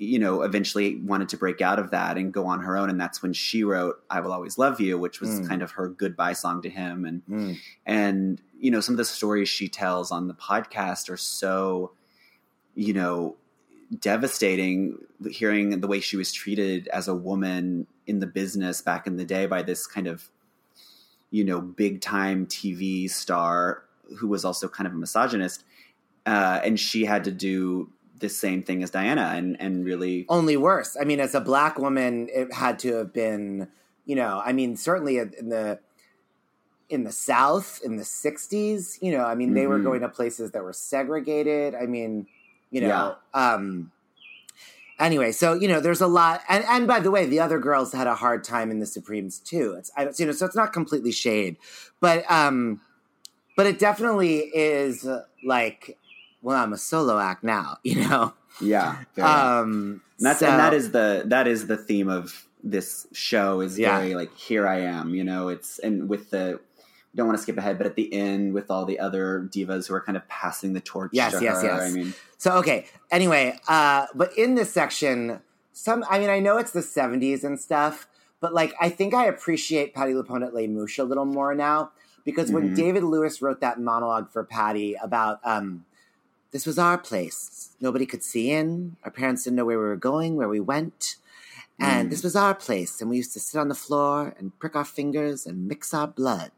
you 0.00 0.16
know, 0.20 0.42
eventually 0.42 0.94
wanted 1.00 1.28
to 1.28 1.36
break 1.36 1.60
out 1.60 1.80
of 1.80 1.90
that 1.90 2.16
and 2.16 2.32
go 2.32 2.46
on 2.46 2.60
her 2.60 2.76
own. 2.76 2.88
And 2.88 3.00
that's 3.00 3.20
when 3.20 3.32
she 3.32 3.64
wrote 3.64 3.96
"I 4.08 4.20
Will 4.20 4.32
Always 4.32 4.56
Love 4.56 4.80
You," 4.80 4.96
which 4.96 5.20
was 5.20 5.40
Mm. 5.40 5.48
kind 5.48 5.60
of 5.60 5.72
her 5.72 5.88
goodbye 5.88 6.34
song 6.34 6.62
to 6.62 6.68
him. 6.70 7.04
And 7.04 7.22
Mm. 7.26 7.56
and 7.84 8.40
you 8.60 8.70
know, 8.70 8.80
some 8.80 8.92
of 8.92 8.96
the 8.98 9.04
stories 9.04 9.48
she 9.48 9.68
tells 9.68 10.12
on 10.12 10.28
the 10.28 10.34
podcast 10.34 11.10
are 11.10 11.16
so, 11.16 11.90
you 12.76 12.92
know, 12.92 13.36
devastating. 14.00 14.98
Hearing 15.30 15.80
the 15.80 15.88
way 15.88 16.00
she 16.00 16.16
was 16.16 16.32
treated 16.32 16.88
as 16.88 17.08
a 17.08 17.14
woman 17.14 17.86
in 18.06 18.20
the 18.20 18.26
business 18.26 18.80
back 18.80 19.06
in 19.06 19.16
the 19.16 19.24
day 19.24 19.46
by 19.46 19.62
this 19.62 19.86
kind 19.86 20.06
of, 20.06 20.28
you 21.30 21.44
know, 21.44 21.60
big 21.60 22.00
time 22.00 22.46
TV 22.46 23.10
star 23.10 23.84
who 24.18 24.28
was 24.28 24.44
also 24.44 24.68
kind 24.68 24.86
of 24.86 24.92
a 24.94 24.96
misogynist, 24.96 25.64
uh, 26.26 26.60
and 26.64 26.78
she 26.80 27.04
had 27.04 27.24
to 27.24 27.32
do 27.32 27.90
the 28.20 28.28
same 28.28 28.62
thing 28.62 28.82
as 28.82 28.90
Diana, 28.90 29.32
and 29.36 29.60
and 29.60 29.84
really, 29.84 30.26
Only 30.28 30.56
worse. 30.56 30.96
I 31.00 31.04
mean, 31.04 31.20
as 31.20 31.34
a 31.34 31.40
black 31.40 31.78
woman, 31.78 32.28
it 32.32 32.52
had 32.52 32.78
to 32.80 32.94
have 32.94 33.12
been, 33.12 33.68
you 34.06 34.16
know, 34.16 34.40
I 34.44 34.52
mean, 34.52 34.76
certainly 34.76 35.18
in 35.18 35.48
the 35.48 35.80
in 36.88 37.04
the 37.04 37.12
South 37.12 37.80
in 37.84 37.96
the 37.96 38.04
'60s, 38.04 38.98
you 39.02 39.12
know, 39.12 39.24
I 39.24 39.34
mean, 39.34 39.54
they 39.54 39.66
were 39.66 39.78
Mhm. 39.78 39.84
going 39.84 40.00
to 40.00 40.08
places 40.08 40.52
that 40.52 40.62
were 40.64 40.72
segregated. 40.72 41.74
I 41.74 41.86
mean, 41.86 42.26
you 42.70 42.80
know, 42.82 43.16
um, 43.34 43.90
anyway, 44.98 45.32
so 45.32 45.54
you 45.54 45.68
know, 45.68 45.80
there's 45.80 46.00
a 46.00 46.06
lot, 46.06 46.42
and 46.48 46.64
and 46.64 46.86
by 46.86 47.00
the 47.00 47.10
way, 47.10 47.26
the 47.26 47.40
other 47.40 47.58
girls 47.58 47.92
had 47.92 48.06
a 48.06 48.14
hard 48.14 48.44
time 48.44 48.70
in 48.70 48.78
the 48.78 48.86
Supremes 48.86 49.38
too. 49.38 49.74
It's 49.78 49.90
I, 49.96 50.08
you 50.16 50.26
know, 50.26 50.32
so 50.32 50.46
it's 50.46 50.56
not 50.56 50.72
completely 50.72 51.12
shade, 51.12 51.56
but 52.00 52.30
um, 52.30 52.80
but 53.56 53.66
it 53.66 53.78
definitely 53.78 54.38
is 54.54 55.06
uh, 55.06 55.24
like, 55.44 55.96
well, 56.42 56.56
I'm 56.56 56.72
a 56.72 56.78
solo 56.78 57.18
act 57.18 57.42
now, 57.44 57.78
you 57.84 57.96
know. 58.08 58.34
yeah, 58.60 58.96
Um, 59.18 60.02
And 60.18 60.26
that's 60.26 60.40
so- 60.40 60.46
and 60.48 60.58
that 60.58 60.74
is 60.74 60.90
the 60.90 61.22
that 61.26 61.46
is 61.46 61.66
the 61.66 61.76
theme 61.76 62.08
of 62.08 62.44
this 62.64 63.06
show 63.12 63.60
is 63.60 63.78
Yeah. 63.78 63.98
very 64.00 64.14
like 64.16 64.34
here 64.36 64.66
I 64.66 64.80
am, 64.80 65.14
you 65.14 65.22
know. 65.24 65.48
It's 65.48 65.78
and 65.78 66.08
with 66.08 66.30
the 66.30 66.60
don't 67.18 67.26
want 67.26 67.36
to 67.36 67.42
skip 67.42 67.58
ahead, 67.58 67.76
but 67.76 67.86
at 67.86 67.96
the 67.96 68.10
end 68.14 68.54
with 68.54 68.70
all 68.70 68.86
the 68.86 68.98
other 68.98 69.46
divas 69.52 69.88
who 69.88 69.94
are 69.94 70.00
kind 70.00 70.16
of 70.16 70.26
passing 70.28 70.72
the 70.72 70.80
torch 70.80 71.10
Yes, 71.12 71.32
to 71.32 71.42
yes, 71.42 71.62
her. 71.62 71.66
yes. 71.68 71.82
I 71.82 71.90
mean, 71.90 72.14
So 72.38 72.52
okay. 72.58 72.86
Anyway, 73.10 73.58
uh, 73.68 74.06
but 74.14 74.36
in 74.38 74.54
this 74.54 74.72
section, 74.72 75.40
some 75.72 76.04
I 76.08 76.18
mean 76.18 76.30
I 76.30 76.38
know 76.40 76.56
it's 76.56 76.70
the 76.70 76.80
'70s 76.80 77.44
and 77.44 77.60
stuff, 77.60 78.08
but 78.40 78.54
like 78.54 78.72
I 78.80 78.88
think 78.88 79.12
I 79.14 79.26
appreciate 79.26 79.94
Patti 79.94 80.12
LuPone 80.12 80.46
at 80.46 80.54
Les 80.54 80.66
Mouches 80.68 80.98
a 81.00 81.04
little 81.04 81.24
more 81.26 81.54
now 81.54 81.90
because 82.24 82.50
when 82.50 82.70
Mhm. 82.70 82.76
David 82.76 83.02
Lewis 83.04 83.42
wrote 83.42 83.60
that 83.60 83.80
monologue 83.80 84.30
for 84.30 84.44
Patti 84.44 84.94
about 85.02 85.40
um, 85.44 85.84
this 86.52 86.64
was 86.66 86.78
our 86.78 86.96
place, 86.98 87.70
nobody 87.80 88.06
could 88.06 88.22
see 88.22 88.50
in, 88.50 88.96
our 89.04 89.10
parents 89.10 89.44
didn't 89.44 89.56
know 89.56 89.64
where 89.66 89.78
we 89.78 89.84
were 89.84 89.96
going, 89.96 90.36
where 90.36 90.48
we 90.48 90.60
went. 90.60 91.16
And 91.80 92.08
Mm. 92.08 92.10
this 92.10 92.22
was 92.24 92.34
our 92.34 92.54
place, 92.54 93.00
and 93.00 93.08
we 93.10 93.16
used 93.18 93.32
to 93.34 93.40
sit 93.40 93.58
on 93.60 93.68
the 93.68 93.74
floor 93.74 94.34
and 94.38 94.58
prick 94.58 94.74
our 94.74 94.84
fingers 94.84 95.46
and 95.46 95.68
mix 95.68 95.92
our 95.94 96.08
blood. 96.08 96.50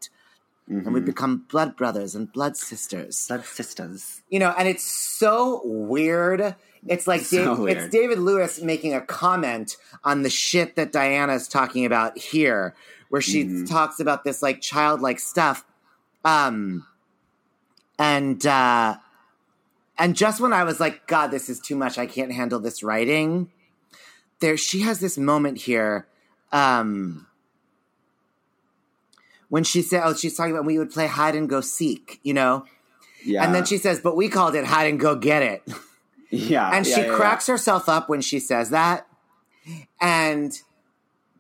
And 0.73 0.95
we'd 0.95 1.03
mhm. 1.03 1.07
become 1.07 1.45
blood 1.51 1.77
brothers 1.77 2.15
and 2.15 2.33
blood 2.33 2.57
sisters 2.57 3.27
blood 3.27 3.45
sisters. 3.45 4.23
you 4.29 4.39
know, 4.39 4.55
and 4.57 4.69
it's 4.69 4.85
so 4.85 5.61
weird. 5.65 6.55
It's 6.87 7.09
like 7.09 7.23
So 7.23 7.57
Dave, 7.57 7.59
weird. 7.59 7.77
it's 7.77 7.89
David 7.89 8.19
Lewis 8.21 8.63
making 8.63 8.95
a 8.95 9.01
comment 9.01 9.77
on 10.05 10.23
the 10.23 10.31
shit 10.31 10.77
that 10.77 10.93
Diana's 10.93 11.49
talking 11.49 11.85
about 11.85 12.17
here, 12.17 12.75
where 13.09 13.21
she 13.21 13.45
Mhm. 13.45 13.69
talks 13.69 13.99
about 13.99 14.23
this 14.23 14.43
like 14.43 14.61
childlike 14.61 15.19
stuff. 15.19 15.65
Um, 16.25 16.87
and 17.99 18.47
uh, 18.47 18.97
and 19.99 20.17
just 20.17 20.41
when 20.41 20.53
I 20.53 20.63
was 20.65 20.79
like, 20.81 21.07
God, 21.09 21.33
this 21.33 21.49
is 21.49 21.59
too 21.61 21.77
much. 21.77 21.99
I 21.99 22.07
can't 22.07 22.33
handle 22.33 22.61
this 22.61 22.83
writing. 22.83 23.51
There, 24.41 24.57
she 24.57 24.81
has 24.83 25.01
this 25.01 25.19
moment 25.19 25.59
here. 25.59 26.07
Um, 26.53 27.27
when 29.51 29.64
she 29.64 29.82
said, 29.82 30.02
"Oh, 30.05 30.14
she's 30.14 30.35
talking 30.35 30.52
about 30.52 30.64
we 30.64 30.78
would 30.78 30.90
play 30.90 31.06
hide 31.06 31.35
and 31.36 31.48
go 31.48 31.60
seek," 31.60 32.18
you 32.22 32.32
know, 32.32 32.64
Yeah, 33.22 33.44
and 33.44 33.55
then 33.55 33.66
she 33.66 33.77
says, 33.77 34.01
"But 34.01 34.16
we 34.16 34.31
called 34.31 34.55
it 34.55 34.64
hide 34.64 34.89
and 34.89 34.98
go 34.98 35.14
get 35.14 35.43
it." 35.43 35.62
yeah, 36.31 36.70
and 36.74 36.86
yeah, 36.86 36.94
she 36.94 37.01
yeah, 37.02 37.09
yeah. 37.09 37.16
cracks 37.16 37.47
herself 37.47 37.89
up 37.89 38.09
when 38.09 38.22
she 38.22 38.40
says 38.40 38.70
that. 38.70 39.06
And 40.01 40.59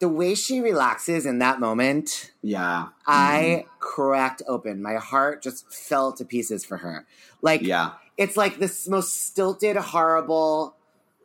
the 0.00 0.08
way 0.08 0.34
she 0.34 0.60
relaxes 0.60 1.24
in 1.24 1.38
that 1.38 1.60
moment, 1.60 2.32
Yeah, 2.42 2.88
I 3.06 3.64
mm-hmm. 3.64 3.68
cracked 3.78 4.42
open. 4.46 4.82
My 4.82 4.96
heart 4.96 5.42
just 5.42 5.72
fell 5.72 6.12
to 6.12 6.24
pieces 6.24 6.64
for 6.64 6.78
her. 6.78 7.06
Like 7.40 7.62
yeah, 7.62 7.92
it's 8.16 8.36
like 8.36 8.58
this 8.58 8.86
most 8.88 9.28
stilted, 9.28 9.76
horrible, 9.76 10.74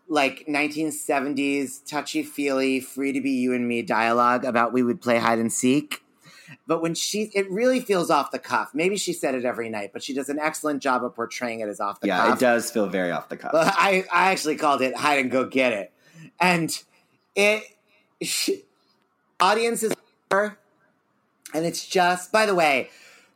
like 0.07 0.45
1970s 0.47 1.83
touchy 1.85 2.23
feely, 2.23 2.79
free 2.79 3.11
to 3.11 3.21
be 3.21 3.31
you 3.31 3.53
and 3.53 3.67
me 3.67 3.81
dialogue 3.81 4.45
about 4.45 4.71
we 4.71 4.83
would 4.83 5.01
play 5.01 5.17
hide 5.17 5.39
and 5.39 5.51
seek. 5.51 6.04
But 6.67 6.81
when 6.81 6.95
she, 6.95 7.31
it 7.33 7.49
really 7.49 7.79
feels 7.79 8.09
off 8.09 8.31
the 8.31 8.39
cuff. 8.39 8.71
Maybe 8.73 8.97
she 8.97 9.13
said 9.13 9.35
it 9.35 9.45
every 9.45 9.69
night, 9.69 9.91
but 9.93 10.03
she 10.03 10.13
does 10.13 10.29
an 10.29 10.39
excellent 10.39 10.81
job 10.81 11.03
of 11.03 11.15
portraying 11.15 11.59
it 11.59 11.67
as 11.67 11.79
off 11.79 11.99
the 11.99 12.07
yeah. 12.07 12.17
cuff. 12.17 12.37
It 12.37 12.39
does 12.39 12.71
feel 12.71 12.87
very 12.87 13.11
off 13.11 13.29
the 13.29 13.37
cuff. 13.37 13.53
Well, 13.53 13.71
I, 13.75 14.05
I 14.11 14.31
actually 14.31 14.55
called 14.55 14.81
it 14.81 14.95
hide 14.95 15.19
and 15.19 15.31
go 15.31 15.45
get 15.45 15.73
it. 15.73 15.93
And 16.39 16.77
it, 17.35 17.63
she, 18.21 18.63
audiences, 19.39 19.93
and 20.31 21.65
it's 21.65 21.87
just, 21.87 22.31
by 22.31 22.45
the 22.45 22.55
way, 22.55 22.89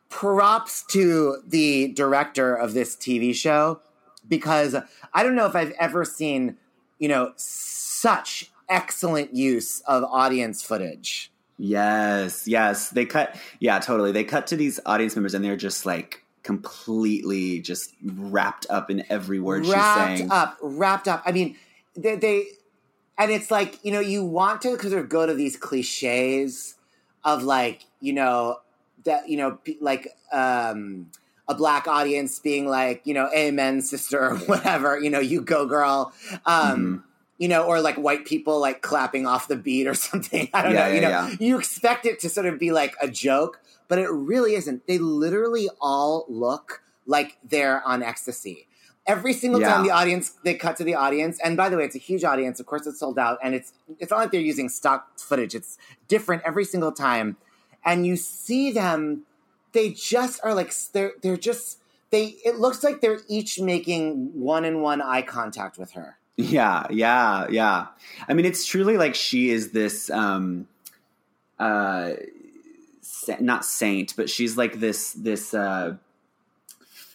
props 0.10 0.84
to 0.88 1.38
the 1.48 1.90
director 1.94 2.56
of 2.56 2.73
this 2.73 2.95
TV 2.95 3.34
show 3.34 3.81
because 4.27 4.76
I 5.14 5.23
don't 5.23 5.36
know 5.36 5.45
if 5.45 5.56
I've 5.56 5.72
ever 5.80 6.03
seen, 6.06 6.57
you 6.98 7.07
know, 7.07 7.34
such 7.36 8.52
excellent 8.68 9.34
use 9.34 9.81
of 9.81 10.03
audience 10.03 10.61
footage. 10.61 11.31
Yes, 11.61 12.48
yes. 12.48 12.90
They 12.90 13.06
cut, 13.06 13.36
yeah, 13.60 13.80
totally. 13.80 14.14
They 14.14 14.23
cut 14.23 14.48
to 14.48 14.56
these 14.56 14.80
audience 14.86 15.15
members 15.15 15.34
and 15.34 15.44
they're 15.44 15.57
just 15.57 15.86
like 15.86 16.23
completely 16.41 17.60
just 17.60 17.94
wrapped 18.02 18.65
up 18.69 18.90
in 18.90 19.03
every 19.10 19.41
word 19.41 19.65
wrapped 19.65 19.76
she's 19.76 19.94
saying. 19.94 20.30
Wrapped 20.30 20.31
up, 20.31 20.57
wrapped 20.61 21.07
up. 21.10 21.22
I 21.26 21.34
mean, 21.34 21.57
they, 21.98 22.15
they 22.15 22.45
and 23.18 23.30
it's 23.30 23.52
like 23.52 23.84
you 23.84 23.91
know 23.91 23.99
you 23.99 24.23
want 24.23 24.61
to 24.61 24.72
because 24.72 24.91
sort 24.91 25.03
of 25.03 25.10
go 25.10 25.26
to 25.26 25.34
these 25.34 25.57
cliches 25.57 26.76
of 27.23 27.44
like 27.44 27.86
you 27.99 28.14
know 28.14 28.60
that 29.03 29.27
you 29.30 29.38
know 29.38 29.60
like 29.81 30.07
um 30.31 31.11
a 31.48 31.53
black 31.53 31.88
audience 31.88 32.40
being 32.40 32.68
like 32.68 33.02
you 33.03 33.14
know 33.14 33.30
amen 33.36 33.81
sister 33.81 34.31
or 34.31 34.38
whatever 34.48 34.98
you 34.99 35.10
know 35.10 35.19
you 35.19 35.41
go 35.41 35.65
girl 35.65 36.14
um 36.45 37.03
Mhm. 37.03 37.09
You 37.40 37.48
know 37.48 37.64
or 37.64 37.82
like 37.82 37.95
white 37.95 38.26
people 38.26 38.60
like 38.60 38.84
clapping 38.84 39.26
off 39.26 39.48
the 39.48 39.56
beat 39.56 39.88
or 39.88 39.95
something. 40.10 40.48
I 40.53 40.61
don't 40.61 40.74
Yeah, 40.74 40.88
know 40.88 40.94
you 40.94 41.02
yeah, 41.02 41.02
know 41.02 41.10
yeah. 41.10 41.36
you 41.40 41.57
expect 41.57 42.06
it 42.06 42.20
to 42.20 42.30
sort 42.30 42.45
of 42.45 42.60
be 42.60 42.72
like 42.72 42.95
a 43.02 43.07
joke 43.07 43.60
but 43.88 43.98
it 43.98 44.07
really 44.11 44.53
isn't. 44.53 44.86
They 44.86 44.99
literally 44.99 45.68
all 45.82 46.26
look 46.30 46.84
like 47.07 47.38
they're 47.44 47.82
on 47.88 48.03
ecstasy. 48.03 48.68
Every 49.07 49.34
single 49.34 49.60
time 49.61 49.84
the 49.84 49.90
audience 49.90 50.36
they 50.44 50.53
cut 50.53 50.76
to 50.78 50.84
the 50.84 50.94
audience 50.94 51.40
and 51.44 51.57
by 51.57 51.70
the 51.70 51.78
way 51.78 51.86
it's 51.86 51.95
a 51.95 51.99
huge 51.99 52.24
audience 52.24 52.60
of 52.60 52.68
course 52.68 52.86
it's 52.86 52.99
sold 52.99 53.18
out 53.18 53.40
and 53.41 53.56
it's 53.56 53.74
it's 53.98 54.11
not 54.11 54.20
like 54.20 54.32
they're 54.32 54.40
using 54.41 54.70
stock 54.70 55.18
footage 55.18 55.56
it's 55.56 55.80
different 56.07 56.44
every 56.45 56.64
single 56.66 56.91
time. 56.91 57.38
And 57.84 58.06
you 58.06 58.16
see 58.18 58.72
them 58.72 59.24
they 59.72 59.90
just 59.91 60.40
are 60.44 60.53
like 60.53 60.72
they're 60.94 61.14
they're 61.24 61.38
just 61.38 61.80
they 62.11 62.38
it 62.45 62.57
looks 62.57 62.84
like 62.84 63.02
they're 63.02 63.22
each 63.28 63.60
making 63.60 64.40
one 64.40 64.64
and 64.66 64.84
one 64.84 65.02
eye 65.02 65.24
contact 65.24 65.80
with 65.80 65.94
her 65.94 66.19
Yeah, 66.40 66.88
yeah, 66.90 67.48
yeah. 67.49 67.88
I 68.30 68.34
mean, 68.34 68.45
it's 68.45 68.66
truly 68.66 68.95
like 68.98 69.14
she 69.14 69.49
is 69.49 69.72
this, 69.72 70.10
um, 70.10 70.68
uh, 71.60 72.14
sa- 73.02 73.36
not 73.41 73.66
saint, 73.66 74.16
but 74.16 74.30
she's 74.30 74.56
like 74.56 74.80
this, 74.80 75.11
this, 75.14 75.53
uh, 75.53 75.98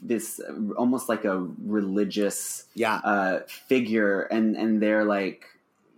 this 0.03 0.41
uh, 0.41 0.75
almost 0.77 1.09
like 1.09 1.25
a 1.25 1.39
religious 1.65 2.65
yeah 2.75 2.97
uh, 2.97 3.41
figure, 3.47 4.23
and 4.23 4.57
and 4.57 4.83
they're 4.83 5.05
like, 5.05 5.47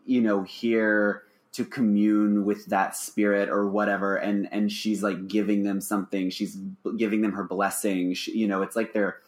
you 0.07 0.21
know, 0.21 0.43
here 0.45 1.25
to 1.53 1.65
commune 1.65 2.45
with 2.45 2.67
that 2.67 2.95
spirit 2.97 3.49
or 3.49 3.67
whatever, 3.67 4.17
and 4.17 4.49
and 4.53 4.71
she's 4.71 5.03
like 5.03 5.27
giving 5.27 5.65
them 5.65 5.81
something. 5.81 6.31
She's 6.31 6.57
giving 6.97 7.23
them 7.23 7.33
her 7.33 7.45
blessing. 7.45 8.15
She, 8.15 8.39
you 8.39 8.47
know, 8.47 8.63
it's 8.63 8.77
like 8.77 8.93
they're 8.93 9.19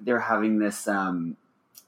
they're 0.00 0.20
having 0.20 0.58
this. 0.58 0.86
um 0.86 1.36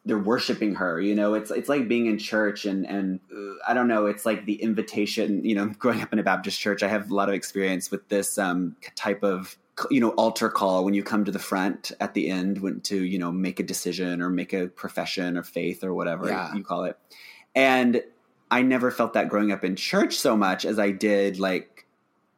they're 0.07 0.19
worshiping 0.19 0.75
her 0.75 1.01
you 1.01 1.15
know 1.15 1.33
it's 1.35 1.51
it's 1.51 1.69
like 1.69 1.89
being 1.89 2.07
in 2.07 2.19
church 2.19 2.67
and 2.67 2.87
and 2.87 3.21
uh, 3.35 3.55
i 3.67 3.73
don't 3.73 3.89
know 3.89 4.07
it's 4.07 4.27
like 4.27 4.45
the 4.45 4.55
invitation 4.63 5.43
you 5.45 5.55
know 5.55 5.67
growing 5.79 6.01
up 6.03 6.13
in 6.13 6.19
a 6.19 6.23
baptist 6.23 6.61
church 6.61 6.83
i 6.83 6.89
have 6.89 7.11
a 7.11 7.15
lot 7.15 7.29
of 7.29 7.35
experience 7.35 7.91
with 7.91 8.07
this 8.09 8.37
um 8.39 8.77
type 8.97 9.23
of 9.23 9.57
you 9.91 10.01
know 10.01 10.11
altar 10.11 10.49
call 10.51 10.85
when 10.85 10.95
you 10.95 11.03
come 11.03 11.25
to 11.25 11.33
the 11.33 11.39
front 11.39 11.91
at 12.01 12.15
the 12.15 12.29
end 12.31 12.59
when 12.61 12.81
to 12.83 13.03
you 13.05 13.19
know 13.19 13.33
make 13.33 13.59
a 13.59 13.63
decision 13.65 14.21
or 14.23 14.29
make 14.31 14.53
a 14.53 14.67
profession 14.69 15.37
or 15.39 15.43
faith 15.43 15.83
or 15.83 15.95
whatever 15.95 16.29
Yeah. 16.29 16.55
you 16.55 16.63
call 16.63 16.85
it 16.85 16.97
and 17.55 18.03
i 18.51 18.63
never 18.63 18.91
felt 18.91 19.15
that 19.15 19.29
growing 19.31 19.51
up 19.53 19.65
in 19.65 19.75
church 19.75 20.15
so 20.17 20.37
much 20.37 20.65
as 20.65 20.79
i 20.79 20.91
did 20.91 21.39
like 21.41 21.74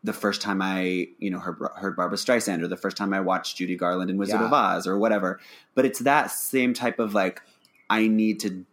the 0.07 0.13
first 0.13 0.41
time 0.41 0.63
I, 0.63 1.09
you 1.19 1.31
know, 1.31 1.39
heard, 1.41 1.59
heard 1.77 1.97
Barbra 1.97 2.17
Streisand, 2.17 2.63
or 2.63 2.69
the 2.69 2.77
first 2.77 2.97
time 2.97 3.13
I 3.13 3.21
watched 3.21 3.57
Judy 3.57 3.77
Garland 3.77 4.11
in 4.11 4.17
Wizard 4.17 4.41
Yeah. 4.41 4.47
of 4.47 4.53
Oz, 4.53 4.87
or 4.87 4.97
whatever. 4.99 5.41
But 5.75 5.85
it's 5.85 5.99
that 6.01 6.31
same 6.31 6.73
type 6.75 6.99
of 6.99 7.13
like, 7.15 7.43
I 7.91 8.07
need 8.09 8.41
to 8.41 8.65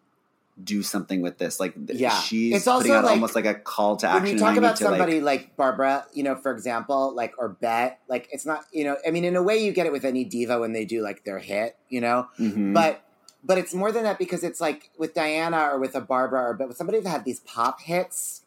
do 0.64 0.84
something 0.84 1.22
with 1.24 1.40
this. 1.40 1.60
Like 1.60 1.74
Yeah. 1.88 2.12
she's 2.20 2.56
It's 2.56 2.68
also 2.68 2.84
putting 2.84 2.96
out 2.96 3.04
like- 3.06 3.12
almost 3.12 3.36
like 3.36 3.46
a 3.46 3.56
call 3.56 3.96
to 3.98 4.08
action. 4.08 4.24
when 4.24 4.32
you 4.34 4.38
talk 4.40 4.56
about 4.58 4.76
to, 4.78 4.84
like- 4.86 4.92
somebody 4.92 5.20
like, 5.22 5.56
Barbra, 5.58 6.06
you 6.14 6.22
know, 6.24 6.36
for 6.36 6.52
example, 6.52 7.14
like 7.16 7.34
or 7.40 7.50
Bette, 7.50 7.96
like 8.08 8.30
it's 8.32 8.46
not, 8.46 8.66
you 8.72 8.84
know, 8.84 8.96
I 9.08 9.10
mean, 9.12 9.26
in 9.26 9.36
a 9.36 9.42
way, 9.42 9.58
you 9.58 9.72
get 9.74 9.88
it 9.88 9.92
with 9.92 10.06
any 10.06 10.24
diva 10.24 10.60
when 10.60 10.72
they 10.74 10.86
do 10.86 11.02
like 11.02 11.24
their 11.26 11.40
hit, 11.40 11.76
you 11.90 12.00
know, 12.02 12.28
Mhm. 12.40 12.74
but 12.74 13.02
but 13.46 13.58
it's 13.58 13.74
more 13.74 13.92
than 13.92 14.04
that 14.04 14.18
because 14.20 14.42
it's 14.44 14.62
like 14.62 14.90
with 14.98 15.14
Diana 15.14 15.70
or 15.72 15.78
with 15.80 15.96
a 15.96 16.02
Barbra 16.02 16.42
or 16.50 16.54
but 16.54 16.68
with 16.70 16.78
somebody 16.78 17.00
that 17.02 17.10
had 17.10 17.26
these 17.26 17.40
pop 17.42 17.82
hits, 17.82 18.44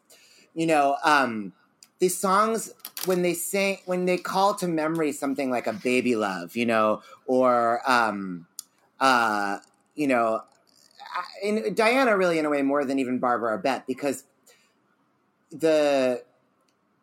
you 0.55 0.65
know, 0.65 0.95
um, 1.03 1.51
these 1.99 2.17
songs 2.17 2.71
when 3.05 3.21
they 3.21 3.33
sing 3.33 3.79
when 3.85 4.05
they 4.05 4.17
call 4.17 4.53
to 4.55 4.67
memory 4.67 5.11
something 5.11 5.49
like 5.49 5.67
a 5.67 5.73
baby 5.73 6.15
love, 6.15 6.55
you 6.55 6.65
know, 6.65 7.01
or 7.25 7.81
um, 7.89 8.45
uh, 8.99 9.57
you 9.95 10.07
know, 10.07 10.41
I- 11.43 11.69
Diana 11.69 12.17
really 12.17 12.39
in 12.39 12.45
a 12.45 12.49
way 12.49 12.61
more 12.61 12.85
than 12.85 12.99
even 12.99 13.19
Barbra 13.19 13.53
or 13.53 13.57
Bette 13.57 13.83
because 13.87 14.23
the 15.51 16.23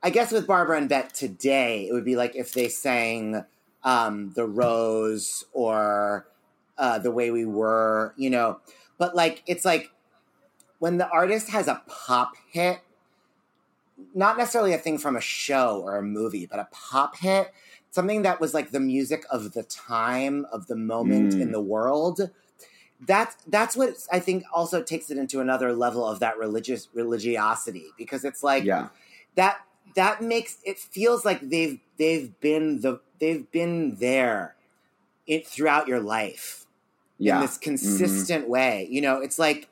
I 0.03 0.11
guess 0.11 0.31
with 0.33 0.47
Barbra 0.47 0.77
and 0.77 0.89
Bette 0.89 1.09
today 1.15 1.89
it 1.89 1.93
would 1.93 2.05
be 2.05 2.16
like 2.16 2.37
if 2.37 2.53
they 2.53 2.69
sang 2.69 3.45
um, 3.83 4.33
the 4.35 4.47
Rose 4.47 5.45
or 5.53 6.27
uh, 6.77 6.99
the 6.99 7.11
way 7.11 7.31
we 7.31 7.45
were, 7.45 8.15
you 8.16 8.31
know, 8.31 8.61
but 8.99 9.15
like 9.15 9.43
it's 9.47 9.65
like 9.65 9.91
when 10.79 10.99
the 10.99 11.09
artist 11.09 11.51
has 11.51 11.69
a 11.69 11.83
pop 11.87 12.35
hit, 12.51 12.81
not 14.15 14.37
necessarily 14.37 14.73
a 14.73 14.79
thing 14.79 14.99
from 14.99 15.16
a 15.16 15.21
show 15.21 15.81
or 15.85 15.97
a 15.97 16.03
movie, 16.03 16.47
but 16.47 16.59
a 16.59 16.69
pop 16.73 17.16
hit, 17.19 17.53
something 17.91 18.23
that 18.23 18.41
was 18.41 18.55
like 18.55 18.71
the 18.71 18.81
music 18.81 19.25
of 19.31 19.53
the 19.53 19.62
time 19.65 20.47
of 20.53 20.66
the 20.66 20.77
moment 20.77 21.35
Mm. 21.35 21.41
in 21.43 21.53
the 21.53 21.61
world. 21.61 22.31
That's 23.07 23.37
that's 23.47 23.77
what 23.77 23.91
I 24.11 24.19
think 24.21 24.45
also 24.53 24.83
takes 24.83 25.11
it 25.11 25.19
into 25.19 25.41
another 25.41 25.73
level 25.73 26.07
of 26.07 26.21
that 26.21 26.39
religious 26.39 26.89
religiosity 26.95 27.87
because 27.99 28.25
it's 28.25 28.43
like 28.43 28.65
yeah, 28.65 28.89
that 29.35 29.59
that 29.95 30.23
makes 30.23 30.59
it 30.65 30.79
feels 30.79 31.25
like 31.25 31.41
they've 31.51 31.81
they've 31.99 32.39
been 32.41 32.81
the 32.81 33.01
they've 33.19 33.51
been 33.51 33.97
there 33.97 34.55
it 35.27 35.47
throughout 35.47 35.87
your 35.89 36.01
life 36.01 36.66
yeah, 37.19 37.37
in 37.37 37.43
this 37.43 37.59
consistent 37.59 38.49
way. 38.49 38.87
You 38.91 39.03
know 39.03 39.19
it's 39.21 39.39
like 39.39 39.69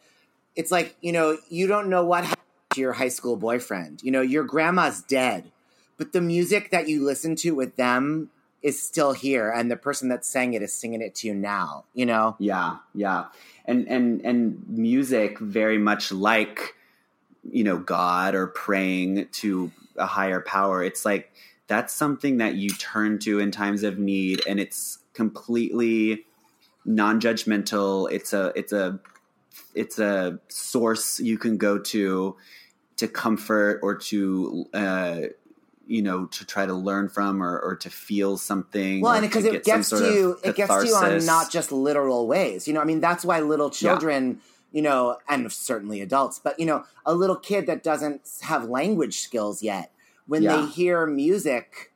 it's 0.56 0.70
like 0.70 0.96
you 1.00 1.12
know 1.12 1.38
you 1.48 1.66
don't 1.66 1.88
know 1.88 2.04
what 2.04 2.24
happened 2.24 2.41
to 2.72 2.80
your 2.80 2.94
high 2.94 3.08
school 3.08 3.36
boyfriend 3.36 4.02
you 4.02 4.10
know 4.10 4.20
your 4.22 4.44
grandma's 4.44 5.02
dead 5.02 5.50
but 5.96 6.12
the 6.12 6.20
music 6.20 6.70
that 6.70 6.88
you 6.88 7.04
listen 7.04 7.36
to 7.36 7.54
with 7.54 7.76
them 7.76 8.30
is 8.62 8.80
still 8.80 9.12
here 9.12 9.50
and 9.50 9.70
the 9.70 9.76
person 9.76 10.08
that 10.08 10.24
sang 10.24 10.54
it 10.54 10.62
is 10.62 10.72
singing 10.72 11.02
it 11.02 11.14
to 11.14 11.26
you 11.26 11.34
now 11.34 11.84
you 11.94 12.06
know 12.06 12.36
Yeah, 12.38 12.76
yeah. 12.94 13.26
And 13.64 13.86
and 13.88 14.20
and 14.24 14.68
music 14.68 15.38
very 15.38 15.78
much 15.78 16.10
like 16.12 16.74
you 17.50 17.64
know 17.64 17.78
God 17.78 18.34
or 18.34 18.48
praying 18.48 19.28
to 19.32 19.70
a 19.96 20.06
higher 20.06 20.40
power. 20.40 20.82
It's 20.82 21.04
like 21.04 21.32
that's 21.66 21.92
something 21.94 22.38
that 22.38 22.54
you 22.56 22.70
turn 22.70 23.18
to 23.20 23.38
in 23.38 23.50
times 23.50 23.82
of 23.82 23.98
need 23.98 24.42
and 24.46 24.58
it's 24.60 24.98
completely 25.12 26.24
non-judgmental. 26.84 28.10
It's 28.10 28.32
a 28.32 28.52
it's 28.56 28.72
a 28.72 28.98
it's 29.74 29.98
a 29.98 30.38
source 30.48 31.20
you 31.20 31.38
can 31.38 31.56
go 31.56 31.78
to 31.78 32.36
to 33.02 33.08
comfort 33.08 33.80
or 33.82 33.94
to 33.96 34.66
uh 34.74 35.20
you 35.86 36.00
know 36.00 36.26
to 36.26 36.46
try 36.46 36.64
to 36.64 36.72
learn 36.74 37.08
from 37.08 37.42
or, 37.42 37.58
or 37.58 37.76
to 37.76 37.90
feel 37.90 38.36
something 38.38 39.00
Well, 39.00 39.12
and 39.14 39.22
because 39.22 39.44
it 39.44 39.52
get 39.52 39.64
gets 39.64 39.90
to 39.90 39.98
you, 40.14 40.38
it 40.44 40.54
gets 40.56 40.72
to 40.80 40.86
you 40.86 40.94
on 40.94 41.26
not 41.26 41.50
just 41.50 41.72
literal 41.72 42.26
ways. 42.26 42.66
You 42.66 42.74
know, 42.74 42.80
I 42.80 42.84
mean, 42.84 43.00
that's 43.00 43.24
why 43.24 43.40
little 43.40 43.68
children, 43.70 44.40
you 44.70 44.80
know, 44.80 45.18
and 45.28 45.52
certainly 45.52 46.00
adults, 46.00 46.38
but 46.38 46.58
you 46.58 46.66
know, 46.66 46.84
a 47.04 47.14
little 47.14 47.36
kid 47.36 47.66
that 47.66 47.82
doesn't 47.82 48.22
have 48.42 48.64
language 48.68 49.18
skills 49.18 49.62
yet, 49.62 49.90
when 50.26 50.42
Yeah. 50.44 50.60
they 50.62 50.66
hear 50.68 51.04
music, 51.06 51.92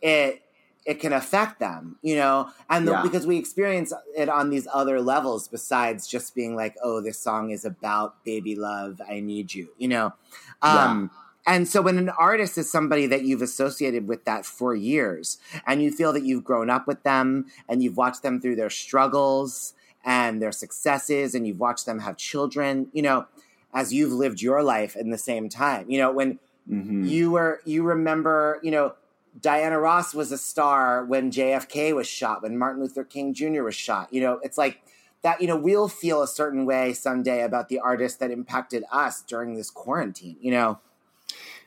it 0.00 0.42
it 0.86 1.00
can 1.00 1.12
affect 1.12 1.58
them, 1.58 1.96
you 2.00 2.14
know, 2.16 2.48
and 2.70 2.86
the, 2.86 2.92
Yeah. 2.92 3.02
because 3.02 3.26
we 3.26 3.36
experience 3.38 3.92
it 4.16 4.28
on 4.28 4.50
these 4.50 4.68
other 4.72 5.00
levels 5.00 5.48
besides 5.48 6.06
just 6.06 6.34
being 6.34 6.54
like, 6.54 6.76
oh, 6.82 7.00
this 7.02 7.18
song 7.18 7.50
is 7.50 7.64
about 7.64 8.24
baby 8.24 8.54
love, 8.54 9.00
I 9.08 9.20
need 9.20 9.52
you, 9.52 9.68
you 9.78 9.88
know. 9.88 10.14
Um, 10.62 11.10
And 11.48 11.68
so 11.68 11.80
when 11.80 11.96
an 11.96 12.08
artist 12.08 12.58
is 12.58 12.68
somebody 12.70 13.06
that 13.06 13.22
you've 13.22 13.40
associated 13.42 14.08
with 14.08 14.24
that 14.24 14.44
for 14.44 14.74
years 14.74 15.38
and 15.64 15.80
you 15.80 15.92
feel 15.92 16.12
that 16.12 16.24
you've 16.24 16.42
grown 16.42 16.70
up 16.70 16.88
with 16.88 17.04
them 17.04 17.46
and 17.68 17.84
you've 17.84 17.96
watched 17.96 18.22
them 18.24 18.40
through 18.40 18.56
their 18.56 18.68
struggles 18.70 19.72
and 20.04 20.42
their 20.42 20.50
successes 20.50 21.36
and 21.36 21.46
you've 21.46 21.60
watched 21.60 21.86
them 21.86 22.00
have 22.00 22.16
children, 22.16 22.88
you 22.92 23.00
know, 23.00 23.26
as 23.72 23.92
you've 23.92 24.12
lived 24.12 24.42
your 24.42 24.60
life 24.64 24.96
in 24.96 25.10
the 25.10 25.18
same 25.18 25.48
time. 25.48 25.88
You 25.88 25.98
know, 25.98 26.10
when 26.10 26.40
Mhm. 26.68 27.08
you 27.08 27.30
were 27.30 27.60
you 27.64 27.84
remember, 27.84 28.58
you 28.64 28.72
know, 28.72 28.94
Diana 29.40 29.78
Ross 29.78 30.14
was 30.14 30.32
a 30.32 30.38
star 30.38 31.04
when 31.04 31.30
JFK 31.30 31.94
was 31.94 32.06
shot, 32.06 32.42
when 32.42 32.56
Martin 32.56 32.82
Luther 32.82 33.04
King 33.04 33.34
Jr. 33.34 33.62
was 33.62 33.74
shot. 33.74 34.12
You 34.12 34.20
know, 34.22 34.40
it's 34.42 34.56
like 34.56 34.80
that, 35.22 35.40
you 35.40 35.46
know, 35.46 35.56
we'll 35.56 35.88
feel 35.88 36.22
a 36.22 36.28
certain 36.28 36.64
way 36.64 36.92
someday 36.92 37.42
about 37.42 37.68
the 37.68 37.78
artists 37.78 38.18
that 38.18 38.30
impacted 38.30 38.84
us 38.90 39.22
during 39.22 39.54
this 39.54 39.70
quarantine, 39.70 40.36
you 40.40 40.50
know. 40.52 40.78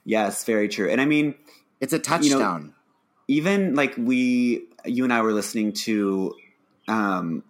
Yes, 0.06 0.44
very 0.46 0.68
true. 0.68 0.90
And 0.90 1.00
I 1.02 1.06
mean, 1.06 1.36
It's 1.82 1.94
a 1.94 1.98
You 1.98 2.00
know, 2.00 2.04
touchstone. 2.04 2.74
even 3.28 3.76
like 3.76 3.96
we, 3.98 4.64
you 4.86 5.04
and 5.04 5.14
I 5.14 5.22
were 5.22 5.34
listening 5.34 5.74
to 5.74 6.36
um, 6.88 7.44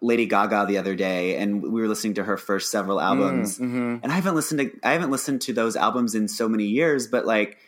Lady 0.00 0.26
Gaga 0.26 0.66
the 0.66 0.78
other 0.78 0.94
day, 0.96 1.36
and 1.36 1.62
we 1.62 1.80
were 1.80 1.86
listening 1.88 2.14
to 2.14 2.24
her 2.24 2.36
first 2.36 2.70
several 2.70 3.00
albums. 3.00 3.58
Mhm. 3.58 4.00
And 4.02 4.10
I 4.10 4.14
haven't 4.16 4.34
listened 4.34 4.60
to 4.60 4.70
I 4.82 4.92
haven't 4.92 5.10
listened 5.12 5.42
to 5.42 5.52
those 5.52 5.76
albums 5.76 6.14
in 6.16 6.26
so 6.26 6.48
many 6.48 6.64
years, 6.64 7.06
but 7.06 7.24
like 7.26 7.58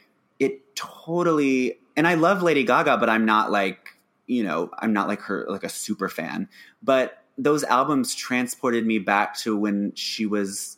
it 0.41 0.75
totally. 0.75 1.79
And 1.97 2.07
I 2.07 2.15
love 2.15 2.43
Lady 2.43 2.65
Gaga, 2.65 2.97
but 2.99 3.09
I'm 3.09 3.25
not 3.25 3.51
like 3.51 3.91
you 4.27 4.43
know 4.43 4.71
I'm 4.79 4.93
not 4.93 5.09
like 5.09 5.21
her 5.23 5.47
like 5.49 5.65
a 5.65 5.69
super 5.69 6.09
fan. 6.09 6.49
But 6.83 7.19
those 7.37 7.65
albums 7.65 8.15
transported 8.15 8.87
me 8.87 8.99
back 8.99 9.37
to 9.39 9.57
when 9.57 9.93
she 9.95 10.25
was, 10.25 10.77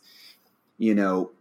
you 0.77 0.95
know, 0.95 1.31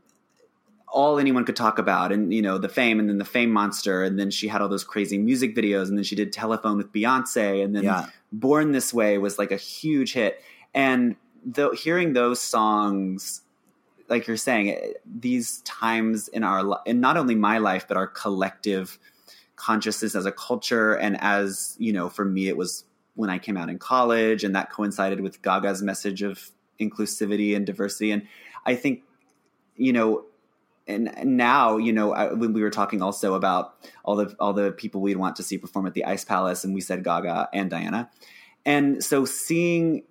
all 0.89 1.19
anyone 1.19 1.45
could 1.45 1.57
talk 1.57 1.79
about 1.79 2.13
and 2.13 2.33
you 2.33 2.41
know 2.41 2.59
the 2.59 2.69
fame 2.69 3.01
and 3.01 3.09
then 3.09 3.19
the 3.19 3.25
fame 3.25 3.51
monster 3.51 4.03
and 4.03 4.19
then 4.19 4.31
she 4.31 4.49
had 4.49 4.63
all 4.63 4.69
those 4.69 4.85
crazy 4.85 5.19
music 5.19 5.55
videos 5.55 5.89
and 5.89 5.99
then 5.99 6.05
she 6.05 6.15
did 6.15 6.33
telephone 6.33 6.77
with 6.77 6.93
beyonce 6.93 7.63
and 7.63 7.75
then 7.75 7.85
Yeah. 7.85 8.07
born 8.33 8.73
this 8.73 8.95
way 8.95 9.19
was 9.19 9.39
like 9.39 9.51
a 9.51 9.57
huge 9.57 10.13
hit 10.15 10.43
and 10.75 11.17
though 11.45 11.73
hearing 11.73 12.13
those 12.13 12.41
songs 12.41 13.43
like 14.09 14.27
you're 14.27 14.37
saying 14.39 14.71
eh, 14.71 14.93
these 15.05 15.61
times 15.63 16.29
in 16.29 16.43
our 16.45 16.81
in 16.87 17.01
not 17.01 17.17
only 17.17 17.35
my 17.35 17.59
life 17.59 17.87
but 17.89 17.97
our 17.97 18.07
collective 18.07 18.99
consciousness 19.57 20.15
as 20.15 20.27
a 20.27 20.33
culture 20.33 20.95
and 20.95 21.17
as 21.21 21.75
you 21.79 21.93
know 21.93 22.09
for 22.09 22.25
me 22.25 22.49
it 22.49 22.57
was 22.57 22.85
when 23.15 23.31
i 23.31 23.39
came 23.39 23.57
out 23.57 23.69
in 23.69 23.79
college 23.79 24.45
and 24.45 24.55
that 24.55 24.71
coincided 24.71 25.21
with 25.21 25.43
gaga's 25.43 25.83
message 25.83 26.23
of 26.23 26.51
inclusivity 26.79 27.57
and 27.57 27.67
diversity. 27.67 28.11
And 28.11 28.27
i 28.65 28.75
think 28.75 29.03
you 29.77 29.93
know 29.93 30.25
and 30.87 31.13
now 31.25 31.77
you 31.77 31.93
know 31.93 32.13
I, 32.13 32.33
when 32.33 32.53
we 32.53 32.63
were 32.63 32.71
talking 32.71 33.03
also 33.03 33.35
about 33.35 33.75
all 34.05 34.17
the 34.17 34.35
all 34.39 34.53
the 34.53 34.73
people 34.73 35.01
we'd 35.01 35.17
want 35.17 35.37
to 35.37 35.43
see 35.43 35.59
perform 35.59 35.87
at 35.87 35.95
the 35.95 36.05
ice 36.05 36.25
palace 36.25 36.65
and 36.65 36.75
we 36.75 36.81
said 36.81 37.03
gaga 37.03 37.49
and 37.53 37.71
diana. 37.71 38.11
And 38.65 39.03
so 39.03 39.25
seeing 39.25 40.05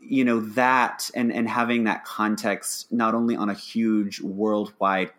you 0.00 0.24
know 0.24 0.40
that 0.40 1.10
and 1.14 1.32
and 1.32 1.48
having 1.48 1.84
that 1.84 2.04
context 2.04 2.92
not 2.92 3.14
only 3.14 3.36
on 3.36 3.48
a 3.48 3.54
huge 3.54 4.20
worldwide 4.20 5.10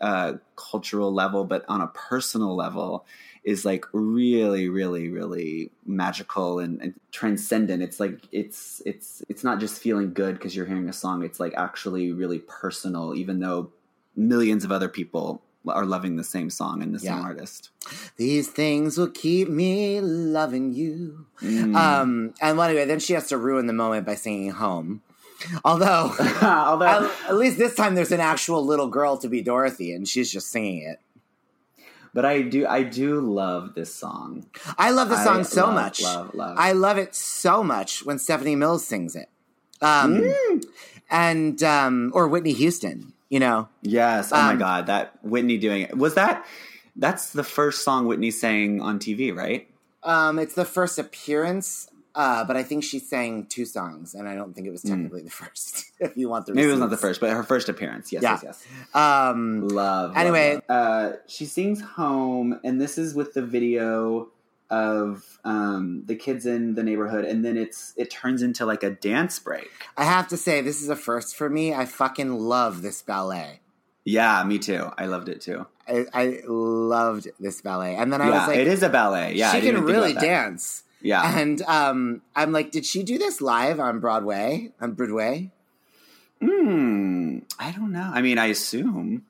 uh, 0.00 0.34
cultural 0.56 1.12
level 1.12 1.44
but 1.44 1.64
on 1.68 1.80
a 1.80 1.86
personal 1.88 2.54
level 2.54 3.06
is 3.44 3.64
like 3.64 3.84
really 3.92 4.68
really 4.68 5.08
really 5.08 5.70
magical 5.86 6.58
and, 6.58 6.80
and 6.82 6.94
transcendent 7.12 7.82
it's 7.82 7.98
like 8.00 8.20
it's 8.32 8.82
it's 8.84 9.22
it's 9.28 9.42
not 9.42 9.58
just 9.60 9.80
feeling 9.80 10.12
good 10.12 10.34
because 10.36 10.54
you're 10.54 10.66
hearing 10.66 10.88
a 10.88 10.92
song 10.92 11.22
it's 11.24 11.40
like 11.40 11.54
actually 11.56 12.12
really 12.12 12.40
personal 12.40 13.14
even 13.14 13.40
though 13.40 13.70
millions 14.16 14.64
of 14.64 14.72
other 14.72 14.88
people 14.88 15.40
are 15.68 15.84
loving 15.86 16.16
the 16.16 16.24
same 16.24 16.48
song 16.50 16.82
and 16.82 16.94
the 16.94 17.02
Yeah. 17.02 17.16
same 17.16 17.24
artist 17.24 17.70
These 18.16 18.48
things 18.48 18.98
will 18.98 19.10
keep 19.10 19.48
me 19.48 20.00
loving 20.00 20.72
you. 20.72 21.26
Mm. 21.40 21.74
Um, 21.76 22.34
and 22.40 22.58
well, 22.58 22.68
anyway, 22.68 22.84
then 22.84 22.98
she 22.98 23.12
has 23.12 23.28
to 23.28 23.36
ruin 23.38 23.66
the 23.66 23.72
moment 23.72 24.04
by 24.06 24.16
singing 24.16 24.50
"Home." 24.50 25.02
Although, 25.64 26.14
although 26.42 26.84
at, 26.86 27.28
at 27.28 27.36
least 27.36 27.58
this 27.58 27.74
time 27.74 27.94
there's 27.94 28.12
an 28.12 28.20
actual 28.20 28.64
little 28.64 28.88
girl 28.88 29.16
to 29.18 29.28
be 29.28 29.42
Dorothy, 29.42 29.92
and 29.92 30.06
she's 30.08 30.30
just 30.30 30.50
singing 30.50 30.82
it. 30.82 31.00
but 32.14 32.24
i 32.24 32.40
do 32.42 32.66
i 32.66 32.82
do 32.82 33.20
love 33.20 33.74
this 33.74 33.94
song 33.94 34.46
I 34.78 34.90
love 34.90 35.08
the 35.10 35.22
song 35.22 35.40
I 35.40 35.42
so 35.42 35.66
love, 35.66 35.74
much. 35.74 36.02
love 36.02 36.34
love 36.34 36.56
I 36.58 36.72
love 36.72 36.98
it 36.98 37.14
so 37.14 37.62
much 37.62 38.04
when 38.06 38.18
Stephanie 38.18 38.56
Mills 38.56 38.86
sings 38.86 39.14
it, 39.16 39.28
um, 39.82 40.20
Mm. 40.22 40.64
and 41.10 41.62
um, 41.62 42.10
or 42.14 42.26
Whitney 42.28 42.52
Houston. 42.52 43.12
You 43.28 43.40
know, 43.40 43.68
Yes. 43.82 44.30
Oh 44.32 44.36
my 44.36 44.52
Um, 44.52 44.58
God. 44.58 44.86
That 44.86 45.18
Whitney 45.22 45.58
doing 45.58 45.82
it. 45.82 45.96
Was 45.98 46.14
that, 46.14 46.46
that's 46.94 47.32
the 47.32 47.42
first 47.42 47.82
song 47.82 48.06
Whitney 48.06 48.30
sang 48.30 48.80
on 48.80 48.98
TV, 49.00 49.34
right? 49.34 49.68
um, 50.04 50.38
it's 50.38 50.54
the 50.54 50.64
first 50.64 50.98
appearance 50.98 51.88
Uh, 52.16 52.44
but 52.44 52.56
I 52.56 52.62
think 52.62 52.82
she 52.82 52.98
sang 52.98 53.44
two 53.44 53.66
songs, 53.66 54.14
and 54.14 54.26
I 54.26 54.34
don't 54.34 54.54
think 54.54 54.66
it 54.66 54.70
was 54.70 54.80
technically 54.82 55.20
the 55.22 55.30
first. 55.42 55.84
if 56.00 56.16
you 56.16 56.30
want 56.30 56.46
the 56.46 56.52
Hmm. 56.52 56.56
Maybe 56.56 56.68
it 56.68 56.72
was 56.72 56.80
not 56.80 56.88
the 56.90 56.96
first, 56.96 57.20
but 57.20 57.28
her 57.30 57.42
first 57.42 57.68
appearance. 57.68 58.10
Yes, 58.10 58.22
Yeah. 58.22 58.38
yes, 58.42 58.64
yes. 58.66 58.94
Um, 58.94 59.68
Love. 59.68 60.16
Anyway. 60.16 60.54
love, 60.54 60.62
love. 60.68 61.12
Uh, 61.12 61.16
she 61.26 61.44
sings 61.44 61.82
"Home," 61.82 62.58
and 62.64 62.80
this 62.80 62.96
is 62.96 63.14
with 63.14 63.34
the 63.34 63.42
video 63.42 64.28
of 64.70 65.38
um, 65.44 66.02
the 66.06 66.16
kids 66.16 66.46
in 66.46 66.74
the 66.74 66.82
neighborhood, 66.82 67.24
and 67.26 67.44
then 67.44 67.56
it's 67.58 67.92
it 67.98 68.10
turns 68.10 68.40
into 68.42 68.64
like 68.64 68.82
a 68.82 68.90
dance 68.90 69.38
break. 69.38 69.70
I 69.96 70.04
have 70.04 70.26
to 70.28 70.36
say, 70.38 70.60
this 70.62 70.80
is 70.82 70.88
a 70.88 70.96
first 70.96 71.36
for 71.36 71.48
me. 71.50 71.74
I 71.74 71.84
fucking 71.84 72.32
love 72.32 72.80
this 72.82 73.02
ballet. 73.02 73.60
Yeah, 74.04 74.42
me 74.44 74.58
too. 74.58 74.90
I 74.96 75.06
loved 75.06 75.28
it 75.28 75.40
too. 75.40 75.66
I, 75.88 76.06
I 76.14 76.40
loved 76.46 77.28
this 77.38 77.60
ballet, 77.60 77.94
and 77.96 78.12
then 78.12 78.22
I 78.22 78.28
yeah, 78.30 78.38
was 78.38 78.48
like, 78.48 78.58
it 78.58 78.68
is 78.68 78.82
a 78.82 78.88
ballet. 78.88 79.34
Yeah, 79.34 79.52
she 79.52 79.60
can 79.60 79.82
really 79.84 80.14
dance. 80.14 80.82
Yeah, 81.06 81.38
And 81.38 81.62
um, 81.62 82.22
I'm 82.34 82.52
like, 82.52 82.70
did 82.70 82.84
she 82.84 83.02
do 83.02 83.16
this 83.18 83.40
live 83.40 83.78
on 83.80 84.00
Broadway? 84.00 84.72
On 84.80 84.92
Broadway? 84.92 85.50
Hmm. 86.40 87.38
I 87.58 87.72
don't 87.72 87.92
know. 87.92 88.10
I 88.12 88.22
mean, 88.22 88.38
I 88.38 88.46
assume. 88.46 89.24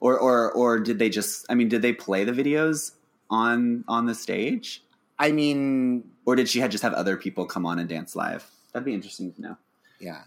Or 0.00 0.18
or 0.18 0.52
or 0.52 0.78
did 0.80 0.98
they 0.98 1.08
just? 1.08 1.46
I 1.48 1.54
mean, 1.54 1.68
did 1.68 1.80
they 1.82 1.92
play 1.92 2.24
the 2.24 2.32
videos 2.32 2.92
on 3.30 3.84
on 3.88 4.06
the 4.06 4.14
stage, 4.14 4.82
I 5.18 5.32
mean, 5.32 6.04
or 6.24 6.36
did 6.36 6.48
she 6.48 6.60
had 6.60 6.70
just 6.70 6.82
have 6.82 6.92
other 6.92 7.16
people 7.16 7.46
come 7.46 7.64
on 7.66 7.78
and 7.78 7.88
dance 7.88 8.14
live? 8.14 8.48
That'd 8.72 8.84
be 8.84 8.94
interesting 8.94 9.32
to 9.32 9.40
know. 9.40 9.56
yeah. 9.98 10.22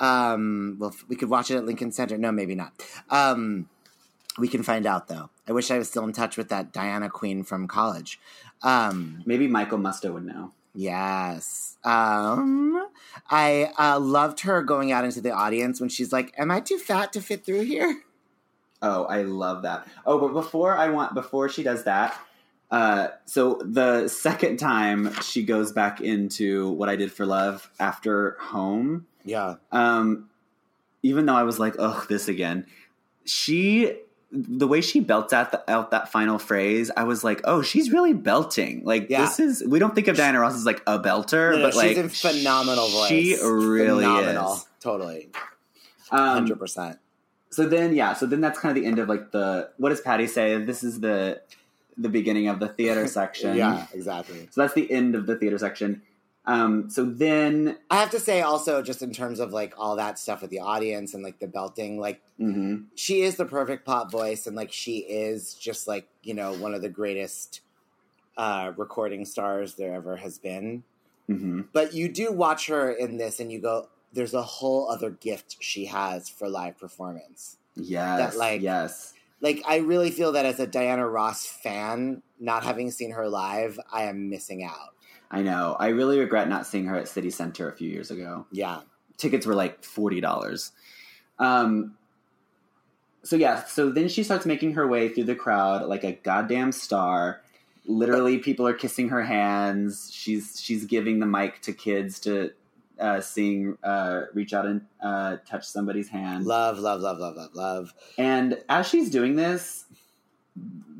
Um, 0.00 0.76
well, 0.78 0.94
we 1.08 1.16
could 1.16 1.28
watch 1.28 1.50
it 1.50 1.56
at 1.56 1.66
Lincoln 1.66 1.90
Center. 1.90 2.16
No, 2.16 2.30
maybe 2.30 2.54
not. 2.54 2.72
Um, 3.10 3.68
we 4.38 4.48
can 4.48 4.62
find 4.62 4.86
out 4.86 5.08
though. 5.08 5.30
I 5.46 5.52
wish 5.52 5.70
I 5.70 5.78
was 5.78 5.88
still 5.88 6.04
in 6.04 6.12
touch 6.12 6.36
with 6.36 6.48
that 6.50 6.72
Diana 6.72 7.08
Queen 7.10 7.42
from 7.42 7.66
college. 7.68 8.20
Um, 8.62 9.22
Maybe 9.26 9.46
Michael 9.46 9.78
Musto 9.78 10.12
would 10.12 10.24
know. 10.24 10.52
Yes. 10.74 11.76
Um, 11.84 12.86
I 13.30 13.72
uh, 13.78 13.98
loved 13.98 14.40
her 14.40 14.62
going 14.62 14.92
out 14.92 15.04
into 15.04 15.20
the 15.20 15.30
audience 15.32 15.80
when 15.80 15.88
she's 15.88 16.12
like, 16.12 16.32
"Am 16.38 16.50
I 16.50 16.60
too 16.60 16.78
fat 16.78 17.12
to 17.14 17.20
fit 17.20 17.44
through 17.44 17.62
here?" 17.64 18.02
Oh, 18.80 19.04
I 19.04 19.22
love 19.22 19.62
that. 19.62 19.88
Oh, 20.06 20.18
but 20.20 20.32
before 20.34 20.76
I 20.76 20.88
want 20.90 21.14
before 21.14 21.48
she 21.48 21.62
does 21.64 21.84
that, 21.84 22.16
uh, 22.70 23.08
so 23.24 23.60
the 23.64 24.06
second 24.08 24.58
time 24.58 25.12
she 25.22 25.42
goes 25.42 25.72
back 25.72 26.00
into 26.00 26.70
what 26.70 26.88
I 26.88 26.94
did 26.96 27.10
for 27.10 27.26
love 27.26 27.70
after 27.80 28.36
home, 28.40 29.06
Yeah. 29.24 29.56
um, 29.72 30.28
even 31.02 31.26
though 31.26 31.34
I 31.34 31.42
was 31.42 31.58
like, 31.58 31.74
oh, 31.78 32.06
this 32.08 32.28
again, 32.28 32.66
she 33.24 33.96
the 34.30 34.68
way 34.68 34.80
she 34.82 35.00
belts 35.00 35.32
out, 35.32 35.52
the, 35.52 35.70
out 35.70 35.90
that 35.90 36.12
final 36.12 36.38
phrase, 36.38 36.90
I 36.96 37.04
was 37.04 37.24
like, 37.24 37.40
oh, 37.44 37.62
she's 37.62 37.90
really 37.90 38.12
belting. 38.12 38.84
Like 38.84 39.08
Yeah. 39.08 39.22
this 39.22 39.40
is 39.40 39.64
we 39.66 39.78
don't 39.78 39.94
think 39.94 40.06
of 40.08 40.16
Diana 40.16 40.40
Ross 40.40 40.54
as 40.54 40.66
like 40.66 40.82
a 40.86 40.98
belter, 40.98 41.52
No, 41.52 41.56
no, 41.58 41.62
but 41.62 41.74
like 41.74 41.88
she's 41.88 41.98
in 41.98 42.08
phenomenal 42.10 42.88
voice. 42.88 43.08
She 43.08 43.36
really 43.42 44.04
phenomenal. 44.04 44.54
is. 44.54 44.66
Totally. 44.80 45.30
Um, 46.10 46.18
Hundred 46.28 46.58
percent. 46.58 46.98
so 47.50 47.66
then 47.66 47.94
yeah 47.94 48.12
so 48.14 48.24
then 48.26 48.40
that's 48.40 48.58
kind 48.58 48.76
of 48.76 48.82
the 48.82 48.86
end 48.88 48.98
of 48.98 49.08
like 49.08 49.30
the 49.32 49.70
what 49.78 49.88
does 49.90 50.00
patti 50.00 50.26
say 50.26 50.56
this 50.62 50.82
is 50.84 51.00
the 51.00 51.40
the 51.98 52.08
beginning 52.08 52.48
of 52.48 52.60
the 52.60 52.68
theater 52.68 53.06
section 53.18 53.56
Yeah, 53.56 53.86
exactly. 53.92 54.48
so 54.50 54.60
that's 54.62 54.74
the 54.74 54.90
end 54.90 55.14
of 55.14 55.26
the 55.26 55.36
theater 55.36 55.58
section 55.58 56.02
um 56.48 56.88
so 56.88 57.04
then 57.04 57.76
I 57.90 57.96
have 58.00 58.10
to 58.10 58.18
say 58.18 58.40
also, 58.40 58.82
just 58.82 59.02
in 59.02 59.12
terms 59.12 59.38
of 59.38 59.52
like 59.52 59.74
all 59.76 59.96
that 59.96 60.18
stuff 60.18 60.40
with 60.40 60.50
the 60.50 60.60
audience 60.60 61.12
and 61.14 61.22
like 61.22 61.38
the 61.38 61.46
belting, 61.46 62.00
like 62.00 62.22
mhm. 62.40 62.86
she 62.94 63.20
is 63.20 63.36
the 63.36 63.44
perfect 63.44 63.84
pop 63.84 64.10
voice, 64.10 64.46
and 64.46 64.56
like 64.56 64.72
she 64.72 64.98
is 65.00 65.54
just 65.54 65.86
like 65.86 66.08
you 66.22 66.32
know 66.34 66.54
one 66.54 66.74
of 66.74 66.80
the 66.82 66.88
greatest 66.88 67.60
uh, 68.36 68.72
recording 68.76 69.24
stars 69.26 69.74
there 69.74 69.94
ever 69.94 70.16
has 70.16 70.38
been. 70.38 70.84
Mhm. 71.28 71.66
But 71.72 71.92
you 71.92 72.08
do 72.08 72.32
watch 72.32 72.66
her 72.68 72.90
in 72.90 73.18
this, 73.18 73.38
and 73.40 73.52
you 73.52 73.60
go, 73.60 73.88
"There's 74.14 74.32
a 74.34 74.42
whole 74.42 74.90
other 74.90 75.10
gift 75.10 75.58
she 75.60 75.84
has 75.86 76.28
for 76.30 76.48
live 76.48 76.78
performance." 76.78 77.58
yes 77.80 78.32
That, 78.32 78.38
like- 78.38 78.60
yes 78.62 79.14
Like 79.40 79.62
I 79.66 79.76
really 79.76 80.10
feel 80.10 80.32
that 80.32 80.44
as 80.46 80.60
a 80.60 80.66
Diana 80.66 81.08
Ross 81.08 81.46
fan, 81.46 82.22
not 82.40 82.64
having 82.64 82.90
seen 82.90 83.12
her 83.12 83.28
live, 83.28 83.78
I 83.92 84.04
am 84.04 84.28
missing 84.30 84.64
out. 84.64 84.94
i 85.30 85.42
know. 85.42 85.76
I 85.78 85.88
really 85.88 86.18
regret 86.18 86.48
not 86.48 86.66
seeing 86.66 86.86
her 86.86 86.96
at 86.96 87.08
city 87.08 87.30
center 87.30 87.70
a 87.70 87.76
few 87.76 87.88
years 87.88 88.10
ago. 88.10 88.46
Yeah, 88.50 88.80
tickets 89.16 89.46
were 89.46 89.54
like 89.54 89.82
$40 89.82 90.70
um 91.38 91.94
so 93.22 93.36
yeah 93.36 93.64
so 93.64 93.90
then 93.90 94.08
she 94.08 94.22
starts 94.22 94.46
making 94.46 94.74
her 94.74 94.86
way 94.86 95.08
through 95.08 95.24
the 95.24 95.34
crowd 95.34 95.86
like 95.86 96.04
a 96.04 96.12
goddamn 96.12 96.72
star. 96.72 97.42
Literally 97.84 98.38
people 98.38 98.66
are 98.66 98.74
kissing 98.74 99.08
her 99.08 99.22
hands. 99.22 100.10
She's 100.12 100.60
she's 100.60 100.84
giving 100.84 101.20
the 101.20 101.26
mic 101.26 101.60
to 101.62 101.72
kids 101.72 102.20
to 102.20 102.52
uh, 103.00 103.20
sing 103.20 103.76
uh, 103.82 104.22
reach 104.34 104.52
out 104.52 104.66
and 104.66 104.82
uh, 105.02 105.36
touch 105.46 105.66
somebody's 105.66 106.08
hand 106.08 106.44
love, 106.46 106.78
love, 106.78 107.00
love, 107.00 107.18
love, 107.18 107.36
love, 107.36 107.54
love. 107.54 107.94
and 108.16 108.58
as 108.68 108.86
she's 108.88 109.10
doing 109.10 109.36
this 109.36 109.84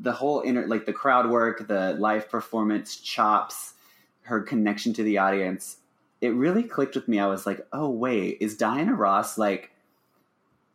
the 0.01 0.13
whole 0.13 0.41
inner 0.41 0.65
like 0.67 0.85
the 0.85 0.93
crowd 0.93 1.29
work 1.29 1.67
the 1.67 1.93
live 1.99 2.29
performance 2.29 2.95
chops 2.95 3.73
her 4.21 4.41
connection 4.41 4.93
to 4.93 5.03
the 5.03 5.17
audience 5.17 5.77
it 6.21 6.29
really 6.29 6.63
clicked 6.63 6.95
with 6.95 7.07
me 7.07 7.19
i 7.19 7.25
was 7.27 7.45
like 7.45 7.65
oh 7.73 7.89
wait 7.89 8.37
is 8.39 8.55
diana 8.55 8.93
ross 8.93 9.37
like 9.37 9.71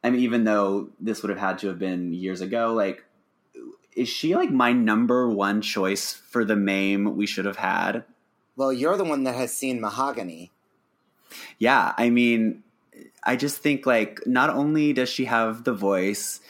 i 0.02 0.10
mean 0.10 0.20
even 0.20 0.44
though 0.44 0.90
this 1.00 1.22
would 1.22 1.30
have 1.30 1.38
had 1.38 1.58
to 1.58 1.68
have 1.68 1.78
been 1.78 2.12
years 2.12 2.40
ago 2.42 2.74
like 2.74 3.04
is 3.96 4.08
she 4.08 4.34
like 4.34 4.50
my 4.50 4.72
number 4.72 5.28
one 5.28 5.62
choice 5.62 6.12
for 6.12 6.44
the 6.44 6.56
mame 6.56 7.16
we 7.16 7.26
should 7.26 7.44
have 7.44 7.56
had 7.58 8.04
Well, 8.56 8.72
you're 8.72 8.96
the 8.96 9.04
one 9.04 9.24
that 9.24 9.34
has 9.34 9.56
seen 9.56 9.80
Mahogany. 9.80 10.50
Yeah 11.58 11.92
i 11.96 12.10
mean 12.10 12.62
i 13.24 13.36
just 13.36 13.58
think 13.58 13.86
like 13.86 14.20
not 14.26 14.50
only 14.50 14.92
does 14.92 15.08
she 15.08 15.24
have 15.26 15.64
the 15.64 15.74
voice 15.74 16.40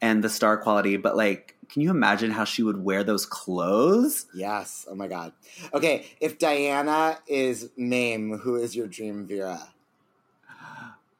and 0.00 0.22
the 0.22 0.28
star 0.28 0.56
quality 0.56 0.96
but 0.96 1.16
like 1.16 1.54
can 1.68 1.82
you 1.82 1.90
imagine 1.90 2.30
how 2.30 2.44
she 2.44 2.62
would 2.62 2.84
wear 2.84 3.02
those 3.02 3.26
clothes 3.26 4.26
Yes. 4.34 4.86
Oh 4.88 4.94
my 4.94 5.08
God. 5.08 5.32
Okay, 5.74 6.06
if 6.20 6.38
Diana 6.38 7.18
is 7.26 7.70
Mame, 7.76 8.38
who 8.38 8.54
is 8.54 8.76
your 8.76 8.86
dream 8.86 9.26
Vera? 9.26 9.72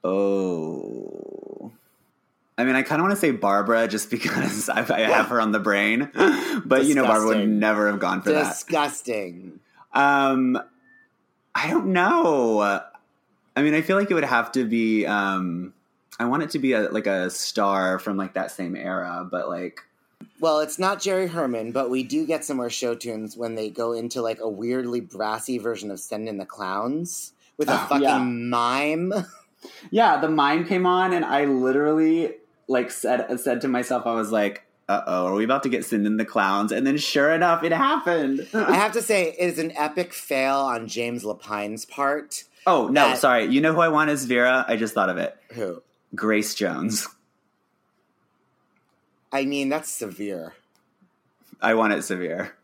oh 0.06 1.72
i 2.56 2.64
mean 2.64 2.76
i 2.76 2.82
kind 2.82 3.00
of 3.00 3.04
want 3.04 3.14
to 3.14 3.20
say 3.20 3.32
barbra 3.32 3.88
just 3.88 4.08
because 4.16 4.68
I, 4.68 4.80
I 4.80 5.00
have 5.00 5.26
her 5.28 5.40
on 5.40 5.50
the 5.52 5.58
brain 5.58 6.10
but 6.64 6.84
you 6.84 6.94
know 6.94 7.04
barbra 7.04 7.26
would 7.28 7.48
never 7.48 7.88
have 7.90 7.98
gone 7.98 8.22
for 8.22 8.30
that 8.30 8.50
Disgusting. 8.50 9.58
um 9.92 10.58
i 11.54 11.68
don't 11.68 11.88
know 11.88 12.82
i 13.56 13.62
mean 13.62 13.74
i 13.74 13.80
feel 13.80 13.96
like 13.96 14.10
it 14.10 14.14
would 14.14 14.24
have 14.24 14.52
to 14.52 14.64
be 14.64 15.04
um 15.06 15.72
i 16.20 16.24
want 16.24 16.42
it 16.42 16.50
to 16.50 16.58
be 16.58 16.72
a, 16.72 16.82
like 16.90 17.06
a 17.06 17.28
star 17.30 17.98
from 17.98 18.16
like 18.16 18.34
that 18.34 18.50
same 18.50 18.76
era 18.76 19.26
but 19.30 19.48
like 19.48 19.80
Well, 20.40 20.60
it's 20.60 20.78
not 20.78 21.00
Jerry 21.02 21.26
Herman, 21.28 21.72
but 21.72 21.90
we 21.90 22.02
do 22.02 22.26
get 22.26 22.42
some 22.44 22.56
more 22.56 22.70
show 22.70 22.94
tunes 22.94 23.36
when 23.36 23.54
they 23.54 23.68
go 23.68 23.92
into 23.92 24.22
like 24.22 24.38
a 24.40 24.48
weirdly 24.48 25.00
brassy 25.00 25.58
version 25.58 25.90
of 25.90 26.00
Send 26.00 26.26
in 26.28 26.38
the 26.38 26.46
Clowns 26.46 27.32
with 27.58 27.68
a 27.68 27.74
Oh, 27.74 27.86
fucking 27.88 28.02
yeah. 28.02 28.18
mime. 28.18 29.12
Yeah, 29.90 30.18
the 30.20 30.28
mime 30.28 30.64
came 30.66 30.86
on, 30.86 31.12
and 31.12 31.24
I 31.24 31.44
literally 31.44 32.34
like 32.68 32.90
said 32.90 33.28
said 33.40 33.60
to 33.62 33.68
myself, 33.68 34.06
I 34.06 34.14
was 34.14 34.30
like, 34.32 34.64
"Uh 34.88 35.02
oh, 35.06 35.26
are 35.26 35.34
we 35.34 35.44
about 35.44 35.62
to 35.64 35.68
get 35.68 35.84
Sin 35.84 36.06
in 36.06 36.16
the 36.16 36.24
clowns?" 36.24 36.72
And 36.72 36.86
then, 36.86 36.96
sure 36.98 37.30
enough, 37.32 37.62
it 37.64 37.72
happened. 37.72 38.46
I 38.54 38.74
have 38.84 38.92
to 38.92 39.02
say, 39.02 39.30
it 39.30 39.38
is 39.38 39.58
an 39.58 39.72
epic 39.76 40.12
fail 40.14 40.56
on 40.60 40.86
James 40.88 41.24
Lapine's 41.24 41.84
part. 41.84 42.44
Oh 42.66 42.88
no, 42.88 43.08
that- 43.08 43.18
sorry. 43.18 43.46
You 43.46 43.60
know 43.60 43.72
who 43.72 43.80
I 43.80 43.88
want 43.88 44.10
is 44.10 44.24
Vera? 44.24 44.64
I 44.66 44.76
just 44.76 44.94
thought 44.94 45.08
of 45.08 45.18
it. 45.18 45.36
Who? 45.52 45.82
Grace 46.14 46.54
Jones. 46.54 47.06
I 49.32 49.44
mean, 49.44 49.68
that's 49.68 49.90
severe. 49.90 50.54
I 51.60 51.74
want 51.74 51.92
it 51.92 52.02
severe. 52.02 52.54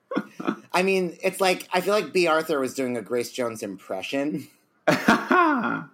I 0.72 0.82
mean, 0.82 1.16
it's 1.22 1.40
like 1.40 1.68
I 1.72 1.80
feel 1.80 1.94
like 1.94 2.12
Bea 2.12 2.26
Arthur 2.28 2.58
was 2.60 2.74
doing 2.74 2.96
a 2.96 3.02
Grace 3.02 3.32
Jones 3.32 3.62
impression. 3.62 4.48
anyway, 4.88 5.86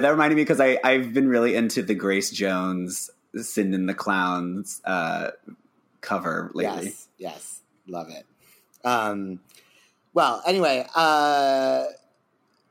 that 0.00 0.10
reminded 0.10 0.36
me 0.36 0.42
because 0.42 0.60
I 0.60 0.78
I've 0.84 1.12
been 1.12 1.28
really 1.28 1.54
into 1.54 1.82
the 1.82 1.94
Grace 1.94 2.30
Jones 2.30 3.10
Sin 3.36 3.74
in 3.74 3.86
the 3.86 3.94
Clowns 3.94 4.80
uh, 4.84 5.30
cover 6.00 6.50
lately. 6.54 6.86
Yes, 6.86 7.08
yes, 7.18 7.60
love 7.86 8.08
it. 8.10 8.24
Um, 8.84 9.40
well, 10.16 10.42
anyway, 10.46 10.86
uh, 10.94 11.84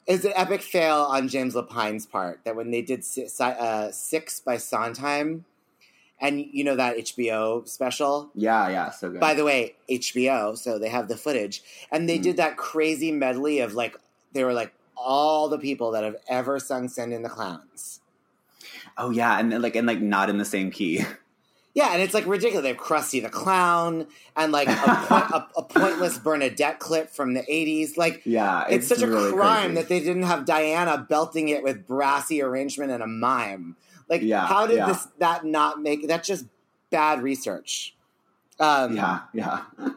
it's 0.07 0.25
an 0.25 0.33
epic 0.35 0.63
fail 0.63 0.95
on 1.07 1.27
James 1.27 1.53
Lapine's 1.53 2.07
part 2.07 2.39
that 2.43 2.55
when 2.55 2.71
they 2.71 2.81
did 2.81 3.05
si- 3.05 3.27
si- 3.27 3.43
uh, 3.43 3.91
Six 3.91 4.39
by 4.39 4.57
Sondheim, 4.57 5.45
and 6.19 6.39
you 6.39 6.63
know 6.63 6.75
that 6.75 6.97
HBO 6.97 7.67
special. 7.67 8.31
Yeah, 8.33 8.67
yeah, 8.69 8.89
so 8.89 9.11
good. 9.11 9.19
By 9.19 9.35
the 9.35 9.43
way, 9.43 9.75
HBO, 9.87 10.57
so 10.57 10.79
they 10.79 10.89
have 10.89 11.07
the 11.07 11.17
footage, 11.17 11.61
and 11.91 12.09
they 12.09 12.17
Mm. 12.17 12.23
did 12.23 12.37
that 12.37 12.57
crazy 12.57 13.11
medley 13.11 13.59
of 13.59 13.75
like 13.75 13.95
they 14.33 14.43
were 14.43 14.53
like 14.53 14.73
all 14.97 15.47
the 15.47 15.59
people 15.59 15.91
that 15.91 16.03
have 16.03 16.15
ever 16.27 16.59
sung 16.59 16.89
"Send 16.89 17.13
in 17.13 17.21
the 17.21 17.29
Clowns." 17.29 18.01
oh 18.97 19.11
yeah, 19.11 19.37
and 19.39 19.61
like 19.61 19.75
and 19.75 19.85
like 19.85 20.01
not 20.01 20.31
in 20.31 20.39
the 20.39 20.45
same 20.45 20.71
key. 20.71 21.03
Yeah, 21.75 21.91
and 21.91 22.01
it's 22.01 22.13
like 22.13 22.25
ridiculous. 22.25 22.63
They 22.63 22.69
have 22.69 22.77
Krusty 22.77 23.21
the 23.21 23.29
Clown 23.29 24.07
and 24.35 24.51
like 24.53 24.69
a, 24.69 24.75
point, 24.75 25.25
a, 25.31 25.47
a 25.57 25.63
pointless 25.63 26.17
Bernadette 26.17 26.79
clip 26.79 27.09
from 27.09 27.33
the 27.33 27.41
'80s. 27.41 27.97
Like, 27.97 28.21
Yeah, 28.25 28.65
it's, 28.69 28.87
such 28.87 29.01
really 29.01 29.29
a 29.29 29.33
crime 29.33 29.73
crazy. 29.73 29.75
that 29.75 29.89
they 29.89 29.99
didn't 29.99 30.23
have 30.23 30.45
Diana 30.45 31.05
belting 31.07 31.49
it 31.49 31.63
with 31.63 31.85
brassy 31.85 32.41
arrangement 32.41 32.91
and 32.91 33.03
a 33.03 33.07
mime. 33.07 33.75
Like, 34.09 34.21
Yeah, 34.21 34.47
how 34.47 34.65
did 34.65 34.77
yeah. 34.77 34.87
this 34.87 35.07
that 35.19 35.43
not 35.45 35.81
make? 35.81 36.07
That's 36.07 36.27
just 36.27 36.45
bad 36.91 37.21
research. 37.21 37.93
Um, 38.59 38.95
Yeah, 38.95 39.19
yeah. 39.33 39.63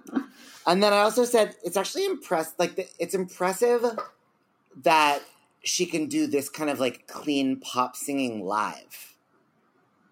And 0.66 0.82
then 0.82 0.92
I 0.92 0.98
also 0.98 1.24
said 1.24 1.56
it's 1.64 1.78
actually 1.78 2.04
impressed. 2.04 2.58
Like 2.58 2.76
the, 2.76 2.86
it's 2.98 3.14
impressive 3.14 3.82
that 4.82 5.22
she 5.64 5.86
can 5.86 6.06
do 6.08 6.26
this 6.26 6.50
kind 6.50 6.68
of 6.68 6.78
like 6.78 7.06
clean 7.06 7.58
pop 7.58 7.96
singing 7.96 8.44
live. 8.44 9.14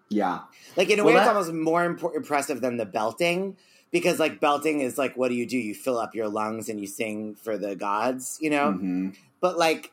Yeah. 0.09 0.41
Like 0.75 0.89
in 0.89 0.99
a 0.99 1.03
Well, 1.03 1.13
way, 1.15 1.19
it's 1.19 1.27
almost 1.27 1.51
more 1.53 1.87
impor- 1.93 2.15
impressive 2.15 2.61
than 2.61 2.77
the 2.77 2.85
belting 2.85 3.57
because 3.91 4.19
like 4.19 4.39
belting 4.39 4.81
is 4.81 4.97
like 4.97 5.15
what 5.17 5.29
do 5.29 5.35
you 5.35 5.45
do? 5.45 5.57
You 5.57 5.73
fill 5.75 5.97
up 5.97 6.15
your 6.15 6.27
lungs 6.29 6.69
and 6.69 6.79
you 6.79 6.87
sing 6.87 7.35
for 7.35 7.57
the 7.57 7.75
gods, 7.75 8.37
you 8.41 8.49
know. 8.49 8.71
Mhm. 8.73 9.15
But 9.41 9.57
like, 9.57 9.91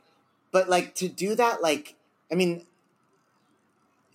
but 0.52 0.68
like 0.68 0.94
to 0.96 1.08
do 1.08 1.34
that, 1.34 1.62
like 1.62 1.94
I 2.30 2.34
mean, 2.36 2.64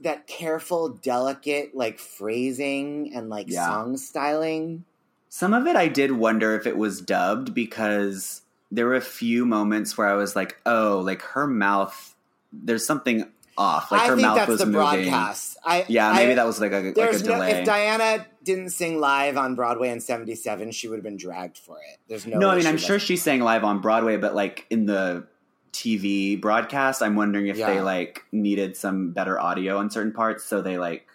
that 0.02 0.28
careful, 0.28 0.90
delicate 0.90 1.76
like 1.76 2.00
phrasing 2.00 3.14
and 3.14 3.30
like 3.30 3.50
Yeah. 3.50 3.68
song 3.68 3.98
styling. 3.98 4.86
Some 5.28 5.54
of 5.54 5.68
it 5.68 5.76
I 5.76 5.88
did 5.88 6.14
wonder 6.14 6.56
if 6.56 6.66
it 6.66 6.78
was 6.78 7.02
dubbed 7.02 7.54
because 7.54 8.42
there 8.72 8.86
were 8.86 8.96
a 8.96 9.02
few 9.02 9.46
moments 9.46 9.98
where 9.98 10.08
I 10.08 10.14
was 10.14 10.36
like, 10.36 10.60
oh, 10.66 11.02
like 11.04 11.22
her 11.22 11.46
mouth, 11.48 12.16
there's 12.54 12.86
something 12.86 13.30
off. 13.60 13.92
Like 13.92 14.02
I 14.02 14.08
her 14.08 14.16
think 14.16 14.26
mouth 14.28 14.36
that's 14.38 14.50
was 14.50 14.60
the 14.60 14.66
moving. 14.66 15.10
broadcast. 15.10 15.58
I 15.66 15.86
Yeah, 15.88 16.14
maybe 16.14 16.32
I- 16.32 16.36
that 16.36 16.46
was 16.48 16.60
like 16.60 16.72
a, 16.72 16.78
like 16.78 16.98
a 16.98 17.02
no, 17.02 17.18
delay. 17.20 17.52
if 17.52 17.66
Diana 17.66 18.26
didn't 18.44 18.70
sing 18.70 19.00
live 19.00 19.38
on 19.38 19.54
Broadway 19.54 19.90
in 19.90 20.00
'77, 20.00 20.72
she 20.72 20.88
would 20.88 20.96
have 20.96 21.04
been 21.04 21.18
dragged 21.18 21.58
for 21.58 21.78
it. 21.78 22.00
There's 22.08 22.26
no. 22.26 22.40
no, 22.40 22.50
I 22.50 22.56
mean, 22.56 22.66
I'm 22.66 22.78
sure 22.78 22.98
she 22.98 23.18
sang 23.18 23.42
live 23.42 23.64
on 23.64 23.82
Broadway, 23.82 24.18
but 24.18 24.34
like 24.34 24.66
in 24.70 24.86
the 24.86 25.28
TV 25.74 26.40
broadcast, 26.40 27.04
I'm 27.04 27.16
wondering 27.16 27.48
if 27.48 27.58
they 27.58 27.82
like 27.82 28.24
needed 28.32 28.76
some 28.76 29.12
better 29.12 29.40
audio 29.40 29.78
on 29.78 29.92
certain 29.92 30.14
parts, 30.14 30.44
so 30.46 30.62
they 30.62 30.78
like 30.78 31.06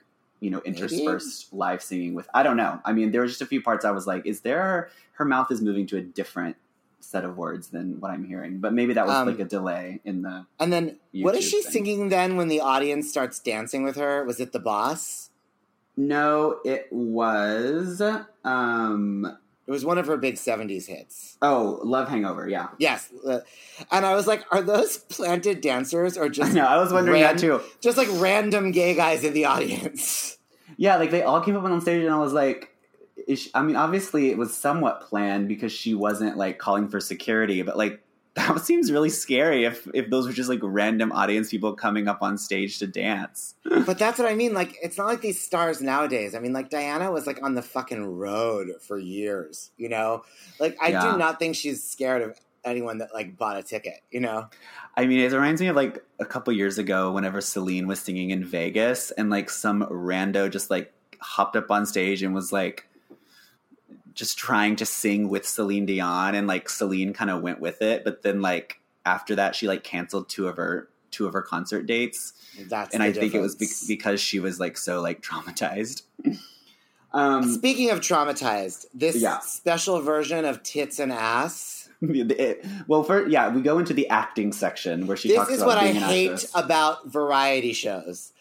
you 0.41 0.51
know 0.51 0.61
interspersed 0.65 1.53
live 1.53 1.83
singing 1.83 2.15
with. 2.15 2.29
I 2.35 2.43
don't 2.43 2.57
know. 2.57 2.79
I 2.85 2.93
mean, 2.93 3.11
there 3.11 3.21
were 3.23 3.27
just 3.27 3.43
a 3.43 3.47
few 3.47 3.63
parts 3.63 3.85
I 3.85 3.91
was 3.91 4.07
like, 4.07 4.27
is 4.27 4.41
there 4.43 4.91
her 5.15 5.25
mouth 5.25 5.51
is 5.51 5.61
moving 5.63 5.87
to 5.87 5.97
a 5.97 6.01
different 6.03 6.57
set 7.05 7.25
of 7.25 7.37
words 7.37 7.69
than 7.69 8.01
what 8.01 8.11
I'm 8.11 8.25
hearing, 8.25 8.59
but 8.59 8.73
maybe 8.73 8.95
that 8.95 9.07
was 9.07 9.15
Um, 9.15 9.29
like 9.29 9.39
a 9.39 9.45
delay 9.45 10.01
in 10.05 10.23
the. 10.23 10.47
And 10.59 10.73
then, 10.73 10.99
what 11.13 11.35
is 11.37 11.45
she 11.45 11.63
thing. 11.63 11.73
singing 11.73 12.09
then 12.09 12.37
when 12.37 12.49
the 12.49 12.61
audience 12.61 13.09
starts 13.11 13.39
dancing 13.39 13.85
with 13.85 13.97
her? 13.97 14.25
Was 14.25 14.41
it 14.41 14.53
the 14.53 14.59
boss? 14.61 15.31
No, 15.97 16.59
it 16.65 16.89
was. 16.91 18.01
um 18.45 19.37
It 19.67 19.71
was 19.71 19.85
one 19.85 19.97
of 19.99 20.07
her 20.09 20.17
big 20.17 20.35
'70s 20.35 20.87
hits. 20.87 21.39
Oh, 21.41 21.79
Love 21.85 22.09
Hangover. 22.09 22.49
Yeah, 22.49 22.69
Yes, 22.79 23.11
uh, 23.27 23.41
and 23.93 24.05
I 24.05 24.15
was 24.15 24.27
like, 24.27 24.45
are 24.51 24.61
those 24.63 24.99
planted 24.99 25.61
dancers 25.61 26.19
or 26.19 26.29
just 26.29 26.53
No, 26.55 26.65
I 26.67 26.77
was 26.79 26.93
wondering 26.93 27.23
ran- 27.23 27.37
that 27.37 27.41
too. 27.41 27.61
just 27.81 27.97
like 27.97 28.09
random 28.15 28.73
gay 28.73 28.95
guys 28.95 29.23
in 29.25 29.33
the 29.33 29.45
audience? 29.47 30.37
Yeah, 30.77 30.97
like 30.97 31.11
they 31.13 31.23
all 31.23 31.41
came 31.41 31.57
up 31.57 31.63
on 31.65 31.81
stage, 31.81 32.03
and 32.03 32.13
I 32.13 32.19
was 32.19 32.33
like, 32.33 32.74
she, 33.29 33.51
I 33.55 33.63
mean, 33.63 33.77
obviously 33.77 34.31
it 34.31 34.39
was 34.39 34.55
somewhat 34.57 35.03
planned 35.03 35.49
because 35.49 35.73
she 35.73 35.95
wasn't 35.95 36.37
like 36.37 36.59
calling 36.59 36.89
for 36.89 37.01
security, 37.01 37.63
but 37.63 37.77
like 37.77 38.01
that 38.35 38.61
seems 38.61 38.91
really 38.91 39.11
scary 39.11 39.65
if 39.65 39.87
if 39.95 40.11
those 40.11 40.27
were 40.27 40.33
just 40.33 40.49
like 40.49 40.59
random 40.63 41.13
audience 41.13 41.51
people 41.51 41.73
coming 41.75 42.09
up 42.09 42.19
on 42.21 42.37
stage 42.37 42.79
to 42.81 42.87
dance. 42.87 43.55
But 43.87 43.99
that's 43.99 44.19
what 44.19 44.29
I 44.31 44.35
mean. 44.35 44.55
Like, 44.55 44.77
it's 44.83 44.99
not 44.99 45.07
like 45.07 45.21
these 45.21 45.41
stars 45.41 45.81
nowadays. 45.81 46.35
I 46.35 46.41
mean, 46.41 46.53
like 46.53 46.69
Diana 46.69 47.13
was 47.13 47.27
like 47.27 47.43
on 47.43 47.55
the 47.55 47.63
fucking 47.63 48.05
road 48.05 48.71
for 48.81 48.99
years. 48.99 49.71
You 49.77 49.89
know, 49.89 50.25
like 50.59 50.77
I 50.83 50.89
Yeah. 50.89 51.13
do 51.13 51.19
not 51.19 51.39
think 51.39 51.55
she's 51.55 51.83
scared 51.85 52.23
of 52.23 52.37
anyone 52.65 52.99
that 52.99 53.15
like 53.15 53.37
bought 53.37 53.57
a 53.57 53.63
ticket. 53.63 54.01
You 54.11 54.21
know, 54.21 54.49
I 54.97 55.07
mean, 55.07 55.21
it 55.21 55.33
reminds 55.33 55.61
me 55.61 55.69
of 55.69 55.77
like 55.77 56.03
a 56.19 56.25
couple 56.25 56.53
years 56.53 56.77
ago 56.79 57.13
whenever 57.13 57.41
Celine 57.41 57.87
was 57.87 58.01
singing 58.01 58.31
in 58.31 58.45
Vegas, 58.45 59.11
and 59.13 59.31
like 59.31 59.49
some 59.49 59.83
rando 59.85 60.51
just 60.51 60.71
like 60.71 60.93
hopped 61.21 61.55
up 61.57 61.71
on 61.71 61.87
stage 61.87 62.23
and 62.23 62.35
was 62.35 62.53
like 62.53 62.87
just 64.15 64.39
trying 64.39 64.77
to 64.77 64.87
sing 64.87 65.29
with 65.29 65.47
Celine 65.47 65.87
Dion, 65.87 66.35
and 66.35 66.47
like 66.47 66.69
Celine 66.69 67.13
kind 67.13 67.31
of 67.31 67.43
went 67.43 67.61
with 67.61 67.83
it, 67.83 68.05
but 68.05 68.23
then 68.23 68.41
like 68.41 68.81
after 69.05 69.35
that, 69.37 69.55
she 69.55 69.67
like 69.69 69.85
canceled 69.85 70.29
two 70.29 70.49
of 70.49 70.57
her 70.57 70.89
two 71.11 71.27
of 71.27 71.33
her 71.33 71.43
concert 71.43 71.87
dates. 71.87 72.33
that's 72.69 72.93
and 72.95 73.03
I 73.03 73.13
think 73.13 73.35
it 73.35 73.41
was 73.41 73.55
be- 73.55 73.69
because 73.87 74.21
she 74.21 74.41
was 74.41 74.59
like 74.59 74.77
so 74.77 75.01
like 75.01 75.21
traumatized. 75.23 76.03
um, 77.13 77.49
Speaking 77.55 77.91
of 77.91 78.01
traumatized, 78.01 78.87
this 78.95 79.17
Yeah. 79.17 79.39
special 79.41 80.01
version 80.01 80.45
of 80.45 80.63
tits 80.63 80.99
and 80.99 81.13
ass. 81.13 81.89
it- 82.01 82.65
well, 82.89 83.05
for 83.05 83.29
yeah, 83.29 83.49
we 83.49 83.63
go 83.63 83.79
into 83.79 83.95
the 83.95 84.09
acting 84.09 84.53
section 84.53 85.07
where 85.07 85.17
she 85.17 85.29
talks 85.35 85.49
about. 85.49 85.51
This 85.51 85.59
is 85.61 85.65
what 85.65 85.79
I 85.79 85.93
hate 85.93 86.33
actress. 86.33 86.51
about 86.55 87.07
variety 87.07 87.73
shows. 87.73 88.33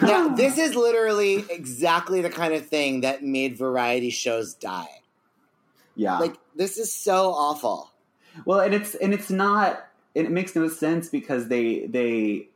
Now, 0.00 0.28
this 0.36 0.56
is 0.56 0.74
literally 0.74 1.44
exactly 1.50 2.20
the 2.22 2.30
kind 2.30 2.54
of 2.54 2.66
thing 2.66 3.00
that 3.02 3.22
made 3.22 3.56
variety 3.56 4.10
shows 4.10 4.54
die. 4.54 4.88
Yeah, 5.96 6.18
Like, 6.18 6.36
this 6.56 6.78
is 6.78 6.92
so 6.92 7.30
awful. 7.32 7.90
well, 8.44 8.60
and 8.60 8.74
it's 8.74 8.94
and 8.94 9.12
it's 9.14 9.30
not. 9.30 9.86
It 10.14 10.30
makes 10.30 10.54
no 10.54 10.68
sense 10.68 11.08
because 11.08 11.48
they 11.48 11.86
they 11.86 12.48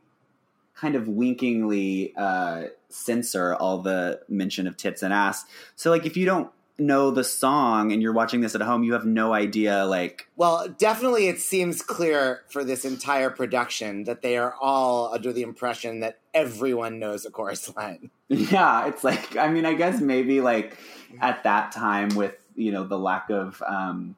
kind 0.75 0.95
of 0.95 1.07
winkingly 1.07 2.13
uh, 2.15 2.63
censor 2.89 3.53
all 3.55 3.79
the 3.79 4.21
mention 4.29 4.65
of 4.67 4.77
tits 4.77 5.03
and 5.03 5.13
ass. 5.13 5.45
So 5.75 5.89
like, 5.89 6.05
if 6.05 6.15
you 6.15 6.25
don't 6.25 6.49
know 6.77 7.11
the 7.11 7.25
song 7.25 7.91
and 7.91 8.01
you're 8.01 8.13
watching 8.13 8.39
this 8.39 8.55
at 8.55 8.61
home, 8.61 8.83
you 8.85 8.93
have 8.93 9.05
no 9.05 9.33
idea 9.33 9.83
like 9.85 10.29
Well, 10.37 10.69
definitely 10.77 11.27
it 11.27 11.41
seems 11.41 11.81
clear 11.81 12.43
for 12.49 12.63
this 12.63 12.85
entire 12.85 13.29
production 13.29 14.05
that 14.05 14.21
they 14.21 14.37
are 14.37 14.55
all 14.61 15.13
under 15.13 15.33
the 15.33 15.41
impression 15.41 15.99
that 15.99 16.19
everyone 16.33 16.97
knows 16.99 17.25
a 17.25 17.31
chorus 17.31 17.75
line. 17.75 18.09
Yeah, 18.29 18.87
it's 18.87 19.03
like 19.03 19.35
I 19.35 19.49
mean, 19.49 19.65
I 19.65 19.73
guess 19.73 19.99
maybe 19.99 20.39
like 20.39 20.77
at 21.19 21.43
that 21.43 21.71
time 21.73 22.09
with 22.15 22.35
you 22.55 22.71
know 22.71 22.83
the 22.83 22.97
lack 22.97 23.29
of 23.29 23.61
um, 23.65 24.15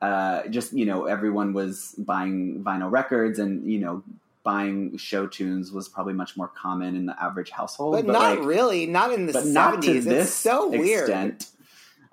uh, 0.00 0.46
just 0.48 0.72
you 0.72 0.86
know 0.86 1.06
everyone 1.06 1.52
was 1.52 1.94
buying 1.98 2.62
vinyl 2.64 2.90
records 2.90 3.38
and 3.38 3.70
you 3.70 3.78
know 3.78 4.02
buying 4.42 4.96
show 4.96 5.26
tunes 5.26 5.70
was 5.70 5.88
probably 5.88 6.14
much 6.14 6.36
more 6.36 6.48
common 6.48 6.96
in 6.96 7.06
the 7.06 7.22
average 7.22 7.50
household. 7.50 7.94
But, 7.94 8.06
not 8.06 8.38
like, 8.38 8.46
really, 8.46 8.86
not 8.86 9.12
in 9.12 9.26
the 9.26 9.32
but 9.32 9.44
70s. 9.44 9.52
not 9.52 9.82
to 9.82 9.96
it's 9.96 10.06
this 10.06 10.34
so 10.34 10.70
weird. 10.70 11.08
extent. 11.08 11.46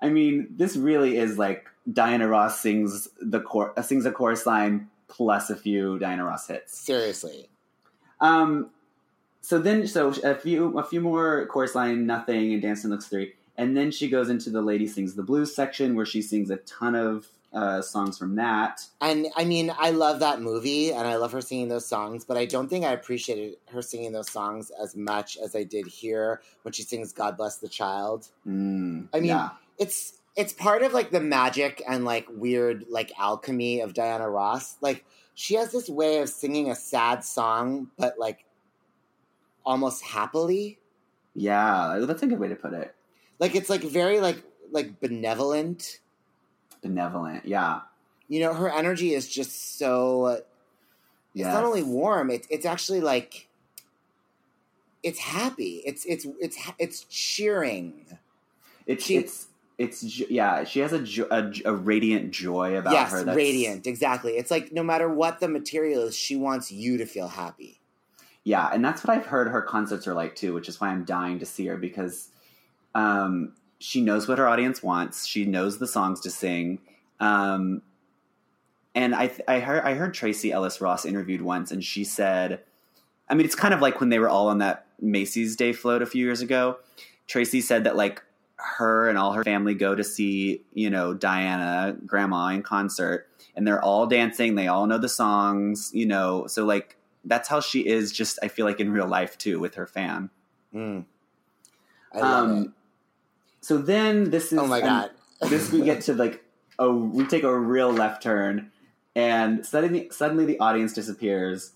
I 0.00 0.10
mean, 0.10 0.48
this 0.50 0.76
really 0.76 1.16
is 1.16 1.38
like 1.38 1.66
Diana 1.90 2.28
Ross 2.28 2.60
sings 2.60 3.08
the 3.20 3.40
cor- 3.40 3.76
uh, 3.78 3.82
sings 3.82 4.06
a 4.06 4.12
chorus 4.12 4.46
line 4.46 4.88
plus 5.08 5.50
a 5.50 5.56
few 5.56 5.98
Diana 5.98 6.24
Ross 6.24 6.46
hits. 6.46 6.78
Seriously. 6.78 7.48
Um, 8.20 8.70
so 9.40 9.58
then, 9.58 9.86
so 9.86 10.08
a 10.24 10.34
few, 10.34 10.78
a 10.78 10.84
few 10.84 11.00
more 11.00 11.46
chorus 11.46 11.74
line, 11.74 12.06
nothing, 12.06 12.52
and 12.52 12.60
dancing 12.60 12.90
looks 12.90 13.06
three, 13.06 13.34
and 13.58 13.76
then 13.76 13.90
she 13.90 14.08
goes 14.08 14.30
into 14.30 14.48
the 14.48 14.62
lady 14.62 14.86
sings 14.86 15.16
the 15.16 15.22
blues 15.22 15.54
section 15.54 15.96
where 15.96 16.06
she 16.06 16.22
sings 16.22 16.48
a 16.48 16.56
ton 16.58 16.94
of 16.94 17.26
uh, 17.52 17.82
songs 17.82 18.16
from 18.16 18.36
that. 18.36 18.86
And 19.00 19.26
I 19.36 19.44
mean, 19.44 19.74
I 19.76 19.90
love 19.90 20.20
that 20.20 20.40
movie 20.40 20.92
and 20.92 21.08
I 21.08 21.16
love 21.16 21.32
her 21.32 21.40
singing 21.40 21.68
those 21.68 21.86
songs, 21.86 22.24
but 22.24 22.36
I 22.36 22.46
don't 22.46 22.68
think 22.68 22.84
I 22.84 22.92
appreciated 22.92 23.56
her 23.72 23.82
singing 23.82 24.12
those 24.12 24.30
songs 24.30 24.70
as 24.80 24.94
much 24.94 25.36
as 25.38 25.56
I 25.56 25.64
did 25.64 25.86
here 25.86 26.40
when 26.62 26.72
she 26.72 26.84
sings 26.84 27.12
God 27.12 27.36
Bless 27.36 27.56
the 27.56 27.68
Child. 27.68 28.28
Mm, 28.46 29.08
I 29.12 29.20
mean, 29.20 29.30
yeah. 29.30 29.50
It's 29.76 30.14
it's 30.36 30.52
part 30.52 30.82
of 30.82 30.92
like 30.92 31.10
the 31.10 31.20
magic 31.20 31.82
and 31.88 32.04
like 32.04 32.26
weird 32.30 32.84
like 32.88 33.12
alchemy 33.18 33.80
of 33.80 33.92
Diana 33.92 34.30
Ross. 34.30 34.76
Like 34.80 35.04
she 35.34 35.54
has 35.54 35.72
this 35.72 35.88
way 35.88 36.18
of 36.18 36.28
singing 36.28 36.70
a 36.70 36.76
sad 36.76 37.24
song, 37.24 37.90
but 37.98 38.18
like 38.18 38.44
almost 39.64 40.04
happily. 40.04 40.78
yeah, 41.34 41.98
that's 42.02 42.22
a 42.22 42.26
good 42.26 42.38
way 42.38 42.48
to 42.48 42.56
put 42.56 42.72
it. 42.72 42.94
Like 43.38 43.54
it's 43.54 43.70
like 43.70 43.82
very 43.82 44.20
like 44.20 44.42
like 44.70 45.00
benevolent. 45.00 46.00
Benevolent, 46.82 47.44
yeah, 47.44 47.80
You 48.28 48.40
know, 48.40 48.54
her 48.54 48.70
energy 48.70 49.12
is 49.14 49.28
just 49.28 49.78
so 49.78 50.26
it's 50.26 50.44
yeah. 51.34 51.52
not 51.52 51.64
only 51.64 51.82
warm, 51.82 52.30
it's 52.30 52.46
it's 52.50 52.66
actually 52.66 53.00
like 53.00 53.48
it's 55.02 55.18
happy. 55.18 55.82
It's 55.84 56.04
it's 56.04 56.26
it's 56.40 56.56
it's 56.78 57.04
cheering. 57.04 58.06
it's 58.86 59.04
she- 59.04 59.16
it's 59.16 59.46
it's 59.76 60.20
yeah. 60.30 60.64
She 60.64 60.80
has 60.80 60.92
a, 60.92 61.00
jo- 61.00 61.28
a 61.30 61.52
a 61.64 61.72
radiant 61.72 62.32
joy 62.32 62.76
about 62.76 62.92
yes, 62.92 63.12
her. 63.12 63.22
That's, 63.24 63.36
radiant. 63.36 63.86
Exactly. 63.86 64.32
It's 64.32 64.50
like 64.50 64.72
no 64.72 64.82
matter 64.82 65.08
what 65.08 65.38
the 65.40 65.48
material 65.48 66.02
is, 66.04 66.16
she 66.16 66.34
wants 66.36 66.72
you 66.72 66.96
to 66.98 67.06
feel 67.06 67.28
happy. 67.28 67.80
Yeah, 68.44 68.68
and 68.72 68.84
that's 68.84 69.04
what 69.04 69.16
I've 69.16 69.26
heard 69.26 69.48
her 69.48 69.62
concerts 69.62 70.08
are 70.08 70.14
like 70.14 70.34
too, 70.34 70.54
which 70.54 70.68
is 70.68 70.80
why 70.80 70.88
I'm 70.88 71.04
dying 71.04 71.38
to 71.40 71.46
see 71.46 71.66
her 71.66 71.76
because 71.76 72.30
um, 72.98 73.52
she 73.78 74.00
knows 74.00 74.26
what 74.26 74.38
her 74.38 74.48
audience 74.48 74.82
wants. 74.82 75.26
She 75.26 75.44
knows 75.44 75.78
the 75.78 75.86
songs 75.86 76.20
to 76.22 76.30
sing. 76.30 76.80
Um, 77.20 77.82
and 78.94 79.14
I, 79.14 79.28
th- 79.28 79.42
I 79.46 79.60
heard 79.60 79.84
I 79.84 79.94
heard 79.94 80.14
Tracee 80.14 80.50
Ellis 80.50 80.80
Ross 80.80 81.04
interviewed 81.04 81.42
once, 81.42 81.70
and 81.70 81.84
she 81.84 82.02
said, 82.04 82.60
I 83.28 83.34
mean, 83.34 83.44
it's 83.44 83.54
kind 83.54 83.72
of 83.72 83.80
like 83.80 84.00
when 84.00 84.08
they 84.08 84.18
were 84.18 84.28
all 84.28 84.48
on 84.48 84.58
that 84.58 84.86
Macy's 85.00 85.54
Day 85.54 85.72
float 85.72 86.02
a 86.02 86.06
few 86.06 86.24
years 86.24 86.40
ago. 86.40 86.78
Tracy 87.28 87.60
said 87.60 87.84
that 87.84 87.94
like 87.96 88.22
her 88.56 89.08
and 89.08 89.16
all 89.16 89.32
her 89.32 89.44
family 89.44 89.74
go 89.74 89.94
to 89.94 90.02
see, 90.02 90.62
you 90.74 90.90
know, 90.90 91.14
Diana, 91.14 91.96
grandma 92.06 92.48
in 92.48 92.62
concert, 92.62 93.28
and 93.54 93.66
they're 93.66 93.82
all 93.82 94.06
dancing. 94.06 94.56
They 94.56 94.66
all 94.66 94.86
know 94.86 94.98
the 94.98 95.08
songs, 95.08 95.90
you 95.94 96.06
know. 96.06 96.46
So 96.48 96.64
like 96.64 96.96
that's 97.24 97.48
how 97.48 97.60
she 97.60 97.86
is. 97.86 98.10
Just 98.10 98.38
I 98.42 98.48
feel 98.48 98.66
like 98.66 98.80
in 98.80 98.90
real 98.90 99.06
life 99.06 99.38
too 99.38 99.60
with 99.60 99.76
her 99.76 99.86
fan. 99.86 100.30
Mm. 100.74 101.04
I 102.12 102.18
love 102.18 102.50
Um, 102.50 102.62
it. 102.62 102.70
So 103.60 103.78
then 103.78 104.30
this 104.30 104.52
is 104.52 104.58
Oh 104.58 104.66
my 104.66 104.80
um, 104.80 104.86
god. 104.86 105.10
this 105.50 105.70
we 105.72 105.82
get 105.82 106.02
to 106.02 106.14
like 106.14 106.44
oh 106.78 106.94
we 106.94 107.24
take 107.26 107.42
a 107.42 107.58
real 107.58 107.92
left 107.92 108.22
turn 108.22 108.70
and 109.16 109.64
suddenly 109.66 110.08
suddenly 110.10 110.44
the 110.44 110.58
audience 110.60 110.92
disappears 110.92 111.72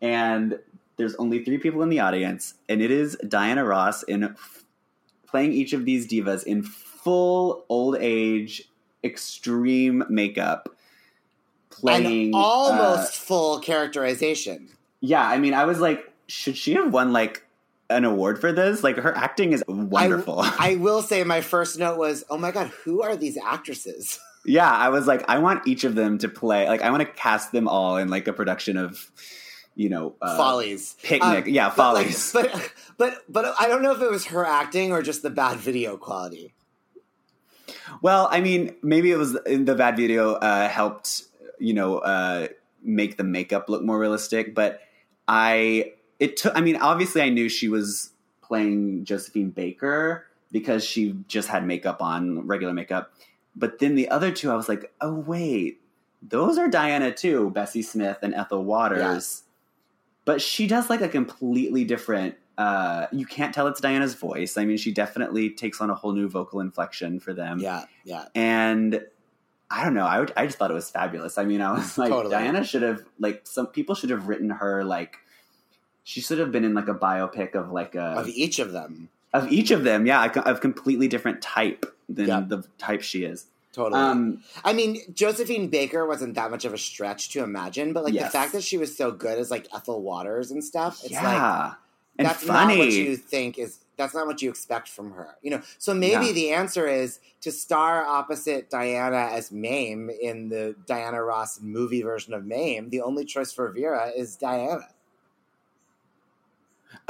and 0.00 0.58
there's 0.96 1.14
only 1.16 1.42
three 1.44 1.58
people 1.58 1.82
in 1.82 1.88
the 1.88 2.00
audience 2.00 2.54
and 2.68 2.82
it 2.82 2.90
is 2.90 3.16
Diana 3.26 3.64
Ross 3.64 4.02
in 4.02 4.24
f- 4.24 4.64
playing 5.26 5.52
each 5.52 5.72
of 5.72 5.84
these 5.84 6.06
divas 6.06 6.44
in 6.44 6.62
full 6.62 7.64
old 7.68 7.96
age 7.98 8.68
extreme 9.02 10.04
makeup 10.08 10.68
playing 11.70 12.26
and 12.26 12.34
uh, 12.34 12.38
almost 12.38 13.16
full 13.16 13.58
characterization. 13.58 14.68
yeah 15.00 15.26
I 15.26 15.38
mean 15.38 15.54
I 15.54 15.64
was 15.64 15.80
like 15.80 16.12
should 16.28 16.56
she 16.56 16.74
have 16.74 16.92
won 16.92 17.12
like 17.12 17.44
an 17.96 18.04
award 18.04 18.40
for 18.40 18.52
this 18.52 18.82
like 18.82 18.96
her 18.96 19.16
acting 19.16 19.52
is 19.52 19.62
wonderful 19.68 20.40
I 20.40 20.76
will 20.80 21.02
say 21.02 21.24
my 21.24 21.40
first 21.40 21.78
note 21.78 21.98
was, 21.98 22.24
"Oh 22.30 22.38
my 22.38 22.50
god, 22.50 22.68
who 22.84 23.02
are 23.02 23.16
these 23.16 23.36
actresses?" 23.36 24.18
Yeah, 24.44 24.68
I 24.68 24.88
was 24.88 25.06
like, 25.06 25.24
I 25.28 25.38
want 25.38 25.68
each 25.68 25.84
of 25.84 25.94
them 25.94 26.18
to 26.18 26.28
play. 26.28 26.66
Like, 26.66 26.82
I 26.82 26.90
want 26.90 27.02
to 27.02 27.08
cast 27.08 27.52
them 27.52 27.68
all 27.68 27.96
in 27.96 28.08
like 28.08 28.26
a 28.26 28.32
production 28.32 28.76
of, 28.76 29.08
you 29.76 29.88
know, 29.88 30.16
uh, 30.20 30.36
Follies. 30.36 30.96
picnic. 31.00 31.46
Um, 31.46 31.48
yeah, 31.48 31.72
but, 31.76 31.94
like, 31.94 32.06
follies. 32.08 32.32
but 32.34 32.72
but 32.98 33.22
but 33.28 33.54
I 33.60 33.68
don't 33.68 33.82
know 33.82 33.92
if 33.92 34.02
it 34.02 34.10
was 34.10 34.26
her 34.26 34.44
acting 34.44 34.90
or 34.90 35.00
just 35.00 35.22
the 35.22 35.30
bad 35.30 35.58
video 35.58 35.96
quality. 35.96 36.54
well, 38.00 38.26
I 38.32 38.40
mean, 38.40 38.74
maybe 38.82 39.12
it 39.12 39.16
was 39.16 39.36
in 39.46 39.64
the 39.64 39.76
bad 39.76 39.96
video 39.96 40.32
uh, 40.32 40.68
helped, 40.68 41.22
you 41.60 41.74
know, 41.74 41.98
uh, 41.98 42.48
make 42.82 43.16
the 43.16 43.24
makeup 43.24 43.68
look 43.68 43.84
more 43.84 43.96
realistic. 43.98 44.56
But 44.56 44.80
I, 45.28 45.92
it 46.22 46.36
took. 46.36 46.56
I 46.56 46.60
mean, 46.60 46.76
obviously, 46.76 47.20
I 47.20 47.30
knew 47.30 47.48
she 47.48 47.68
was 47.68 48.12
playing 48.42 49.04
Josephine 49.04 49.50
Baker 49.50 50.24
because 50.52 50.84
she 50.84 51.16
just 51.26 51.48
had 51.48 51.66
makeup 51.66 52.00
on, 52.00 52.46
regular 52.46 52.72
makeup. 52.72 53.12
But 53.56 53.80
then 53.80 53.96
the 53.96 54.08
other 54.08 54.30
two, 54.30 54.50
I 54.50 54.54
was 54.54 54.68
like, 54.68 54.92
oh 55.00 55.14
wait, 55.14 55.80
those 56.22 56.58
are 56.58 56.68
Diana 56.68 57.12
too, 57.12 57.50
Bessie 57.50 57.82
Smith 57.82 58.18
and 58.22 58.34
Ethel 58.34 58.64
Waters. 58.64 59.42
But 60.24 60.40
she 60.40 60.68
does 60.68 60.88
like 60.88 61.00
a 61.00 61.08
completely 61.08 61.82
different. 61.84 62.36
Uh, 62.56 63.06
you 63.10 63.26
can't 63.26 63.52
tell 63.52 63.66
it's 63.66 63.80
Diana's 63.80 64.14
voice. 64.14 64.56
I 64.56 64.64
mean, 64.64 64.76
she 64.76 64.92
definitely 64.92 65.50
takes 65.50 65.80
on 65.80 65.90
a 65.90 65.94
whole 65.96 66.12
new 66.12 66.28
vocal 66.28 66.60
inflection 66.60 67.18
for 67.18 67.34
them. 67.34 67.58
Yeah, 67.58 67.86
yeah. 68.04 68.26
And 68.36 69.04
I 69.68 69.82
don't 69.82 69.94
know. 69.94 70.06
I 70.06 70.20
would, 70.20 70.32
I 70.36 70.46
just 70.46 70.58
thought 70.58 70.70
it 70.70 70.74
was 70.74 70.88
fabulous. 70.88 71.36
I 71.36 71.44
mean, 71.44 71.60
I 71.60 71.72
was 71.72 71.98
like, 71.98 72.10
Totally. 72.10 72.32
Diana 72.32 72.62
should 72.62 72.82
have 72.82 73.02
like 73.18 73.40
some 73.44 73.66
people 73.66 73.96
should 73.96 74.10
have 74.10 74.28
written 74.28 74.50
her 74.50 74.84
like 74.84 75.16
she 76.04 76.20
should 76.20 76.38
have 76.38 76.50
been 76.52 76.64
in 76.64 76.74
like 76.74 76.88
a 76.88 76.94
biopic 76.94 77.54
of 77.54 77.70
like 77.72 77.94
a 77.94 78.02
Of 78.18 78.28
each 78.28 78.58
of 78.58 78.72
them, 78.72 79.08
of 79.32 79.50
each 79.52 79.70
of 79.70 79.84
them. 79.84 80.06
Yeah, 80.06 80.24
of 80.26 80.60
completely 80.60 81.08
different 81.08 81.40
type 81.42 81.86
than 82.08 82.26
Yeah. 82.28 82.40
the 82.40 82.64
type 82.78 83.02
she 83.02 83.24
is. 83.24 83.46
totally. 83.72 84.00
Um, 84.00 84.42
I 84.64 84.72
mean, 84.74 84.98
Josephine 85.14 85.68
Baker 85.68 86.04
wasn't 86.06 86.34
that 86.34 86.50
much 86.50 86.64
of 86.66 86.74
a 86.74 86.78
stretch 86.78 87.30
to 87.30 87.42
imagine, 87.42 87.92
but 87.94 88.04
like 88.04 88.12
the 88.14 88.28
fact 88.28 88.52
that 88.52 88.62
she 88.62 88.76
was 88.76 88.94
so 88.96 89.10
good 89.10 89.38
as 89.38 89.50
like 89.50 89.66
Ethel 89.74 90.02
Waters 90.02 90.50
and 90.50 90.62
stuff, 90.62 91.00
it's 91.04 91.14
like 91.14 91.22
yeah, 91.22 91.74
and 92.18 92.26
that's 92.28 92.42
funny. 92.44 92.76
not 92.76 92.84
what 92.84 92.92
you 92.92 93.16
think 93.16 93.58
is 93.58 93.78
that's 93.96 94.14
not 94.14 94.26
what 94.26 94.42
you 94.42 94.50
expect 94.50 94.88
from 94.88 95.12
her 95.12 95.36
you 95.42 95.50
know 95.50 95.60
so 95.78 95.94
maybe 95.94 96.26
Yeah. 96.26 96.32
the 96.32 96.50
answer 96.52 96.86
is 96.88 97.20
to 97.42 97.52
star 97.52 98.04
opposite 98.04 98.68
diana 98.68 99.28
as 99.32 99.52
mame 99.52 100.10
in 100.10 100.48
the 100.48 100.74
diana 100.86 101.22
ross 101.22 101.60
movie 101.60 102.02
version 102.02 102.34
of 102.34 102.44
mame 102.44 102.88
the 102.90 103.00
only 103.02 103.24
choice 103.24 103.52
for 103.52 103.68
vera 103.70 104.10
is 104.16 104.34
diana 104.36 104.88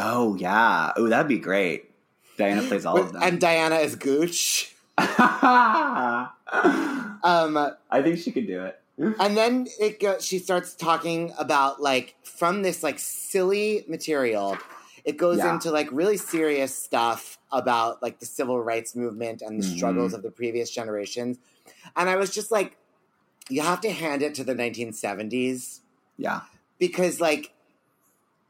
oh 0.05 0.35
yeah, 0.37 0.93
oh 0.97 1.09
that'd 1.09 1.29
be 1.29 1.39
great. 1.39 1.91
Diana 2.37 2.63
plays 2.63 2.85
all 2.87 2.97
of 2.99 3.13
them. 3.13 3.23
and 3.23 3.41
diana 3.41 3.77
is 3.77 3.95
gooch 3.95 4.75
I 4.99 6.29
um 7.23 8.03
think 8.03 8.19
she 8.19 8.33
could 8.33 8.47
do 8.47 8.65
it. 8.65 8.81
and 9.21 9.37
then 9.37 9.67
it 9.81 10.01
go, 10.01 10.19
she 10.19 10.39
starts 10.39 10.75
talking 10.75 11.33
about 11.39 11.81
like 11.81 12.15
from 12.23 12.63
this 12.63 12.83
like 12.83 12.99
silly 12.99 13.85
material 13.89 14.59
it 15.05 15.17
goes 15.17 15.39
Yeah. 15.39 15.53
into 15.55 15.71
like 15.71 15.89
really 15.93 16.17
serious 16.17 16.75
stuff 16.75 17.39
about 17.51 18.03
like 18.03 18.19
the 18.21 18.27
civil 18.27 18.59
rights 18.63 18.95
movement 18.97 19.43
and 19.43 19.59
the 19.61 19.65
Mhm. 19.65 19.77
struggles 19.77 20.15
of 20.15 20.23
the 20.23 20.31
previous 20.31 20.71
generations 20.71 21.39
and 21.97 22.09
i 22.09 22.17
was 22.17 22.31
just 22.35 22.51
like 22.51 22.77
you 23.49 23.61
have 23.63 23.81
to 23.83 23.91
hand 23.91 24.23
it 24.23 24.35
to 24.37 24.45
the 24.45 24.55
1970s 24.55 25.81
Yeah, 26.17 26.41
because 26.79 27.21
like 27.21 27.53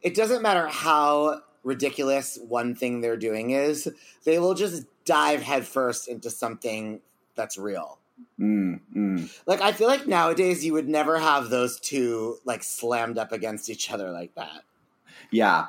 it 0.02 0.14
doesn't 0.14 0.42
matter 0.42 0.66
how 0.68 1.40
ridiculous 1.62 2.38
one 2.48 2.74
thing 2.74 3.00
they're 3.00 3.16
doing 3.16 3.50
is 3.50 3.88
they 4.24 4.38
will 4.38 4.54
just 4.54 4.84
dive 5.04 5.42
headfirst 5.42 6.08
into 6.08 6.28
something 6.28 7.00
that's 7.34 7.56
real 7.56 7.98
mm, 8.40 8.80
mm. 8.94 9.40
like 9.46 9.60
I 9.60 9.72
feel 9.72 9.88
like 9.88 10.06
nowadays 10.06 10.64
you 10.64 10.72
would 10.72 10.88
never 10.88 11.18
have 11.18 11.50
those 11.50 11.78
two 11.80 12.38
like 12.44 12.62
slammed 12.62 13.18
up 13.18 13.32
against 13.32 13.70
each 13.70 13.90
other 13.90 14.10
like 14.10 14.34
that. 14.34 14.62
Yeah. 15.30 15.66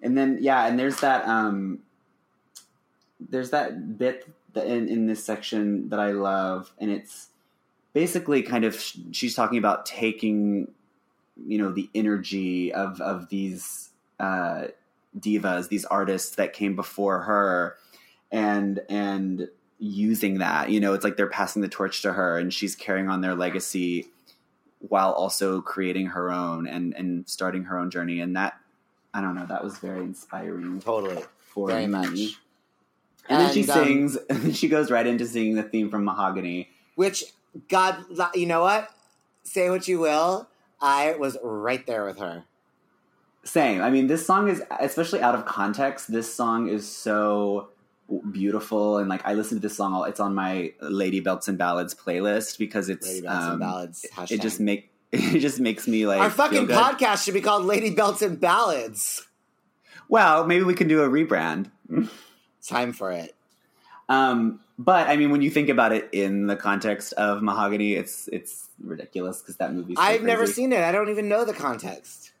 And 0.00 0.16
then 0.16 0.38
yeah, 0.40 0.66
and 0.66 0.78
there's 0.78 1.00
that 1.00 1.26
um 1.26 1.80
there's 3.20 3.50
that 3.50 3.98
bit 3.98 4.28
that 4.54 4.66
in, 4.66 4.88
in 4.88 5.06
this 5.06 5.24
section 5.24 5.88
that 5.90 6.00
I 6.00 6.12
love 6.12 6.72
and 6.78 6.90
it's 6.90 7.28
basically 7.92 8.42
kind 8.42 8.64
of 8.64 8.80
she's 9.12 9.34
talking 9.34 9.58
about 9.58 9.86
taking 9.86 10.68
you 11.36 11.58
know 11.58 11.72
the 11.72 11.88
energy 11.94 12.72
of 12.72 13.00
of 13.00 13.28
these 13.28 13.90
uh 14.20 14.66
divas, 15.18 15.68
these 15.68 15.84
artists 15.84 16.36
that 16.36 16.52
came 16.52 16.76
before 16.76 17.22
her 17.22 17.76
and 18.30 18.80
and 18.88 19.48
using 19.78 20.38
that, 20.38 20.70
you 20.70 20.80
know, 20.80 20.94
it's 20.94 21.04
like 21.04 21.16
they're 21.16 21.26
passing 21.26 21.60
the 21.60 21.68
torch 21.68 22.02
to 22.02 22.12
her 22.12 22.38
and 22.38 22.54
she's 22.54 22.76
carrying 22.76 23.08
on 23.08 23.20
their 23.20 23.34
legacy 23.34 24.06
while 24.78 25.12
also 25.12 25.60
creating 25.60 26.06
her 26.06 26.30
own 26.30 26.66
and 26.66 26.94
and 26.94 27.28
starting 27.28 27.64
her 27.64 27.78
own 27.78 27.90
journey 27.90 28.20
and 28.20 28.36
that 28.36 28.54
I 29.14 29.20
don't 29.20 29.34
know. 29.34 29.46
That 29.46 29.62
was 29.62 29.78
very 29.78 30.00
inspiring 30.00 30.80
Totally. 30.80 31.22
for 31.38 31.68
Very 31.68 31.86
me. 31.86 31.92
much. 31.92 32.38
And, 33.28 33.40
then 33.40 33.52
she 33.52 33.68
um, 33.68 33.84
sings, 33.84 34.16
and 34.30 34.38
then 34.42 34.52
she 34.52 34.68
goes 34.68 34.90
right 34.90 35.06
into 35.06 35.26
singing 35.26 35.54
the 35.54 35.62
theme 35.62 35.90
from 35.90 36.04
Mahogany. 36.04 36.70
Which 36.94 37.24
God 37.68 38.04
you 38.34 38.46
know 38.46 38.62
what? 38.62 38.90
Say 39.42 39.68
what 39.68 39.86
you 39.86 39.98
will. 39.98 40.48
I 40.82 41.14
was 41.14 41.38
right 41.42 41.86
there 41.86 42.04
with 42.04 42.18
her. 42.18 42.44
Same. 43.44 43.80
I 43.80 43.90
mean, 43.90 44.06
this 44.08 44.26
song 44.26 44.48
is, 44.48 44.62
especially 44.80 45.20
out 45.20 45.34
of 45.34 45.46
context, 45.46 46.10
this 46.10 46.32
song 46.32 46.68
is 46.68 46.88
so 46.88 47.68
beautiful. 48.30 48.98
And 48.98 49.08
like, 49.08 49.24
I 49.24 49.34
listen 49.34 49.58
to 49.58 49.62
this 49.62 49.76
song, 49.76 49.94
all, 49.94 50.04
it's 50.04 50.20
on 50.20 50.34
my 50.34 50.72
Lady 50.80 51.20
Belts 51.20 51.48
and 51.48 51.56
Ballads 51.56 51.94
playlist 51.94 52.58
because 52.58 52.88
it's, 52.88 53.06
Lady 53.06 53.22
Belts 53.22 53.44
and 53.44 53.52
um, 53.54 53.58
Ballads. 53.60 54.06
it 54.30 54.40
just 54.40 54.60
make, 54.60 54.90
it 55.12 55.40
just 55.40 55.60
makes 55.60 55.88
me 55.88 56.06
like, 56.06 56.20
Our 56.20 56.30
fucking 56.30 56.66
podcast 56.66 57.24
should 57.24 57.34
be 57.34 57.40
called 57.40 57.64
Lady 57.64 57.90
Belts 57.90 58.22
and 58.22 58.40
Ballads. 58.40 59.26
Well, 60.08 60.46
maybe 60.46 60.64
we 60.64 60.74
can 60.74 60.88
do 60.88 61.02
a 61.02 61.08
rebrand. 61.08 61.70
Time 62.66 62.92
for 62.92 63.10
it. 63.10 63.34
Um, 64.08 64.60
but 64.78 65.08
I 65.08 65.16
mean, 65.16 65.30
when 65.30 65.42
you 65.42 65.50
think 65.50 65.68
about 65.68 65.92
it 65.92 66.08
in 66.12 66.46
the 66.46 66.56
context 66.56 67.12
of 67.14 67.42
Mahogany, 67.42 67.94
it's 67.94 68.28
it's 68.28 68.68
ridiculous 68.82 69.40
because 69.40 69.56
that 69.56 69.72
movie's. 69.72 69.96
so 69.96 70.02
I've 70.02 70.22
never 70.22 70.46
seen 70.46 70.72
it. 70.72 70.80
I 70.80 70.92
don't 70.92 71.08
even 71.10 71.28
know 71.28 71.44
the 71.44 71.52
context. 71.52 72.32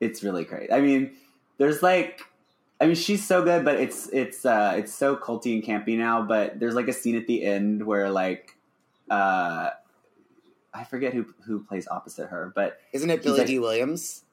It's 0.00 0.22
really 0.22 0.44
great. 0.44 0.72
I 0.72 0.80
mean, 0.80 1.12
there's 1.58 1.82
like, 1.82 2.22
I 2.80 2.86
mean, 2.86 2.94
she's 2.94 3.26
so 3.26 3.44
good, 3.44 3.64
but 3.64 3.76
it's 3.78 4.08
it's 4.08 4.44
uh 4.44 4.74
it's 4.76 4.94
so 4.94 5.16
culty 5.16 5.54
and 5.54 5.62
campy 5.62 5.96
now. 5.96 6.22
But 6.22 6.58
there's 6.58 6.74
like 6.74 6.88
a 6.88 6.92
scene 6.92 7.16
at 7.16 7.26
the 7.26 7.44
end 7.44 7.84
where 7.86 8.10
like, 8.10 8.56
uh, 9.10 9.70
I 10.72 10.84
forget 10.84 11.12
who 11.14 11.26
who 11.44 11.62
plays 11.62 11.86
opposite 11.88 12.28
her, 12.30 12.52
but 12.54 12.80
Isn't 12.92 13.10
it 13.10 13.22
Billy 13.22 13.38
like- 13.38 13.46
Dee 13.46 13.58
Williams? 13.58 14.24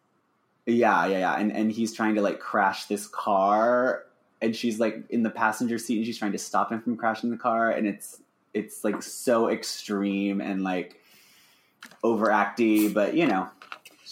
yeah, 0.65 1.05
yeah, 1.05 1.19
yeah, 1.19 1.35
and 1.35 1.51
and 1.51 1.72
he's 1.72 1.93
trying 1.93 2.15
to 2.15 2.22
like 2.22 2.39
crash 2.39 2.85
this 2.85 3.07
car, 3.07 4.03
and 4.41 4.55
she's 4.55 4.80
like 4.80 5.03
in 5.09 5.23
the 5.23 5.30
passenger 5.30 5.77
seat, 5.77 5.97
and 5.97 6.05
she's 6.05 6.18
trying 6.18 6.31
to 6.34 6.38
stop 6.38 6.72
him 6.72 6.81
from 6.81 6.97
crashing 6.97 7.30
the 7.30 7.38
car, 7.38 7.72
and 7.72 7.88
it's 7.88 8.22
it's 8.53 8.84
like 8.84 9.01
so 9.03 9.49
extreme 9.49 10.41
and 10.41 10.64
like 10.64 10.99
overacty, 12.03 12.93
but 12.93 13.15
you 13.15 13.27
know. 13.27 13.49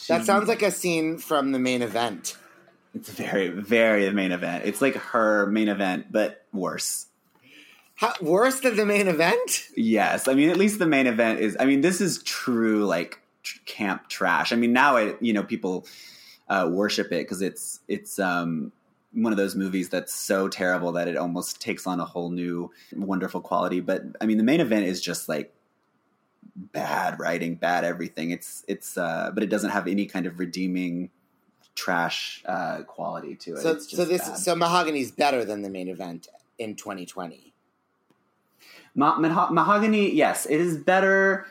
That 0.08 0.26
sounds 0.26 0.48
like 0.48 0.62
a 0.62 0.72
scene 0.72 1.18
from 1.18 1.52
the 1.52 1.60
main 1.60 1.82
event. 1.82 2.38
It's 2.94 3.10
very, 3.10 3.50
very 3.50 4.06
the 4.06 4.14
main 4.14 4.32
event. 4.32 4.66
It's 4.66 4.82
like 4.82 4.96
her 4.96 5.48
main 5.48 5.68
event, 5.68 6.12
but 6.12 6.46
worse. 6.54 7.08
How, 7.96 8.14
worse 8.22 8.60
than 8.60 8.76
the 8.76 8.86
main 8.86 9.08
event? 9.08 9.70
Yes, 9.76 10.28
I 10.28 10.34
mean 10.34 10.50
at 10.50 10.58
least 10.58 10.80
the 10.80 10.86
main 10.86 11.08
event 11.08 11.40
is. 11.40 11.58
I 11.60 11.66
mean 11.66 11.82
this 11.82 12.02
is 12.02 12.22
true 12.24 12.86
like 12.86 13.20
tr- 13.44 13.60
camp 13.66 14.10
trash. 14.10 14.52
I 14.52 14.58
mean 14.58 14.74
now 14.74 14.98
it 14.98 15.18
you 15.22 15.34
know 15.34 15.44
people 15.44 15.88
uh, 16.50 16.70
worship 16.72 17.08
it 17.08 17.24
because 17.24 17.42
it's 17.42 17.80
it's 17.88 18.20
um 18.20 18.72
one 19.16 19.32
of 19.34 19.38
those 19.38 19.56
movies 19.56 19.90
that's 19.90 20.14
so 20.14 20.48
terrible 20.48 20.92
that 20.92 21.08
it 21.08 21.16
almost 21.18 21.60
takes 21.62 21.88
on 21.88 22.00
a 22.00 22.06
whole 22.06 22.30
new 22.30 22.72
wonderful 22.96 23.42
quality. 23.42 23.80
But 23.80 24.04
I 24.22 24.26
mean, 24.26 24.38
the 24.38 24.44
main 24.44 24.60
event 24.60 24.86
is 24.86 25.02
just 25.02 25.28
like 25.30 25.54
bad 26.56 27.20
writing, 27.20 27.56
bad 27.56 27.84
everything. 27.84 28.32
It's 28.32 28.64
it's 28.68 28.98
uh, 28.98 29.32
but 29.34 29.42
it 29.44 29.48
doesn't 29.50 29.72
have 29.72 29.88
any 29.88 30.06
kind 30.06 30.26
of 30.26 30.40
redeeming 30.40 31.10
trash 31.76 32.44
uh, 32.46 32.84
quality 32.84 33.36
to 33.36 33.56
it. 33.56 33.62
So, 33.62 33.72
It's 33.72 33.86
just 33.88 33.98
so 34.02 34.06
this, 34.06 34.28
bad. 34.28 34.38
so 34.38 34.56
Mahogany's 34.56 35.12
better 35.12 35.44
than 35.44 35.62
the 35.62 35.70
main 35.70 35.88
event 35.90 36.28
in 36.58 36.76
2020. 36.76 37.54
Ma- 38.96 39.18
Maho- 39.20 39.52
Mahogany, 39.52 40.14
yes, 40.14 40.46
it 40.46 40.62
is 40.62 40.78
better 40.78 41.48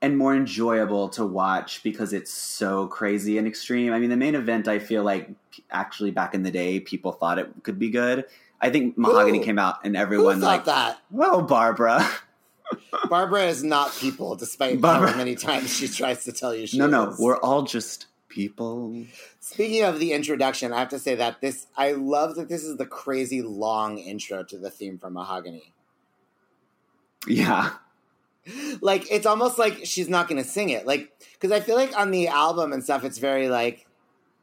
and 0.00 0.16
more 0.16 0.34
enjoyable 0.34 1.08
to 1.10 1.26
watch 1.26 1.82
because 1.82 2.12
it's 2.12 2.30
so 2.30 2.86
crazy 2.86 3.36
and 3.38 3.46
extreme. 3.46 3.92
I 3.92 3.98
mean, 3.98 4.10
the 4.10 4.16
main 4.16 4.34
event, 4.34 4.68
I 4.68 4.78
feel 4.78 5.02
like 5.02 5.30
actually 5.70 6.10
back 6.10 6.34
in 6.34 6.42
the 6.42 6.50
day, 6.50 6.78
people 6.80 7.12
thought 7.12 7.38
it 7.38 7.50
could 7.62 7.78
be 7.78 7.90
good. 7.90 8.24
I 8.60 8.70
think 8.70 8.96
Mahogany 8.96 9.38
Who? 9.38 9.44
came 9.44 9.58
out 9.58 9.84
and 9.84 9.96
everyone 9.96 10.40
like, 10.40 10.64
that? 10.66 10.98
well, 11.10 11.42
Barbra. 11.42 12.08
Barbra 13.08 13.44
is 13.44 13.64
not 13.64 13.92
people, 13.96 14.36
despite 14.36 14.80
Barbra- 14.80 15.12
how 15.12 15.16
many 15.16 15.34
times 15.34 15.74
she 15.74 15.88
tries 15.88 16.24
to 16.24 16.32
tell 16.32 16.54
you 16.54 16.66
she 16.66 16.78
no, 16.78 16.86
no, 16.86 17.14
we're 17.18 17.38
all 17.38 17.62
just 17.62 18.06
people. 18.28 19.04
Speaking 19.40 19.84
of 19.84 19.98
the 19.98 20.12
introduction, 20.12 20.72
I 20.72 20.80
have 20.80 20.90
to 20.90 20.98
say 20.98 21.14
that 21.14 21.40
this 21.40 21.66
I 21.76 21.92
love 21.92 22.36
that 22.36 22.48
this 22.48 22.64
is 22.64 22.76
the 22.76 22.86
crazy 22.86 23.42
long 23.42 23.98
intro 23.98 24.44
to 24.44 24.58
the 24.58 24.70
theme 24.70 24.98
from 24.98 25.14
Mahogany. 25.14 25.72
Yeah. 27.26 27.70
Like 28.80 29.10
it's 29.10 29.26
almost 29.26 29.58
like 29.58 29.80
she's 29.84 30.08
not 30.08 30.28
to 30.42 30.48
sing 30.48 30.70
it. 30.70 30.86
Like 30.86 31.12
cuz 31.40 31.50
I 31.52 31.60
feel 31.60 31.76
like 31.76 31.96
on 31.98 32.10
the 32.10 32.28
album 32.28 32.72
and 32.72 32.82
stuff 32.82 33.04
it's 33.04 33.18
very 33.18 33.48
like 33.48 33.86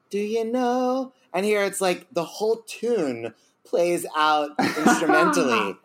do 0.10 0.20
you 0.20 0.46
know? 0.46 1.12
And 1.34 1.46
here 1.46 1.64
it's 1.64 1.82
like 1.82 2.08
the 2.14 2.24
whole 2.24 2.58
tune 2.68 3.34
plays 3.66 4.06
out 4.16 4.52
instrumentally. 4.60 5.76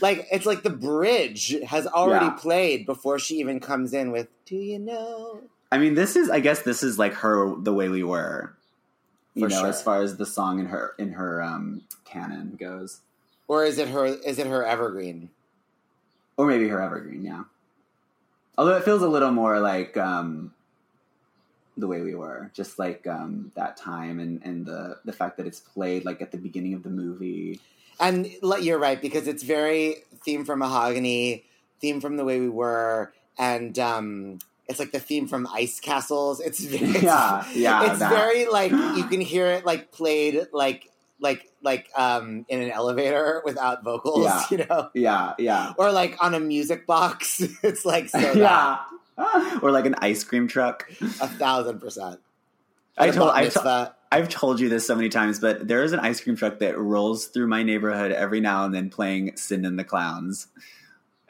like 0.00 0.26
it's 0.32 0.46
like 0.46 0.62
the 0.62 0.70
bridge 0.70 1.56
has 1.66 1.86
already 1.86 2.26
Yeah. 2.26 2.32
played 2.32 2.86
before 2.86 3.18
she 3.18 3.36
even 3.36 3.60
comes 3.60 3.92
in 3.94 4.10
with 4.12 4.28
do 4.44 4.56
you 4.56 4.78
know? 4.78 5.40
I 5.70 5.78
mean, 5.78 5.94
this 5.94 6.16
is, 6.16 6.28
I 6.28 6.40
guess, 6.40 6.60
this 6.62 6.82
is 6.82 6.98
like 6.98 7.14
her, 7.14 7.54
the 7.56 7.72
way 7.72 7.88
we 7.88 8.02
were, 8.02 8.52
you 9.34 9.46
For 9.46 9.48
know, 9.48 9.60
sure. 9.60 9.68
as 9.68 9.82
far 9.82 10.02
as 10.02 10.18
the 10.18 10.26
song 10.26 10.58
in 10.58 10.66
her 10.66 10.92
in 10.98 11.12
her 11.12 11.42
um, 11.42 11.82
canon 12.04 12.56
goes, 12.60 13.00
Or 13.48 13.64
is 13.64 13.78
it 13.78 13.88
her 13.88 14.04
is 14.04 14.38
it 14.38 14.46
her 14.48 14.66
evergreen? 14.66 15.30
Or 16.36 16.46
maybe 16.46 16.68
her 16.68 16.80
evergreen, 16.80 17.24
yeah. 17.24 17.44
Although 18.58 18.76
it 18.76 18.84
feels 18.84 19.02
a 19.02 19.08
little 19.08 19.30
more 19.32 19.60
like 19.60 19.96
um, 19.96 20.52
the 21.76 21.86
way 21.88 22.02
we 22.02 22.14
were, 22.14 22.50
just 22.54 22.78
like 22.78 23.06
um, 23.06 23.50
that 23.56 23.76
time, 23.76 24.20
and 24.20 24.42
and 24.44 24.66
the 24.66 24.98
the 25.04 25.12
fact 25.12 25.36
that 25.38 25.46
it's 25.46 25.60
played 25.60 26.04
like 26.04 26.20
at 26.20 26.30
the 26.32 26.38
beginning 26.38 26.74
of 26.74 26.82
the 26.82 26.90
movie. 26.90 27.60
And 28.00 28.28
you're 28.60 28.78
right 28.78 29.00
because 29.00 29.26
it's 29.28 29.42
very 29.42 29.96
theme 30.24 30.44
from 30.44 30.58
Mahogany, 30.58 31.44
theme 31.80 32.00
from 32.00 32.16
the 32.16 32.24
way 32.24 32.40
we 32.40 32.48
were, 32.48 33.12
and 33.38 33.78
um, 33.78 34.38
it's 34.68 34.78
like 34.78 34.92
the 34.92 35.00
theme 35.00 35.26
from 35.28 35.46
Ice 35.52 35.80
Castles. 35.80 36.40
It's 36.40 36.60
very, 36.64 36.88
Yeah, 37.00 37.46
yeah, 37.54 37.90
It's 37.90 38.00
that. 38.00 38.10
very 38.10 38.46
like 38.46 38.70
you 38.72 39.04
can 39.04 39.20
hear 39.20 39.46
it 39.46 39.64
like 39.64 39.92
played 39.92 40.46
like 40.52 40.90
like 41.22 41.50
like 41.62 41.88
um 41.96 42.44
in 42.48 42.60
an 42.60 42.70
elevator 42.70 43.40
without 43.46 43.82
vocals, 43.82 44.24
Yeah. 44.24 44.42
you 44.50 44.58
know, 44.58 44.90
Yeah, 44.94 45.34
yeah, 45.38 45.72
or 45.78 45.90
like 45.92 46.22
on 46.22 46.34
a 46.34 46.40
music 46.40 46.86
box. 46.86 47.40
it's 47.62 47.84
like 47.86 48.10
so 48.10 48.18
yeah, 48.34 48.78
or 49.62 49.70
like 49.70 49.86
an 49.86 49.94
ice 49.98 50.24
cream 50.24 50.48
truck. 50.48 50.90
a 51.00 51.28
thousand 51.28 51.80
percent. 51.80 52.20
I 52.98 53.10
told 53.10 53.30
I, 53.30 53.38
to, 53.40 53.44
mitzvah. 53.46 53.94
I've 54.10 54.28
told 54.28 54.60
you 54.60 54.68
this 54.68 54.86
so 54.86 54.94
many 54.94 55.08
times, 55.08 55.38
but 55.38 55.66
there 55.66 55.82
is 55.82 55.92
an 55.92 56.00
ice 56.00 56.20
cream 56.20 56.36
truck 56.36 56.58
that 56.58 56.76
rolls 56.78 57.26
through 57.28 57.46
my 57.46 57.62
neighborhood 57.62 58.12
every 58.12 58.40
now 58.40 58.66
and 58.66 58.74
then 58.74 58.90
playing 58.90 59.36
Send 59.36 59.64
in 59.64 59.76
the 59.76 59.84
Clowns. 59.84 60.48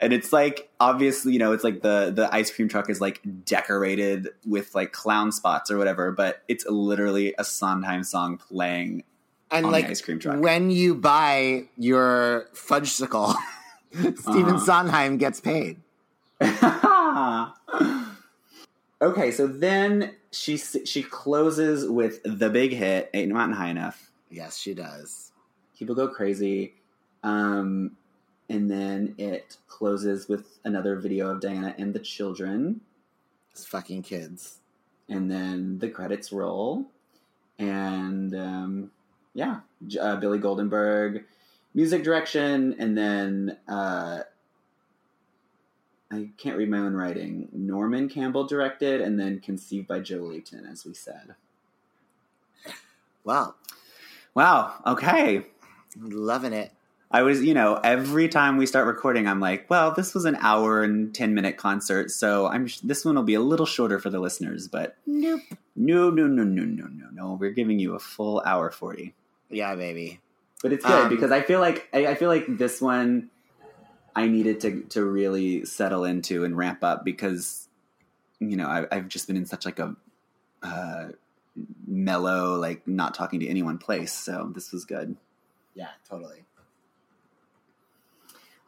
And 0.01 0.13
it's 0.13 0.33
like 0.33 0.69
obviously, 0.81 1.33
you 1.33 1.39
know, 1.39 1.53
it's 1.53 1.63
like 1.63 1.83
the 1.83 2.11
the 2.13 2.29
ice 2.35 2.51
cream 2.51 2.69
truck 2.69 2.91
is 2.91 3.01
like 3.01 3.21
decorated 3.45 4.31
with 4.45 4.75
like 4.75 4.91
clown 4.93 5.31
spots 5.31 5.71
or 5.71 5.79
whatever, 5.79 6.11
but 6.11 6.43
it's 6.49 6.67
literally 6.67 7.35
a 7.39 7.45
Sondheim 7.45 8.03
song 8.03 8.39
playing 8.39 9.05
and 9.53 9.71
like 9.71 9.87
ice 9.87 10.01
cream 10.01 10.19
truck. 10.19 10.41
when 10.41 10.71
you 10.71 10.95
buy 10.95 11.65
your 11.77 12.47
fudgesicle, 12.55 13.35
Stephen 13.93 14.55
Uh-huh. 14.57 14.59
Sondheim 14.59 15.19
gets 15.19 15.41
paid. 15.41 15.79
okay, 19.03 19.31
so 19.31 19.47
then 19.47 20.15
she 20.31 20.57
she 20.57 21.03
closes 21.03 21.89
with 21.89 22.21
the 22.25 22.51
big 22.51 22.73
hit, 22.73 23.11
"Ain't 23.15 23.33
Mountain 23.33 23.57
High 23.57 23.69
Enough." 23.69 24.11
Yes, 24.31 24.59
she 24.59 24.75
does. 24.75 25.33
people 25.79 25.95
go 25.95 26.09
crazy. 26.09 26.75
Um, 27.25 27.97
and 28.49 28.71
then 28.71 29.15
it 29.19 29.57
closes 29.69 30.29
with 30.29 30.59
another 30.65 30.97
video 30.97 31.29
of 31.31 31.41
Diana 31.41 31.75
and 31.79 31.93
the 31.95 31.99
children. 31.99 32.81
It's 33.53 33.65
fucking 33.67 34.03
kids. 34.03 34.59
And 35.09 35.31
then 35.31 35.79
the 35.79 35.89
credits 35.89 36.33
roll. 36.33 36.87
And 37.59 38.35
um, 38.35 38.91
yeah, 39.35 39.61
uh, 40.01 40.17
Billy 40.17 40.39
Goldenberg, 40.39 41.25
music 41.75 42.03
direction. 42.05 42.77
And 42.79 42.97
then 42.97 43.57
uh, 43.69 44.21
I 46.11 46.31
can't 46.37 46.57
read 46.59 46.69
my 46.69 46.79
own 46.79 46.95
writing. 46.95 47.49
Norman 47.53 48.09
Campbell 48.09 48.47
directed 48.47 49.01
and 49.01 49.19
then 49.19 49.41
conceived 49.41 49.89
by 49.89 50.01
Joe 50.01 50.19
Layton, 50.19 50.67
as 50.67 50.85
we 50.85 50.95
said. 50.95 51.35
Wow, 53.25 53.55
Wow. 54.35 54.75
Okay. 54.87 55.47
loving 55.97 56.53
it. 56.53 56.73
I 57.11 57.23
was, 57.23 57.43
you 57.43 57.53
know, 57.53 57.75
every 57.85 58.27
time 58.29 58.57
we 58.57 58.65
start 58.65 58.87
recording, 58.87 59.29
I'm 59.29 59.39
like, 59.39 59.69
well, 59.69 59.93
this 59.93 60.15
was 60.15 60.25
an 60.25 60.37
hour 60.41 60.83
and 60.83 61.15
10 61.15 61.35
minute 61.35 61.59
concert, 61.59 62.11
so 62.11 62.47
I'm 62.47 62.69
this 62.83 63.05
one 63.05 63.17
will 63.17 63.23
be 63.23 63.35
a 63.35 63.41
little 63.41 63.67
shorter 63.67 63.99
for 63.99 64.09
the 64.09 64.19
listeners, 64.19 64.67
but 64.67 64.97
Nope. 65.07 65.43
no, 65.77 66.09
no, 66.09 66.27
no, 66.27 66.43
no, 66.43 66.63
no, 66.65 66.87
no, 66.87 67.07
no. 67.13 67.35
We're 67.39 67.51
giving 67.51 67.79
you 67.79 67.95
a 67.95 67.99
full 67.99 68.43
hour 68.47 68.71
40. 68.71 69.15
Yeah, 69.53 69.75
baby. 69.75 70.21
But 70.63 70.73
it's 70.73 70.85
good 70.85 71.05
Um, 71.05 71.09
because 71.09 71.31
I 71.31 71.43
feel 71.43 71.61
like 71.61 71.89
I, 71.93 72.07
I 72.07 72.15
feel 72.15 72.29
like 72.29 72.45
this 72.49 72.81
one 72.81 73.31
I 74.15 74.29
needed 74.29 74.61
to 74.61 74.83
to 74.91 75.05
really 75.05 75.65
settle 75.65 76.05
into 76.05 76.45
and 76.45 76.57
ramp 76.57 76.83
up 76.83 77.05
because 77.05 77.69
you 78.39 78.57
know 78.57 78.67
I, 78.67 78.87
I've 78.91 79.09
just 79.09 79.27
been 79.27 79.37
in 79.37 79.47
such 79.47 79.65
like 79.65 79.79
a 79.79 79.97
uh, 80.63 81.09
mellow, 81.87 82.57
like 82.57 82.87
not 82.87 83.15
talking 83.15 83.41
to 83.41 83.49
anyone 83.49 83.79
place. 83.79 84.13
So 84.13 84.51
this 84.55 84.73
was 84.73 84.85
good. 84.85 85.17
Yeah, 85.75 85.89
totally. 86.09 86.45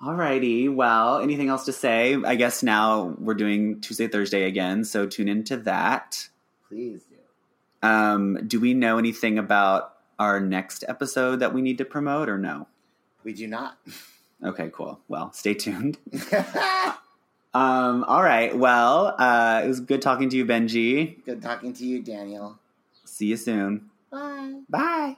Alrighty. 0.02 0.74
Well, 0.74 1.20
anything 1.20 1.48
else 1.48 1.64
to 1.66 1.72
say? 1.72 2.16
I 2.24 2.34
guess 2.34 2.62
now 2.62 3.14
we're 3.18 3.34
doing 3.34 3.80
Tuesday, 3.80 4.08
Thursday 4.08 4.44
again, 4.44 4.84
so 4.84 5.06
tune 5.06 5.28
into 5.28 5.56
that. 5.58 6.28
Please 6.68 7.04
do. 7.04 7.88
Um, 7.88 8.38
do 8.46 8.60
we 8.60 8.74
know 8.74 8.98
anything 8.98 9.38
about 9.38 9.93
our 10.18 10.40
next 10.40 10.84
episode 10.88 11.40
that 11.40 11.52
we 11.52 11.62
need 11.62 11.78
to 11.78 11.84
promote 11.84 12.28
or 12.28 12.38
no? 12.38 12.66
We 13.22 13.32
do 13.32 13.46
not. 13.46 13.78
Okay, 14.42 14.70
cool. 14.72 15.00
Well, 15.08 15.32
stay 15.32 15.54
tuned. 15.54 15.98
Um, 17.54 18.02
all 18.08 18.22
right. 18.22 18.56
Well, 18.56 19.14
uh, 19.16 19.62
it 19.64 19.68
was 19.68 19.78
good 19.78 20.02
talking 20.02 20.28
to 20.28 20.36
you, 20.36 20.44
Benji. 20.44 21.24
Good 21.24 21.40
talking 21.40 21.72
to 21.74 21.86
you, 21.86 22.02
Daniel. 22.02 22.58
See 23.04 23.26
you 23.26 23.36
soon. 23.36 23.90
Bye. 24.10 24.60
Bye. 24.68 25.16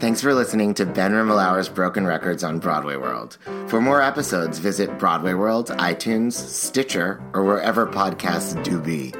Thanks 0.00 0.22
for 0.22 0.32
listening 0.32 0.72
to 0.74 0.86
Ben 0.86 1.12
Rimalower's 1.12 1.68
Broken 1.68 2.06
Records 2.06 2.42
on 2.42 2.58
Broadway 2.58 2.96
World. 2.96 3.36
For 3.66 3.82
more 3.82 4.00
episodes, 4.00 4.58
visit 4.58 4.98
Broadway 4.98 5.34
World, 5.34 5.68
iTunes, 5.72 6.32
Stitcher, 6.32 7.22
or 7.34 7.44
wherever 7.44 7.86
podcasts 7.86 8.60
do 8.64 8.80
be. 8.80 9.12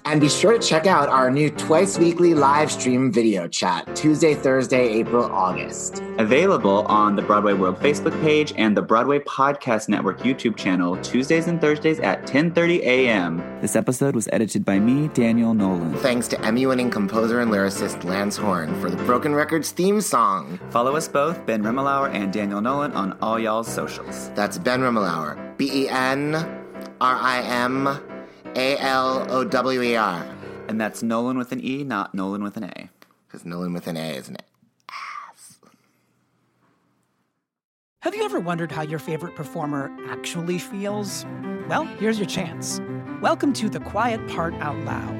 and 0.04 0.20
be 0.20 0.28
sure 0.28 0.58
to 0.58 0.58
check 0.58 0.88
out 0.88 1.08
our 1.08 1.30
new 1.30 1.48
twice 1.48 1.96
weekly 1.96 2.34
live 2.34 2.72
stream 2.72 3.12
video 3.12 3.46
chat, 3.46 3.94
Tuesday, 3.94 4.34
Thursday, 4.34 4.88
April, 4.88 5.26
August. 5.26 6.02
Available 6.18 6.84
on 6.86 7.14
the 7.14 7.22
Broadway 7.22 7.52
World 7.52 7.78
Facebook 7.78 8.20
page 8.20 8.52
and 8.56 8.76
the 8.76 8.82
Broadway 8.82 9.20
Podcast 9.20 9.88
Network 9.88 10.18
YouTube 10.18 10.56
channel 10.56 10.96
Tuesdays 11.02 11.46
and 11.46 11.60
Thursdays 11.60 12.00
at 12.00 12.26
10:30 12.26 12.80
a.m. 12.80 13.38
This 13.60 13.76
episode 13.76 14.16
was 14.16 14.28
edited 14.32 14.64
by 14.64 14.80
me, 14.80 15.06
Daniel 15.14 15.54
Nolen. 15.54 15.94
Thanks 15.98 16.26
to 16.28 16.40
Emmy 16.44 16.66
winning 16.66 16.90
composer 16.90 17.40
and 17.40 17.52
lyricist 17.52 18.02
Lance 18.02 18.36
Horne 18.36 18.74
for 18.80 18.90
the 18.90 18.96
Broken 19.04 19.36
Records 19.36 19.70
theme 19.70 19.99
song. 20.02 20.58
Follow 20.70 20.96
us 20.96 21.08
both, 21.08 21.44
Ben 21.46 21.62
Rimalower 21.62 22.12
and 22.14 22.32
Daniel 22.32 22.60
Nolen, 22.60 22.92
on 22.92 23.16
all 23.20 23.38
y'all's 23.38 23.68
socials. 23.68 24.30
That's 24.34 24.58
Ben 24.58 24.80
Rimalower. 24.80 25.56
B 25.56 25.84
E 25.84 25.88
N 25.88 26.34
R 27.00 27.16
I 27.16 27.42
M 27.42 27.86
A 28.56 28.76
L 28.78 29.26
O 29.30 29.44
W 29.44 29.82
E 29.82 29.96
R. 29.96 30.26
And 30.68 30.80
that's 30.80 31.02
Nolen 31.02 31.36
with 31.38 31.52
an 31.52 31.64
E, 31.64 31.84
not 31.84 32.14
Nolan 32.14 32.42
with 32.42 32.56
an 32.56 32.64
A. 32.64 32.90
Because 33.26 33.44
Nolan 33.44 33.72
with 33.72 33.86
an 33.86 33.96
A, 33.96 34.16
isn't 34.16 34.34
it? 34.36 34.44
Have 38.02 38.14
you 38.14 38.24
ever 38.24 38.40
wondered 38.40 38.72
how 38.72 38.80
your 38.80 38.98
favorite 38.98 39.36
performer 39.36 39.94
actually 40.08 40.58
feels? 40.58 41.26
Well, 41.68 41.84
here's 41.84 42.18
your 42.18 42.26
chance. 42.26 42.80
Welcome 43.20 43.52
to 43.52 43.68
The 43.68 43.80
Quiet 43.80 44.26
Part 44.28 44.54
Out 44.54 44.78
Loud 44.86 45.19